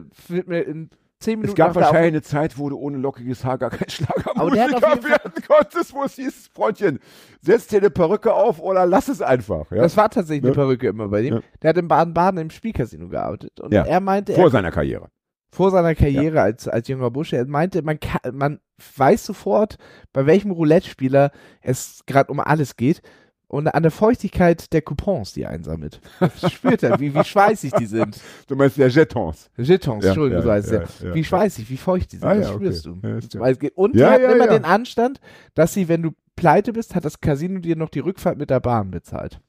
zehn 1.20 1.39
Minuten 1.39 1.50
Es 1.50 1.56
gab 1.56 1.76
wahrscheinlich 1.76 2.14
eine 2.14 2.22
Zeit, 2.22 2.58
wo 2.58 2.70
du 2.70 2.78
ohne 2.78 2.98
lockiges 2.98 3.43
Haar 3.43 3.58
gar 3.58 3.70
kein 3.72 3.89
Schlagermusiker 3.89 5.04
werden 5.04 5.34
konntest, 5.48 5.93
wo 5.93 6.04
es 6.04 6.16
hieß, 6.16 6.50
Freundchen, 6.54 7.00
setz 7.41 7.68
dir 7.68 7.80
eine 7.80 7.89
Perücke 7.89 8.34
auf 8.34 8.60
oder 8.60 8.86
lass 8.86 9.08
es 9.10 9.22
einfach. 9.22 9.70
Ja? 9.72 9.82
Das 9.82 9.98
war 9.98 10.10
tatsächlich 10.10 10.43
eine 10.43 10.54
Ja. 10.54 10.62
Perücke 10.64 10.88
immer 10.88 11.08
bei 11.10 11.24
dem. 11.24 11.34
Ja. 11.36 11.41
Der 11.62 11.70
hat 11.70 11.78
in 11.78 11.88
Baden-Baden 11.88 12.39
im 12.39 12.50
Spielcasino 12.50 13.10
gearbeitet. 13.10 13.60
Und 13.60 13.74
Ja. 13.74 13.84
er 13.84 14.00
meinte, 14.00 14.34
Vor 14.34 14.45
er, 14.45 14.52
seiner 14.52 14.72
Karriere. 14.72 15.10
vor 15.52 15.72
seiner 15.72 15.95
Karriere 15.95 16.41
als, 16.41 16.68
als 16.68 16.88
junger 16.88 17.10
Bursche, 17.12 17.36
er 17.38 17.48
meinte, 17.48 17.82
man, 17.82 18.00
kann, 18.00 18.36
man 18.36 18.60
weiß 18.95 19.26
sofort, 19.26 19.78
bei 20.14 20.26
welchem 20.26 20.52
Roulette-Spieler 20.52 21.32
es 21.62 22.04
gerade 22.06 22.32
um 22.32 22.39
alles 22.39 22.76
geht. 22.76 23.02
Und 23.50 23.68
an 23.70 23.82
der 23.82 23.91
Feuchtigkeit 23.91 24.74
der 24.74 24.82
Coupons, 24.82 25.32
die 25.34 25.43
er 25.43 25.52
einsammelt. 25.52 26.02
Das 26.20 26.52
spürt 26.52 26.84
er, 26.84 27.00
wie, 27.00 27.16
wie 27.16 27.24
schweißig 27.24 27.72
die 27.80 27.86
sind. 27.86 28.20
Du 28.48 28.56
meinst 28.56 28.78
der 28.78 28.89
Jetons. 28.89 29.50
Jetons, 29.58 30.04
Ja, 30.04 30.10
Entschuldigung, 30.12 30.39
ja, 30.39 30.43
so 30.43 30.52
heißt 30.52 30.72
ja, 30.72 30.82
ja. 30.82 30.88
ja, 31.10 31.14
Wie 31.14 31.20
ja. 31.20 31.26
schweißig, 31.26 31.70
wie 31.70 31.78
feucht 31.78 32.12
die 32.12 32.18
sind, 32.18 32.28
Ah, 32.28 32.36
das 32.36 32.48
ja, 32.48 32.54
okay. 32.56 32.66
spürst 32.74 32.86
du. 32.86 33.00
Ja, 33.04 33.70
Und 33.76 33.95
Ja, 33.95 34.08
die 34.10 34.14
hatten 34.14 34.24
ja, 34.24 34.32
immer 34.32 34.45
ja. 34.48 34.52
den 34.54 34.66
Anstand, 34.66 35.22
dass 35.56 35.74
sie, 35.74 35.88
wenn 35.88 36.02
du 36.02 36.12
pleite 36.36 36.74
bist, 36.74 36.93
hat 36.93 37.06
das 37.06 37.22
Casino 37.22 37.60
dir 37.60 37.78
noch 37.78 37.89
die 37.89 38.00
Rückfahrt 38.00 38.38
mit 38.38 38.50
der 38.50 38.60
Bahn 38.60 38.91
bezahlt. 38.91 39.39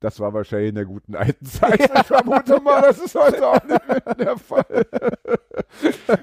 Das 0.00 0.20
war 0.20 0.34
wahrscheinlich 0.34 0.68
in 0.70 0.74
der 0.74 0.84
guten 0.84 1.14
alten 1.16 1.44
Zeit. 1.46 1.80
Ich 1.80 2.06
vermute 2.06 2.60
mal, 2.60 2.82
das 2.82 2.98
ist 2.98 3.14
heute 3.14 3.46
auch 3.46 3.64
nicht 3.64 3.88
mehr 3.88 4.14
der 4.14 4.36
Fall. 4.36 4.86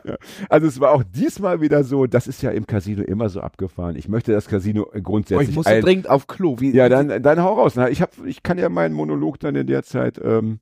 ja. 0.03 0.15
Also 0.49 0.67
es 0.67 0.79
war 0.79 0.91
auch 0.91 1.03
diesmal 1.03 1.59
wieder 1.61 1.83
so, 1.83 2.05
das 2.05 2.27
ist 2.27 2.41
ja 2.43 2.51
im 2.51 2.67
Casino 2.67 3.01
immer 3.01 3.29
so 3.29 3.41
abgefahren. 3.41 3.95
Ich 3.95 4.07
möchte 4.07 4.31
das 4.31 4.47
Casino 4.47 4.83
Oh, 4.93 4.99
grundsätzlich 5.01 5.49
ich 5.49 5.55
muss 5.55 5.65
dringend 5.65 6.09
auf 6.09 6.27
Klo. 6.27 6.59
Wie, 6.59 6.71
Ja, 6.71 6.89
dann, 6.89 7.23
dann 7.23 7.41
hau 7.41 7.53
raus. 7.53 7.73
Na, 7.75 7.89
ich, 7.89 8.01
hab, 8.01 8.11
ich 8.25 8.43
kann 8.43 8.57
ja 8.57 8.69
meinen 8.69 8.93
Monolog 8.93 9.39
dann 9.39 9.55
in 9.55 9.67
der 9.67 9.83
Zeit 9.83 10.19
ähm, 10.23 10.59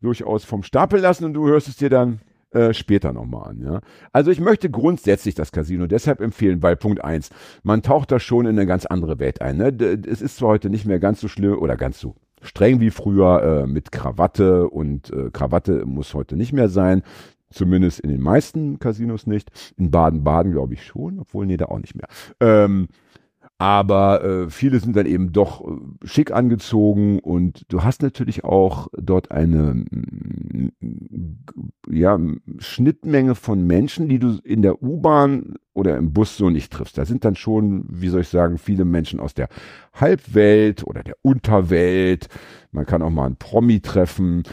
durchaus 0.00 0.44
vom 0.44 0.62
Stapel 0.62 1.00
lassen 1.00 1.24
und 1.24 1.34
du 1.34 1.48
hörst 1.48 1.66
es 1.66 1.76
dir 1.76 1.90
dann 1.90 2.20
äh, 2.50 2.72
später 2.72 3.12
nochmal 3.12 3.50
an. 3.50 3.62
Ja? 3.62 3.80
Also 4.12 4.30
ich 4.30 4.40
möchte 4.40 4.70
grundsätzlich 4.70 5.34
das 5.34 5.50
Casino 5.50 5.86
deshalb 5.86 6.20
empfehlen, 6.20 6.62
weil 6.62 6.76
Punkt 6.76 7.02
eins, 7.02 7.30
man 7.64 7.82
taucht 7.82 8.12
da 8.12 8.20
schon 8.20 8.46
in 8.46 8.56
eine 8.56 8.66
ganz 8.66 8.86
andere 8.86 9.18
Welt 9.18 9.42
ein. 9.42 9.56
Ne? 9.56 9.76
Es 10.06 10.22
ist 10.22 10.36
zwar 10.36 10.50
heute 10.50 10.70
nicht 10.70 10.84
mehr 10.84 11.00
ganz 11.00 11.20
so 11.20 11.26
schlimm 11.26 11.58
oder 11.58 11.76
ganz 11.76 11.98
so 11.98 12.14
streng 12.44 12.80
wie 12.80 12.90
früher 12.90 13.42
äh, 13.42 13.66
mit 13.66 13.90
Krawatte 13.90 14.68
und 14.68 15.10
äh, 15.10 15.30
Krawatte 15.32 15.84
muss 15.86 16.14
heute 16.14 16.36
nicht 16.36 16.52
mehr 16.52 16.68
sein. 16.68 17.02
Zumindest 17.50 18.00
in 18.00 18.10
den 18.10 18.20
meisten 18.20 18.78
Casinos 18.78 19.26
nicht. 19.26 19.50
In 19.76 19.90
Baden-Baden 19.90 20.52
glaube 20.52 20.74
ich 20.74 20.84
schon, 20.84 21.20
obwohl 21.20 21.46
nee, 21.46 21.56
da 21.56 21.66
auch 21.66 21.78
nicht 21.78 21.94
mehr. 21.94 22.08
Ähm, 22.40 22.88
aber 23.58 24.24
äh, 24.24 24.50
viele 24.50 24.80
sind 24.80 24.96
dann 24.96 25.06
eben 25.06 25.32
doch 25.32 25.64
äh, 25.66 26.06
schick 26.06 26.32
angezogen 26.32 27.20
und 27.20 27.64
du 27.68 27.84
hast 27.84 28.02
natürlich 28.02 28.44
auch 28.44 28.88
dort 28.92 29.30
eine 29.30 29.84
ja, 31.88 32.18
Schnittmenge 32.58 33.34
von 33.34 33.66
Menschen, 33.66 34.08
die 34.08 34.18
du 34.18 34.38
in 34.42 34.62
der 34.62 34.82
U-Bahn 34.82 35.54
oder 35.72 35.96
im 35.96 36.12
Bus 36.12 36.36
so 36.36 36.50
nicht 36.50 36.72
triffst. 36.72 36.98
Da 36.98 37.04
sind 37.04 37.24
dann 37.24 37.36
schon, 37.36 37.84
wie 37.88 38.08
soll 38.08 38.22
ich 38.22 38.28
sagen, 38.28 38.58
viele 38.58 38.84
Menschen 38.84 39.20
aus 39.20 39.34
der 39.34 39.48
Halbwelt 39.92 40.84
oder 40.84 41.02
der 41.02 41.16
Unterwelt. 41.22 42.28
Man 42.72 42.86
kann 42.86 43.02
auch 43.02 43.10
mal 43.10 43.26
einen 43.26 43.36
Promi 43.36 43.80
treffen. 43.80 44.44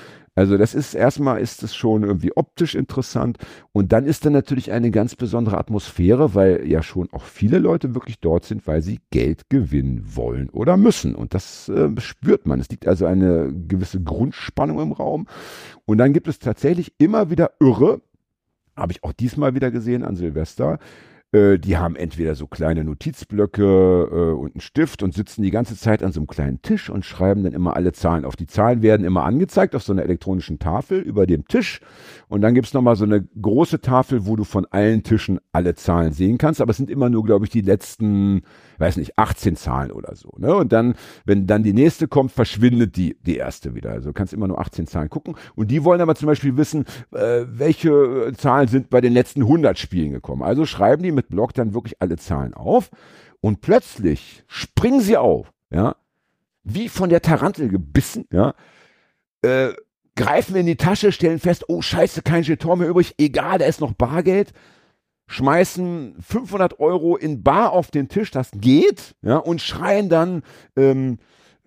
Also 0.41 0.57
das 0.57 0.73
ist 0.73 0.95
erstmal 0.95 1.39
ist 1.39 1.61
es 1.61 1.75
schon 1.75 2.01
irgendwie 2.01 2.35
optisch 2.35 2.73
interessant 2.73 3.37
und 3.73 3.91
dann 3.91 4.07
ist 4.07 4.25
da 4.25 4.31
natürlich 4.31 4.71
eine 4.71 4.89
ganz 4.89 5.15
besondere 5.15 5.59
Atmosphäre, 5.59 6.33
weil 6.33 6.67
ja 6.67 6.81
schon 6.81 7.09
auch 7.11 7.25
viele 7.25 7.59
Leute 7.59 7.93
wirklich 7.93 8.19
dort 8.19 8.45
sind, 8.45 8.65
weil 8.65 8.81
sie 8.81 9.01
Geld 9.11 9.51
gewinnen 9.51 10.03
wollen 10.15 10.49
oder 10.49 10.77
müssen 10.77 11.13
und 11.13 11.35
das 11.35 11.69
äh, 11.69 11.89
spürt 11.99 12.47
man. 12.47 12.59
Es 12.59 12.69
liegt 12.69 12.87
also 12.87 13.05
eine 13.05 13.53
gewisse 13.53 14.01
Grundspannung 14.01 14.79
im 14.81 14.93
Raum 14.93 15.27
und 15.85 15.99
dann 15.99 16.11
gibt 16.11 16.27
es 16.27 16.39
tatsächlich 16.39 16.91
immer 16.97 17.29
wieder 17.29 17.51
Irre, 17.59 18.01
habe 18.75 18.93
ich 18.93 19.03
auch 19.03 19.13
diesmal 19.13 19.53
wieder 19.53 19.69
gesehen 19.69 20.03
an 20.03 20.15
Silvester. 20.15 20.79
Äh, 21.32 21.57
die 21.57 21.77
haben 21.77 21.95
entweder 21.95 22.36
so 22.36 22.47
kleine 22.47 22.84
Notizblöcke 22.84 23.63
äh, 23.63 24.34
und 24.34 24.55
einen 24.55 24.61
Stift 24.61 25.01
und 25.01 25.13
sitzen 25.13 25.43
die 25.43 25.51
ganze 25.51 25.77
Zeit 25.77 26.03
an 26.03 26.11
so 26.11 26.19
einem 26.19 26.27
kleinen 26.27 26.61
Tisch 26.61 26.89
und 26.89 27.05
schreiben 27.05 27.43
dann 27.43 27.53
immer 27.53 27.75
alle 27.77 27.93
Zahlen 27.93 28.25
auf. 28.25 28.36
Die 28.36 28.47
Zahlen 28.47 28.82
werden 28.82 29.05
immer 29.05 29.23
angezeigt 29.23 29.75
auf 29.75 29.84
so 29.84 29.93
einer 29.93 30.03
elektronischen 30.03 30.59
Tafel 30.59 30.99
über 30.99 31.25
dem 31.25 31.47
Tisch. 31.47 31.79
Und 32.27 32.41
dann 32.41 32.53
gibt's 32.53 32.73
noch 32.73 32.82
nochmal 32.82 32.95
so 32.95 33.05
eine 33.05 33.21
große 33.21 33.82
Tafel, 33.82 34.25
wo 34.25 34.36
du 34.36 34.43
von 34.43 34.65
allen 34.71 35.03
Tischen 35.03 35.39
alle 35.51 35.75
Zahlen 35.75 36.13
sehen 36.13 36.39
kannst. 36.39 36.61
Aber 36.61 36.71
es 36.71 36.77
sind 36.77 36.89
immer 36.89 37.09
nur, 37.09 37.23
glaube 37.23 37.45
ich, 37.45 37.51
die 37.51 37.61
letzten, 37.61 38.41
weiß 38.79 38.97
nicht, 38.97 39.19
18 39.19 39.55
Zahlen 39.55 39.91
oder 39.91 40.15
so. 40.15 40.34
Ne? 40.38 40.55
Und 40.55 40.73
dann, 40.73 40.95
wenn 41.25 41.45
dann 41.45 41.61
die 41.61 41.73
nächste 41.73 42.07
kommt, 42.07 42.32
verschwindet 42.32 42.95
die, 42.95 43.17
die 43.21 43.38
erste 43.38 43.75
wieder. 43.75 43.91
Also 43.91 44.09
du 44.09 44.13
kannst 44.13 44.34
immer 44.34 44.47
nur 44.47 44.59
18 44.59 44.88
Zahlen 44.88 45.09
gucken. 45.09 45.36
Und 45.55 45.69
die 45.69 45.84
wollen 45.84 46.01
aber 46.01 46.15
zum 46.15 46.25
Beispiel 46.25 46.57
wissen, 46.57 46.86
äh, 47.13 47.45
welche 47.47 47.91
äh, 47.91 48.34
Zahlen 48.34 48.67
sind 48.67 48.89
bei 48.89 48.99
den 48.99 49.13
letzten 49.13 49.43
100 49.43 49.77
Spielen 49.77 50.11
gekommen. 50.11 50.41
Also 50.41 50.65
schreiben 50.65 51.03
die 51.03 51.11
mit 51.11 51.20
Block 51.30 51.53
dann 51.53 51.74
wirklich 51.74 52.01
alle 52.01 52.17
Zahlen 52.17 52.53
auf. 52.53 52.89
Und 53.41 53.61
plötzlich 53.61 54.43
springen 54.47 55.01
sie 55.01 55.17
auf, 55.17 55.51
ja, 55.72 55.95
wie 56.63 56.89
von 56.89 57.09
der 57.09 57.22
Tarantel 57.22 57.69
gebissen, 57.69 58.26
ja, 58.32 58.53
äh, 59.41 59.74
greifen 60.15 60.55
in 60.55 60.65
die 60.67 60.76
Tasche, 60.76 61.11
stellen 61.11 61.39
fest, 61.39 61.65
oh 61.67 61.82
scheiße, 61.82 62.22
kein 62.22 62.43
Jeton 62.43 62.80
mehr 62.80 62.89
übrig, 62.89 63.15
egal, 63.17 63.57
da 63.57 63.65
ist 63.65 63.82
noch 63.82 63.93
Bargeld, 63.93 64.53
schmeißen 65.28 66.15
500 66.22 66.80
Euro 66.80 67.15
in 67.15 67.41
Bar 67.41 67.72
auf 67.72 67.89
den 67.89 68.09
Tisch, 68.09 68.30
das 68.32 68.51
geht, 68.53 69.15
ja, 69.22 69.38
und 69.38 69.61
schreien 69.61 70.09
dann, 70.09 70.43
ähm, 70.76 71.17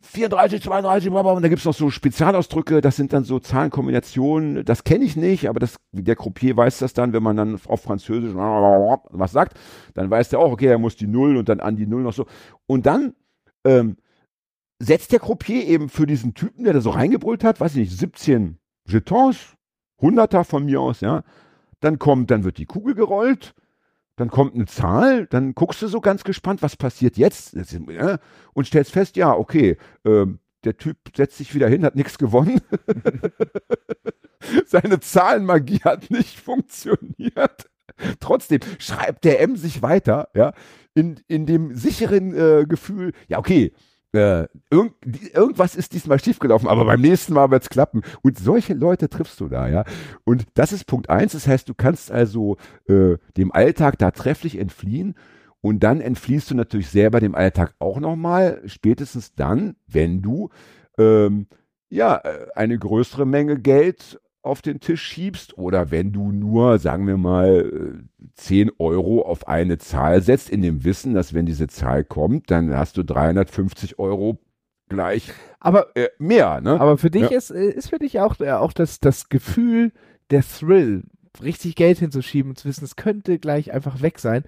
34, 0.04 0.62
32, 0.62 1.10
bla, 1.10 1.22
bla, 1.22 1.32
und 1.32 1.42
da 1.42 1.48
gibt's 1.48 1.64
noch 1.64 1.74
so 1.74 1.90
Spezialausdrücke, 1.90 2.80
das 2.80 2.96
sind 2.96 3.12
dann 3.12 3.24
so 3.24 3.38
Zahlenkombinationen, 3.38 4.64
das 4.64 4.84
kenne 4.84 5.04
ich 5.04 5.16
nicht, 5.16 5.48
aber 5.48 5.60
das, 5.60 5.76
der 5.92 6.14
Croupier 6.14 6.56
weiß 6.56 6.78
das 6.78 6.92
dann, 6.92 7.12
wenn 7.12 7.22
man 7.22 7.36
dann 7.36 7.58
auf 7.66 7.82
Französisch 7.82 8.34
was 8.34 9.32
sagt, 9.32 9.58
dann 9.94 10.10
weiß 10.10 10.28
der 10.28 10.38
auch, 10.38 10.52
okay, 10.52 10.66
er 10.66 10.78
muss 10.78 10.96
die 10.96 11.06
Null 11.06 11.36
und 11.36 11.48
dann 11.48 11.60
an 11.60 11.76
die 11.76 11.86
Null 11.86 12.02
noch 12.02 12.12
so. 12.12 12.26
Und 12.66 12.86
dann 12.86 13.14
ähm, 13.64 13.96
setzt 14.78 15.12
der 15.12 15.20
Croupier 15.20 15.66
eben 15.66 15.88
für 15.88 16.06
diesen 16.06 16.34
Typen, 16.34 16.64
der 16.64 16.74
da 16.74 16.80
so 16.80 16.90
reingebrüllt 16.90 17.42
hat, 17.42 17.60
weiß 17.60 17.72
ich 17.72 17.90
nicht, 17.90 17.98
17 17.98 18.58
Jetons, 18.86 19.56
Hunderter 20.00 20.44
von 20.44 20.66
mir 20.66 20.80
aus, 20.80 21.00
ja, 21.00 21.24
dann 21.80 21.98
kommt, 21.98 22.30
dann 22.30 22.44
wird 22.44 22.58
die 22.58 22.66
Kugel 22.66 22.94
gerollt, 22.94 23.54
dann 24.16 24.30
kommt 24.30 24.54
eine 24.54 24.66
Zahl, 24.66 25.26
dann 25.26 25.54
guckst 25.54 25.82
du 25.82 25.88
so 25.88 26.00
ganz 26.00 26.24
gespannt, 26.24 26.62
was 26.62 26.76
passiert 26.76 27.16
jetzt 27.16 27.56
ja, 27.88 28.18
und 28.52 28.66
stellst 28.66 28.92
fest, 28.92 29.16
ja, 29.16 29.32
okay, 29.32 29.76
ähm, 30.04 30.38
der 30.64 30.76
Typ 30.76 30.96
setzt 31.14 31.36
sich 31.38 31.54
wieder 31.54 31.68
hin, 31.68 31.84
hat 31.84 31.96
nichts 31.96 32.18
gewonnen. 32.18 32.60
Seine 34.66 35.00
Zahlenmagie 35.00 35.80
hat 35.84 36.10
nicht 36.10 36.38
funktioniert. 36.38 37.70
Trotzdem 38.20 38.60
schreibt 38.78 39.24
der 39.24 39.40
M 39.40 39.56
sich 39.56 39.82
weiter, 39.82 40.28
ja, 40.34 40.52
in, 40.94 41.20
in 41.28 41.46
dem 41.46 41.74
sicheren 41.76 42.34
äh, 42.34 42.64
Gefühl, 42.66 43.12
ja, 43.28 43.38
okay, 43.38 43.72
äh, 44.14 44.46
irgend, 44.70 44.94
irgendwas 45.34 45.76
ist 45.76 45.92
diesmal 45.92 46.18
schiefgelaufen, 46.18 46.68
aber 46.68 46.84
beim 46.84 47.00
nächsten 47.00 47.34
Mal 47.34 47.50
wird 47.50 47.62
es 47.62 47.68
klappen. 47.68 48.02
Und 48.22 48.38
solche 48.38 48.74
Leute 48.74 49.08
triffst 49.08 49.40
du 49.40 49.48
da, 49.48 49.68
ja. 49.68 49.84
Und 50.24 50.46
das 50.54 50.72
ist 50.72 50.86
Punkt 50.86 51.10
eins. 51.10 51.32
Das 51.32 51.46
heißt, 51.46 51.68
du 51.68 51.74
kannst 51.74 52.10
also 52.10 52.56
äh, 52.88 53.16
dem 53.36 53.52
Alltag 53.52 53.98
da 53.98 54.10
trefflich 54.10 54.58
entfliehen. 54.58 55.14
Und 55.60 55.80
dann 55.80 56.00
entfliehst 56.00 56.50
du 56.50 56.54
natürlich 56.54 56.90
selber 56.90 57.20
dem 57.20 57.34
Alltag 57.34 57.74
auch 57.78 57.98
nochmal, 57.98 58.60
spätestens 58.66 59.34
dann, 59.34 59.76
wenn 59.86 60.20
du 60.20 60.50
ähm, 60.98 61.46
ja 61.88 62.16
äh, 62.16 62.48
eine 62.54 62.78
größere 62.78 63.24
Menge 63.24 63.58
Geld 63.58 64.20
auf 64.44 64.62
den 64.62 64.80
Tisch 64.80 65.02
schiebst 65.02 65.56
oder 65.58 65.90
wenn 65.90 66.12
du 66.12 66.30
nur, 66.32 66.78
sagen 66.78 67.06
wir 67.06 67.16
mal, 67.16 68.04
10 68.34 68.70
Euro 68.78 69.22
auf 69.22 69.48
eine 69.48 69.78
Zahl 69.78 70.22
setzt, 70.22 70.50
in 70.50 70.62
dem 70.62 70.84
Wissen, 70.84 71.14
dass 71.14 71.34
wenn 71.34 71.46
diese 71.46 71.66
Zahl 71.68 72.04
kommt, 72.04 72.50
dann 72.50 72.76
hast 72.76 72.96
du 72.96 73.02
350 73.04 73.98
Euro 73.98 74.38
gleich 74.88 75.32
Aber, 75.60 75.96
äh, 75.96 76.08
mehr. 76.18 76.60
Ne? 76.60 76.78
aber 76.80 76.98
für 76.98 77.10
dich 77.10 77.30
Ja. 77.30 77.36
ist, 77.36 77.50
äh, 77.50 77.70
ist 77.70 77.88
für 77.90 77.98
dich 77.98 78.20
auch, 78.20 78.38
äh, 78.40 78.50
auch 78.52 78.72
das, 78.72 79.00
das 79.00 79.28
Gefühl, 79.28 79.92
der 80.30 80.42
Thrill, 80.42 81.04
richtig 81.42 81.74
Geld 81.74 81.98
hinzuschieben 81.98 82.50
und 82.50 82.56
zu 82.58 82.68
wissen, 82.68 82.84
es 82.84 82.96
könnte 82.96 83.38
gleich 83.38 83.72
einfach 83.72 84.02
weg 84.02 84.18
sein. 84.18 84.44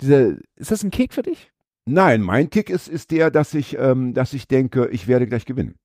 Dieser, 0.00 0.36
ist 0.56 0.70
das 0.70 0.82
ein 0.82 0.90
Kick 0.90 1.12
für 1.14 1.22
dich? 1.22 1.52
Nein, 1.88 2.20
mein 2.20 2.50
Kick 2.50 2.68
ist, 2.68 2.88
ist 2.88 3.12
der, 3.12 3.30
dass 3.30 3.54
ich, 3.54 3.78
ähm, 3.78 4.12
dass 4.12 4.32
ich 4.32 4.48
denke, 4.48 4.88
ich 4.90 5.06
werde 5.06 5.26
gleich 5.28 5.44
gewinnen. 5.44 5.76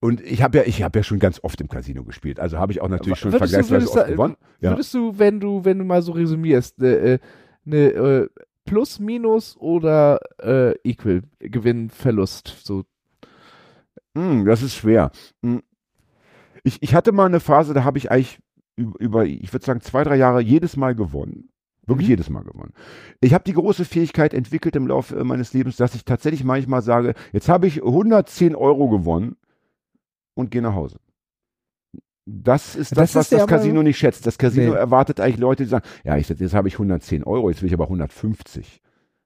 Und 0.00 0.20
ich 0.20 0.42
habe 0.42 0.58
ja, 0.58 0.64
ich 0.64 0.82
habe 0.82 0.98
ja 0.98 1.02
schon 1.02 1.18
ganz 1.18 1.40
oft 1.42 1.60
im 1.60 1.68
Casino 1.68 2.04
gespielt. 2.04 2.38
Also 2.38 2.58
habe 2.58 2.72
ich 2.72 2.80
auch 2.82 2.88
natürlich 2.88 3.18
schon 3.18 3.32
Würdest 3.32 3.52
vergleichsweise 3.52 3.90
oft 3.90 4.06
gewonnen. 4.08 4.36
Ja. 4.60 4.70
Würdest 4.72 4.92
du, 4.92 5.18
wenn 5.18 5.40
du, 5.40 5.64
wenn 5.64 5.78
du 5.78 5.84
mal 5.84 6.02
so 6.02 6.12
resümierst, 6.12 6.78
eine 6.78 6.96
äh, 6.96 7.18
ne, 7.64 7.86
äh, 7.88 8.28
Plus, 8.66 8.98
Minus 8.98 9.56
oder 9.58 10.20
äh, 10.42 10.74
Equal, 10.84 11.22
Gewinn, 11.38 11.90
Verlust, 11.90 12.54
so 12.64 12.84
Hm, 14.16 14.44
das 14.44 14.62
ist 14.62 14.74
schwer. 14.74 15.10
Hm. 15.42 15.62
Ich, 16.62 16.82
ich 16.82 16.94
hatte 16.94 17.12
mal 17.12 17.26
eine 17.26 17.40
Phase, 17.40 17.74
da 17.74 17.84
habe 17.84 17.98
ich 17.98 18.10
eigentlich 18.10 18.38
über, 18.76 18.98
über 19.00 19.24
ich 19.26 19.52
würde 19.52 19.66
sagen, 19.66 19.80
zwei, 19.80 20.04
drei 20.04 20.16
Jahre 20.16 20.40
jedes 20.40 20.76
Mal 20.76 20.94
gewonnen. 20.94 21.50
Wirklich 21.86 22.08
Mhm. 22.08 22.12
jedes 22.12 22.30
Mal 22.30 22.44
gewonnen. 22.44 22.72
Ich 23.20 23.34
habe 23.34 23.44
die 23.44 23.52
große 23.52 23.84
Fähigkeit 23.84 24.32
entwickelt 24.32 24.74
im 24.74 24.86
Laufe 24.86 25.16
äh, 25.18 25.24
meines 25.24 25.52
Lebens, 25.52 25.76
dass 25.76 25.94
ich 25.94 26.04
tatsächlich 26.04 26.42
manchmal 26.42 26.80
sage, 26.80 27.14
jetzt 27.32 27.48
habe 27.48 27.66
ich 27.66 27.82
110 27.82 28.54
Euro 28.54 28.88
gewonnen 28.88 29.36
und 30.34 30.50
gehe 30.50 30.62
nach 30.62 30.74
Hause. 30.74 30.98
Das 32.26 32.74
ist 32.74 32.92
das, 32.92 33.12
Das 33.12 33.14
was 33.16 33.26
ist 33.26 33.32
ja 33.32 33.38
das 33.38 33.46
Casino 33.46 33.82
nicht 33.82 33.98
schätzt. 33.98 34.26
Das 34.26 34.38
Casino 34.38 34.72
Nee. 34.72 34.78
erwartet 34.78 35.20
eigentlich 35.20 35.38
Leute, 35.38 35.64
die 35.64 35.68
sagen, 35.68 35.84
ja, 36.04 36.16
ich, 36.16 36.28
jetzt 36.28 36.54
habe 36.54 36.68
ich 36.68 36.74
110 36.74 37.22
Euro, 37.24 37.50
jetzt 37.50 37.60
will 37.60 37.66
ich 37.68 37.74
aber 37.74 37.84
150. 37.84 38.80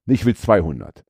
Nee, 0.07 0.15
Ich 0.15 0.25
will 0.25 0.35
200. 0.35 1.05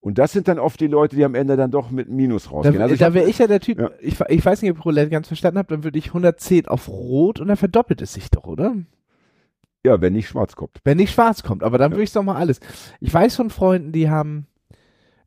Und 0.00 0.18
das 0.18 0.32
sind 0.32 0.48
dann 0.48 0.58
oft 0.58 0.80
die 0.80 0.86
Leute, 0.88 1.16
die 1.16 1.24
am 1.24 1.34
Ende 1.34 1.56
dann 1.56 1.70
doch 1.70 1.90
mit 1.90 2.08
Minus 2.10 2.44
Da, 2.44 2.50
rausgehen. 2.50 2.82
Also 2.82 2.96
da 2.96 3.06
hab- 3.06 3.14
wäre 3.14 3.28
ich 3.28 3.38
ja 3.38 3.46
der 3.46 3.60
Typ, 3.60 3.78
Ja. 3.78 3.90
ich, 4.00 4.20
ich 4.20 4.44
weiß 4.44 4.60
nicht, 4.60 4.70
ob 4.72 4.78
ich 4.78 4.84
Roulette 4.84 5.08
ganz 5.10 5.28
verstanden 5.28 5.58
habe, 5.58 5.68
dann 5.68 5.84
würde 5.84 5.98
ich 5.98 6.08
110 6.08 6.66
auf 6.66 6.88
Rot 6.88 7.40
und 7.40 7.46
dann 7.48 7.56
verdoppelt 7.56 8.02
es 8.02 8.12
sich 8.12 8.28
doch, 8.30 8.44
oder? 8.44 8.74
Ja, 9.86 10.00
wenn 10.00 10.14
nicht 10.14 10.28
schwarz 10.28 10.56
kommt. 10.56 10.80
Wenn 10.82 10.96
nicht 10.96 11.12
schwarz 11.14 11.42
kommt, 11.42 11.62
aber 11.62 11.78
dann 11.78 11.92
würde 11.92 12.02
ich 12.02 12.12
doch 12.12 12.22
mal 12.22 12.36
alles. 12.36 12.58
Ich 13.00 13.14
weiß 13.14 13.36
von 13.36 13.50
Freunden, 13.50 13.92
die 13.92 14.10
haben 14.10 14.46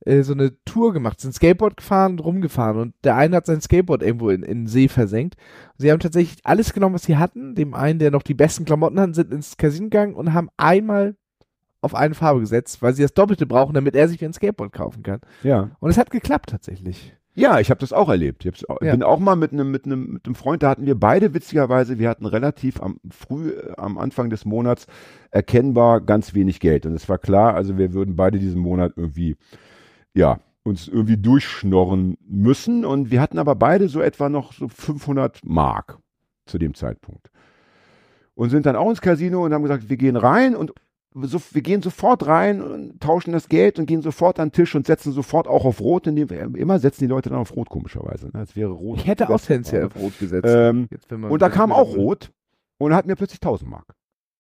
äh, 0.08 0.24
so 0.24 0.34
eine 0.34 0.54
Tour 0.66 0.94
gemacht, 0.94 1.20
sind 1.22 1.34
Skateboard 1.34 1.78
gefahren 1.78 2.14
und 2.14 2.20
rumgefahren 2.20 2.80
und 2.82 2.94
der 3.04 3.16
eine 3.16 3.36
hat 3.36 3.46
sein 3.46 3.62
Skateboard 3.62 4.02
irgendwo 4.04 4.30
in, 4.30 4.44
in 4.44 4.62
den 4.62 4.68
See 4.68 4.88
versenkt. 4.88 5.36
Sie 5.78 5.92
haben 5.92 6.00
tatsächlich 6.00 6.40
alles 6.46 6.74
genommen, 6.74 6.96
was 6.96 7.04
sie 7.04 7.18
hatten. 7.18 7.56
Dem 7.56 7.74
einen, 7.74 8.00
der 8.00 8.12
noch 8.12 8.24
die 8.24 8.34
besten 8.34 8.66
Klamotten 8.66 9.00
hat, 9.00 9.16
sind 9.16 9.32
ins 9.34 9.58
Casino 9.58 9.86
gegangen 9.86 10.16
und 10.16 10.34
haben 10.34 10.50
einmal 10.58 11.16
auf 11.82 11.94
eine 11.94 12.16
Farbe 12.16 12.40
gesetzt, 12.40 12.82
weil 12.82 12.94
sie 12.94 13.04
das 13.04 13.14
Doppelte 13.14 13.46
brauchen, 13.46 13.74
damit 13.74 13.96
er 13.96 14.08
sich 14.08 14.24
ein 14.26 14.34
Skateboard 14.34 14.74
kaufen 14.74 15.04
kann. 15.04 15.22
Ja. 15.44 15.70
Und 15.80 15.90
es 15.90 15.98
hat 15.98 16.10
geklappt 16.10 16.50
tatsächlich. 16.50 17.14
Ja, 17.36 17.60
ich 17.60 17.70
habe 17.70 17.80
das 17.80 17.94
auch 17.94 18.10
erlebt. 18.10 18.46
Ich 18.46 18.68
auch, 18.68 18.82
Ja. 18.82 18.94
bin 18.94 19.04
auch 19.04 19.20
mal 19.20 19.36
mit 19.36 19.54
einem 19.54 19.70
mit 19.70 19.86
einem 19.86 20.14
mit 20.14 20.26
einem 20.26 20.34
Freund, 20.34 20.64
da 20.64 20.72
hatten 20.72 20.88
wir 20.88 21.00
beide 21.00 21.36
witzigerweise, 21.36 22.00
wir 22.00 22.10
hatten 22.10 22.26
relativ 22.26 22.82
am 22.82 23.00
früh 23.12 23.50
äh, 23.52 23.74
am 23.78 24.00
Anfang 24.00 24.32
des 24.32 24.44
Monats 24.44 24.88
erkennbar 25.30 26.02
ganz 26.02 26.34
wenig 26.34 26.60
Geld 26.60 26.88
und 26.88 26.94
es 26.94 27.08
war 27.08 27.20
klar, 27.20 27.54
also 27.54 27.78
wir 27.78 27.94
würden 27.94 28.16
beide 28.16 28.40
diesen 28.40 28.60
Monat 28.60 28.94
irgendwie 28.96 29.36
ja, 30.14 30.40
uns 30.64 30.88
irgendwie 30.88 31.18
durchschnorren 31.18 32.18
müssen 32.28 32.86
und 32.86 33.10
wir 33.10 33.22
hatten 33.22 33.40
aber 33.40 33.56
beide 33.56 33.88
so 33.88 34.02
etwa 34.02 34.30
noch 34.30 34.54
so 34.54 34.68
500 34.68 35.42
Mark 35.44 36.00
zu 36.46 36.58
dem 36.58 36.74
Zeitpunkt. 36.74 37.30
Und 38.36 38.50
sind 38.50 38.66
dann 38.66 38.76
auch 38.76 38.90
ins 38.90 39.02
Casino 39.02 39.44
und 39.44 39.54
haben 39.54 39.64
gesagt, 39.64 39.90
wir 39.90 39.98
gehen 39.98 40.16
rein 40.16 40.56
und 40.56 40.74
so, 41.14 41.42
wir 41.52 41.62
gehen 41.62 41.82
sofort 41.82 42.28
rein 42.28 42.62
und 42.62 43.00
tauschen 43.02 43.32
das 43.32 43.50
Geld 43.50 43.80
und 43.80 43.88
gehen 43.88 44.02
sofort 44.04 44.40
an 44.40 44.50
den 44.50 44.54
Tisch 44.54 44.76
und 44.76 44.86
setzen 44.86 45.12
sofort 45.12 45.48
auch 45.48 45.66
auf 45.66 45.80
Rot. 45.80 46.06
Indem 46.06 46.30
wir, 46.30 46.42
immer 46.56 46.78
setzen 46.78 47.06
die 47.06 47.08
Leute 47.08 47.30
dann 47.30 47.40
auf 47.40 47.56
Rot, 47.56 47.70
komischerweise. 47.70 48.28
Ne? 48.28 48.42
Es 48.42 48.56
wäre 48.56 48.72
Rot. 48.72 49.00
Ich 49.00 49.08
hätte 49.08 49.30
auch 49.30 49.42
tendenziell 49.42 49.86
auf 49.86 49.96
Rot 49.96 50.20
gesetzt. 50.20 50.46
Ähm, 50.48 50.88
Jetzt, 50.92 51.12
und 51.12 51.42
da 51.42 51.50
kam 51.50 51.72
auch 51.72 51.96
Rot 51.96 52.32
und 52.78 52.94
hatten 52.94 53.08
wir 53.08 53.16
plötzlich 53.16 53.42
1000 53.42 53.72
Mark. 53.72 53.96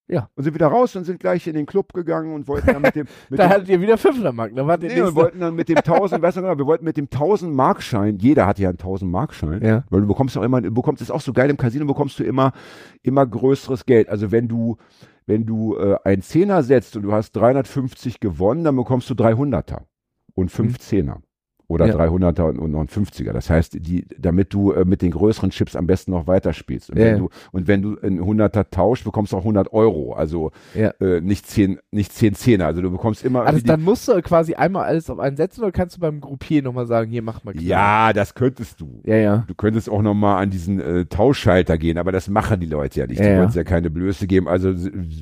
Ja. 0.09 0.29
Und 0.35 0.43
sind 0.43 0.53
wieder 0.53 0.67
raus 0.67 0.95
und 0.95 1.03
sind 1.03 1.19
gleich 1.19 1.47
in 1.47 1.53
den 1.53 1.65
Club 1.65 1.91
gegangen 1.93 2.33
und 2.33 2.47
wollten 2.47 2.67
dann 2.67 2.81
mit 2.81 2.95
dem, 2.95 3.07
mit 3.29 3.39
Da 3.39 3.49
hattet 3.49 3.67
ihr 3.67 3.81
wieder 3.81 3.97
500 3.97 4.33
Mark. 4.33 4.55
Da 4.55 4.65
wart 4.65 4.81
ihr 4.83 4.89
Nee, 4.89 4.95
wir 4.95 5.15
wollten 5.15 5.39
dann 5.41 5.53
mit 5.55 5.67
dem 5.67 5.77
1000, 5.77 6.21
weißt 6.21 6.37
du 6.37 6.41
genau, 6.41 6.57
wir 6.57 6.65
wollten 6.65 6.85
mit 6.85 6.95
dem 6.95 7.05
1000 7.11 7.53
Markschein, 7.53 8.17
jeder 8.19 8.45
hat 8.47 8.57
ja 8.57 8.69
einen 8.69 8.77
1000 8.79 9.11
Markschein, 9.11 9.61
Ja. 9.61 9.83
weil 9.89 10.01
du 10.01 10.07
bekommst 10.07 10.37
auch 10.37 10.43
immer, 10.43 10.61
du 10.61 10.71
bekommst, 10.71 11.01
ist 11.01 11.11
auch 11.11 11.19
so 11.21 11.33
geil, 11.33 11.49
im 11.49 11.57
Casino 11.57 11.85
bekommst 11.85 12.17
du 12.19 12.23
immer, 12.23 12.53
immer 13.03 13.25
größeres 13.25 13.85
Geld. 13.85 14.07
Also 14.07 14.31
wenn 14.31 14.47
du, 14.47 14.77
wenn 15.25 15.45
du 15.45 15.75
äh, 15.75 15.97
ein 16.05 16.21
Zehner 16.21 16.63
setzt 16.63 16.95
und 16.95 17.03
du 17.03 17.11
hast 17.11 17.33
350 17.33 18.21
gewonnen, 18.21 18.63
dann 18.63 18.75
bekommst 18.77 19.09
du 19.09 19.13
300er 19.13 19.81
und 20.35 20.49
5 20.51 20.79
Zehner. 20.79 21.21
Oder 21.69 21.87
Ja. 21.87 21.95
300er 21.95 22.43
und, 22.43 22.59
und 22.59 22.71
noch 22.71 22.79
ein 22.79 22.87
50er. 22.87 23.33
Das 23.33 23.49
heißt, 23.49 23.73
die, 23.85 24.05
damit 24.17 24.53
du 24.53 24.71
äh, 24.71 24.85
mit 24.85 25.01
den 25.01 25.11
größeren 25.11 25.49
Chips 25.49 25.75
am 25.75 25.85
besten 25.85 26.11
noch 26.11 26.25
weiterspielst. 26.25 26.91
Und, 26.91 26.97
Ja, 26.97 27.05
wenn, 27.05 27.17
du, 27.19 27.29
und 27.51 27.67
wenn 27.67 27.81
du 27.81 27.97
einen 27.99 28.21
100er 28.21 28.69
tauscht, 28.71 29.03
bekommst 29.03 29.33
du 29.33 29.37
auch 29.37 29.41
100 29.41 29.73
Euro. 29.73 30.13
Also 30.13 30.51
Ja. 30.73 30.91
äh, 31.01 31.19
nicht 31.19 31.45
10, 31.45 31.79
nicht 31.91 32.13
10 32.13 32.35
Zehner. 32.35 32.67
Also 32.67 32.81
du 32.81 32.89
bekommst 32.89 33.25
immer. 33.25 33.45
Also 33.45 33.59
dann 33.65 33.81
musst 33.81 34.07
du 34.07 34.21
quasi 34.21 34.53
einmal 34.53 34.85
alles 34.85 35.09
auf 35.09 35.19
einen 35.19 35.35
setzen 35.35 35.61
oder 35.61 35.73
kannst 35.73 35.97
du 35.97 35.99
beim 35.99 36.21
Gruppier 36.21 36.61
nochmal 36.63 36.85
sagen, 36.87 37.11
hier 37.11 37.21
mach 37.21 37.43
mal 37.43 37.51
klar. 37.53 37.63
Ja, 37.63 38.13
das 38.13 38.33
könntest 38.33 38.79
du. 38.79 39.01
Ja, 39.03 39.17
ja. 39.17 39.43
Du 39.47 39.53
könntest 39.53 39.89
auch 39.89 40.01
nochmal 40.01 40.41
an 40.41 40.49
diesen 40.49 40.79
äh, 40.79 41.05
Tauschschalter 41.05 41.77
gehen, 41.77 41.97
aber 41.97 42.13
das 42.13 42.29
machen 42.29 42.61
die 42.61 42.67
Leute 42.67 43.01
ja 43.01 43.07
nicht. 43.07 43.19
Ja, 43.19 43.25
die 43.25 43.31
wollen 43.35 43.45
uns 43.47 43.55
ja 43.55 43.65
keine 43.65 43.89
Blöße 43.89 44.25
geben. 44.25 44.47
Also 44.47 44.73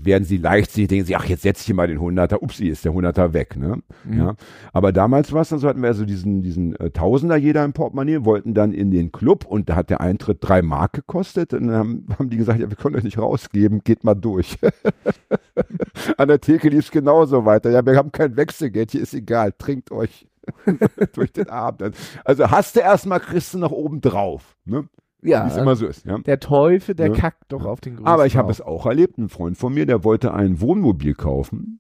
werden 0.04 0.26
sie 0.26 0.38
leichtsinnig, 0.38 0.90
denken 0.90 1.06
sie, 1.06 1.16
ach, 1.16 1.26
jetzt 1.26 1.42
setze 1.42 1.62
ich 1.62 1.66
hier 1.66 1.76
mal 1.76 1.88
den 1.88 1.98
100er. 2.00 2.36
Upsi, 2.40 2.68
ist 2.68 2.86
der 2.86 2.92
100er 2.92 3.34
weg. 3.34 3.56
Ne? 3.58 3.80
Mhm. 4.04 4.18
Ja. 4.20 4.36
Aber 4.74 4.92
damals 4.92 5.32
war 5.34 5.42
es 5.42 5.50
dann 5.50 5.58
so, 5.58 5.68
hatten 5.68 5.82
wir 5.82 5.88
also 5.88 6.06
diesen, 6.06 6.35
diesen 6.42 6.76
äh, 6.78 6.92
Tausender 6.92 7.36
jeder 7.36 7.64
im 7.64 7.74
Portemonnaie, 7.74 8.26
wollten 8.26 8.54
dann 8.54 8.72
in 8.74 8.92
den 8.92 9.12
Club 9.12 9.46
und 9.46 9.70
da 9.70 9.76
hat 9.76 9.90
der 9.90 10.02
Eintritt 10.02 10.38
drei 10.42 10.62
Mark 10.62 10.94
gekostet. 10.94 11.54
Und 11.54 11.68
dann 11.68 11.76
haben, 11.76 12.06
haben 12.20 12.30
die 12.30 12.38
gesagt, 12.38 12.60
ja, 12.60 12.70
wir 12.70 12.78
können 12.78 12.96
euch 12.96 13.04
nicht 13.04 13.18
rausgeben, 13.18 13.82
geht 13.84 14.04
mal 14.04 14.16
durch. 14.16 14.58
An 16.18 16.28
der 16.28 16.42
Theke 16.42 16.70
lief 16.70 16.86
es 16.86 16.92
genauso 16.92 17.46
weiter. 17.46 17.72
Ja, 17.72 17.86
wir 17.86 17.96
haben 17.96 18.12
kein 18.12 18.36
Wechselgeld, 18.38 18.92
hier 18.92 19.02
ist 19.02 19.14
egal, 19.14 19.54
trinkt 19.58 19.92
euch 19.92 20.28
durch 21.14 21.32
den 21.34 21.50
Abend. 21.50 21.96
Also 22.24 22.52
hast 22.52 22.76
du 22.76 22.80
erstmal, 22.82 23.20
kriegst 23.20 23.54
du 23.54 23.58
noch 23.58 23.72
oben 23.72 24.02
drauf. 24.02 24.56
Ne? 24.66 24.88
Ja, 25.22 25.46
Wie 25.46 25.50
es 25.50 25.58
immer 25.58 25.76
so 25.76 25.88
ist. 25.88 26.06
Ja? 26.06 26.20
der 26.20 26.40
Teufel, 26.40 26.94
der 26.94 27.08
Ja. 27.08 27.14
kackt 27.14 27.52
doch 27.52 27.66
auf 27.66 27.82
den 27.82 27.96
größten 27.96 28.08
Aber 28.08 28.26
ich 28.28 28.38
habe 28.38 28.52
es 28.52 28.62
auch 28.62 28.86
erlebt. 28.86 29.18
Ein 29.18 29.30
Freund 29.30 29.58
von 29.58 29.74
mir, 29.74 29.86
der 29.86 30.04
wollte 30.04 30.34
ein 30.34 30.62
Wohnmobil 30.62 31.16
kaufen. 31.16 31.80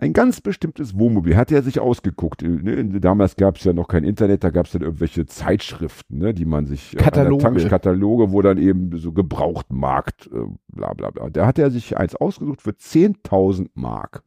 Ein 0.00 0.12
ganz 0.14 0.40
bestimmtes 0.40 0.98
Wohnmobil. 0.98 1.36
Hat 1.36 1.52
er 1.52 1.62
sich 1.62 1.78
ausgeguckt. 1.78 2.40
Ne? 2.42 2.84
Damals 3.00 3.36
gab 3.36 3.56
es 3.58 3.64
ja 3.64 3.72
noch 3.74 3.86
kein 3.86 4.02
Internet, 4.04 4.42
da 4.44 4.50
gab 4.50 4.64
es 4.66 4.72
dann 4.72 4.80
irgendwelche 4.82 5.26
Zeitschriften, 5.26 6.18
ne? 6.18 6.32
die 6.32 6.46
man 6.46 6.66
sich. 6.66 6.94
äh, 6.94 6.96
Kataloge. 6.96 7.42
Tank- 7.42 7.68
Kataloge, 7.68 8.32
wo 8.32 8.40
dann 8.40 8.56
eben 8.58 8.96
so 8.96 9.12
Gebrauchtmarkt, 9.12 10.28
äh, 10.32 10.46
bla 10.68 10.94
bla 10.94 11.10
bla. 11.10 11.28
Da 11.28 11.46
hat 11.46 11.58
er 11.58 11.70
sich 11.70 11.98
eins 11.98 12.16
ausgesucht 12.16 12.62
für 12.62 12.70
10.000 12.70 13.68
Mark. 13.74 14.22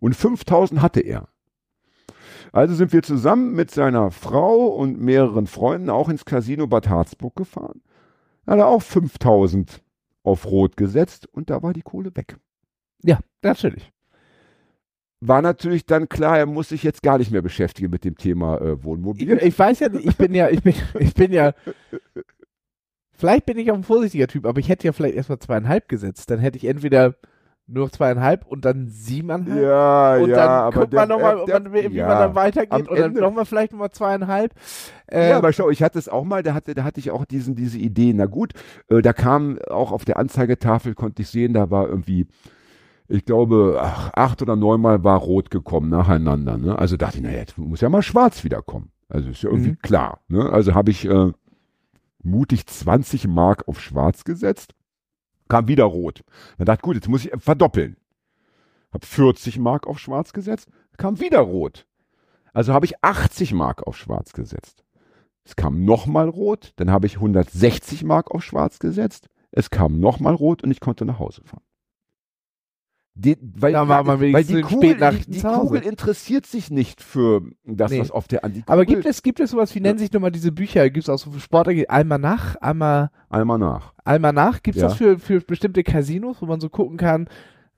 Und 0.00 0.14
5.000 0.14 0.80
hatte 0.82 1.00
er. 1.00 1.28
Also 2.52 2.74
sind 2.74 2.92
wir 2.92 3.02
zusammen 3.02 3.54
mit 3.54 3.70
seiner 3.70 4.10
Frau 4.10 4.66
und 4.68 5.00
mehreren 5.00 5.46
Freunden 5.46 5.90
auch 5.90 6.08
ins 6.08 6.24
Casino 6.24 6.66
Bad 6.66 6.88
Harzburg 6.88 7.34
gefahren. 7.34 7.80
Da 8.44 8.52
hat 8.52 8.58
er 8.60 8.66
auch 8.68 8.82
5000 8.82 9.82
auf 10.22 10.46
Rot 10.46 10.76
gesetzt 10.76 11.26
und 11.32 11.50
da 11.50 11.62
war 11.62 11.72
die 11.72 11.82
Kohle 11.82 12.14
weg. 12.14 12.36
Ja, 13.02 13.18
natürlich. 13.42 13.90
War 15.24 15.40
natürlich 15.40 15.86
dann 15.86 16.08
klar, 16.08 16.36
er 16.38 16.46
muss 16.46 16.70
sich 16.70 16.82
jetzt 16.82 17.00
gar 17.02 17.16
nicht 17.18 17.30
mehr 17.30 17.42
beschäftigen 17.42 17.90
mit 17.90 18.04
dem 18.04 18.16
Thema 18.16 18.60
äh, 18.60 18.72
Ich, 18.72 18.84
Wohnmobil. 18.84 19.38
ich 19.40 19.56
weiß 19.56 19.78
ja 19.78 19.88
ich 19.92 20.16
bin 20.16 20.34
ja, 20.34 20.48
ich 20.48 20.62
bin, 20.62 20.74
ich 20.98 21.14
bin 21.14 21.32
ja, 21.32 21.52
vielleicht 23.12 23.46
bin 23.46 23.56
ich 23.56 23.70
auch 23.70 23.76
ein 23.76 23.84
vorsichtiger 23.84 24.26
Typ, 24.26 24.46
aber 24.46 24.58
ich 24.58 24.68
hätte 24.68 24.86
ja 24.86 24.92
vielleicht 24.92 25.14
erstmal 25.14 25.38
zweieinhalb 25.38 25.88
gesetzt. 25.88 26.28
Dann 26.28 26.40
hätte 26.40 26.56
ich 26.58 26.64
entweder 26.64 27.14
nur 27.68 27.90
zweieinhalb 27.92 28.44
und 28.46 28.64
dann 28.64 28.88
siebeneinhalb. 28.88 29.62
ja, 29.62 30.16
Und 30.16 30.30
ja, 30.30 30.36
dann 30.36 30.48
aber 30.48 30.80
guckt 30.80 30.92
man 30.92 31.08
nochmal, 31.08 31.36
ob 31.38 31.48
man, 31.48 31.72
wie 31.72 31.96
ja. 31.96 32.08
man 32.08 32.18
dann 32.18 32.34
weitergeht 32.34 32.88
und 32.88 32.98
dann 32.98 33.12
nochmal 33.12 33.44
vielleicht 33.46 33.70
nochmal 33.72 33.92
zweieinhalb. 33.92 34.52
Äh, 35.06 35.30
Ja, 35.30 35.38
aber 35.38 35.52
schau, 35.52 35.70
ich 35.70 35.82
hatte 35.84 36.00
es 36.00 36.08
auch 36.08 36.24
mal, 36.24 36.42
da 36.42 36.54
hatte, 36.54 36.74
da 36.74 36.82
hatte 36.82 36.98
ich 36.98 37.12
auch 37.12 37.24
diesen, 37.24 37.54
diese 37.54 37.78
Idee. 37.78 38.12
Na 38.12 38.26
gut, 38.26 38.54
äh, 38.88 39.00
da 39.00 39.12
kam 39.12 39.60
auch 39.70 39.92
auf 39.92 40.04
der 40.04 40.16
Anzeigetafel, 40.16 40.94
konnte 40.96 41.22
ich 41.22 41.28
sehen, 41.28 41.54
da 41.54 41.70
war 41.70 41.88
irgendwie, 41.88 42.26
ich 43.12 43.24
glaube, 43.26 43.78
ach, 43.80 44.10
acht 44.14 44.40
oder 44.42 44.56
neunmal 44.56 45.04
war 45.04 45.18
rot 45.18 45.50
gekommen 45.50 45.90
nacheinander. 45.90 46.56
Ne? 46.56 46.78
Also 46.78 46.96
dachte 46.96 47.18
ich, 47.18 47.22
naja, 47.22 47.38
jetzt 47.38 47.58
muss 47.58 47.80
ja 47.82 47.88
mal 47.88 48.02
schwarz 48.02 48.42
wiederkommen. 48.44 48.90
Also 49.08 49.28
ist 49.30 49.42
ja 49.42 49.50
irgendwie 49.50 49.72
Mhm. 49.72 49.78
klar. 49.82 50.20
Ne? 50.28 50.48
Also 50.50 50.74
habe 50.74 50.90
ich 50.90 51.04
äh, 51.04 51.32
mutig 52.22 52.66
20 52.66 53.28
Mark 53.28 53.68
auf 53.68 53.80
schwarz 53.80 54.24
gesetzt, 54.24 54.74
kam 55.48 55.68
wieder 55.68 55.84
rot. 55.84 56.22
Dann 56.56 56.64
dachte 56.66 56.78
ich, 56.78 56.82
gut, 56.82 56.94
jetzt 56.96 57.08
muss 57.08 57.24
ich 57.24 57.32
verdoppeln. 57.36 57.96
Hab 58.92 59.04
40 59.04 59.58
Mark 59.58 59.86
auf 59.86 59.98
schwarz 59.98 60.32
gesetzt, 60.32 60.68
kam 60.96 61.20
wieder 61.20 61.40
rot. 61.40 61.86
Also 62.54 62.72
habe 62.72 62.86
ich 62.86 63.02
80 63.02 63.52
Mark 63.54 63.86
auf 63.86 63.96
schwarz 63.96 64.32
gesetzt. 64.32 64.84
Es 65.44 65.56
kam 65.56 65.84
nochmal 65.84 66.28
rot, 66.28 66.72
dann 66.76 66.90
habe 66.90 67.06
ich 67.06 67.16
160 67.16 68.04
Mark 68.04 68.30
auf 68.30 68.42
schwarz 68.44 68.78
gesetzt. 68.78 69.28
Es 69.50 69.70
kam 69.70 69.98
nochmal 70.00 70.34
rot 70.34 70.62
und 70.62 70.70
ich 70.70 70.80
konnte 70.80 71.04
nach 71.04 71.18
Hause 71.18 71.42
fahren. 71.44 71.62
Die, 73.14 73.36
weil, 73.42 73.74
Da 73.74 73.86
war 73.88 74.04
man 74.04 74.20
weil 74.20 74.42
die 74.44 74.62
Kugel, 74.62 74.96
die, 75.26 75.30
die. 75.32 75.40
Kugel 75.42 75.82
interessiert 75.82 76.46
sich 76.46 76.70
nicht 76.70 77.02
für 77.02 77.42
das, 77.64 77.90
Nee. 77.90 78.00
was 78.00 78.10
auf 78.10 78.26
der 78.26 78.42
an 78.42 78.62
aber 78.66 78.86
gibt 78.86 79.04
es, 79.04 79.22
gibt 79.22 79.38
es 79.38 79.50
sowas, 79.50 79.74
wie 79.74 79.80
nennen 79.80 79.98
sich 79.98 80.10
nochmal 80.12 80.30
diese 80.30 80.50
Bücher? 80.50 80.88
Gibt 80.88 81.04
es 81.04 81.10
auch 81.10 81.18
so 81.18 81.30
für 81.30 81.40
Sportler, 81.40 81.74
Almanach, 81.88 82.56
Alma, 82.60 83.10
einmal 83.28 83.58
nach. 83.58 83.92
Almanach? 84.04 84.62
Gibt 84.62 84.76
es 84.76 84.82
Ja. 84.82 84.88
das 84.88 84.96
für, 84.96 85.18
für 85.18 85.40
bestimmte 85.40 85.82
Casinos, 85.82 86.38
wo 86.40 86.46
man 86.46 86.60
so 86.60 86.70
gucken 86.70 86.96
kann, 86.96 87.28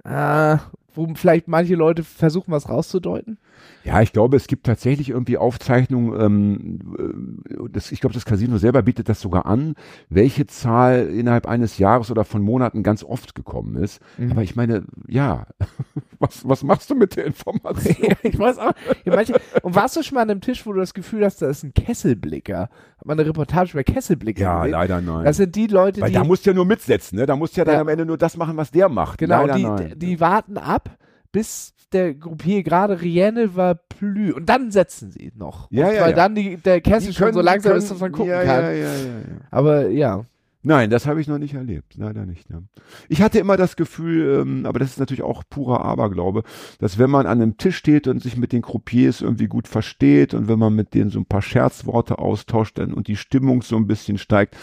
äh, 0.04 0.56
wo 0.94 1.12
vielleicht 1.16 1.48
manche 1.48 1.74
Leute 1.74 2.04
versuchen, 2.04 2.52
was 2.52 2.68
rauszudeuten? 2.68 3.38
Ja, 3.84 4.00
ich 4.00 4.12
glaube, 4.12 4.36
es 4.38 4.46
gibt 4.46 4.64
tatsächlich 4.64 5.10
irgendwie 5.10 5.36
Aufzeichnungen, 5.36 6.18
ähm, 6.18 7.42
äh, 7.48 7.68
das, 7.70 7.92
ich 7.92 8.00
glaube, 8.00 8.14
das 8.14 8.24
Casino 8.24 8.56
selber 8.56 8.82
bietet 8.82 9.10
das 9.10 9.20
sogar 9.20 9.44
an, 9.44 9.74
welche 10.08 10.46
Zahl 10.46 11.08
innerhalb 11.08 11.46
eines 11.46 11.76
Jahres 11.76 12.10
oder 12.10 12.24
von 12.24 12.40
Monaten 12.40 12.82
ganz 12.82 13.04
oft 13.04 13.34
gekommen 13.34 13.76
ist. 13.76 14.00
Mhm. 14.16 14.32
Aber 14.32 14.42
ich 14.42 14.56
meine, 14.56 14.84
ja, 15.06 15.46
was, 16.18 16.48
was 16.48 16.62
machst 16.62 16.88
du 16.90 16.94
mit 16.94 17.16
der 17.16 17.26
Information? 17.26 17.94
Ja, 18.00 18.16
ich 18.22 18.38
weiß 18.38 18.58
auch. 18.58 18.72
Ja, 19.04 19.14
manche, 19.14 19.34
und 19.62 19.74
warst 19.74 19.96
du 19.96 20.02
schon 20.02 20.14
mal 20.16 20.22
an 20.22 20.30
einem 20.30 20.40
Tisch, 20.40 20.64
wo 20.64 20.72
du 20.72 20.80
das 20.80 20.94
Gefühl 20.94 21.22
hast, 21.24 21.42
da 21.42 21.48
ist 21.48 21.62
ein 21.62 21.74
Kesselblicker? 21.74 22.70
Hat 22.98 23.04
man 23.04 23.18
eine 23.18 23.28
Reportage 23.28 23.72
über 23.72 23.84
Kesselblicker 23.84 24.40
ja, 24.40 24.58
gesehen? 24.60 24.72
leider 24.72 25.00
nein. 25.02 25.24
Das 25.24 25.36
sind 25.36 25.54
die 25.56 25.66
Leute, 25.66 26.00
Weil 26.00 26.08
die. 26.08 26.14
da 26.14 26.24
musst 26.24 26.46
du 26.46 26.50
ja 26.50 26.54
nur 26.54 26.64
mitsetzen, 26.64 27.18
ne? 27.18 27.26
Da 27.26 27.36
musst 27.36 27.54
du 27.56 27.60
ja 27.60 27.64
dann 27.66 27.74
Ja. 27.74 27.80
am 27.82 27.88
Ende 27.88 28.06
nur 28.06 28.16
das 28.16 28.36
machen, 28.38 28.56
was 28.56 28.70
der 28.70 28.88
macht. 28.88 29.18
genau, 29.18 29.42
leider 29.42 29.54
die, 29.56 29.62
nein. 29.64 29.92
die 29.96 30.20
warten 30.20 30.56
ab, 30.56 30.96
bis 31.34 31.74
der 31.92 32.14
Gruppier 32.14 32.62
gerade 32.62 33.00
Rienne 33.00 33.54
war 33.56 33.74
plü. 33.74 34.32
Und 34.32 34.48
dann 34.48 34.70
setzen 34.70 35.10
sie 35.10 35.32
noch. 35.36 35.68
Ja, 35.70 35.88
und 35.88 35.94
ja, 35.94 36.00
weil 36.02 36.10
ja. 36.10 36.16
dann 36.16 36.34
die, 36.34 36.56
der 36.56 36.80
Kessel 36.80 37.08
Die 37.08 37.14
schon 37.14 37.28
so 37.28 37.34
können- 37.40 37.44
langsam 37.44 37.72
die 37.72 37.78
ist, 37.78 37.90
dass 37.90 37.98
man 38.00 38.12
können- 38.12 38.30
gucken 38.30 38.32
ja, 38.32 38.44
kann. 38.44 38.64
Ja, 38.64 38.70
ja, 38.72 38.76
ja, 38.94 38.94
ja. 38.94 39.22
Aber 39.50 39.88
ja. 39.88 40.24
Nein, 40.66 40.88
das 40.88 41.06
habe 41.06 41.20
ich 41.20 41.28
noch 41.28 41.36
nicht 41.38 41.52
erlebt. 41.52 41.94
Leider 41.96 42.24
nicht. 42.24 42.48
Ja. 42.48 42.62
Ich 43.10 43.20
hatte 43.20 43.38
immer 43.38 43.58
das 43.58 43.76
Gefühl, 43.76 44.40
ähm, 44.40 44.64
aber 44.64 44.78
das 44.78 44.90
ist 44.92 44.98
natürlich 44.98 45.22
auch 45.22 45.42
purer 45.50 45.84
Aberglaube, 45.84 46.42
dass 46.78 46.98
wenn 46.98 47.10
man 47.10 47.26
an 47.26 47.42
einem 47.42 47.58
Tisch 47.58 47.76
steht 47.76 48.08
und 48.08 48.22
sich 48.22 48.38
mit 48.38 48.52
den 48.52 48.62
Croupiers 48.62 49.20
irgendwie 49.20 49.46
gut 49.46 49.68
versteht 49.68 50.32
und 50.32 50.48
wenn 50.48 50.58
man 50.58 50.74
mit 50.74 50.94
denen 50.94 51.10
so 51.10 51.18
ein 51.20 51.26
paar 51.26 51.42
Scherzworte 51.42 52.18
austauscht 52.18 52.78
dann, 52.78 52.94
und 52.94 53.08
die 53.08 53.16
Stimmung 53.16 53.60
so 53.60 53.76
ein 53.76 53.86
bisschen 53.86 54.16
steigt, 54.16 54.56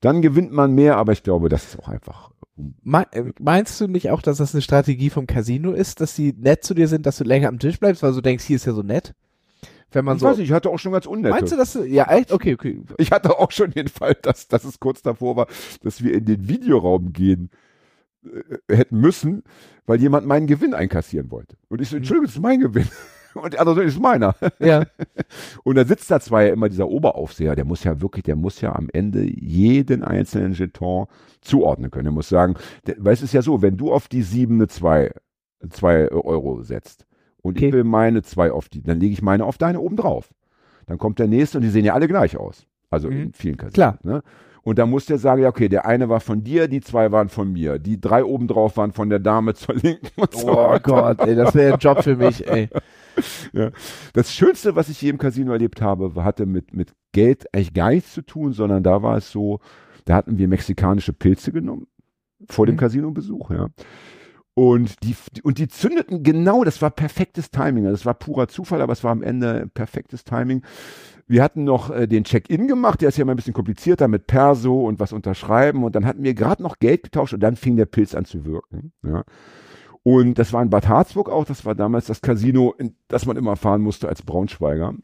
dann 0.00 0.20
gewinnt 0.20 0.50
man 0.52 0.74
mehr, 0.74 0.96
aber 0.96 1.12
ich 1.12 1.22
glaube, 1.22 1.48
das 1.48 1.64
ist 1.64 1.78
auch 1.78 1.88
einfach. 1.88 2.32
Äh, 2.56 3.32
meinst 3.38 3.80
du 3.80 3.86
nicht 3.86 4.10
auch, 4.10 4.22
dass 4.22 4.38
das 4.38 4.54
eine 4.54 4.62
Strategie 4.62 5.10
vom 5.10 5.26
Casino 5.26 5.72
ist, 5.72 6.00
dass 6.00 6.16
sie 6.16 6.34
nett 6.38 6.64
zu 6.64 6.74
dir 6.74 6.88
sind, 6.88 7.06
dass 7.06 7.18
du 7.18 7.24
länger 7.24 7.48
am 7.48 7.58
Tisch 7.58 7.78
bleibst, 7.78 8.02
weil 8.02 8.12
du 8.12 8.20
denkst, 8.20 8.44
hier 8.44 8.56
ist 8.56 8.66
ja 8.66 8.72
so 8.72 8.82
nett? 8.82 9.14
Wenn 9.92 10.04
man 10.04 10.16
Ich 10.16 10.22
so. 10.22 10.26
weiß 10.28 10.38
nicht, 10.38 10.48
ich 10.48 10.52
hatte 10.52 10.70
auch 10.70 10.78
schon 10.78 10.92
ganz 10.92 11.06
unnette. 11.06 11.34
Meinst 11.34 11.52
du, 11.52 11.56
dass 11.56 11.74
du, 11.74 11.84
ja, 11.84 12.10
echt? 12.10 12.32
Okay, 12.32 12.54
okay. 12.54 12.80
Ich 12.98 13.12
hatte 13.12 13.38
auch 13.38 13.50
schon 13.52 13.70
den 13.70 13.88
Fall, 13.88 14.14
dass, 14.20 14.48
dass 14.48 14.64
es 14.64 14.80
kurz 14.80 15.02
davor 15.02 15.36
war, 15.36 15.46
dass 15.82 16.02
wir 16.02 16.14
in 16.14 16.24
den 16.24 16.48
Videoraum 16.48 17.12
gehen 17.12 17.50
äh, 18.24 18.74
hätten 18.74 18.98
müssen, 18.98 19.44
weil 19.86 20.00
jemand 20.00 20.26
meinen 20.26 20.46
Gewinn 20.46 20.74
einkassieren 20.74 21.30
wollte. 21.30 21.56
Und 21.68 21.80
ich 21.80 21.88
so, 21.88 21.96
Entschuldigung, 21.96 22.26
das 22.26 22.36
ist 22.36 22.42
mein 22.42 22.60
Gewinn. 22.60 22.88
Und 23.38 23.52
der 23.54 23.60
andere 23.60 23.84
ist 23.84 24.00
meiner. 24.00 24.34
Ja. 24.58 24.84
Und 25.64 25.76
da 25.76 25.84
sitzt 25.84 26.10
da 26.10 26.20
zwar 26.20 26.42
ja 26.42 26.52
immer 26.52 26.68
dieser 26.68 26.88
Oberaufseher, 26.88 27.54
der 27.56 27.64
muss 27.64 27.84
ja 27.84 28.00
wirklich, 28.00 28.24
der 28.24 28.36
muss 28.36 28.60
ja 28.60 28.74
am 28.74 28.88
Ende 28.92 29.22
jeden 29.22 30.02
einzelnen 30.02 30.52
Jeton 30.52 31.06
zuordnen 31.40 31.90
können. 31.90 32.04
Der 32.04 32.12
muss 32.12 32.28
sagen, 32.28 32.54
der, 32.86 32.96
weil 32.98 33.14
es 33.14 33.22
ist 33.22 33.32
ja 33.34 33.42
so, 33.42 33.62
wenn 33.62 33.76
du 33.76 33.92
auf 33.92 34.08
die 34.08 34.22
sieben 34.22 34.56
eine 34.56 34.68
zwei, 34.68 35.10
zwei 35.70 36.08
Euro 36.10 36.62
setzt 36.62 37.06
und 37.42 37.56
Okay. 37.56 37.68
ich 37.68 37.72
will 37.72 37.84
meine 37.84 38.22
zwei 38.22 38.50
auf 38.50 38.68
die, 38.68 38.82
dann 38.82 39.00
lege 39.00 39.12
ich 39.12 39.22
meine 39.22 39.44
auf 39.44 39.58
deine 39.58 39.80
oben 39.80 39.96
drauf. 39.96 40.30
Dann 40.86 40.98
kommt 40.98 41.18
der 41.18 41.26
nächste 41.28 41.58
und 41.58 41.62
die 41.62 41.70
sehen 41.70 41.84
ja 41.84 41.94
alle 41.94 42.08
gleich 42.08 42.36
aus. 42.36 42.66
Also 42.90 43.08
Mhm. 43.10 43.22
in 43.22 43.32
vielen 43.32 43.56
Casinos. 43.56 43.74
Klar. 43.74 43.98
Ne? 44.02 44.22
Und 44.62 44.78
da 44.80 44.86
muss 44.86 45.06
der 45.06 45.18
sagen, 45.18 45.42
ja, 45.42 45.48
okay, 45.48 45.68
der 45.68 45.86
eine 45.86 46.08
war 46.08 46.18
von 46.18 46.42
dir, 46.42 46.66
die 46.66 46.80
zwei 46.80 47.12
waren 47.12 47.28
von 47.28 47.52
mir, 47.52 47.78
die 47.78 48.00
drei 48.00 48.24
oben 48.24 48.48
drauf 48.48 48.76
waren 48.76 48.90
von 48.92 49.08
der 49.08 49.20
Dame 49.20 49.54
zur 49.54 49.76
Linken 49.76 50.08
und 50.20 50.32
so. 50.34 50.48
Oh 50.58 50.76
Gott, 50.82 51.20
ey, 51.20 51.36
das 51.36 51.54
wäre 51.54 51.74
ein 51.74 51.78
Job 51.78 52.02
für 52.02 52.16
mich, 52.16 52.46
ey. 52.48 52.68
Das 54.12 54.32
Schönste, 54.32 54.76
was 54.76 54.88
ich 54.88 55.00
je 55.02 55.10
im 55.10 55.18
Casino 55.18 55.52
erlebt 55.52 55.80
habe, 55.80 56.12
hatte 56.24 56.46
mit, 56.46 56.74
mit 56.74 56.92
Geld 57.12 57.52
eigentlich 57.54 57.74
gar 57.74 57.90
nichts 57.90 58.12
zu 58.12 58.22
tun, 58.22 58.52
sondern 58.52 58.82
da 58.82 59.02
war 59.02 59.16
es 59.16 59.30
so, 59.30 59.60
da 60.04 60.14
hatten 60.14 60.38
wir 60.38 60.48
mexikanische 60.48 61.12
Pilze 61.12 61.52
genommen 61.52 61.86
vor 62.48 62.66
dem 62.66 62.74
Mhm. 62.74 62.80
Casino-Besuch, 62.80 63.50
ja. 63.50 63.68
Und 64.54 65.02
die, 65.04 65.14
und 65.42 65.58
die 65.58 65.68
zündeten 65.68 66.22
genau, 66.22 66.64
das 66.64 66.80
war 66.80 66.90
perfektes 66.90 67.50
Timing. 67.50 67.84
Also 67.84 67.96
Das 67.96 68.06
war 68.06 68.14
purer 68.14 68.48
Zufall, 68.48 68.80
aber 68.80 68.94
es 68.94 69.04
war 69.04 69.12
am 69.12 69.22
Ende 69.22 69.68
perfektes 69.74 70.24
Timing. 70.24 70.62
Wir 71.26 71.42
hatten 71.42 71.64
noch 71.64 71.90
äh, 71.90 72.06
den 72.06 72.24
Check-in 72.24 72.66
gemacht, 72.66 73.02
der 73.02 73.08
ist 73.10 73.18
ja 73.18 73.22
immer 73.22 73.34
ein 73.34 73.36
bisschen 73.36 73.52
komplizierter 73.52 74.08
mit 74.08 74.26
Perso 74.26 74.86
und 74.86 74.98
was 74.98 75.12
unterschreiben. 75.12 75.84
Und 75.84 75.94
dann 75.94 76.06
hatten 76.06 76.22
wir 76.22 76.32
gerade 76.32 76.62
noch 76.62 76.78
Geld 76.78 77.02
getauscht 77.02 77.34
und 77.34 77.40
dann 77.40 77.56
fing 77.56 77.76
der 77.76 77.84
Pilz 77.86 78.14
an 78.14 78.24
zu 78.24 78.46
wirken. 78.46 78.92
Ja. 79.04 79.24
Und 80.08 80.38
das 80.38 80.52
war 80.52 80.62
in 80.62 80.70
Bad 80.70 80.86
Harzburg 80.86 81.28
auch, 81.28 81.44
das 81.44 81.64
war 81.64 81.74
damals 81.74 82.06
das 82.06 82.20
Casino, 82.20 82.72
in 82.78 82.94
das 83.08 83.26
man 83.26 83.36
immer 83.36 83.56
fahren 83.56 83.80
musste 83.82 84.08
als 84.08 84.22
Braunschweiger. 84.22 84.94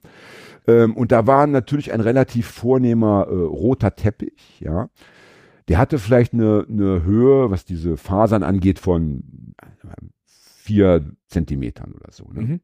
Ähm, 0.68 0.96
und 0.96 1.10
da 1.10 1.26
war 1.26 1.48
natürlich 1.48 1.92
ein 1.92 2.00
relativ 2.00 2.46
vornehmer 2.46 3.26
äh, 3.28 3.34
roter 3.34 3.96
Teppich, 3.96 4.60
ja. 4.60 4.90
Der 5.66 5.78
hatte 5.78 5.98
vielleicht 5.98 6.34
eine, 6.34 6.66
eine 6.68 7.02
Höhe, 7.02 7.50
was 7.50 7.64
diese 7.64 7.96
Fasern 7.96 8.44
angeht, 8.44 8.78
von 8.78 9.54
äh, 9.60 9.88
vier 10.24 11.04
Zentimetern 11.26 11.94
oder 11.94 12.12
so. 12.12 12.28
Ne? 12.32 12.40
Mhm. 12.40 12.60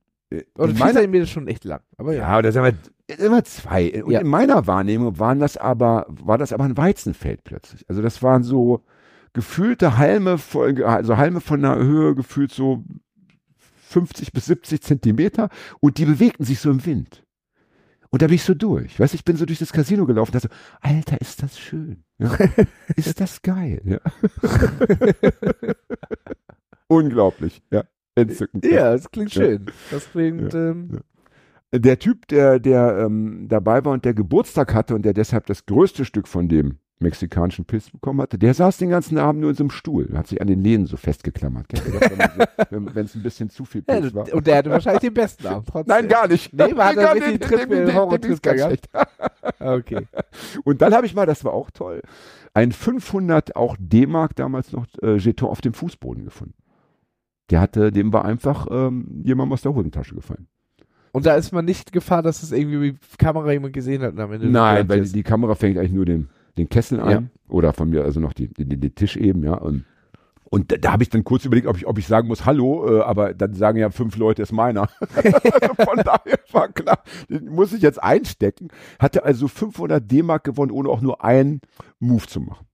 Oder 0.57 0.69
in 0.69 0.77
vier 0.77 0.85
meiner- 0.85 0.93
Zentimeter 0.95 1.25
ist 1.25 1.31
schon 1.31 1.49
echt 1.49 1.65
lang. 1.65 1.81
Aber 1.97 2.13
ja. 2.15 2.21
ja, 2.21 2.39
oder 2.39 2.53
sagen 2.53 2.77
wir, 3.09 3.17
immer 3.27 3.43
zwei. 3.43 4.05
Und 4.05 4.13
Ja. 4.13 4.21
in 4.21 4.29
meiner 4.29 4.69
Wahrnehmung 4.69 5.19
waren 5.19 5.41
das 5.41 5.57
aber, 5.57 6.07
war 6.09 6.39
das 6.39 6.53
aber 6.53 6.63
ein 6.65 6.77
Weizenfeld 6.77 7.43
plötzlich. 7.43 7.85
Also 7.89 8.01
das 8.01 8.23
waren 8.23 8.45
so 8.45 8.85
gefühlte 9.33 9.99
Halme, 9.99 10.39
von, 10.39 10.83
also 10.83 11.17
Halme 11.17 11.41
von 11.41 11.65
einer 11.65 11.77
Höhe 11.83 12.15
gefühlt 12.15 12.53
so 12.53 12.85
50 13.89 14.33
bis 14.33 14.47
70 14.47 14.83
Zentimeter 14.83 15.49
und 15.81 15.99
die 15.99 16.05
bewegten 16.05 16.45
sich 16.45 16.61
so 16.61 16.71
im 16.71 16.85
Wind. 16.85 17.25
Und 18.11 18.23
da 18.23 18.27
bin 18.27 18.37
ich 18.37 18.43
so 18.43 18.55
durch. 18.55 18.99
Weißt 18.99 19.13
du, 19.13 19.17
ich 19.17 19.25
bin 19.25 19.37
so 19.37 19.45
durch 19.45 19.59
das 19.59 19.73
Casino 19.73 20.07
gelaufen 20.07 20.31
und 20.35 20.43
dachte 20.45 20.49
so, 20.55 20.79
Alter, 20.81 21.21
ist 21.21 21.43
das 21.43 21.59
schön. 21.59 22.05
Ja? 22.19 22.37
ist 22.97 23.21
das 23.21 23.43
geil. 23.43 23.83
Ja? 23.85 23.99
Unglaublich. 26.89 27.63
Ja. 27.71 27.85
Entzückend. 28.15 28.65
Ja, 28.65 28.93
das 28.93 29.11
klingt 29.11 29.35
Ja. 29.35 29.43
schön. 29.45 29.67
Das 29.91 30.11
klingt, 30.11 30.55
ähm, 30.55 31.01
der 31.73 31.99
Typ, 31.99 32.27
der, 32.29 32.59
der 32.59 32.99
ähm, 33.05 33.47
dabei 33.49 33.85
war 33.85 33.93
und 33.93 34.05
der 34.05 34.15
Geburtstag 34.15 34.75
hatte 34.75 34.95
und 34.95 35.03
der 35.03 35.13
deshalb 35.13 35.47
das 35.47 35.67
größte 35.67 36.05
Stück 36.05 36.27
von 36.27 36.49
dem 36.49 36.79
mexikanischen 37.01 37.65
Pilz 37.65 37.91
bekommen 37.91 38.21
hatte, 38.21 38.39
der 38.39 38.53
saß 38.55 38.77
den 38.79 38.91
ganzen 38.91 39.19
Abend 39.19 39.41
nur 39.41 39.51
in 39.51 39.57
so 39.57 39.63
einem 39.65 39.71
Stuhl, 39.71 40.09
hat 40.15 40.27
sich 40.27 40.41
an 40.41 40.49
den 40.49 40.63
Lehnen 40.63 40.87
so 40.87 40.97
festgeklammert. 40.97 41.67
Das, 41.71 41.83
wenn 42.71 42.87
so- 42.87 43.01
es 43.01 43.15
ein 43.15 43.23
bisschen 43.23 43.51
zu 43.51 43.65
viel 43.65 43.85
ja, 43.89 44.01
Pilz 44.01 44.15
war? 44.15 44.33
und 44.33 44.47
der 44.47 44.57
hatte 44.59 44.71
wahrscheinlich 44.71 45.03
den 45.03 45.15
besten 45.15 45.47
Abend. 45.47 45.69
Trotzdem. 45.73 45.95
Nein, 45.95 46.09
gar 46.09 46.27
nicht. 46.29 46.53
Nee, 46.53 46.77
war 46.77 46.95
gar 46.95 47.15
der 47.15 47.27
richtig 47.27 47.41
Trip, 47.49 47.95
Horror-Trip 47.95 48.23
dem 48.23 48.33
ist 48.33 48.43
ganz 48.43 48.61
schlecht. 48.63 48.89
Okay. 49.61 50.07
Und 50.65 50.83
dann 50.83 50.95
habe 50.95 51.07
ich 51.07 51.15
mal, 51.15 51.27
das 51.27 51.45
war 51.45 51.53
auch 51.53 51.71
toll, 51.71 52.03
ein 52.55 52.71
500 52.71 53.57
auch 53.57 53.77
D-Mark 53.81 54.37
damals 54.37 54.73
noch 54.73 54.87
äh, 55.03 55.17
Jeton 55.17 55.49
auf 55.49 55.61
dem 55.61 55.73
Fußboden 55.75 56.25
gefunden. 56.25 56.55
Der 57.51 57.61
hatte, 57.61 57.91
dem 57.91 58.13
war 58.13 58.25
einfach 58.25 58.69
ähm, 58.71 59.23
jemand 59.25 59.53
aus 59.53 59.63
der 59.63 59.75
Hosentasche 59.75 60.15
gefallen. 60.15 60.47
Und 61.13 61.27
da 61.27 61.35
ist 61.35 61.53
man 61.53 61.65
nicht 61.65 61.93
Gefahr, 61.93 62.23
dass 62.23 62.43
es 62.43 62.53
irgendwie 62.53 62.93
die 62.93 63.17
Kamera 63.17 63.51
jemand 63.51 63.73
gesehen 63.73 64.03
hat 64.03 64.17
am 64.19 64.33
Ende. 64.33 64.49
Nein, 64.49 64.89
weil 64.89 64.99
jetzt- 64.99 65.15
die 65.15 65.23
Kamera 65.23 65.55
fängt 65.55 65.77
eigentlich 65.79 65.93
nur 65.93 66.05
den, 66.05 66.29
den 66.59 66.69
Kessel 66.69 67.01
ein. 67.01 67.11
Ja. 67.11 67.23
Oder 67.49 67.73
von 67.73 67.89
mir, 67.89 68.05
also 68.05 68.21
noch 68.21 68.33
die, 68.33 68.49
die, 68.49 68.67
den 68.67 68.95
Tisch 68.95 69.17
eben, 69.17 69.43
ja. 69.43 69.55
Und, 69.55 69.85
und 70.45 70.73
da, 70.73 70.77
da 70.77 70.93
habe 70.93 71.03
ich 71.03 71.09
dann 71.09 71.25
kurz 71.25 71.45
überlegt, 71.45 71.67
ob 71.67 71.77
ich, 71.77 71.87
ob 71.87 71.99
ich 71.99 72.07
sagen 72.07 72.29
muss, 72.29 72.45
hallo, 72.45 72.99
äh, 72.99 73.03
aber 73.03 73.35
dann 73.35 73.55
sagen 73.55 73.79
ja 73.79 73.91
fünf 73.91 74.17
Leute, 74.17 74.43
ist 74.43 74.53
meiner. 74.53 74.89
also 75.15 75.75
von 75.75 75.99
daher 76.05 76.39
war 76.53 76.69
klar, 76.69 77.03
den 77.29 77.47
muss 77.47 77.73
ich 77.73 77.83
jetzt 77.83 78.03
einstecken. 78.03 78.69
Hatte 78.99 79.25
also 79.25 79.49
500 79.49 80.11
D-Mark 80.11 80.45
gewonnen, 80.45 80.73
ohne 80.73 80.89
auch 80.89 81.01
nur 81.01 81.25
einen 81.25 81.61
Move 82.01 82.27
zu 82.27 82.41
machen. 82.41 82.67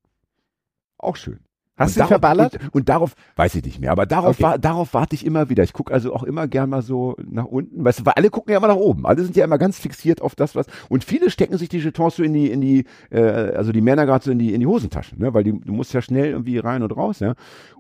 Auch 0.99 1.17
schön. 1.17 1.41
Hast 1.77 1.97
du 1.97 2.01
ihn 2.01 2.07
verballert? 2.07 2.55
Und, 2.55 2.75
und 2.75 2.89
darauf, 2.89 3.15
weiß 3.37 3.57
ich 3.57 3.65
nicht 3.65 3.81
mehr, 3.81 3.91
aber 3.91 4.07
darauf, 4.07 4.37
Okay. 4.37 4.43
wa- 4.43 4.59
darauf 4.59 4.95
warte 4.95 5.15
ich 5.17 5.27
immer 5.27 5.51
wieder. 5.51 5.65
Ich 5.65 5.73
gucke 5.73 5.93
also 5.93 6.15
auch 6.15 6.23
immer 6.23 6.47
gern 6.47 6.71
mal 6.71 6.83
so 6.83 7.17
nach 7.29 7.47
unten, 7.47 7.85
weißt 7.85 8.01
du, 8.01 8.07
weil 8.07 8.13
alle 8.15 8.31
gucken 8.31 8.53
ja 8.53 8.59
immer 8.59 8.69
nach 8.69 8.77
oben. 8.77 9.07
Alle 9.07 9.23
sind 9.25 9.37
ja 9.37 9.45
immer 9.45 9.59
ganz 9.59 9.79
fixiert 9.79 10.23
auf 10.23 10.35
das, 10.37 10.55
was. 10.55 10.67
Und 10.89 11.03
viele 11.05 11.31
stecken 11.31 11.59
sich 11.59 11.69
die 11.69 11.79
Jetons 11.79 12.17
so 12.17 12.23
in 12.23 12.33
die, 12.33 12.51
in 12.51 12.61
die, 12.61 12.85
äh, 13.11 13.21
also 13.21 13.73
die 13.73 13.81
Männer 13.81 14.07
gerade 14.07 14.25
so 14.25 14.31
in 14.31 14.39
die, 14.39 14.55
in 14.55 14.61
die 14.61 14.67
Hosentaschen, 14.67 15.19
ne? 15.19 15.35
Weil 15.35 15.43
die, 15.45 15.59
du 15.59 15.73
musst 15.73 15.93
ja 15.93 16.01
schnell 16.01 16.31
irgendwie 16.31 16.59
rein 16.59 16.83
und 16.83 16.97
raus, 16.97 17.19
ja. 17.21 17.35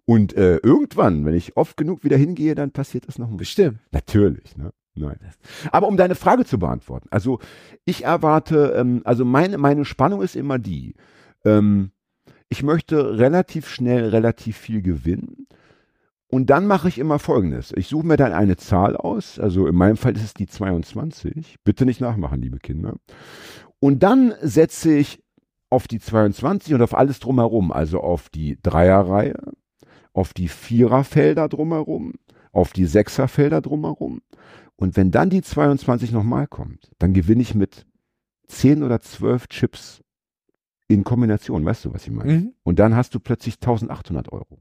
Und 0.06 0.36
äh, 0.36 0.56
irgendwann, 0.56 1.24
wenn 1.24 1.34
ich 1.34 1.56
oft 1.56 1.76
genug 1.76 2.02
wieder 2.04 2.16
hingehe, 2.16 2.54
dann 2.54 2.72
passiert 2.72 3.06
das 3.08 3.18
noch 3.18 3.28
ein 3.30 3.36
bisschen. 3.36 3.44
Bestimmt. 3.54 3.78
Natürlich, 3.92 4.56
ne? 4.56 4.72
Nein. 4.96 5.18
Aber 5.70 5.86
um 5.88 5.96
deine 5.96 6.14
Frage 6.14 6.44
zu 6.44 6.58
beantworten, 6.58 7.08
also 7.10 7.38
ich 7.84 8.04
erwarte, 8.04 8.74
ähm, 8.76 9.02
also 9.04 9.24
meine, 9.24 9.58
meine 9.58 9.84
Spannung 9.84 10.22
ist 10.22 10.34
immer 10.36 10.58
die, 10.58 10.94
ähm, 11.44 11.90
ich 12.48 12.62
möchte 12.62 13.18
relativ 13.18 13.68
schnell 13.68 14.08
relativ 14.08 14.56
viel 14.56 14.82
gewinnen. 14.82 15.46
Und 16.28 16.50
dann 16.50 16.66
mache 16.66 16.88
ich 16.88 16.98
immer 16.98 17.18
Folgendes. 17.18 17.72
Ich 17.76 17.88
suche 17.88 18.06
mir 18.06 18.16
dann 18.16 18.32
eine 18.32 18.56
Zahl 18.56 18.96
aus. 18.96 19.38
Also 19.38 19.66
in 19.66 19.76
meinem 19.76 19.96
Fall 19.96 20.16
ist 20.16 20.24
es 20.24 20.34
die 20.34 20.46
22. 20.46 21.56
Bitte 21.62 21.84
nicht 21.84 22.00
nachmachen, 22.00 22.42
liebe 22.42 22.58
Kinder. 22.58 22.96
Und 23.78 24.02
dann 24.02 24.34
setze 24.40 24.96
ich 24.96 25.22
auf 25.70 25.86
die 25.86 26.00
22 26.00 26.74
und 26.74 26.82
auf 26.82 26.94
alles 26.94 27.20
drumherum. 27.20 27.70
Also 27.70 28.00
auf 28.00 28.30
die 28.30 28.58
Dreierreihe, 28.60 29.52
auf 30.12 30.34
die 30.34 30.48
Viererfelder 30.48 31.48
drumherum, 31.48 32.14
auf 32.52 32.72
die 32.72 32.86
Sechserfelder 32.86 33.60
drumherum. 33.60 34.20
Und 34.76 34.96
wenn 34.96 35.10
dann 35.10 35.30
die 35.30 35.42
22 35.42 36.12
nochmal 36.12 36.46
kommt, 36.46 36.90
dann 36.98 37.14
gewinne 37.14 37.42
ich 37.42 37.54
mit 37.54 37.86
10 38.48 38.82
oder 38.82 39.00
12 39.00 39.48
Chips 39.48 40.03
in 40.88 41.04
Kombination. 41.04 41.64
Weißt 41.64 41.84
du, 41.84 41.94
was 41.94 42.04
ich 42.06 42.10
meine? 42.12 42.32
Mhm. 42.32 42.52
Und 42.62 42.78
dann 42.78 42.94
hast 42.96 43.14
du 43.14 43.20
plötzlich 43.20 43.54
1800 43.54 44.32
Euro. 44.32 44.58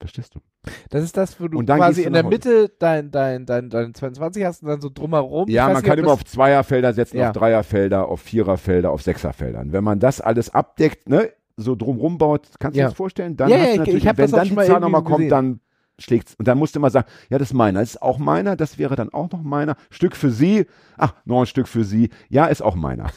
Verstehst 0.00 0.34
du? 0.34 0.40
Das 0.90 1.02
ist 1.04 1.16
das, 1.16 1.40
wo 1.40 1.48
du 1.48 1.58
Und 1.58 1.66
dann 1.66 1.78
quasi 1.78 2.02
du 2.02 2.08
in 2.08 2.12
der 2.14 2.24
Hause. 2.24 2.30
Mitte 2.34 2.72
dein, 2.78 3.10
dein, 3.10 3.46
dein, 3.46 3.70
dein 3.70 3.94
22 3.94 4.44
hast 4.44 4.62
und 4.62 4.68
dann 4.68 4.80
so 4.80 4.90
drumherum. 4.92 5.48
Ja, 5.48 5.68
Ich 5.68 5.74
man 5.74 5.82
kann 5.82 5.98
immer 5.98 6.12
auf 6.12 6.24
Zweierfelder 6.24 6.92
setzen, 6.92 7.16
Ja. 7.18 7.28
auf 7.28 7.32
Dreierfelder, 7.36 8.08
auf 8.08 8.20
Viererfelder, 8.20 8.90
auf 8.90 9.02
Sechserfeldern. 9.02 9.72
Wenn 9.72 9.84
man 9.84 10.00
das 10.00 10.20
alles 10.20 10.50
abdeckt, 10.52 11.08
ne, 11.08 11.30
so 11.56 11.76
drumrum 11.76 12.18
baut, 12.18 12.48
kannst 12.58 12.76
du 12.76 12.80
Ja. 12.80 12.86
dir 12.86 12.90
das 12.90 12.96
vorstellen? 12.96 13.36
Dann 13.36 13.48
Ja, 13.48 13.56
hast 13.56 13.60
ja, 13.62 13.66
du 13.66 13.72
ich- 13.72 13.78
natürlich, 13.78 14.02
ich 14.02 14.08
hab 14.08 14.18
wenn 14.18 14.30
dann 14.30 14.48
die 14.48 14.52
mal 14.54 14.66
Zahl 14.66 14.80
nochmal 14.80 15.04
kommt, 15.04 15.30
dann 15.30 15.60
schlägt's. 15.98 16.34
Und 16.34 16.48
dann 16.48 16.58
musst 16.58 16.74
du 16.74 16.80
immer 16.80 16.90
sagen, 16.90 17.06
ja, 17.30 17.38
das 17.38 17.48
ist 17.50 17.54
meiner, 17.54 17.80
das 17.80 17.90
ist 17.90 18.02
auch 18.02 18.18
meiner, 18.18 18.56
das 18.56 18.78
wäre 18.78 18.96
dann 18.96 19.10
auch 19.12 19.30
noch 19.30 19.42
meiner. 19.42 19.76
Stück 19.90 20.16
für 20.16 20.30
sie, 20.30 20.66
ach, 20.96 21.14
noch 21.24 21.40
ein 21.40 21.46
Stück 21.46 21.68
für 21.68 21.84
sie, 21.84 22.10
ja, 22.28 22.46
ist 22.46 22.62
auch 22.62 22.74
meiner. 22.74 23.10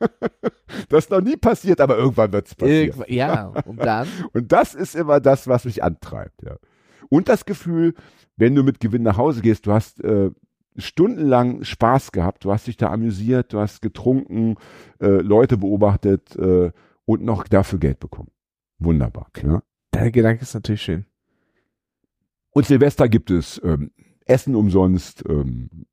das 0.88 1.04
ist 1.04 1.10
noch 1.10 1.20
nie 1.20 1.36
passiert, 1.36 1.80
aber 1.80 1.96
irgendwann 1.96 2.32
wird's 2.32 2.54
passieren. 2.54 2.86
Irgendwann- 2.88 3.12
Ja, 3.12 3.46
und 3.64 3.78
dann. 3.78 4.08
Und 4.32 4.52
das 4.52 4.74
ist 4.74 4.94
immer 4.94 5.20
das, 5.20 5.48
was 5.48 5.64
mich 5.64 5.82
antreibt. 5.82 6.42
Ja. 6.42 6.56
Und 7.08 7.28
das 7.28 7.44
Gefühl, 7.44 7.94
wenn 8.36 8.54
du 8.54 8.62
mit 8.62 8.80
Gewinn 8.80 9.02
nach 9.02 9.16
Hause 9.16 9.40
gehst, 9.42 9.66
du 9.66 9.72
hast 9.72 10.02
äh, 10.04 10.30
stundenlang 10.76 11.64
Spaß 11.64 12.12
gehabt, 12.12 12.44
du 12.44 12.52
hast 12.52 12.66
dich 12.66 12.76
da 12.76 12.90
amüsiert, 12.90 13.52
du 13.52 13.58
hast 13.60 13.82
getrunken, 13.82 14.56
äh, 15.00 15.06
Leute 15.08 15.56
beobachtet 15.58 16.36
äh, 16.36 16.70
und 17.04 17.22
noch 17.22 17.44
dafür 17.48 17.78
Geld 17.78 17.98
bekommen. 18.00 18.30
Wunderbar. 18.78 19.26
Ja. 19.42 19.62
Der 19.92 20.10
Gedanke 20.12 20.42
ist 20.42 20.54
natürlich 20.54 20.82
schön. 20.82 21.04
Und 22.52 22.66
Silvester 22.66 23.08
gibt 23.08 23.30
es 23.30 23.60
ähm, 23.64 23.90
Essen 24.24 24.54
umsonst, 24.54 25.24
ähm, 25.28 25.86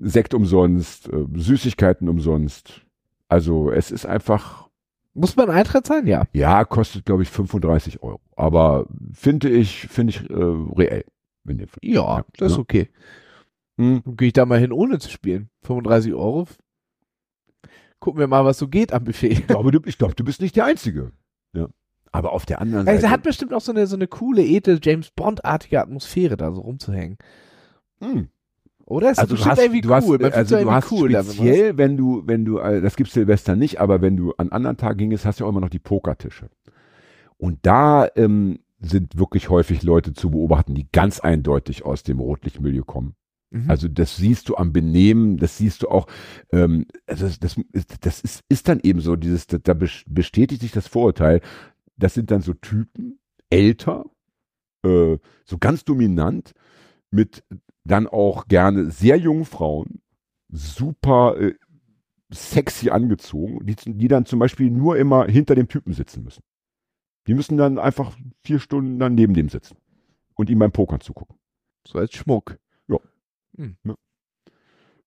Sekt 0.00 0.34
umsonst, 0.34 1.08
äh, 1.08 1.26
Süßigkeiten 1.34 2.08
umsonst. 2.08 2.82
Also 3.28 3.70
es 3.70 3.90
ist 3.90 4.06
einfach 4.06 4.68
Muss 5.14 5.36
man 5.36 5.50
Eintritt 5.50 5.86
sein? 5.86 6.06
Ja. 6.06 6.26
Ja, 6.32 6.64
kostet, 6.64 7.04
glaube 7.04 7.22
ich, 7.22 7.28
35 7.30 8.02
Euro. 8.02 8.20
Aber 8.36 8.86
finde 9.12 9.48
ich, 9.48 9.88
finde 9.88 10.12
ich 10.12 10.30
äh, 10.30 10.34
reell. 10.34 11.04
Fall. 11.44 11.78
Ja, 11.82 12.24
das 12.36 12.52
ist 12.52 12.56
ja. 12.58 12.62
okay. 12.62 12.88
Hm. 13.78 14.02
Gehe 14.16 14.28
ich 14.28 14.32
da 14.34 14.44
mal 14.44 14.58
hin, 14.58 14.72
ohne 14.72 14.98
zu 14.98 15.08
spielen. 15.10 15.48
35 15.62 16.12
Euro. 16.12 16.46
Gucken 18.00 18.20
wir 18.20 18.26
mal, 18.26 18.44
was 18.44 18.58
so 18.58 18.68
geht 18.68 18.92
am 18.92 19.04
Buffet. 19.04 19.28
Ich 19.28 19.46
glaube, 19.46 19.70
du, 19.70 19.80
ich 19.86 19.98
glaube, 19.98 20.14
du 20.14 20.24
bist 20.24 20.40
nicht 20.40 20.56
der 20.56 20.66
Einzige. 20.66 21.12
Ja. 21.54 21.68
Aber 22.12 22.32
auf 22.32 22.46
der 22.46 22.60
anderen 22.60 22.88
Also 22.88 23.02
Seite. 23.02 23.12
hat 23.12 23.22
bestimmt 23.22 23.52
auch 23.52 23.60
so 23.60 23.72
eine, 23.72 23.86
so 23.86 23.96
eine 23.96 24.06
coole, 24.06 24.42
edle 24.42 24.78
James 24.82 25.10
Bond-artige 25.10 25.80
Atmosphäre, 25.80 26.36
da 26.36 26.52
so 26.52 26.62
rumzuhängen. 26.62 27.18
Hm. 28.00 28.28
Oder? 28.86 29.10
Ist 29.10 29.18
Also 29.18 29.36
du 29.36 29.44
hast, 29.44 29.58
irgendwie 29.60 29.82
du 29.82 29.92
hast, 29.92 30.08
cool. 30.08 30.18
Man 30.18 30.32
also 30.32 30.56
du 30.58 30.70
hast 30.70 30.90
cool 30.90 31.10
speziell, 31.10 31.76
wenn 31.76 31.96
du, 31.98 32.22
wenn 32.26 32.46
du, 32.46 32.58
äh, 32.58 32.80
das 32.80 32.96
gibt's 32.96 33.12
Silvester 33.12 33.54
nicht, 33.54 33.80
aber 33.80 34.00
wenn 34.00 34.16
du 34.16 34.32
an 34.38 34.50
anderen 34.50 34.78
Tagen 34.78 34.98
gingst, 35.10 35.26
hast 35.26 35.40
du 35.40 35.44
auch 35.44 35.50
immer 35.50 35.60
noch 35.60 35.68
die 35.68 35.78
Pokertische. 35.78 36.48
Und 37.36 37.58
da 37.62 38.08
ähm, 38.16 38.60
sind 38.80 39.18
wirklich 39.18 39.50
häufig 39.50 39.82
Leute 39.82 40.14
zu 40.14 40.30
beobachten, 40.30 40.74
die 40.74 40.88
ganz 40.90 41.20
eindeutig 41.20 41.84
aus 41.84 42.02
dem 42.02 42.18
Rotlichtmilieu 42.20 42.84
kommen. 42.84 43.14
Mhm. 43.50 43.68
Also 43.68 43.88
das 43.88 44.16
siehst 44.16 44.48
du 44.48 44.56
am 44.56 44.72
Benehmen, 44.72 45.36
das 45.36 45.58
siehst 45.58 45.82
du 45.82 45.88
auch, 45.88 46.06
ähm, 46.52 46.86
also 47.06 47.26
das, 47.26 47.38
das, 47.38 47.56
ist, 47.72 48.06
das 48.06 48.20
ist, 48.20 48.42
ist 48.48 48.68
dann 48.68 48.80
eben 48.82 49.00
so, 49.00 49.16
dieses, 49.16 49.46
da 49.46 49.58
da 49.58 49.72
bes- 49.72 50.04
bestätigt 50.08 50.62
sich 50.62 50.72
das 50.72 50.88
Vorurteil, 50.88 51.40
das 51.98 52.14
sind 52.14 52.30
dann 52.30 52.40
so 52.40 52.54
Typen, 52.54 53.18
älter, 53.50 54.04
äh, 54.84 55.18
so 55.44 55.58
ganz 55.58 55.84
dominant, 55.84 56.52
mit 57.10 57.44
dann 57.84 58.06
auch 58.06 58.48
gerne 58.48 58.90
sehr 58.90 59.16
jungen 59.16 59.44
Frauen, 59.44 60.02
super 60.48 61.36
äh, 61.40 61.54
sexy 62.30 62.90
angezogen, 62.90 63.64
die, 63.64 63.74
die 63.74 64.08
dann 64.08 64.26
zum 64.26 64.38
Beispiel 64.38 64.70
nur 64.70 64.96
immer 64.96 65.26
hinter 65.26 65.54
dem 65.54 65.68
Typen 65.68 65.92
sitzen 65.92 66.22
müssen. 66.22 66.42
Die 67.26 67.34
müssen 67.34 67.56
dann 67.56 67.78
einfach 67.78 68.16
vier 68.44 68.58
Stunden 68.58 68.98
dann 68.98 69.14
neben 69.14 69.34
dem 69.34 69.48
sitzen 69.48 69.76
und 70.34 70.50
ihm 70.50 70.58
beim 70.58 70.72
Pokern 70.72 71.00
zugucken. 71.00 71.36
so 71.86 71.98
als 71.98 72.14
Schmuck. 72.14 72.58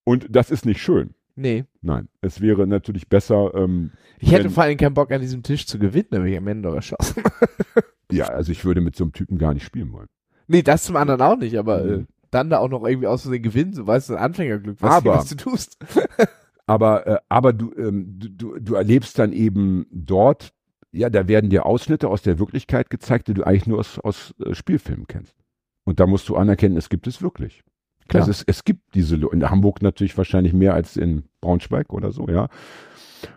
Und 0.04 0.28
das 0.30 0.52
ist 0.52 0.66
nicht 0.66 0.82
schön. 0.82 1.14
Nee. 1.42 1.66
Nein, 1.82 2.08
es 2.22 2.40
wäre 2.42 2.68
natürlich 2.68 3.08
besser, 3.10 3.52
ähm, 3.56 3.92
Ich 4.20 4.32
hätte 4.32 4.46
Wenn- 4.46 4.52
vor 4.52 4.64
allem 4.64 4.78
keinen 4.78 4.94
Bock, 4.94 5.12
an 5.12 5.22
diesem 5.22 5.42
Tisch 5.44 5.66
zu 5.66 5.80
gewinnen, 5.80 6.08
da 6.12 6.20
bin 6.20 6.28
ich 6.32 6.38
am 6.38 6.48
Ende 6.48 6.70
doch 6.70 6.76
erschossen. 6.76 7.24
ja, 8.12 8.26
also 8.28 8.52
ich 8.52 8.64
würde 8.66 8.82
mit 8.82 8.96
so 8.96 9.04
einem 9.04 9.14
Typen 9.14 9.38
gar 9.38 9.54
nicht 9.54 9.66
spielen 9.66 9.92
wollen. 9.94 10.08
nee, 10.48 10.62
das 10.62 10.84
zum 10.84 10.96
anderen 10.98 11.22
auch 11.22 11.38
nicht, 11.38 11.58
aber 11.58 11.84
Mhm. 11.84 11.94
äh, 12.02 12.06
dann 12.30 12.50
da 12.50 12.60
auch 12.60 12.70
noch 12.70 12.86
irgendwie 12.86 13.08
aus 13.08 13.24
Versehen 13.24 13.42
gewinnen, 13.44 13.74
so 13.74 13.88
weißt 13.88 14.10
du, 14.12 14.16
Anfängerglück, 14.16 14.78
was, 14.82 14.92
Aber- 14.92 15.16
was 15.16 15.30
du 15.30 15.36
tust. 15.36 15.78
Aber, 16.68 17.06
äh, 17.08 17.18
aber 17.28 17.52
du, 17.52 17.74
ähm, 17.76 18.18
du, 18.18 18.30
du, 18.30 18.60
du 18.60 18.76
erlebst 18.76 19.20
dann 19.20 19.34
eben 19.34 19.86
dort, 19.92 20.54
ja, 20.94 21.10
da 21.10 21.28
werden 21.28 21.50
dir 21.50 21.66
Ausschnitte 21.66 22.08
aus 22.08 22.22
der 22.22 22.40
Wirklichkeit 22.40 22.90
gezeigt, 22.90 23.28
die 23.28 23.34
du 23.34 23.44
eigentlich 23.46 23.68
nur 23.68 23.80
aus, 23.80 24.00
aus 24.00 24.34
äh, 24.46 24.54
Spielfilmen 24.54 25.06
kennst. 25.08 25.36
Und 25.84 26.00
da 26.00 26.06
musst 26.08 26.30
du 26.30 26.38
anerkennen, 26.38 26.78
es 26.78 26.88
gibt 26.88 27.08
es 27.08 27.22
wirklich. 27.22 27.64
Klar. 28.08 28.22
Also 28.22 28.32
es, 28.32 28.44
es 28.46 28.64
gibt 28.64 28.94
diese, 28.96 29.18
in 29.18 29.50
Hamburg 29.50 29.82
natürlich 29.82 30.18
wahrscheinlich 30.18 30.54
mehr 30.54 30.74
als 30.74 30.96
in 30.96 31.24
Braunschweig 31.42 31.92
oder 31.92 32.12
so, 32.12 32.28
ja. 32.28 32.48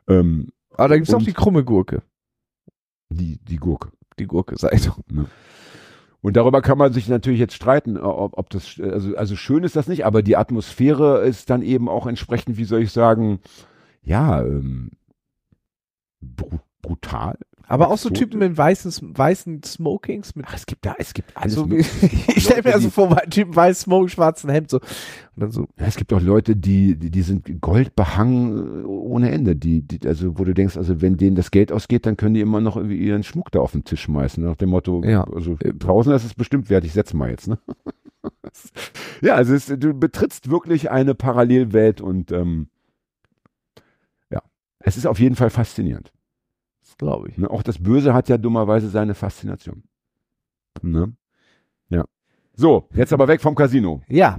Ähm, 0.08 0.52
Aber 0.70 0.88
da 0.88 0.96
gibt's 0.96 1.12
auch 1.12 1.18
Und- 1.18 1.26
die 1.26 1.32
krumme 1.32 1.64
Gurke. 1.64 2.02
die, 3.10 3.38
die 3.44 3.56
Gurke. 3.56 3.90
Die 4.18 4.26
Gurke-Seite. 4.26 4.92
Und 6.20 6.36
darüber 6.36 6.62
kann 6.62 6.78
man 6.78 6.92
sich 6.92 7.08
natürlich 7.08 7.40
jetzt 7.40 7.54
streiten, 7.54 7.96
ob, 7.98 8.38
ob 8.38 8.48
das, 8.50 8.80
also, 8.80 9.16
also 9.16 9.36
schön 9.36 9.64
ist 9.64 9.76
das 9.76 9.88
nicht, 9.88 10.06
aber 10.06 10.22
die 10.22 10.36
Atmosphäre 10.36 11.24
ist 11.26 11.50
dann 11.50 11.62
eben 11.62 11.88
auch 11.88 12.06
entsprechend, 12.06 12.56
wie 12.56 12.64
soll 12.64 12.80
ich 12.82 12.92
sagen, 12.92 13.40
ja, 14.02 14.42
ähm, 14.42 14.92
brutal. 16.86 17.36
Aber 17.66 17.88
auch 17.88 17.96
so. 17.96 18.10
Typen 18.10 18.42
in 18.42 18.58
weißen, 18.58 19.16
weißen 19.16 19.62
Smokings 19.62 20.36
mit 20.36 20.44
Ach, 20.46 20.54
es 20.54 20.66
gibt 20.66 20.84
da, 20.84 20.94
es 20.98 21.14
gibt 21.14 21.34
alles. 21.34 21.54
so 21.54 21.66
ich 21.70 22.44
stelle 22.44 22.62
mir 22.62 22.74
also 22.74 22.90
vor, 22.90 23.16
Typen 23.30 23.56
weiß 23.56 23.80
Smoke, 23.80 24.10
schwarzen 24.10 24.50
Hemd 24.50 24.68
so 24.68 24.80
und 24.80 24.86
dann 25.36 25.50
so 25.50 25.62
Ja, 25.78 25.86
es 25.86 25.96
gibt 25.96 26.12
auch 26.12 26.20
Leute, 26.20 26.56
die, 26.56 26.96
die, 26.98 27.10
die 27.10 27.22
sind 27.22 27.62
goldbehangen 27.62 28.82
äh, 28.82 28.86
ohne 28.86 29.30
Ende, 29.30 29.56
die, 29.56 29.80
die, 29.80 30.06
also 30.06 30.38
wo 30.38 30.44
du 30.44 30.52
denkst, 30.52 30.76
also 30.76 31.00
wenn 31.00 31.16
denen 31.16 31.36
das 31.36 31.50
Geld 31.50 31.72
ausgeht, 31.72 32.04
dann 32.04 32.18
können 32.18 32.34
die 32.34 32.42
immer 32.42 32.60
noch 32.60 32.76
irgendwie 32.76 32.98
ihren 32.98 33.22
Schmuck 33.22 33.50
da 33.50 33.60
auf 33.60 33.72
den 33.72 33.84
Tisch 33.84 34.02
schmeißen, 34.02 34.44
nach 34.44 34.56
dem 34.56 34.68
Motto, 34.68 35.02
Ja. 35.02 35.24
also 35.24 35.56
draußen 35.58 36.12
ist 36.12 36.24
es 36.24 36.34
bestimmt 36.34 36.68
wert, 36.68 36.84
ich 36.84 36.92
setz 36.92 37.14
mal 37.14 37.30
jetzt, 37.30 37.48
ne? 37.48 37.58
ja, 39.22 39.36
also 39.36 39.54
es, 39.54 39.66
du 39.66 39.94
betrittst 39.94 40.50
wirklich 40.50 40.90
eine 40.90 41.14
Parallelwelt 41.14 42.02
und 42.02 42.30
ähm, 42.30 42.68
ja, 44.30 44.42
es 44.80 44.98
ist 44.98 45.06
auf 45.06 45.18
jeden 45.18 45.34
Fall 45.36 45.48
faszinierend. 45.50 46.12
Das 46.94 46.98
glaube 46.98 47.28
ich. 47.28 47.38
Ne? 47.38 47.50
Auch 47.50 47.62
das 47.62 47.82
Böse 47.82 48.14
hat 48.14 48.28
ja 48.28 48.38
dummerweise 48.38 48.88
seine 48.88 49.14
Faszination. 49.14 49.84
Ne? 50.82 51.14
Ja. 51.88 52.04
So, 52.54 52.88
jetzt 52.94 53.12
aber 53.12 53.28
weg 53.28 53.40
vom 53.40 53.54
Casino. 53.54 54.02
Ja, 54.08 54.38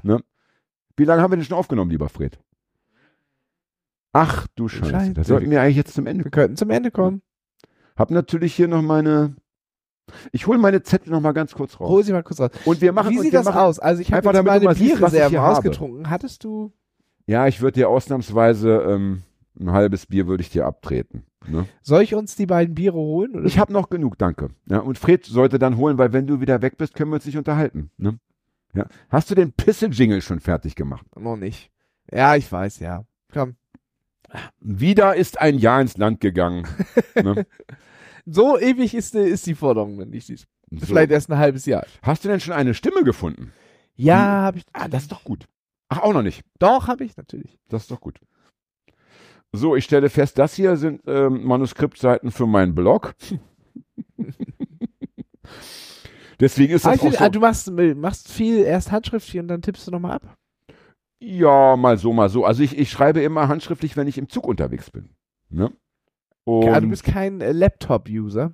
Wie 0.97 1.05
lange 1.05 1.21
haben 1.21 1.31
wir 1.31 1.37
denn 1.37 1.45
schon 1.45 1.57
aufgenommen, 1.57 1.91
lieber 1.91 2.09
Fred? 2.09 2.39
Ach 4.13 4.47
du 4.55 4.69
Scheiße. 4.69 4.91
Scheiße. 4.91 5.13
Da 5.13 5.23
sollten 5.25 5.51
wir 5.51 5.61
eigentlich 5.61 5.75
jetzt 5.75 5.93
zum 5.93 6.07
Ende 6.07 6.23
Wir 6.23 6.31
könnten 6.31 6.55
zum 6.55 6.69
Ende 6.69 6.89
kommen. 6.89 7.21
Hab 7.97 8.11
natürlich 8.11 8.55
hier 8.55 8.69
noch 8.69 8.81
meine. 8.81 9.35
Ich 10.31 10.47
hole 10.47 10.57
meine 10.57 10.83
Zettel 10.83 11.11
noch 11.11 11.19
mal 11.19 11.33
ganz 11.33 11.53
kurz 11.53 11.79
raus. 11.79 11.89
Hol 11.89 12.03
sie 12.03 12.13
mal 12.13 12.23
kurz 12.23 12.39
raus. 12.39 12.51
Und 12.63 12.79
wir 12.79 12.93
machen. 12.93 13.11
Wie 13.11 13.19
sieht 13.19 13.33
das 13.33 13.45
machen, 13.45 13.57
aus? 13.57 13.79
Also 13.79 14.01
ich 14.01 14.13
habe 14.13 14.25
jetzt 14.25 14.43
meine 14.43 14.73
Bierreserven 14.73 15.37
ausgetrunken. 15.37 16.09
Hattest 16.09 16.43
du? 16.45 16.71
Ja, 17.27 17.47
ich 17.47 17.59
würde 17.59 17.79
dir 17.79 17.89
ausnahmsweise 17.89 18.83
ähm, 18.87 19.23
ein 19.59 19.71
halbes 19.71 20.05
Bier 20.05 20.27
würde 20.27 20.41
ich 20.41 20.49
dir 20.49 20.65
abtreten. 20.65 21.25
Ne? 21.47 21.67
Soll 21.81 22.01
ich 22.03 22.15
uns 22.15 22.35
die 22.35 22.45
beiden 22.45 22.75
Biere 22.75 22.95
holen? 22.97 23.35
Oder? 23.35 23.45
Ich 23.45 23.59
habe 23.59 23.73
noch 23.73 23.89
genug, 23.89 24.17
danke. 24.17 24.49
Ja, 24.67 24.79
und 24.79 24.97
Fred 24.97 25.25
sollte 25.25 25.59
dann 25.59 25.77
holen, 25.77 25.97
weil 25.97 26.13
wenn 26.13 26.27
du 26.27 26.41
wieder 26.41 26.61
weg 26.61 26.77
bist, 26.77 26.95
können 26.95 27.11
wir 27.11 27.15
uns 27.15 27.25
nicht 27.25 27.37
unterhalten. 27.37 27.91
Ne? 27.97 28.19
Ja. 28.73 28.87
Hast 29.09 29.29
du 29.31 29.35
den 29.35 29.53
Pisse-Jingle 29.53 30.21
schon 30.21 30.39
fertig 30.39 30.75
gemacht? 30.75 31.05
noch 31.17 31.37
nicht. 31.37 31.71
Ja, 32.11 32.35
ich 32.35 32.51
weiß, 32.51 32.79
ja. 32.79 33.05
Komm. 33.33 33.55
Wieder 34.59 35.15
ist 35.15 35.39
ein 35.39 35.57
Jahr 35.57 35.81
ins 35.81 35.97
Land 35.97 36.19
gegangen. 36.19 36.67
ne? 37.15 37.45
So 38.25 38.59
ewig 38.59 38.93
ist, 38.93 39.13
die- 39.13 39.19
ist 39.19 39.45
die 39.45 39.55
Forderung 39.55 39.97
dann 39.97 40.09
nicht. 40.09 40.27
Die 40.29 40.33
ist 40.33 40.47
so. 40.71 40.85
Vielleicht 40.87 41.11
erst 41.11 41.31
ein 41.31 41.37
halbes 41.37 41.65
Jahr. 41.65 41.85
Hast 42.01 42.25
du 42.25 42.27
denn 42.29 42.39
schon 42.39 42.53
eine 42.53 42.73
Stimme 42.73 43.03
gefunden? 43.03 43.53
Ja, 43.95 44.17
habe 44.17 44.57
ich. 44.57 44.65
Ah, 44.73 44.87
das 44.87 45.03
ist 45.03 45.11
doch 45.11 45.23
gut. 45.23 45.45
Ach, 45.89 45.99
auch 46.01 46.13
noch 46.13 46.23
nicht. 46.23 46.41
Doch, 46.59 46.87
habe 46.87 47.03
ich 47.03 47.15
natürlich. 47.17 47.57
Das 47.69 47.83
ist 47.83 47.91
doch 47.91 48.01
gut. 48.01 48.19
So, 49.55 49.75
ich 49.75 49.85
stelle 49.85 50.09
fest, 50.09 50.37
das 50.37 50.53
hier 50.55 50.77
sind 50.77 51.01
ähm, 51.07 51.43
Manuskriptseiten 51.43 52.31
für 52.31 52.45
meinen 52.47 52.75
Blog. 52.75 53.15
Deswegen 56.39 56.73
ist 56.73 56.85
Ah, 56.85 56.91
das 56.91 57.03
will, 57.03 57.15
auch 57.15 57.21
ah, 57.21 57.25
so, 57.25 57.29
du 57.31 57.39
machst, 57.39 57.71
machst 57.71 58.31
viel 58.31 58.59
erst 58.59 58.91
handschriftlich 58.91 59.39
und 59.39 59.47
dann 59.47 59.61
tippst 59.61 59.87
du 59.87 59.91
nochmal 59.91 60.13
ab. 60.13 60.37
ja, 61.19 61.75
mal 61.77 61.97
so, 61.97 62.13
mal 62.13 62.29
so. 62.29 62.45
Also 62.45 62.61
ich, 62.63 62.77
ich 62.77 62.89
schreibe 62.91 63.21
immer 63.21 63.47
handschriftlich, 63.47 63.95
wenn 63.97 64.07
ich 64.07 64.17
im 64.17 64.29
Zug 64.29 64.47
unterwegs 64.47 64.91
bin. 64.91 65.09
Ne? 65.49 65.71
Ja, 66.47 66.79
du 66.79 66.89
bist 66.89 67.03
kein 67.03 67.41
äh, 67.41 67.51
Laptop-User. 67.53 68.53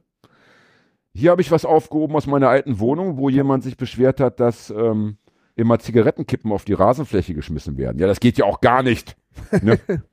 hier 1.13 1.31
habe 1.31 1.41
ich 1.41 1.51
was 1.51 1.65
aufgehoben 1.65 2.15
aus 2.15 2.27
meiner 2.27 2.47
alten 2.49 2.79
Wohnung, 2.79 3.17
wo 3.17 3.29
jemand 3.29 3.63
sich 3.63 3.75
beschwert 3.77 4.19
hat, 4.21 4.39
dass 4.39 4.69
ähm, 4.69 5.17
immer 5.55 5.79
Zigarettenkippen 5.79 6.51
auf 6.51 6.63
die 6.63 6.73
Rasenfläche 6.73 7.33
geschmissen 7.33 7.77
werden. 7.77 7.99
Ja, 7.99 8.07
das 8.07 8.19
geht 8.19 8.37
ja 8.37 8.45
auch 8.45 8.61
gar 8.61 8.83
nicht. 8.83 9.17
Ne? 9.61 9.79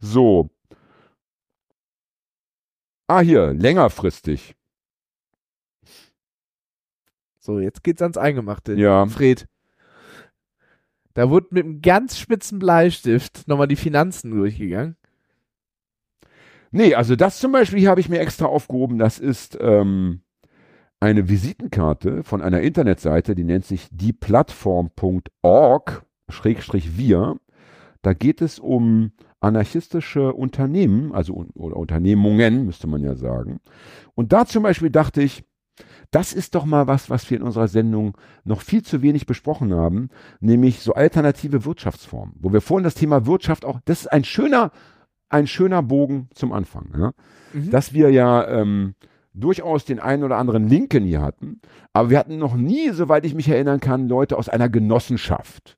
so. 0.00 0.50
Ah, 3.06 3.20
hier, 3.20 3.52
längerfristig. 3.52 4.54
So, 7.38 7.60
jetzt 7.60 7.84
geht's 7.84 8.00
ans 8.00 8.16
Eingemachte. 8.16 8.74
Ja. 8.74 9.06
Fred. 9.06 9.46
Da 11.12 11.30
wurde 11.30 11.48
mit 11.50 11.64
einem 11.64 11.82
ganz 11.82 12.18
spitzen 12.18 12.58
Bleistift 12.58 13.46
nochmal 13.46 13.68
die 13.68 13.76
Finanzen 13.76 14.30
durchgegangen. 14.30 14.96
Nee, 16.70 16.94
also 16.94 17.14
das 17.14 17.38
zum 17.38 17.52
Beispiel 17.52 17.86
habe 17.86 18.00
ich 18.00 18.08
mir 18.08 18.18
extra 18.18 18.46
aufgehoben. 18.46 18.98
Das 18.98 19.20
ist 19.20 19.56
ähm, 19.60 20.23
eine 21.00 21.28
Visitenkarte 21.28 22.22
von 22.22 22.40
einer 22.40 22.60
Internetseite, 22.60 23.34
die 23.34 23.44
nennt 23.44 23.66
sich 23.66 23.88
dieplattform.org, 23.90 26.06
Schrägstrich 26.28 26.96
wir. 26.96 27.36
Da 28.02 28.14
geht 28.14 28.40
es 28.40 28.58
um 28.58 29.12
anarchistische 29.40 30.32
Unternehmen, 30.32 31.12
also 31.12 31.46
oder 31.54 31.76
Unternehmungen, 31.76 32.64
müsste 32.64 32.86
man 32.86 33.02
ja 33.02 33.14
sagen. 33.14 33.60
Und 34.14 34.32
da 34.32 34.46
zum 34.46 34.62
Beispiel 34.62 34.90
dachte 34.90 35.22
ich, 35.22 35.44
das 36.10 36.32
ist 36.32 36.54
doch 36.54 36.64
mal 36.64 36.86
was, 36.86 37.10
was 37.10 37.28
wir 37.30 37.38
in 37.38 37.42
unserer 37.42 37.68
Sendung 37.68 38.16
noch 38.44 38.60
viel 38.60 38.82
zu 38.82 39.02
wenig 39.02 39.26
besprochen 39.26 39.74
haben, 39.74 40.10
nämlich 40.40 40.80
so 40.80 40.94
alternative 40.94 41.64
Wirtschaftsformen, 41.64 42.34
wo 42.38 42.52
wir 42.52 42.60
vorhin 42.60 42.84
das 42.84 42.94
Thema 42.94 43.26
Wirtschaft 43.26 43.64
auch, 43.64 43.80
das 43.84 44.02
ist 44.02 44.12
ein 44.12 44.24
schöner, 44.24 44.70
ein 45.28 45.46
schöner 45.46 45.82
Bogen 45.82 46.28
zum 46.34 46.52
Anfang, 46.52 46.92
ja? 46.96 47.12
Mhm. 47.52 47.70
dass 47.70 47.92
wir 47.92 48.10
ja 48.10 48.46
ähm, 48.46 48.94
durchaus 49.34 49.84
den 49.84 49.98
einen 50.00 50.24
oder 50.24 50.36
anderen 50.36 50.68
Linken 50.68 51.04
hier 51.04 51.20
hatten, 51.20 51.60
aber 51.92 52.10
wir 52.10 52.18
hatten 52.18 52.38
noch 52.38 52.54
nie, 52.54 52.90
soweit 52.90 53.26
ich 53.26 53.34
mich 53.34 53.48
erinnern 53.48 53.80
kann, 53.80 54.08
Leute 54.08 54.38
aus 54.38 54.48
einer 54.48 54.68
Genossenschaft 54.68 55.76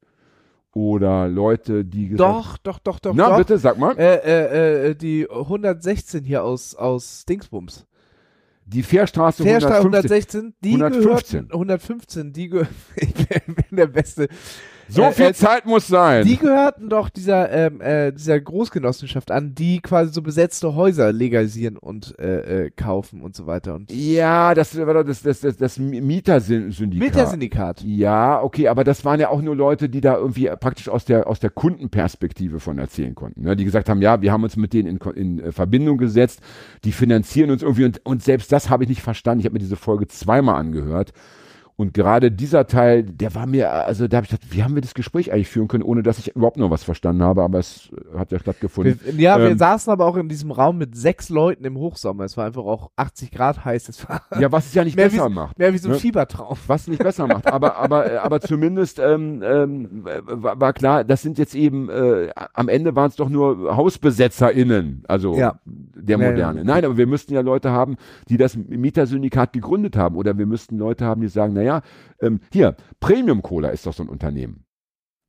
oder 0.77 1.27
Leute, 1.27 1.87
die 1.87 2.09
gesagt 2.09 2.31
Doch, 2.31 2.59
doch, 2.59 2.79
doch, 2.79 3.01
doch. 3.01 3.15
Na 3.15 3.31
doch. 3.31 3.39
bitte, 3.39 3.57
sag 3.57 3.79
mal. 3.79 3.97
Äh, 3.99 4.17
äh, 4.17 4.91
äh, 4.91 4.95
die 4.95 5.27
116 5.29 6.23
hier 6.23 6.45
aus, 6.45 6.75
aus 6.75 7.25
Dingsbums. 7.25 7.87
Die 8.67 8.83
Fährstraße 8.83 9.43
Fährstraße 9.43 9.87
115. 9.87 10.41
116, 10.41 10.55
die 10.63 10.75
115. 10.75 11.49
gehörten, 11.49 11.53
115, 11.53 12.33
die 12.35 12.49
gehörten, 12.49 12.75
ich 12.97 13.15
bin 13.69 13.77
der 13.77 13.87
Beste. 13.87 14.29
So 14.89 15.03
Äh, 15.03 15.13
viel 15.13 15.27
äh, 15.27 15.35
Zeit 15.35 15.67
muss 15.67 15.87
sein. 15.87 16.25
Die 16.25 16.37
gehörten 16.37 16.89
doch 16.89 17.09
dieser, 17.09 17.51
ähm, 17.51 17.81
äh, 17.81 18.13
dieser 18.13 18.41
Großgenossenschaft 18.41 19.31
an, 19.31 19.55
die 19.55 19.81
quasi 19.81 20.13
so 20.13 20.23
besetzte 20.23 20.75
Häuser 20.75 21.13
legalisieren 21.13 21.77
und 21.77 22.19
äh, 22.19 22.67
äh, 22.67 22.71
kaufen 22.71 23.21
und 23.21 23.35
so 23.35 23.47
weiter. 23.47 23.75
Und 23.75 23.91
ja, 23.91 24.55
das 24.55 24.77
war 24.77 24.95
doch 24.95 25.05
das, 25.05 25.23
das, 25.23 25.41
das, 25.41 25.57
das 25.57 25.79
Mietersyndikat. 25.79 26.99
mit 26.99 27.15
der 27.15 27.27
Syndikat. 27.27 27.83
Ja, 27.83 28.43
okay, 28.43 28.69
aber 28.69 28.85
das 28.85 29.05
waren 29.05 29.21
ja 29.21 29.29
auch 29.29 29.43
nur 29.43 29.57
Leute, 29.57 29.89
die 29.89 30.01
da 30.01 30.17
irgendwie 30.17 30.51
praktisch 30.61 30.89
aus 30.89 31.05
der, 31.05 31.27
aus 31.27 31.41
der 31.41 31.51
Kundenperspektive 31.51 32.61
von 32.61 32.79
erzählen 32.79 33.15
konnten. 33.15 33.43
Ne? 33.43 33.57
Die 33.57 33.65
gesagt 33.65 33.89
haben, 33.89 34.03
ja, 34.03 34.23
wir 34.23 34.33
haben 34.33 34.45
uns 34.45 34.57
mit 34.57 34.73
denen 34.73 34.89
in, 34.89 35.11
in 35.13 35.41
äh, 35.41 35.53
Verbindung 35.53 35.99
gesetzt, 35.99 36.41
die 36.85 36.93
finanzieren 36.93 37.51
uns 37.51 37.63
irgendwie 37.63 37.85
und, 37.85 38.05
und 38.05 38.23
selbst 38.23 38.53
das 38.53 38.71
habe 38.71 38.85
ich 38.85 38.89
nicht 38.89 39.03
verstanden. 39.03 39.41
Ich 39.41 39.47
habe 39.47 39.55
mir 39.55 39.59
diese 39.61 39.77
Folge 39.77 40.07
zweimal 40.07 40.57
angehört. 40.57 41.13
Und 41.79 41.93
gerade 41.93 42.33
dieser 42.33 42.67
Teil, 42.67 43.03
der 43.03 43.35
war 43.35 43.45
mir, 43.47 43.71
also 43.71 44.09
da 44.09 44.17
habe 44.17 44.25
ich 44.25 44.31
gedacht, 44.31 44.47
wie 44.51 44.63
haben 44.65 44.75
wir 44.75 44.81
das 44.81 44.95
Gespräch 44.95 45.31
eigentlich 45.31 45.49
führen 45.49 45.69
können, 45.69 45.83
ohne 45.83 46.03
dass 46.03 46.19
ich 46.19 46.35
überhaupt 46.35 46.57
noch 46.57 46.71
was 46.71 46.85
verstanden 46.85 47.23
habe, 47.23 47.43
aber 47.43 47.59
es 47.59 47.91
hat 48.17 48.33
ja 48.33 48.39
stattgefunden. 48.39 48.99
Wir, 49.05 49.13
ja, 49.23 49.39
wir 49.39 49.51
Ähm, 49.51 49.59
saßen 49.59 49.93
aber 49.93 50.07
auch 50.07 50.17
in 50.17 50.31
diesem 50.31 50.53
Raum 50.53 50.79
mit 50.79 50.97
sechs 50.97 51.29
Leuten 51.29 51.67
im 51.67 51.77
Hochsommer. 51.77 52.25
Es 52.25 52.35
war 52.39 52.47
einfach 52.47 52.65
auch 52.65 52.91
80 52.97 53.31
Grad 53.31 53.63
heiß. 53.67 53.91
Es 53.91 54.09
war 54.09 54.23
ja, 54.41 54.51
was 54.51 54.69
es 54.69 54.75
ja 54.75 54.85
nicht 54.85 54.97
wie, 54.97 55.03
besser 55.03 55.25
so- 55.25 55.29
macht. 55.29 55.59
mehr 55.59 55.71
wie 55.75 55.79
so 55.79 55.89
ein 55.91 55.93
Ne? 55.93 55.99
Fiebertraum. 55.99 56.57
was 56.67 56.89
nicht 56.89 57.03
besser 57.03 57.27
macht. 57.27 57.47
Aber, 57.47 57.77
aber, 57.77 58.11
äh, 58.11 58.17
aber 58.17 58.41
zumindest 58.41 58.99
ähm, 58.99 59.43
ähm, 59.45 60.07
äh, 60.07 60.21
war, 60.25 60.59
war 60.59 60.73
klar, 60.73 61.05
das 61.05 61.21
sind 61.21 61.37
jetzt 61.37 61.55
eben, 61.55 61.91
äh, 61.91 62.31
am 62.55 62.69
Ende 62.71 62.97
waren 62.97 63.09
es 63.11 63.17
doch 63.17 63.29
nur 63.29 63.77
HausbesetzerInnen, 63.77 65.05
also 65.09 65.37
Ja. 65.37 65.57
der. 65.67 66.17
Moderne. 66.17 66.65
Nein, 66.65 66.85
aber 66.87 66.97
wir 66.97 67.07
müssten 67.07 67.35
ja 67.35 67.43
Leute 67.43 67.71
haben, 67.71 67.97
die 68.31 68.39
das 68.39 68.57
Mietersyndikat 68.57 69.53
gegründet 69.53 69.95
haben. 69.97 70.17
Oder 70.17 70.39
wir 70.39 70.47
müssten 70.47 70.79
Leute 70.79 71.05
haben, 71.05 71.21
die 71.21 71.29
sagen, 71.29 71.53
naja, 71.53 71.66
ähm, 72.21 72.41
hier, 72.53 72.77
Premium 73.01 73.43
Cola 73.43 73.69
ist 73.71 73.87
doch 73.87 73.93
so 73.95 74.03
ein 74.03 74.09
Unternehmen. 74.09 74.65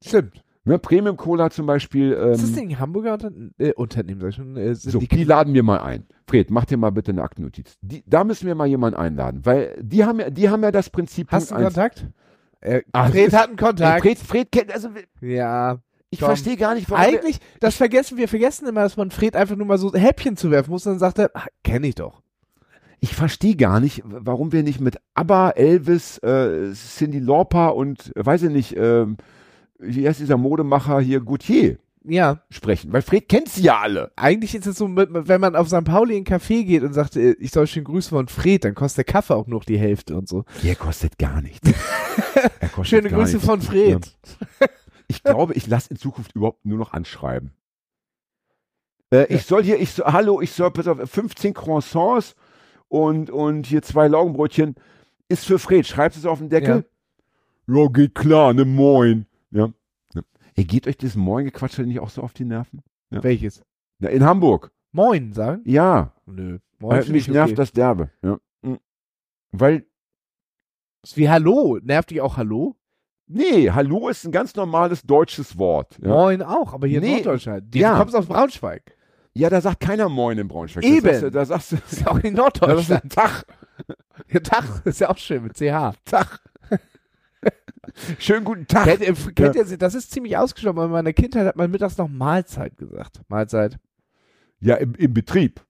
Stimmt. 0.03 0.43
Ne, 0.65 0.77
Premium 0.79 1.15
Cola 1.15 1.49
zum 1.49 1.65
Beispiel. 1.65 2.11
Ähm, 2.13 2.31
ist 2.33 2.43
das 2.43 2.51
Ding 2.53 2.69
ein 2.71 2.79
Hamburger 2.79 3.13
Unter 3.13 3.31
äh, 3.57 3.71
Unternehmen, 3.73 4.19
sag 4.19 4.29
ich 4.29 4.35
schon? 4.35 4.57
Äh, 4.57 4.75
so, 4.75 4.91
Syndikat? 4.91 5.17
die 5.19 5.23
laden 5.23 5.53
wir 5.53 5.63
mal 5.63 5.79
ein. 5.79 6.05
Fred, 6.27 6.51
mach 6.51 6.65
dir 6.65 6.75
mal 6.77 6.89
bitte 6.89 7.11
eine 7.11 7.21
Aktennotiz. 7.23 7.77
Die, 7.81 8.03
da 8.05 8.25
müssen 8.25 8.47
wir 8.47 8.55
mal 8.55 8.67
jemanden 8.67 8.99
einladen, 8.99 9.45
weil 9.45 9.77
die 9.81 10.03
haben 10.03 10.19
ja, 10.19 10.29
die 10.29 10.49
haben 10.49 10.61
ja 10.63 10.71
das 10.71 10.89
Prinzip. 10.89 11.31
Hast 11.31 11.51
du 11.51 11.55
einen. 11.55 11.65
Kontakt? 11.65 12.07
Äh, 12.59 12.81
Ah, 12.91 13.07
Fred 13.09 13.27
das 13.31 13.39
hat 13.39 13.47
einen 13.47 13.55
Kontakt. 13.57 14.01
Fred, 14.01 14.17
Fred 14.19 14.51
kennt, 14.51 14.73
also 14.73 14.89
ja. 15.21 15.77
ich 16.09 16.19
verstehe 16.19 16.57
gar 16.57 16.75
nicht, 16.75 16.89
warum. 16.89 17.01
wir- 17.13 17.19
Eigentlich, 17.19 17.39
das 17.61 17.75
vergessen 17.77 18.17
wir, 18.17 18.27
vergessen 18.27 18.67
immer, 18.67 18.81
dass 18.81 18.97
man 18.97 19.09
Fred 19.09 19.37
einfach 19.37 19.55
nur 19.55 19.67
mal 19.67 19.77
so 19.77 19.93
Häppchen 19.93 20.35
zuwerfen 20.35 20.71
muss 20.71 20.85
und 20.85 20.93
dann 20.93 20.99
sagt 20.99 21.19
er, 21.19 21.31
ah, 21.33 21.45
kenn 21.63 21.83
ich 21.85 21.95
doch. 21.95 22.21
Ich 22.99 23.13
verstehe 23.15 23.55
gar 23.55 23.79
nicht, 23.79 24.01
warum 24.05 24.51
wir 24.51 24.63
nicht 24.63 24.79
mit 24.79 24.97
ABBA, 25.13 25.51
Elvis, 25.51 26.17
äh, 26.19 26.73
Cindy 26.73 27.19
Lauper 27.19 27.75
und 27.75 28.15
äh, 28.15 28.25
weiß 28.25 28.43
ich 28.43 28.49
nicht, 28.51 28.75
ähm, 28.77 29.17
wie 29.79 30.07
heißt 30.07 30.19
dieser 30.19 30.37
Modemacher 30.37 30.99
hier, 30.99 31.19
Gautier 31.21 31.77
Ja, 32.03 32.41
sprechen, 32.49 32.91
weil 32.93 33.01
Fred 33.03 33.29
kennt 33.29 33.49
sie 33.49 33.61
ja 33.63 33.79
alle. 33.79 34.11
eigentlich 34.15 34.55
ist 34.55 34.65
es 34.65 34.77
so, 34.77 34.87
wenn 34.95 35.41
man 35.41 35.55
auf 35.55 35.67
St. 35.67 35.83
Pauli 35.83 36.17
in 36.17 36.25
einen 36.25 36.41
Café 36.41 36.63
geht 36.63 36.81
und 36.83 36.93
sagt, 36.93 37.15
äh, 37.15 37.33
ich 37.39 37.51
soll 37.51 37.67
schön 37.67 37.83
grüßen 37.83 38.09
von 38.17 38.27
Fred, 38.27 38.63
dann 38.65 38.73
kostet 38.75 39.05
der 39.07 39.13
Kaffee 39.13 39.35
auch 39.35 39.47
noch 39.47 39.63
die 39.65 39.77
Hälfte 39.77 40.17
und 40.17 40.27
so. 40.27 40.45
Der 40.63 40.75
kostet 40.75 41.17
gar 41.19 41.41
nichts. 41.41 41.69
Er 42.59 42.69
kostet 42.69 42.87
Schöne 42.99 43.09
gar 43.09 43.19
Grüße 43.19 43.33
nichts. 43.35 43.45
von 43.47 43.61
Fred. 43.61 44.17
Ich 45.07 45.23
glaube, 45.23 45.53
ich 45.53 45.67
lasse 45.67 45.89
in 45.91 45.97
Zukunft 45.97 46.35
überhaupt 46.35 46.65
nur 46.65 46.77
noch 46.79 46.93
anschreiben. 46.93 47.51
Äh, 49.11 49.25
Ich 49.33 49.43
soll 49.43 49.63
hier, 49.63 49.79
ich 49.79 49.91
so, 49.91 50.03
hallo, 50.05 50.41
ich 50.41 50.51
soll 50.51 50.71
pass 50.71 50.87
auf, 50.87 50.97
15 51.09 51.53
Croissants 51.53 52.35
und, 52.89 53.29
und 53.29 53.65
hier 53.67 53.81
zwei 53.81 54.07
Laugenbrötchen. 54.07 54.75
Ist 55.29 55.45
für 55.45 55.59
Fred, 55.59 55.85
schreibst 55.85 56.17
du 56.17 56.21
es 56.21 56.25
auf 56.25 56.39
den 56.39 56.49
Deckel? 56.49 56.85
Ja. 57.67 57.87
geht 57.89 58.15
klar, 58.15 58.53
ne 58.53 58.65
Moin. 58.65 59.25
Ja. 59.51 59.71
ja. 60.13 60.21
Ey, 60.55 60.63
geht 60.65 60.87
euch 60.87 60.97
das 60.97 61.15
Moin-Gequatsche 61.15 61.83
nicht 61.83 61.99
auch 61.99 62.09
so 62.09 62.21
auf 62.21 62.33
die 62.33 62.45
Nerven? 62.45 62.81
Ja. 63.09 63.23
Welches? 63.23 63.63
Na, 63.99 64.09
in 64.09 64.23
Hamburg. 64.23 64.71
Moin 64.91 65.33
sagen? 65.33 65.61
Ja. 65.65 66.13
Nö. 66.25 66.59
Weil 66.79 67.01
find 67.01 67.13
mich 67.13 67.27
ich 67.27 67.33
nervt 67.33 67.49
okay. 67.51 67.55
das 67.55 67.71
derbe. 67.71 68.09
Ja. 68.21 68.39
Mhm. 68.61 68.79
Weil, 69.51 69.85
Ist 71.03 71.17
wie 71.17 71.29
Hallo. 71.29 71.79
Nervt 71.81 72.11
dich 72.11 72.21
auch 72.21 72.37
Hallo? 72.37 72.75
nee, 73.29 73.69
Hallo 73.71 74.07
ist 74.07 74.25
ein 74.25 74.31
ganz 74.31 74.55
normales 74.55 75.01
deutsches 75.01 75.57
Wort. 75.57 75.97
Ja, 76.01 76.07
Moin 76.09 76.41
auch, 76.41 76.73
aber 76.73 76.87
hier 76.87 77.01
Nee. 77.01 77.07
in 77.07 77.13
Norddeutschland. 77.15 77.73
Die, 77.73 77.79
Ja. 77.79 77.93
Du 77.93 77.99
kommst 77.99 78.15
aus 78.15 78.25
Braunschweig. 78.25 78.96
Ja 79.37 79.49
da 79.49 79.61
sagt 79.61 79.79
keiner 79.79 80.09
Moin 80.09 80.37
in 80.37 80.47
Braunschweig. 80.47 80.83
Eben. 80.83 81.03
Da 81.03 81.11
sagst 81.13 81.23
du, 81.23 81.31
da 81.31 81.45
sagst 81.45 81.71
du, 81.71 81.75
ist 81.89 82.01
ja 82.01 82.07
auch 82.07 82.19
in 82.19 82.33
Norddeutschland. 82.33 83.11
Tag. 83.13 83.45
Ja, 84.29 84.39
Tag 84.39 84.85
ist 84.85 84.99
ja 84.99 85.09
auch 85.09 85.17
schön 85.17 85.43
mit 85.43 85.55
CH. 85.55 85.93
Tag. 86.05 86.39
Schönen 88.19 88.43
guten 88.43 88.67
Tag. 88.67 88.85
Kennt, 88.85 89.01
ihr, 89.01 89.33
kennt 89.33 89.55
ihr, 89.55 89.77
das 89.77 89.95
ist 89.95 90.11
ziemlich 90.11 90.37
ausgestorben. 90.37 90.85
In 90.85 90.91
meiner 90.91 91.13
Kindheit 91.13 91.45
hat 91.45 91.55
man 91.55 91.71
mittags 91.71 91.97
noch 91.97 92.07
Mahlzeit 92.07 92.77
gesagt. 92.77 93.21
Mahlzeit. 93.27 93.77
Ja, 94.59 94.75
im, 94.75 94.95
im 94.95 95.13
Betrieb. 95.13 95.61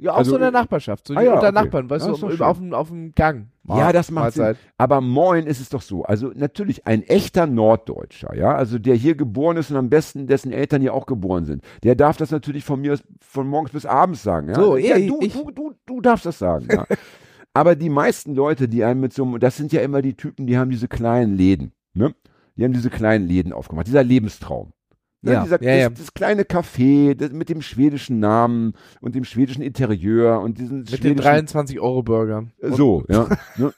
Ja, 0.00 0.12
auch 0.12 0.18
Also, 0.18 0.30
so 0.30 0.36
in 0.36 0.42
der 0.42 0.52
Nachbarschaft. 0.52 1.08
So 1.08 1.14
ah 1.14 1.22
ja, 1.22 1.34
unter 1.34 1.48
okay. 1.48 1.54
Nachbarn, 1.54 1.90
weißt 1.90 2.06
Ja, 2.06 2.12
du, 2.12 2.26
auf, 2.28 2.40
auf, 2.40 2.58
dem- 2.58 2.72
auf 2.72 2.88
dem 2.88 3.12
Gang. 3.16 3.48
Ja, 3.68 3.92
das 3.92 4.10
macht 4.12 4.34
Sinn. 4.34 4.44
Mahlzeit. 4.44 4.64
Aber 4.78 5.00
moin 5.00 5.46
ist 5.46 5.60
es 5.60 5.68
doch 5.70 5.82
so. 5.82 6.04
Also 6.04 6.30
natürlich 6.34 6.86
ein 6.86 7.02
echter 7.02 7.46
Norddeutscher, 7.46 8.34
ja, 8.36 8.54
also 8.54 8.78
der 8.78 8.94
hier 8.94 9.14
geboren 9.16 9.56
ist 9.56 9.70
und 9.70 9.76
am 9.76 9.90
besten 9.90 10.26
dessen 10.26 10.52
Eltern 10.52 10.80
hier 10.80 10.94
auch 10.94 11.04
geboren 11.06 11.44
sind, 11.44 11.62
der 11.82 11.96
darf 11.96 12.16
das 12.16 12.30
natürlich 12.30 12.64
von 12.64 12.80
mir 12.80 12.98
von 13.20 13.48
morgens 13.48 13.72
bis 13.72 13.84
abends 13.86 14.22
sagen. 14.22 14.48
Ja? 14.48 14.54
So, 14.54 14.76
ja, 14.76 14.96
ja, 14.96 15.08
du, 15.08 15.18
ich- 15.20 15.32
du, 15.32 15.50
du, 15.50 15.72
du 15.84 16.00
darfst 16.00 16.26
das 16.26 16.38
sagen. 16.38 16.68
Ja. 16.70 16.86
Aber 17.52 17.74
die 17.74 17.90
meisten 17.90 18.34
Leute, 18.36 18.68
die 18.68 18.84
einen 18.84 19.00
mit 19.00 19.12
so 19.12 19.24
einem, 19.24 19.40
das 19.40 19.56
sind 19.56 19.72
ja 19.72 19.80
immer 19.80 20.00
die 20.00 20.14
Typen, 20.14 20.46
die 20.46 20.56
haben 20.56 20.70
diese 20.70 20.86
kleinen 20.86 21.36
Läden, 21.36 21.72
ne? 21.92 22.14
Die 22.56 22.64
haben 22.64 22.72
diese 22.72 22.90
kleinen 22.90 23.26
Läden 23.26 23.52
aufgemacht, 23.52 23.86
dieser 23.88 24.04
Lebenstraum. 24.04 24.72
Ne? 25.20 25.32
Ja, 25.32 25.42
dieser, 25.42 25.62
ja, 25.62 25.74
ja. 25.74 25.88
Das, 25.90 25.98
das 25.98 26.14
kleine 26.14 26.42
Café 26.44 27.14
das, 27.14 27.32
mit 27.32 27.48
dem 27.48 27.60
schwedischen 27.62 28.20
Namen 28.20 28.74
und 29.00 29.14
dem 29.14 29.24
schwedischen 29.24 29.62
Interieur 29.62 30.40
und 30.40 30.58
diesen 30.58 30.80
Mit 30.80 31.04
den 31.04 31.18
schwedischen 31.20 31.48
23-Euro-Burgern. 31.48 32.52
äh, 32.60 32.70
So, 32.70 33.04
ja. 33.08 33.28
ne? 33.56 33.72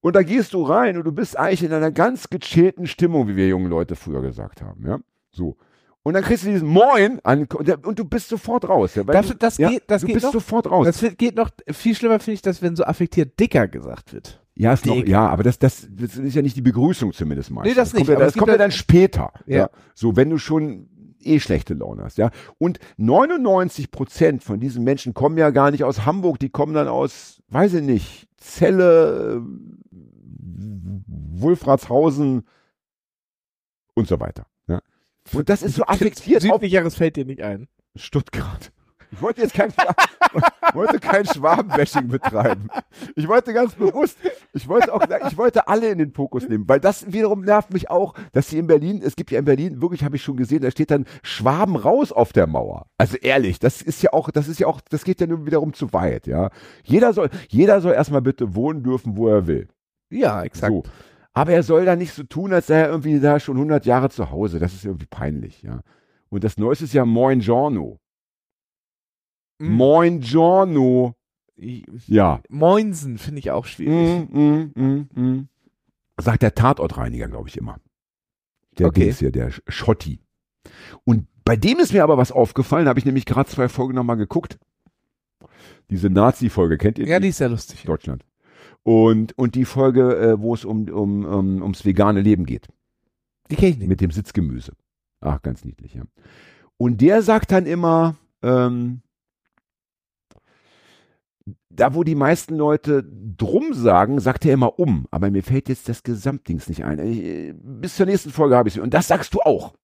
Und 0.00 0.14
da 0.14 0.22
gehst 0.22 0.52
du 0.54 0.62
rein 0.62 0.96
und 0.96 1.04
du 1.04 1.12
bist 1.12 1.36
eigentlich 1.36 1.64
in 1.64 1.72
einer 1.72 1.90
ganz 1.90 2.30
gechillten 2.30 2.86
Stimmung, 2.86 3.26
wie 3.26 3.34
wir 3.36 3.48
jungen 3.48 3.68
Leute 3.68 3.96
früher 3.96 4.22
gesagt 4.22 4.62
haben, 4.62 4.86
ja. 4.86 4.98
So. 5.32 5.56
Und 6.04 6.14
dann 6.14 6.22
kriegst 6.22 6.44
du 6.44 6.50
diesen 6.50 6.68
Moin 6.68 7.18
an, 7.24 7.48
und 7.82 7.98
du 7.98 8.04
bist 8.04 8.28
sofort 8.28 8.68
raus. 8.68 8.94
Ja, 8.94 9.02
Das, 9.02 9.26
du, 9.26 9.34
das 9.34 9.58
ja, 9.58 9.70
geht, 9.70 9.82
das 9.88 10.02
du 10.02 10.06
geht 10.06 10.14
bist 10.14 10.26
noch. 10.26 10.32
sofort 10.32 10.70
raus. 10.70 10.86
Das 10.86 11.16
geht 11.16 11.34
noch 11.34 11.50
viel 11.72 11.96
schlimmer, 11.96 12.20
finde 12.20 12.34
ich, 12.34 12.42
dass 12.42 12.62
wenn 12.62 12.76
so 12.76 12.84
affektiert 12.84 13.40
dicker 13.40 13.66
gesagt 13.66 14.12
wird. 14.12 14.40
Ja, 14.56 14.72
ist 14.72 14.86
noch, 14.86 14.96
ja, 15.04 15.28
aber 15.28 15.42
das, 15.42 15.58
das, 15.58 15.86
das 15.90 16.16
ist 16.16 16.34
ja 16.34 16.42
nicht 16.42 16.56
die 16.56 16.62
Begrüßung 16.62 17.12
zumindest 17.12 17.50
mal. 17.50 17.62
Nee, 17.62 17.74
das 17.74 17.92
nicht, 17.92 18.06
Kommt 18.06 18.18
ja, 18.18 18.24
das 18.24 18.34
kommt 18.34 18.48
ja 18.48 18.54
ja- 18.54 18.58
dann 18.58 18.70
später. 18.72 19.32
Ja. 19.46 19.56
Ja. 19.58 19.70
So, 19.94 20.16
wenn 20.16 20.30
du 20.30 20.38
schon 20.38 20.88
eh 21.22 21.40
schlechte 21.40 21.74
Laune 21.74 22.04
hast, 22.04 22.16
ja. 22.18 22.30
Und 22.58 22.78
99 22.96 23.90
Prozent 23.90 24.42
von 24.42 24.58
diesen 24.58 24.82
Menschen 24.84 25.12
kommen 25.12 25.36
ja 25.36 25.50
gar 25.50 25.70
nicht 25.70 25.84
aus 25.84 26.06
Hamburg, 26.06 26.38
die 26.38 26.48
kommen 26.48 26.72
dann 26.72 26.88
aus, 26.88 27.42
weiß 27.48 27.74
ich 27.74 27.82
nicht, 27.82 28.28
Celle, 28.40 29.36
äh, 29.36 29.40
Wolfratshausen 31.40 32.44
und 33.94 34.08
so 34.08 34.20
weiter. 34.20 34.46
Ja. 34.68 34.80
Und 35.32 35.48
das 35.48 35.62
ist 35.62 35.74
so 35.76 35.84
affektiert 35.84 36.42
Südlicheres 36.42 36.94
fällt 36.94 37.16
dir 37.16 37.24
nicht 37.24 37.42
ein. 37.42 37.68
Stuttgart. 37.94 38.72
Ich 39.12 39.22
wollte 39.22 39.42
jetzt 39.42 39.54
kein, 39.54 39.72
wollte 40.74 40.98
kein 40.98 41.24
Schwabenbashing 41.26 42.08
betreiben. 42.08 42.68
Ich 43.14 43.28
wollte 43.28 43.52
ganz 43.52 43.74
bewusst, 43.74 44.18
ich 44.52 44.68
wollte 44.68 44.92
auch, 44.92 45.02
ich 45.28 45.36
wollte 45.36 45.68
alle 45.68 45.88
in 45.88 45.98
den 45.98 46.12
Fokus 46.12 46.48
nehmen, 46.48 46.68
weil 46.68 46.80
das 46.80 47.12
wiederum 47.12 47.42
nervt 47.42 47.72
mich 47.72 47.90
auch, 47.90 48.14
dass 48.32 48.48
sie 48.48 48.58
in 48.58 48.66
Berlin, 48.66 49.02
es 49.04 49.16
gibt 49.16 49.30
ja 49.30 49.38
in 49.38 49.44
Berlin, 49.44 49.80
wirklich 49.80 50.04
habe 50.04 50.16
ich 50.16 50.22
schon 50.22 50.36
gesehen, 50.36 50.62
da 50.62 50.70
steht 50.70 50.90
dann 50.90 51.06
Schwaben 51.22 51.76
raus 51.76 52.12
auf 52.12 52.32
der 52.32 52.46
Mauer. 52.46 52.86
Also 52.98 53.16
ehrlich, 53.16 53.58
das 53.58 53.82
ist 53.82 54.02
ja 54.02 54.12
auch, 54.12 54.30
das 54.30 54.48
ist 54.48 54.60
ja 54.60 54.66
auch, 54.66 54.80
das 54.80 55.04
geht 55.04 55.20
ja 55.20 55.26
nun 55.26 55.46
wiederum 55.46 55.72
zu 55.72 55.92
weit, 55.92 56.26
ja. 56.26 56.50
Jeder 56.84 57.12
soll, 57.12 57.30
jeder 57.48 57.80
soll 57.80 57.94
erstmal 57.94 58.22
bitte 58.22 58.54
wohnen 58.54 58.82
dürfen, 58.82 59.16
wo 59.16 59.28
er 59.28 59.46
will. 59.46 59.68
Ja, 60.10 60.42
exakt. 60.42 60.72
So. 60.72 60.82
Aber 61.32 61.52
er 61.52 61.62
soll 61.62 61.84
da 61.84 61.96
nicht 61.96 62.14
so 62.14 62.22
tun, 62.22 62.52
als 62.52 62.68
sei 62.68 62.80
er 62.80 62.88
irgendwie 62.88 63.20
da 63.20 63.38
schon 63.38 63.56
100 63.56 63.84
Jahre 63.84 64.08
zu 64.08 64.30
Hause. 64.30 64.58
Das 64.58 64.72
ist 64.72 64.86
irgendwie 64.86 65.06
peinlich, 65.06 65.62
ja. 65.62 65.80
Und 66.30 66.44
das 66.44 66.56
Neueste 66.56 66.84
ist 66.84 66.94
ja 66.94 67.04
Moin 67.04 67.40
Giorno. 67.40 68.00
Mhm. 69.58 69.72
Moin 69.72 70.20
Giorno. 70.20 71.14
Ja. 72.06 72.40
Moinsen 72.50 73.16
finde 73.18 73.38
ich 73.38 73.50
auch 73.50 73.64
schwierig. 73.64 74.28
Mm, 74.30 74.38
mm, 74.38 74.72
mm, 74.74 75.08
mm. 75.20 75.48
Sagt 76.18 76.42
der 76.42 76.54
Tatortreiniger, 76.54 77.28
glaube 77.28 77.48
ich, 77.48 77.56
immer. 77.56 77.78
Der 78.78 78.88
Okay. 78.88 79.04
Dings 79.04 79.18
hier, 79.20 79.32
der 79.32 79.50
Sch- 79.52 79.62
Schotti. 79.68 80.20
Und 81.04 81.26
bei 81.44 81.56
dem 81.56 81.78
ist 81.78 81.92
mir 81.94 82.02
aber 82.02 82.18
was 82.18 82.32
aufgefallen, 82.32 82.88
habe 82.88 82.98
ich 82.98 83.04
nämlich 83.06 83.24
gerade 83.24 83.48
zwei 83.48 83.68
Folgen 83.68 83.94
nochmal 83.94 84.16
geguckt. 84.16 84.58
Diese 85.88 86.10
Nazi-Folge, 86.10 86.76
kennt 86.76 86.98
ihr 86.98 87.06
Ja, 87.06 87.20
die 87.20 87.28
ist 87.28 87.38
ja 87.38 87.46
lustig. 87.46 87.84
Deutschland. 87.84 88.24
Und, 88.82 89.36
und 89.38 89.54
die 89.54 89.64
Folge, 89.64 90.16
äh, 90.16 90.40
wo 90.40 90.52
es 90.54 90.64
um, 90.64 90.88
um, 90.88 91.24
um, 91.24 91.62
ums 91.62 91.84
vegane 91.84 92.20
Leben 92.20 92.44
geht. 92.44 92.68
Die 93.50 93.56
kenne 93.56 93.70
ich 93.70 93.78
nicht. 93.78 93.88
Mit 93.88 94.00
dem 94.00 94.10
Sitzgemüse. 94.10 94.72
Ach, 95.20 95.40
ganz 95.40 95.64
niedlich, 95.64 95.94
ja. 95.94 96.02
Und 96.76 97.00
der 97.00 97.22
sagt 97.22 97.52
dann 97.52 97.64
immer, 97.66 98.16
ähm, 98.42 99.00
da 101.76 101.94
wo 101.94 102.02
die 102.04 102.14
meisten 102.14 102.56
Leute 102.56 103.04
drum 103.36 103.72
sagen, 103.74 104.18
sagt 104.20 104.44
er 104.44 104.54
immer 104.54 104.78
um. 104.78 105.06
Aber 105.10 105.30
mir 105.30 105.42
fällt 105.42 105.68
jetzt 105.68 105.88
das 105.88 106.02
Gesamtdings 106.02 106.68
nicht 106.68 106.84
ein. 106.84 106.98
Ich, 106.98 107.54
bis 107.62 107.96
zur 107.96 108.06
nächsten 108.06 108.30
Folge 108.30 108.56
habe 108.56 108.68
ich 108.68 108.76
es. 108.76 108.82
Und 108.82 108.92
das 108.94 109.08
sagst 109.08 109.34
du 109.34 109.40
auch. 109.40 109.74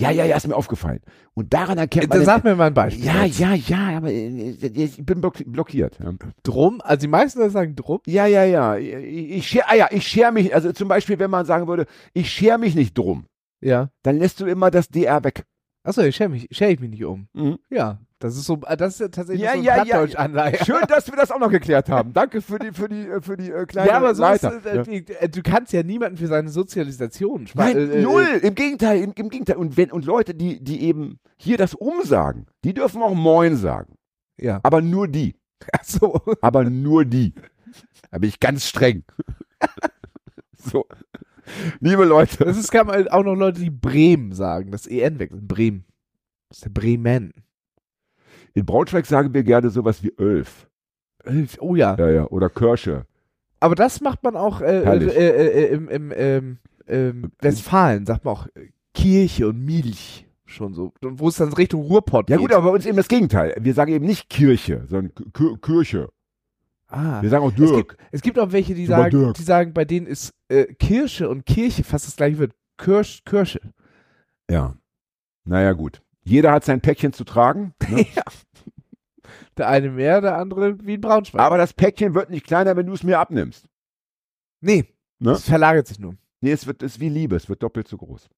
Ja, 0.00 0.10
ja, 0.10 0.24
ja, 0.24 0.36
ist 0.36 0.48
mir 0.48 0.56
aufgefallen. 0.56 1.00
Und 1.34 1.54
daran 1.54 1.78
erkennt 1.78 2.08
man. 2.08 2.24
Sag 2.24 2.42
mir 2.42 2.56
mal 2.56 2.66
ein 2.66 2.74
Beispiel. 2.74 3.04
ja, 3.04 3.24
jetzt. 3.24 3.38
ja, 3.38 3.54
ja, 3.54 3.96
aber 3.96 4.10
äh, 4.10 4.50
ich 4.50 4.96
bin 5.06 5.20
block- 5.20 5.44
blockiert. 5.46 5.98
Drum, 6.42 6.80
also 6.80 7.00
die 7.02 7.06
meisten 7.06 7.38
Leute 7.38 7.52
sagen 7.52 7.76
drum. 7.76 8.00
Ja, 8.06 8.26
ja, 8.26 8.42
ja. 8.42 8.76
Ich, 8.76 8.92
ich, 9.30 9.48
scher, 9.48 9.62
ah 9.68 9.76
ja, 9.76 9.86
ich 9.92 10.04
scher 10.08 10.32
mich, 10.32 10.52
also 10.52 10.72
zum 10.72 10.88
Beispiel, 10.88 11.20
wenn 11.20 11.30
man 11.30 11.46
sagen 11.46 11.68
würde, 11.68 11.86
ich 12.12 12.28
scher 12.28 12.58
mich 12.58 12.74
nicht 12.74 12.98
drum, 12.98 13.26
Ja. 13.60 13.90
dann 14.02 14.18
lässt 14.18 14.40
du 14.40 14.46
immer 14.46 14.72
das 14.72 14.88
DR 14.88 15.22
weg. 15.22 15.44
Achso, 15.84 16.00
ich 16.02 16.16
schere 16.16 16.30
mich, 16.30 16.48
scher 16.50 16.70
ich 16.70 16.80
mich 16.80 16.90
nicht 16.90 17.04
um. 17.04 17.28
Mhm. 17.32 17.58
Ja. 17.70 18.00
Das 18.24 18.38
ist 18.38 18.46
so, 18.46 18.58
äh, 18.66 18.74
das 18.78 18.94
ist 18.94 19.00
ja 19.00 19.08
tatsächlich 19.08 19.44
Ja, 19.44 19.52
so 19.52 19.58
ein 19.58 19.64
ja, 19.64 19.76
ja. 19.76 19.84
Plattdeutsch-Anleihe. 19.84 20.64
Schön, 20.64 20.80
dass 20.88 21.08
wir 21.08 21.16
das 21.16 21.30
auch 21.30 21.38
noch 21.38 21.50
geklärt 21.50 21.90
haben. 21.90 22.14
Danke 22.14 22.40
für 22.40 22.58
die, 22.58 22.72
für 22.72 22.88
die, 22.88 23.06
äh, 23.06 23.20
für 23.20 23.36
die 23.36 23.50
äh, 23.50 23.66
kleine 23.66 23.90
Ja, 23.90 23.98
aber 23.98 24.14
so 24.14 24.22
Leiter. 24.22 24.56
ist, 24.56 24.64
äh, 24.64 24.76
ja. 24.76 25.16
äh, 25.20 25.28
du 25.28 25.42
kannst 25.42 25.74
ja 25.74 25.82
niemanden 25.82 26.16
für 26.16 26.26
seine 26.26 26.48
Sozialisation 26.48 27.46
spa- 27.46 27.64
Nein, 27.66 27.90
äh, 27.90 28.00
null. 28.00 28.26
Im 28.40 28.54
Gegenteil, 28.54 29.02
im, 29.02 29.12
im 29.14 29.28
Gegenteil. 29.28 29.56
Und 29.56 29.76
wenn 29.76 29.92
und 29.92 30.06
Leute, 30.06 30.34
die, 30.34 30.64
die 30.64 30.80
eben 30.84 31.20
hier 31.36 31.58
das 31.58 31.74
umsagen, 31.74 32.46
die 32.64 32.72
dürfen 32.72 33.02
auch 33.02 33.14
Moin 33.14 33.56
sagen. 33.58 33.98
Ja. 34.40 34.58
Aber 34.62 34.80
nur 34.80 35.06
die. 35.06 35.36
Achso. 35.72 36.18
Aber 36.40 36.64
nur 36.64 37.04
die. 37.04 37.34
Da 38.10 38.16
bin 38.20 38.30
ich 38.30 38.40
ganz 38.40 38.66
streng. 38.66 39.04
so. 40.56 40.86
Liebe 41.80 42.06
Leute. 42.06 42.54
Kann 42.70 42.86
man 42.86 43.06
auch 43.08 43.22
noch 43.22 43.34
Leute, 43.34 43.60
die 43.60 43.68
Bremen 43.68 44.32
sagen, 44.32 44.70
das 44.70 44.86
EN 44.86 45.18
wechseln. 45.18 45.46
Bremen. 45.46 45.84
Das 46.48 46.56
ist 46.58 46.64
der 46.64 46.70
Bremen. 46.70 47.34
In 48.54 48.64
Braunschweig 48.66 49.06
sagen 49.06 49.34
wir 49.34 49.42
gerne 49.42 49.70
sowas 49.70 50.02
wie 50.02 50.12
Ölf. 50.18 50.68
Elf, 51.24 51.56
Oh 51.60 51.74
ja. 51.74 51.96
Ja, 51.98 52.10
ja. 52.10 52.26
Oder 52.28 52.48
Kirsche. 52.50 53.04
Aber 53.60 53.74
das 53.74 54.00
macht 54.00 54.22
man 54.22 54.36
auch 54.36 54.60
äh, 54.60 54.82
äh, 54.82 55.06
äh, 55.06 55.46
äh, 55.64 55.66
im, 55.74 55.88
im 55.88 56.12
ähm, 56.14 56.58
ähm, 56.86 57.32
Westfalen, 57.40 58.04
sagt 58.06 58.24
man 58.24 58.34
auch 58.34 58.46
äh, 58.54 58.68
Kirche 58.92 59.48
und 59.48 59.64
Milch. 59.64 60.26
Schon 60.44 60.74
so. 60.74 60.92
Und 61.02 61.18
Wo 61.18 61.28
es 61.28 61.36
dann 61.36 61.52
Richtung 61.54 61.80
Ruhrpott 61.82 62.28
Ja 62.30 62.36
geht. 62.36 62.46
gut, 62.46 62.52
aber 62.54 62.68
bei 62.68 62.74
uns 62.74 62.84
eben 62.86 62.96
das 62.98 63.08
Gegenteil. 63.08 63.56
Wir 63.58 63.74
sagen 63.74 63.92
eben 63.92 64.04
nicht 64.04 64.28
Kirche, 64.28 64.84
sondern 64.86 65.12
K- 65.32 65.56
Kirche. 65.62 66.10
ah. 66.88 67.22
Wir 67.22 67.30
sagen 67.30 67.44
auch 67.44 67.50
Es 67.50 67.56
Dirk. 67.56 67.88
gibt, 67.88 67.96
es 68.12 68.20
gibt 68.20 68.38
auch 68.38 68.52
welche, 68.52 68.74
die 68.74 68.86
sagen, 68.86 69.10
Dirk. 69.10 69.34
die 69.34 69.42
sagen, 69.42 69.72
bei 69.72 69.84
denen 69.86 70.06
ist 70.06 70.32
äh, 70.48 70.66
Kirche 70.74 71.28
und 71.30 71.46
Kirche 71.46 71.82
fast 71.82 72.06
das 72.06 72.16
gleiche 72.16 72.38
wird. 72.38 72.52
Kirsch, 72.76 73.22
Kirsche. 73.24 73.60
Ja. 74.50 74.76
Naja, 75.44 75.72
gut. 75.72 76.02
Jeder 76.24 76.52
hat 76.52 76.64
sein 76.64 76.80
Päckchen 76.80 77.12
zu 77.12 77.24
tragen. 77.24 77.74
Ne? 77.88 78.06
Der 79.56 79.68
eine 79.68 79.90
mehr, 79.90 80.20
der 80.20 80.36
andere 80.36 80.84
wie 80.84 80.94
in 80.94 81.00
Braunschweig. 81.00 81.40
aber 81.40 81.56
das 81.58 81.72
Päckchen 81.72 82.14
wird 82.14 82.28
nicht 82.28 82.44
kleiner, 82.46 82.76
wenn 82.76 82.86
du 82.86 82.92
es 82.92 83.02
mir 83.04 83.18
abnimmst. 83.20 83.68
nee, 84.60 84.84
Ne? 85.20 85.30
es 85.30 85.44
verlagert 85.44 85.86
sich 85.86 86.00
nur. 86.00 86.16
Nee, 86.40 86.50
es 86.52 86.66
wird, 86.66 86.82
es 86.82 86.94
ist 86.94 87.00
wie 87.00 87.08
Liebe, 87.08 87.36
es 87.36 87.48
wird 87.48 87.62
doppelt 87.62 87.86
so 87.86 87.96
groß. 87.96 88.28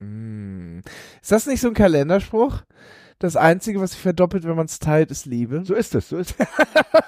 Mm. 0.00 0.80
Ist 1.20 1.30
das 1.32 1.46
nicht 1.46 1.60
so 1.60 1.68
ein 1.68 1.74
Kalenderspruch? 1.74 2.62
Das 3.22 3.36
Einzige, 3.36 3.80
was 3.80 3.92
sich 3.92 4.00
verdoppelt, 4.00 4.42
wenn 4.42 4.56
man 4.56 4.66
es 4.66 4.80
teilt, 4.80 5.12
ist 5.12 5.26
Liebe. 5.26 5.64
So 5.64 5.74
ist 5.74 5.94
es, 5.94 6.08
so 6.08 6.18
ist 6.18 6.34
es. 6.36 6.46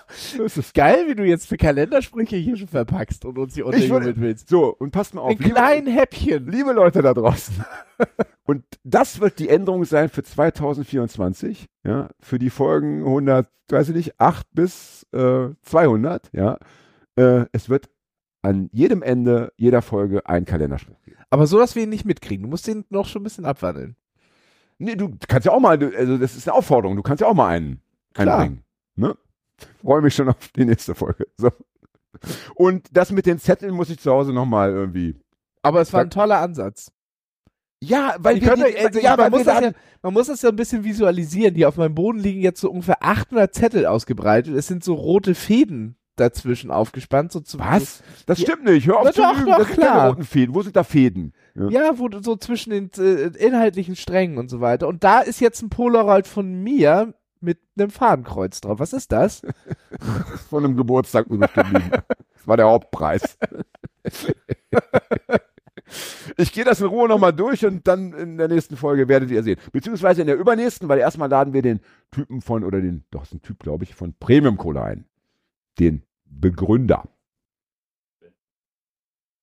so 0.37 0.45
ist 0.45 0.57
es. 0.57 0.73
Geil, 0.73 1.09
wie 1.09 1.17
du 1.17 1.25
jetzt 1.25 1.49
für 1.49 1.57
Kalendersprüche 1.57 2.37
hier 2.37 2.57
schon 2.57 2.69
verpackst 2.69 3.25
und 3.25 3.37
uns 3.37 3.57
hier 3.57 3.67
unterjubeln 3.67 4.15
willst. 4.19 4.49
So, 4.49 4.77
und 4.79 4.93
passt 4.93 5.15
mal 5.15 5.23
auf. 5.23 5.31
Ein 5.31 5.39
kleinen 5.39 5.89
Häppchen. 5.89 6.47
liebe 6.47 6.73
Leute 6.73 7.03
da 7.03 7.15
draußen. 7.15 7.65
Und 8.47 8.63
das 8.85 9.21
wird 9.21 9.39
die 9.39 9.49
Änderung 9.49 9.85
sein 9.87 10.11
für 10.11 10.23
2024, 10.23 11.67
ja, 11.83 12.11
für 12.21 12.39
die 12.39 12.51
Folgen 12.51 12.99
100, 12.99 13.49
weiß 13.71 13.89
ich 13.89 13.95
nicht, 13.95 14.21
8 14.21 14.47
bis 14.53 15.07
äh, 15.13 15.49
200, 15.63 16.29
ja. 16.33 16.59
Äh, 17.17 17.47
es 17.53 17.71
wird 17.71 17.89
an 18.43 18.69
jedem 18.73 19.03
Ende 19.03 19.53
jeder 19.57 19.81
Folge 19.81 20.27
ein 20.27 20.45
Kalenderspruch 20.45 21.01
geben. 21.05 21.17
Aber 21.31 21.47
so, 21.47 21.59
dass 21.59 21.75
wir 21.75 21.85
ihn 21.85 21.89
nicht 21.89 22.05
mitkriegen. 22.05 22.45
Du 22.45 22.51
musst 22.51 22.69
ihn 22.69 22.85
noch 22.91 23.07
schon 23.07 23.23
ein 23.23 23.25
bisschen 23.25 23.47
abwandeln. 23.47 23.97
Nee, 24.79 24.97
du 24.97 25.17
kannst 25.29 25.47
ja 25.47 25.53
auch 25.53 25.61
mal, 25.61 25.79
also 25.97 26.19
das 26.19 26.37
ist 26.37 26.49
eine 26.49 26.57
Aufforderung, 26.57 26.97
du 26.97 27.03
kannst 27.03 27.21
ja 27.21 27.27
auch 27.27 27.35
mal 27.35 27.49
einen 27.49 27.81
Klar. 28.13 28.39
einbringen. 28.41 28.65
Ne? 28.97 29.17
Freue 29.83 30.03
mich 30.03 30.15
schon 30.15 30.29
auf 30.29 30.49
die 30.57 30.65
nächste 30.65 30.95
Folge. 30.95 31.27
So. 31.37 31.51
Und 32.55 32.89
das 32.97 33.13
mit 33.13 33.27
den 33.27 33.39
Zetteln 33.39 33.75
muss 33.75 33.91
ich 33.91 33.99
zu 33.99 34.11
Hause 34.11 34.33
nochmal 34.33 34.71
irgendwie. 34.71 35.17
Aber 35.63 35.81
es 35.81 35.93
war 35.93 36.01
ein 36.03 36.11
toller 36.11 36.41
Ansatz. 36.41 36.91
Ja, 37.83 38.15
weil 38.19 38.41
wir 38.41 38.49
könnte, 38.49 38.71
die, 38.71 38.79
also, 38.79 38.99
ja, 39.01 39.17
man, 39.17 39.31
muss 39.31 39.45
das 39.45 39.61
da- 39.61 39.67
ja, 39.67 39.73
man 40.03 40.15
muss 40.15 40.27
das 40.29 40.43
ja 40.43 40.49
ein 40.49 40.57
bisschen 40.57 40.85
visualisieren. 40.85 41.55
Hier 41.55 41.69
auf 41.69 41.77
meinem 41.77 41.95
Boden 41.95 42.19
liegen 42.19 42.41
jetzt 42.41 42.61
so 42.61 42.71
ungefähr 42.71 43.03
800 43.03 43.53
Zettel 43.55 43.87
ausgebreitet. 43.87 44.55
Es 44.55 44.67
sind 44.69 44.83
so 44.83 44.95
rote 44.95 45.35
Fäden 45.35 45.97
dazwischen 46.17 46.71
aufgespannt. 46.71 47.33
So 47.33 47.41
zu, 47.41 47.59
Was? 47.59 48.03
Das 48.27 48.39
Ja. 48.39 48.47
stimmt 48.47 48.65
nicht. 48.65 48.87
Hör 48.87 48.99
auf 48.99 49.05
Na 49.07 49.13
zu 49.13 49.23
doch, 49.23 49.37
lügen. 49.37 49.47
doch, 49.51 49.59
das 49.59 49.67
sind 49.69 49.77
klar. 49.79 49.97
keine 49.97 50.09
roten 50.11 50.25
Fäden. 50.25 50.55
Wo 50.55 50.63
sind 50.63 50.77
da 50.77 50.85
Fäden? 50.85 51.33
Ja. 51.55 51.69
Ja, 51.69 51.99
wo 51.99 52.09
so 52.21 52.37
zwischen 52.37 52.71
den 52.71 52.91
äh, 52.99 53.27
inhaltlichen 53.45 53.97
Strängen 53.97 54.39
und 54.39 54.49
so 54.49 54.61
weiter. 54.61 54.89
Und 54.89 55.05
da 55.05 55.21
ist 55.21 55.41
jetzt 55.41 55.63
ein 55.63 55.71
Polaroid 55.71 56.27
von 56.27 56.63
mir 56.63 57.15
mit 57.41 57.59
einem 57.79 57.91
Fadenkreuz 57.91 58.61
drauf. 58.61 58.79
Was 58.79 58.93
ist 58.95 59.13
das? 59.13 59.43
Von 60.49 60.65
einem 60.65 60.77
Geburtstag 60.77 61.27
übrig 61.27 61.53
geblieben. 61.53 61.91
Das 61.91 62.47
war 62.47 62.57
der 62.57 62.67
Hauptpreis. 62.67 63.37
Ich 66.39 66.53
gehe 66.53 66.65
das 66.65 66.81
in 66.81 66.87
Ruhe 66.87 67.09
nochmal 67.09 67.33
durch 67.33 67.65
und 67.67 67.87
dann 67.87 68.13
in 68.15 68.39
der 68.39 68.49
nächsten 68.49 68.77
Folge 68.77 69.07
werdet 69.07 69.31
ihr 69.31 69.43
sehen. 69.43 69.59
Beziehungsweise 69.71 70.23
in 70.23 70.27
der 70.27 70.37
übernächsten, 70.37 70.89
weil 70.89 70.99
erstmal 70.99 71.29
laden 71.29 71.53
wir 71.53 71.63
den 71.63 71.81
Typen 72.11 72.41
von, 72.41 72.65
oder 72.65 72.81
den, 72.81 73.05
doch, 73.11 73.23
ist 73.25 73.35
ein 73.35 73.43
Typ, 73.43 73.61
glaube 73.63 73.85
ich, 73.85 73.95
von 73.95 74.15
Premium 74.19 74.57
Cola 74.57 74.85
ein. 74.85 75.05
Den 75.79 76.03
Begründer. 76.25 77.09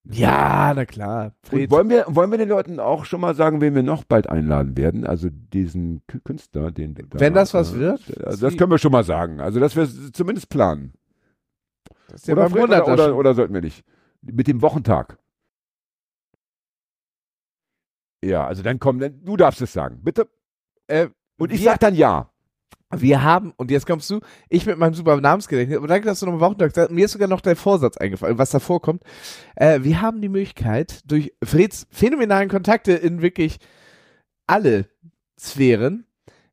Ja, 0.03 0.73
na 0.73 0.85
klar. 0.85 1.35
Wollen 1.51 1.89
wir, 1.89 2.05
wollen 2.07 2.31
wir 2.31 2.39
den 2.39 2.49
Leuten 2.49 2.79
auch 2.79 3.05
schon 3.05 3.21
mal 3.21 3.35
sagen, 3.35 3.61
wen 3.61 3.75
wir 3.75 3.83
noch 3.83 4.03
bald 4.03 4.27
einladen 4.27 4.75
werden? 4.75 5.05
Also 5.05 5.29
diesen 5.29 6.01
Kü- 6.07 6.21
Künstler, 6.23 6.71
den. 6.71 6.95
Wenn 7.11 7.35
das 7.35 7.53
was 7.53 7.75
wird? 7.75 8.01
Also 8.25 8.47
das 8.47 8.57
können 8.57 8.71
wir 8.71 8.79
schon 8.79 8.91
mal 8.91 9.03
sagen. 9.03 9.39
Also, 9.39 9.59
dass 9.59 9.75
wir 9.75 9.83
es 9.83 10.11
zumindest 10.11 10.49
planen. 10.49 10.93
Das 12.07 12.21
ist 12.21 12.27
ja 12.27 12.33
oder, 12.33 12.49
beim 12.49 12.63
oder, 12.63 12.87
oder, 12.87 13.15
oder 13.15 13.33
sollten 13.35 13.53
wir 13.53 13.61
nicht? 13.61 13.85
Mit 14.21 14.47
dem 14.47 14.61
Wochentag. 14.63 15.19
Ja, 18.23 18.45
also 18.47 18.63
dann 18.63 18.79
komm, 18.79 18.99
dann, 18.99 19.23
du 19.23 19.37
darfst 19.37 19.61
es 19.61 19.71
sagen, 19.71 20.01
bitte. 20.03 20.27
äh, 20.87 21.09
Und 21.37 21.51
ich 21.51 21.59
wir, 21.61 21.71
sag 21.71 21.79
dann 21.79 21.95
ja. 21.95 22.30
Wir 22.95 23.23
haben, 23.23 23.53
und 23.57 23.71
jetzt 23.71 23.85
kommst 23.85 24.09
du, 24.09 24.19
ich 24.49 24.65
mit 24.65 24.77
meinem 24.77 24.93
super 24.93 25.19
Namensgedächtnis, 25.19 25.77
aber 25.77 25.87
danke, 25.87 26.07
dass 26.07 26.19
du 26.19 26.25
noch 26.25 26.33
am 26.33 26.39
Wochentag 26.39 26.73
sagst, 26.73 26.91
mir 26.91 27.05
ist 27.05 27.11
sogar 27.11 27.27
noch 27.27 27.41
dein 27.41 27.55
Vorsatz 27.55 27.97
eingefallen, 27.97 28.37
was 28.37 28.49
da 28.49 28.59
vorkommt. 28.59 29.03
Äh, 29.55 29.79
wir 29.83 30.01
haben 30.01 30.21
die 30.21 30.29
Möglichkeit, 30.29 31.01
durch 31.05 31.33
Freds 31.43 31.87
phänomenalen 31.89 32.49
Kontakte 32.49 32.93
in 32.93 33.21
wirklich 33.21 33.57
alle 34.47 34.87
Sphären, 35.39 36.05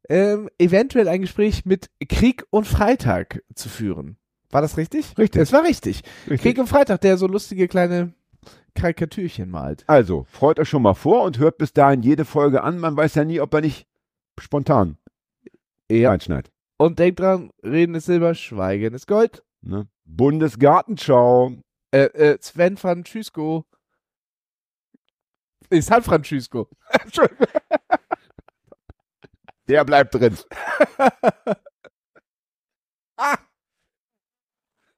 ähm, 0.09 0.49
eventuell 0.59 1.09
ein 1.09 1.21
Gespräch 1.21 1.67
mit 1.67 1.91
Krieg 2.09 2.45
und 2.51 2.67
Freitag 2.67 3.43
zu 3.55 3.69
führen. 3.69 4.17
War 4.51 4.63
das 4.63 4.77
richtig? 4.79 5.19
Richtig. 5.19 5.43
Es 5.43 5.53
war 5.53 5.65
richtig. 5.65 6.03
Krieg 6.27 6.59
und 6.59 6.69
Freitag, 6.69 7.03
der 7.03 7.19
so 7.19 7.27
lustige 7.27 7.69
kleine 7.69 8.15
Karikatürchen 8.75 9.51
malt. 9.51 9.85
Also, 9.87 10.27
freut 10.31 10.59
euch 10.59 10.69
schon 10.69 10.83
mal 10.83 10.95
vor 10.95 11.25
und 11.25 11.39
hört 11.39 11.59
bis 11.59 11.73
dahin 11.73 12.03
jede 12.03 12.25
Folge 12.25 12.63
an. 12.63 12.79
Man 12.79 12.97
weiß 12.97 13.15
ja 13.17 13.25
nie, 13.25 13.41
ob 13.41 13.53
er 13.53 13.61
nicht 13.61 13.87
spontan 14.39 14.97
Ja. 15.91 16.13
einschneidet. 16.13 16.53
Und 16.77 16.99
denkt 16.99 17.21
dran, 17.21 17.51
reden 17.63 17.95
ist 17.95 18.07
Silber, 18.07 18.35
schweigen 18.35 18.95
ist 18.95 19.07
Gold. 19.07 19.43
Ne? 19.63 19.89
Bundesgartenschau. 20.05 21.57
Äh, 21.91 22.05
äh, 22.05 22.39
Sven 22.41 22.77
Francisco. 22.77 23.65
Nee, 25.71 25.81
San 25.81 26.03
Francisco. 26.03 26.69
Der 29.69 29.85
bleibt 29.85 30.15
drin. 30.15 30.37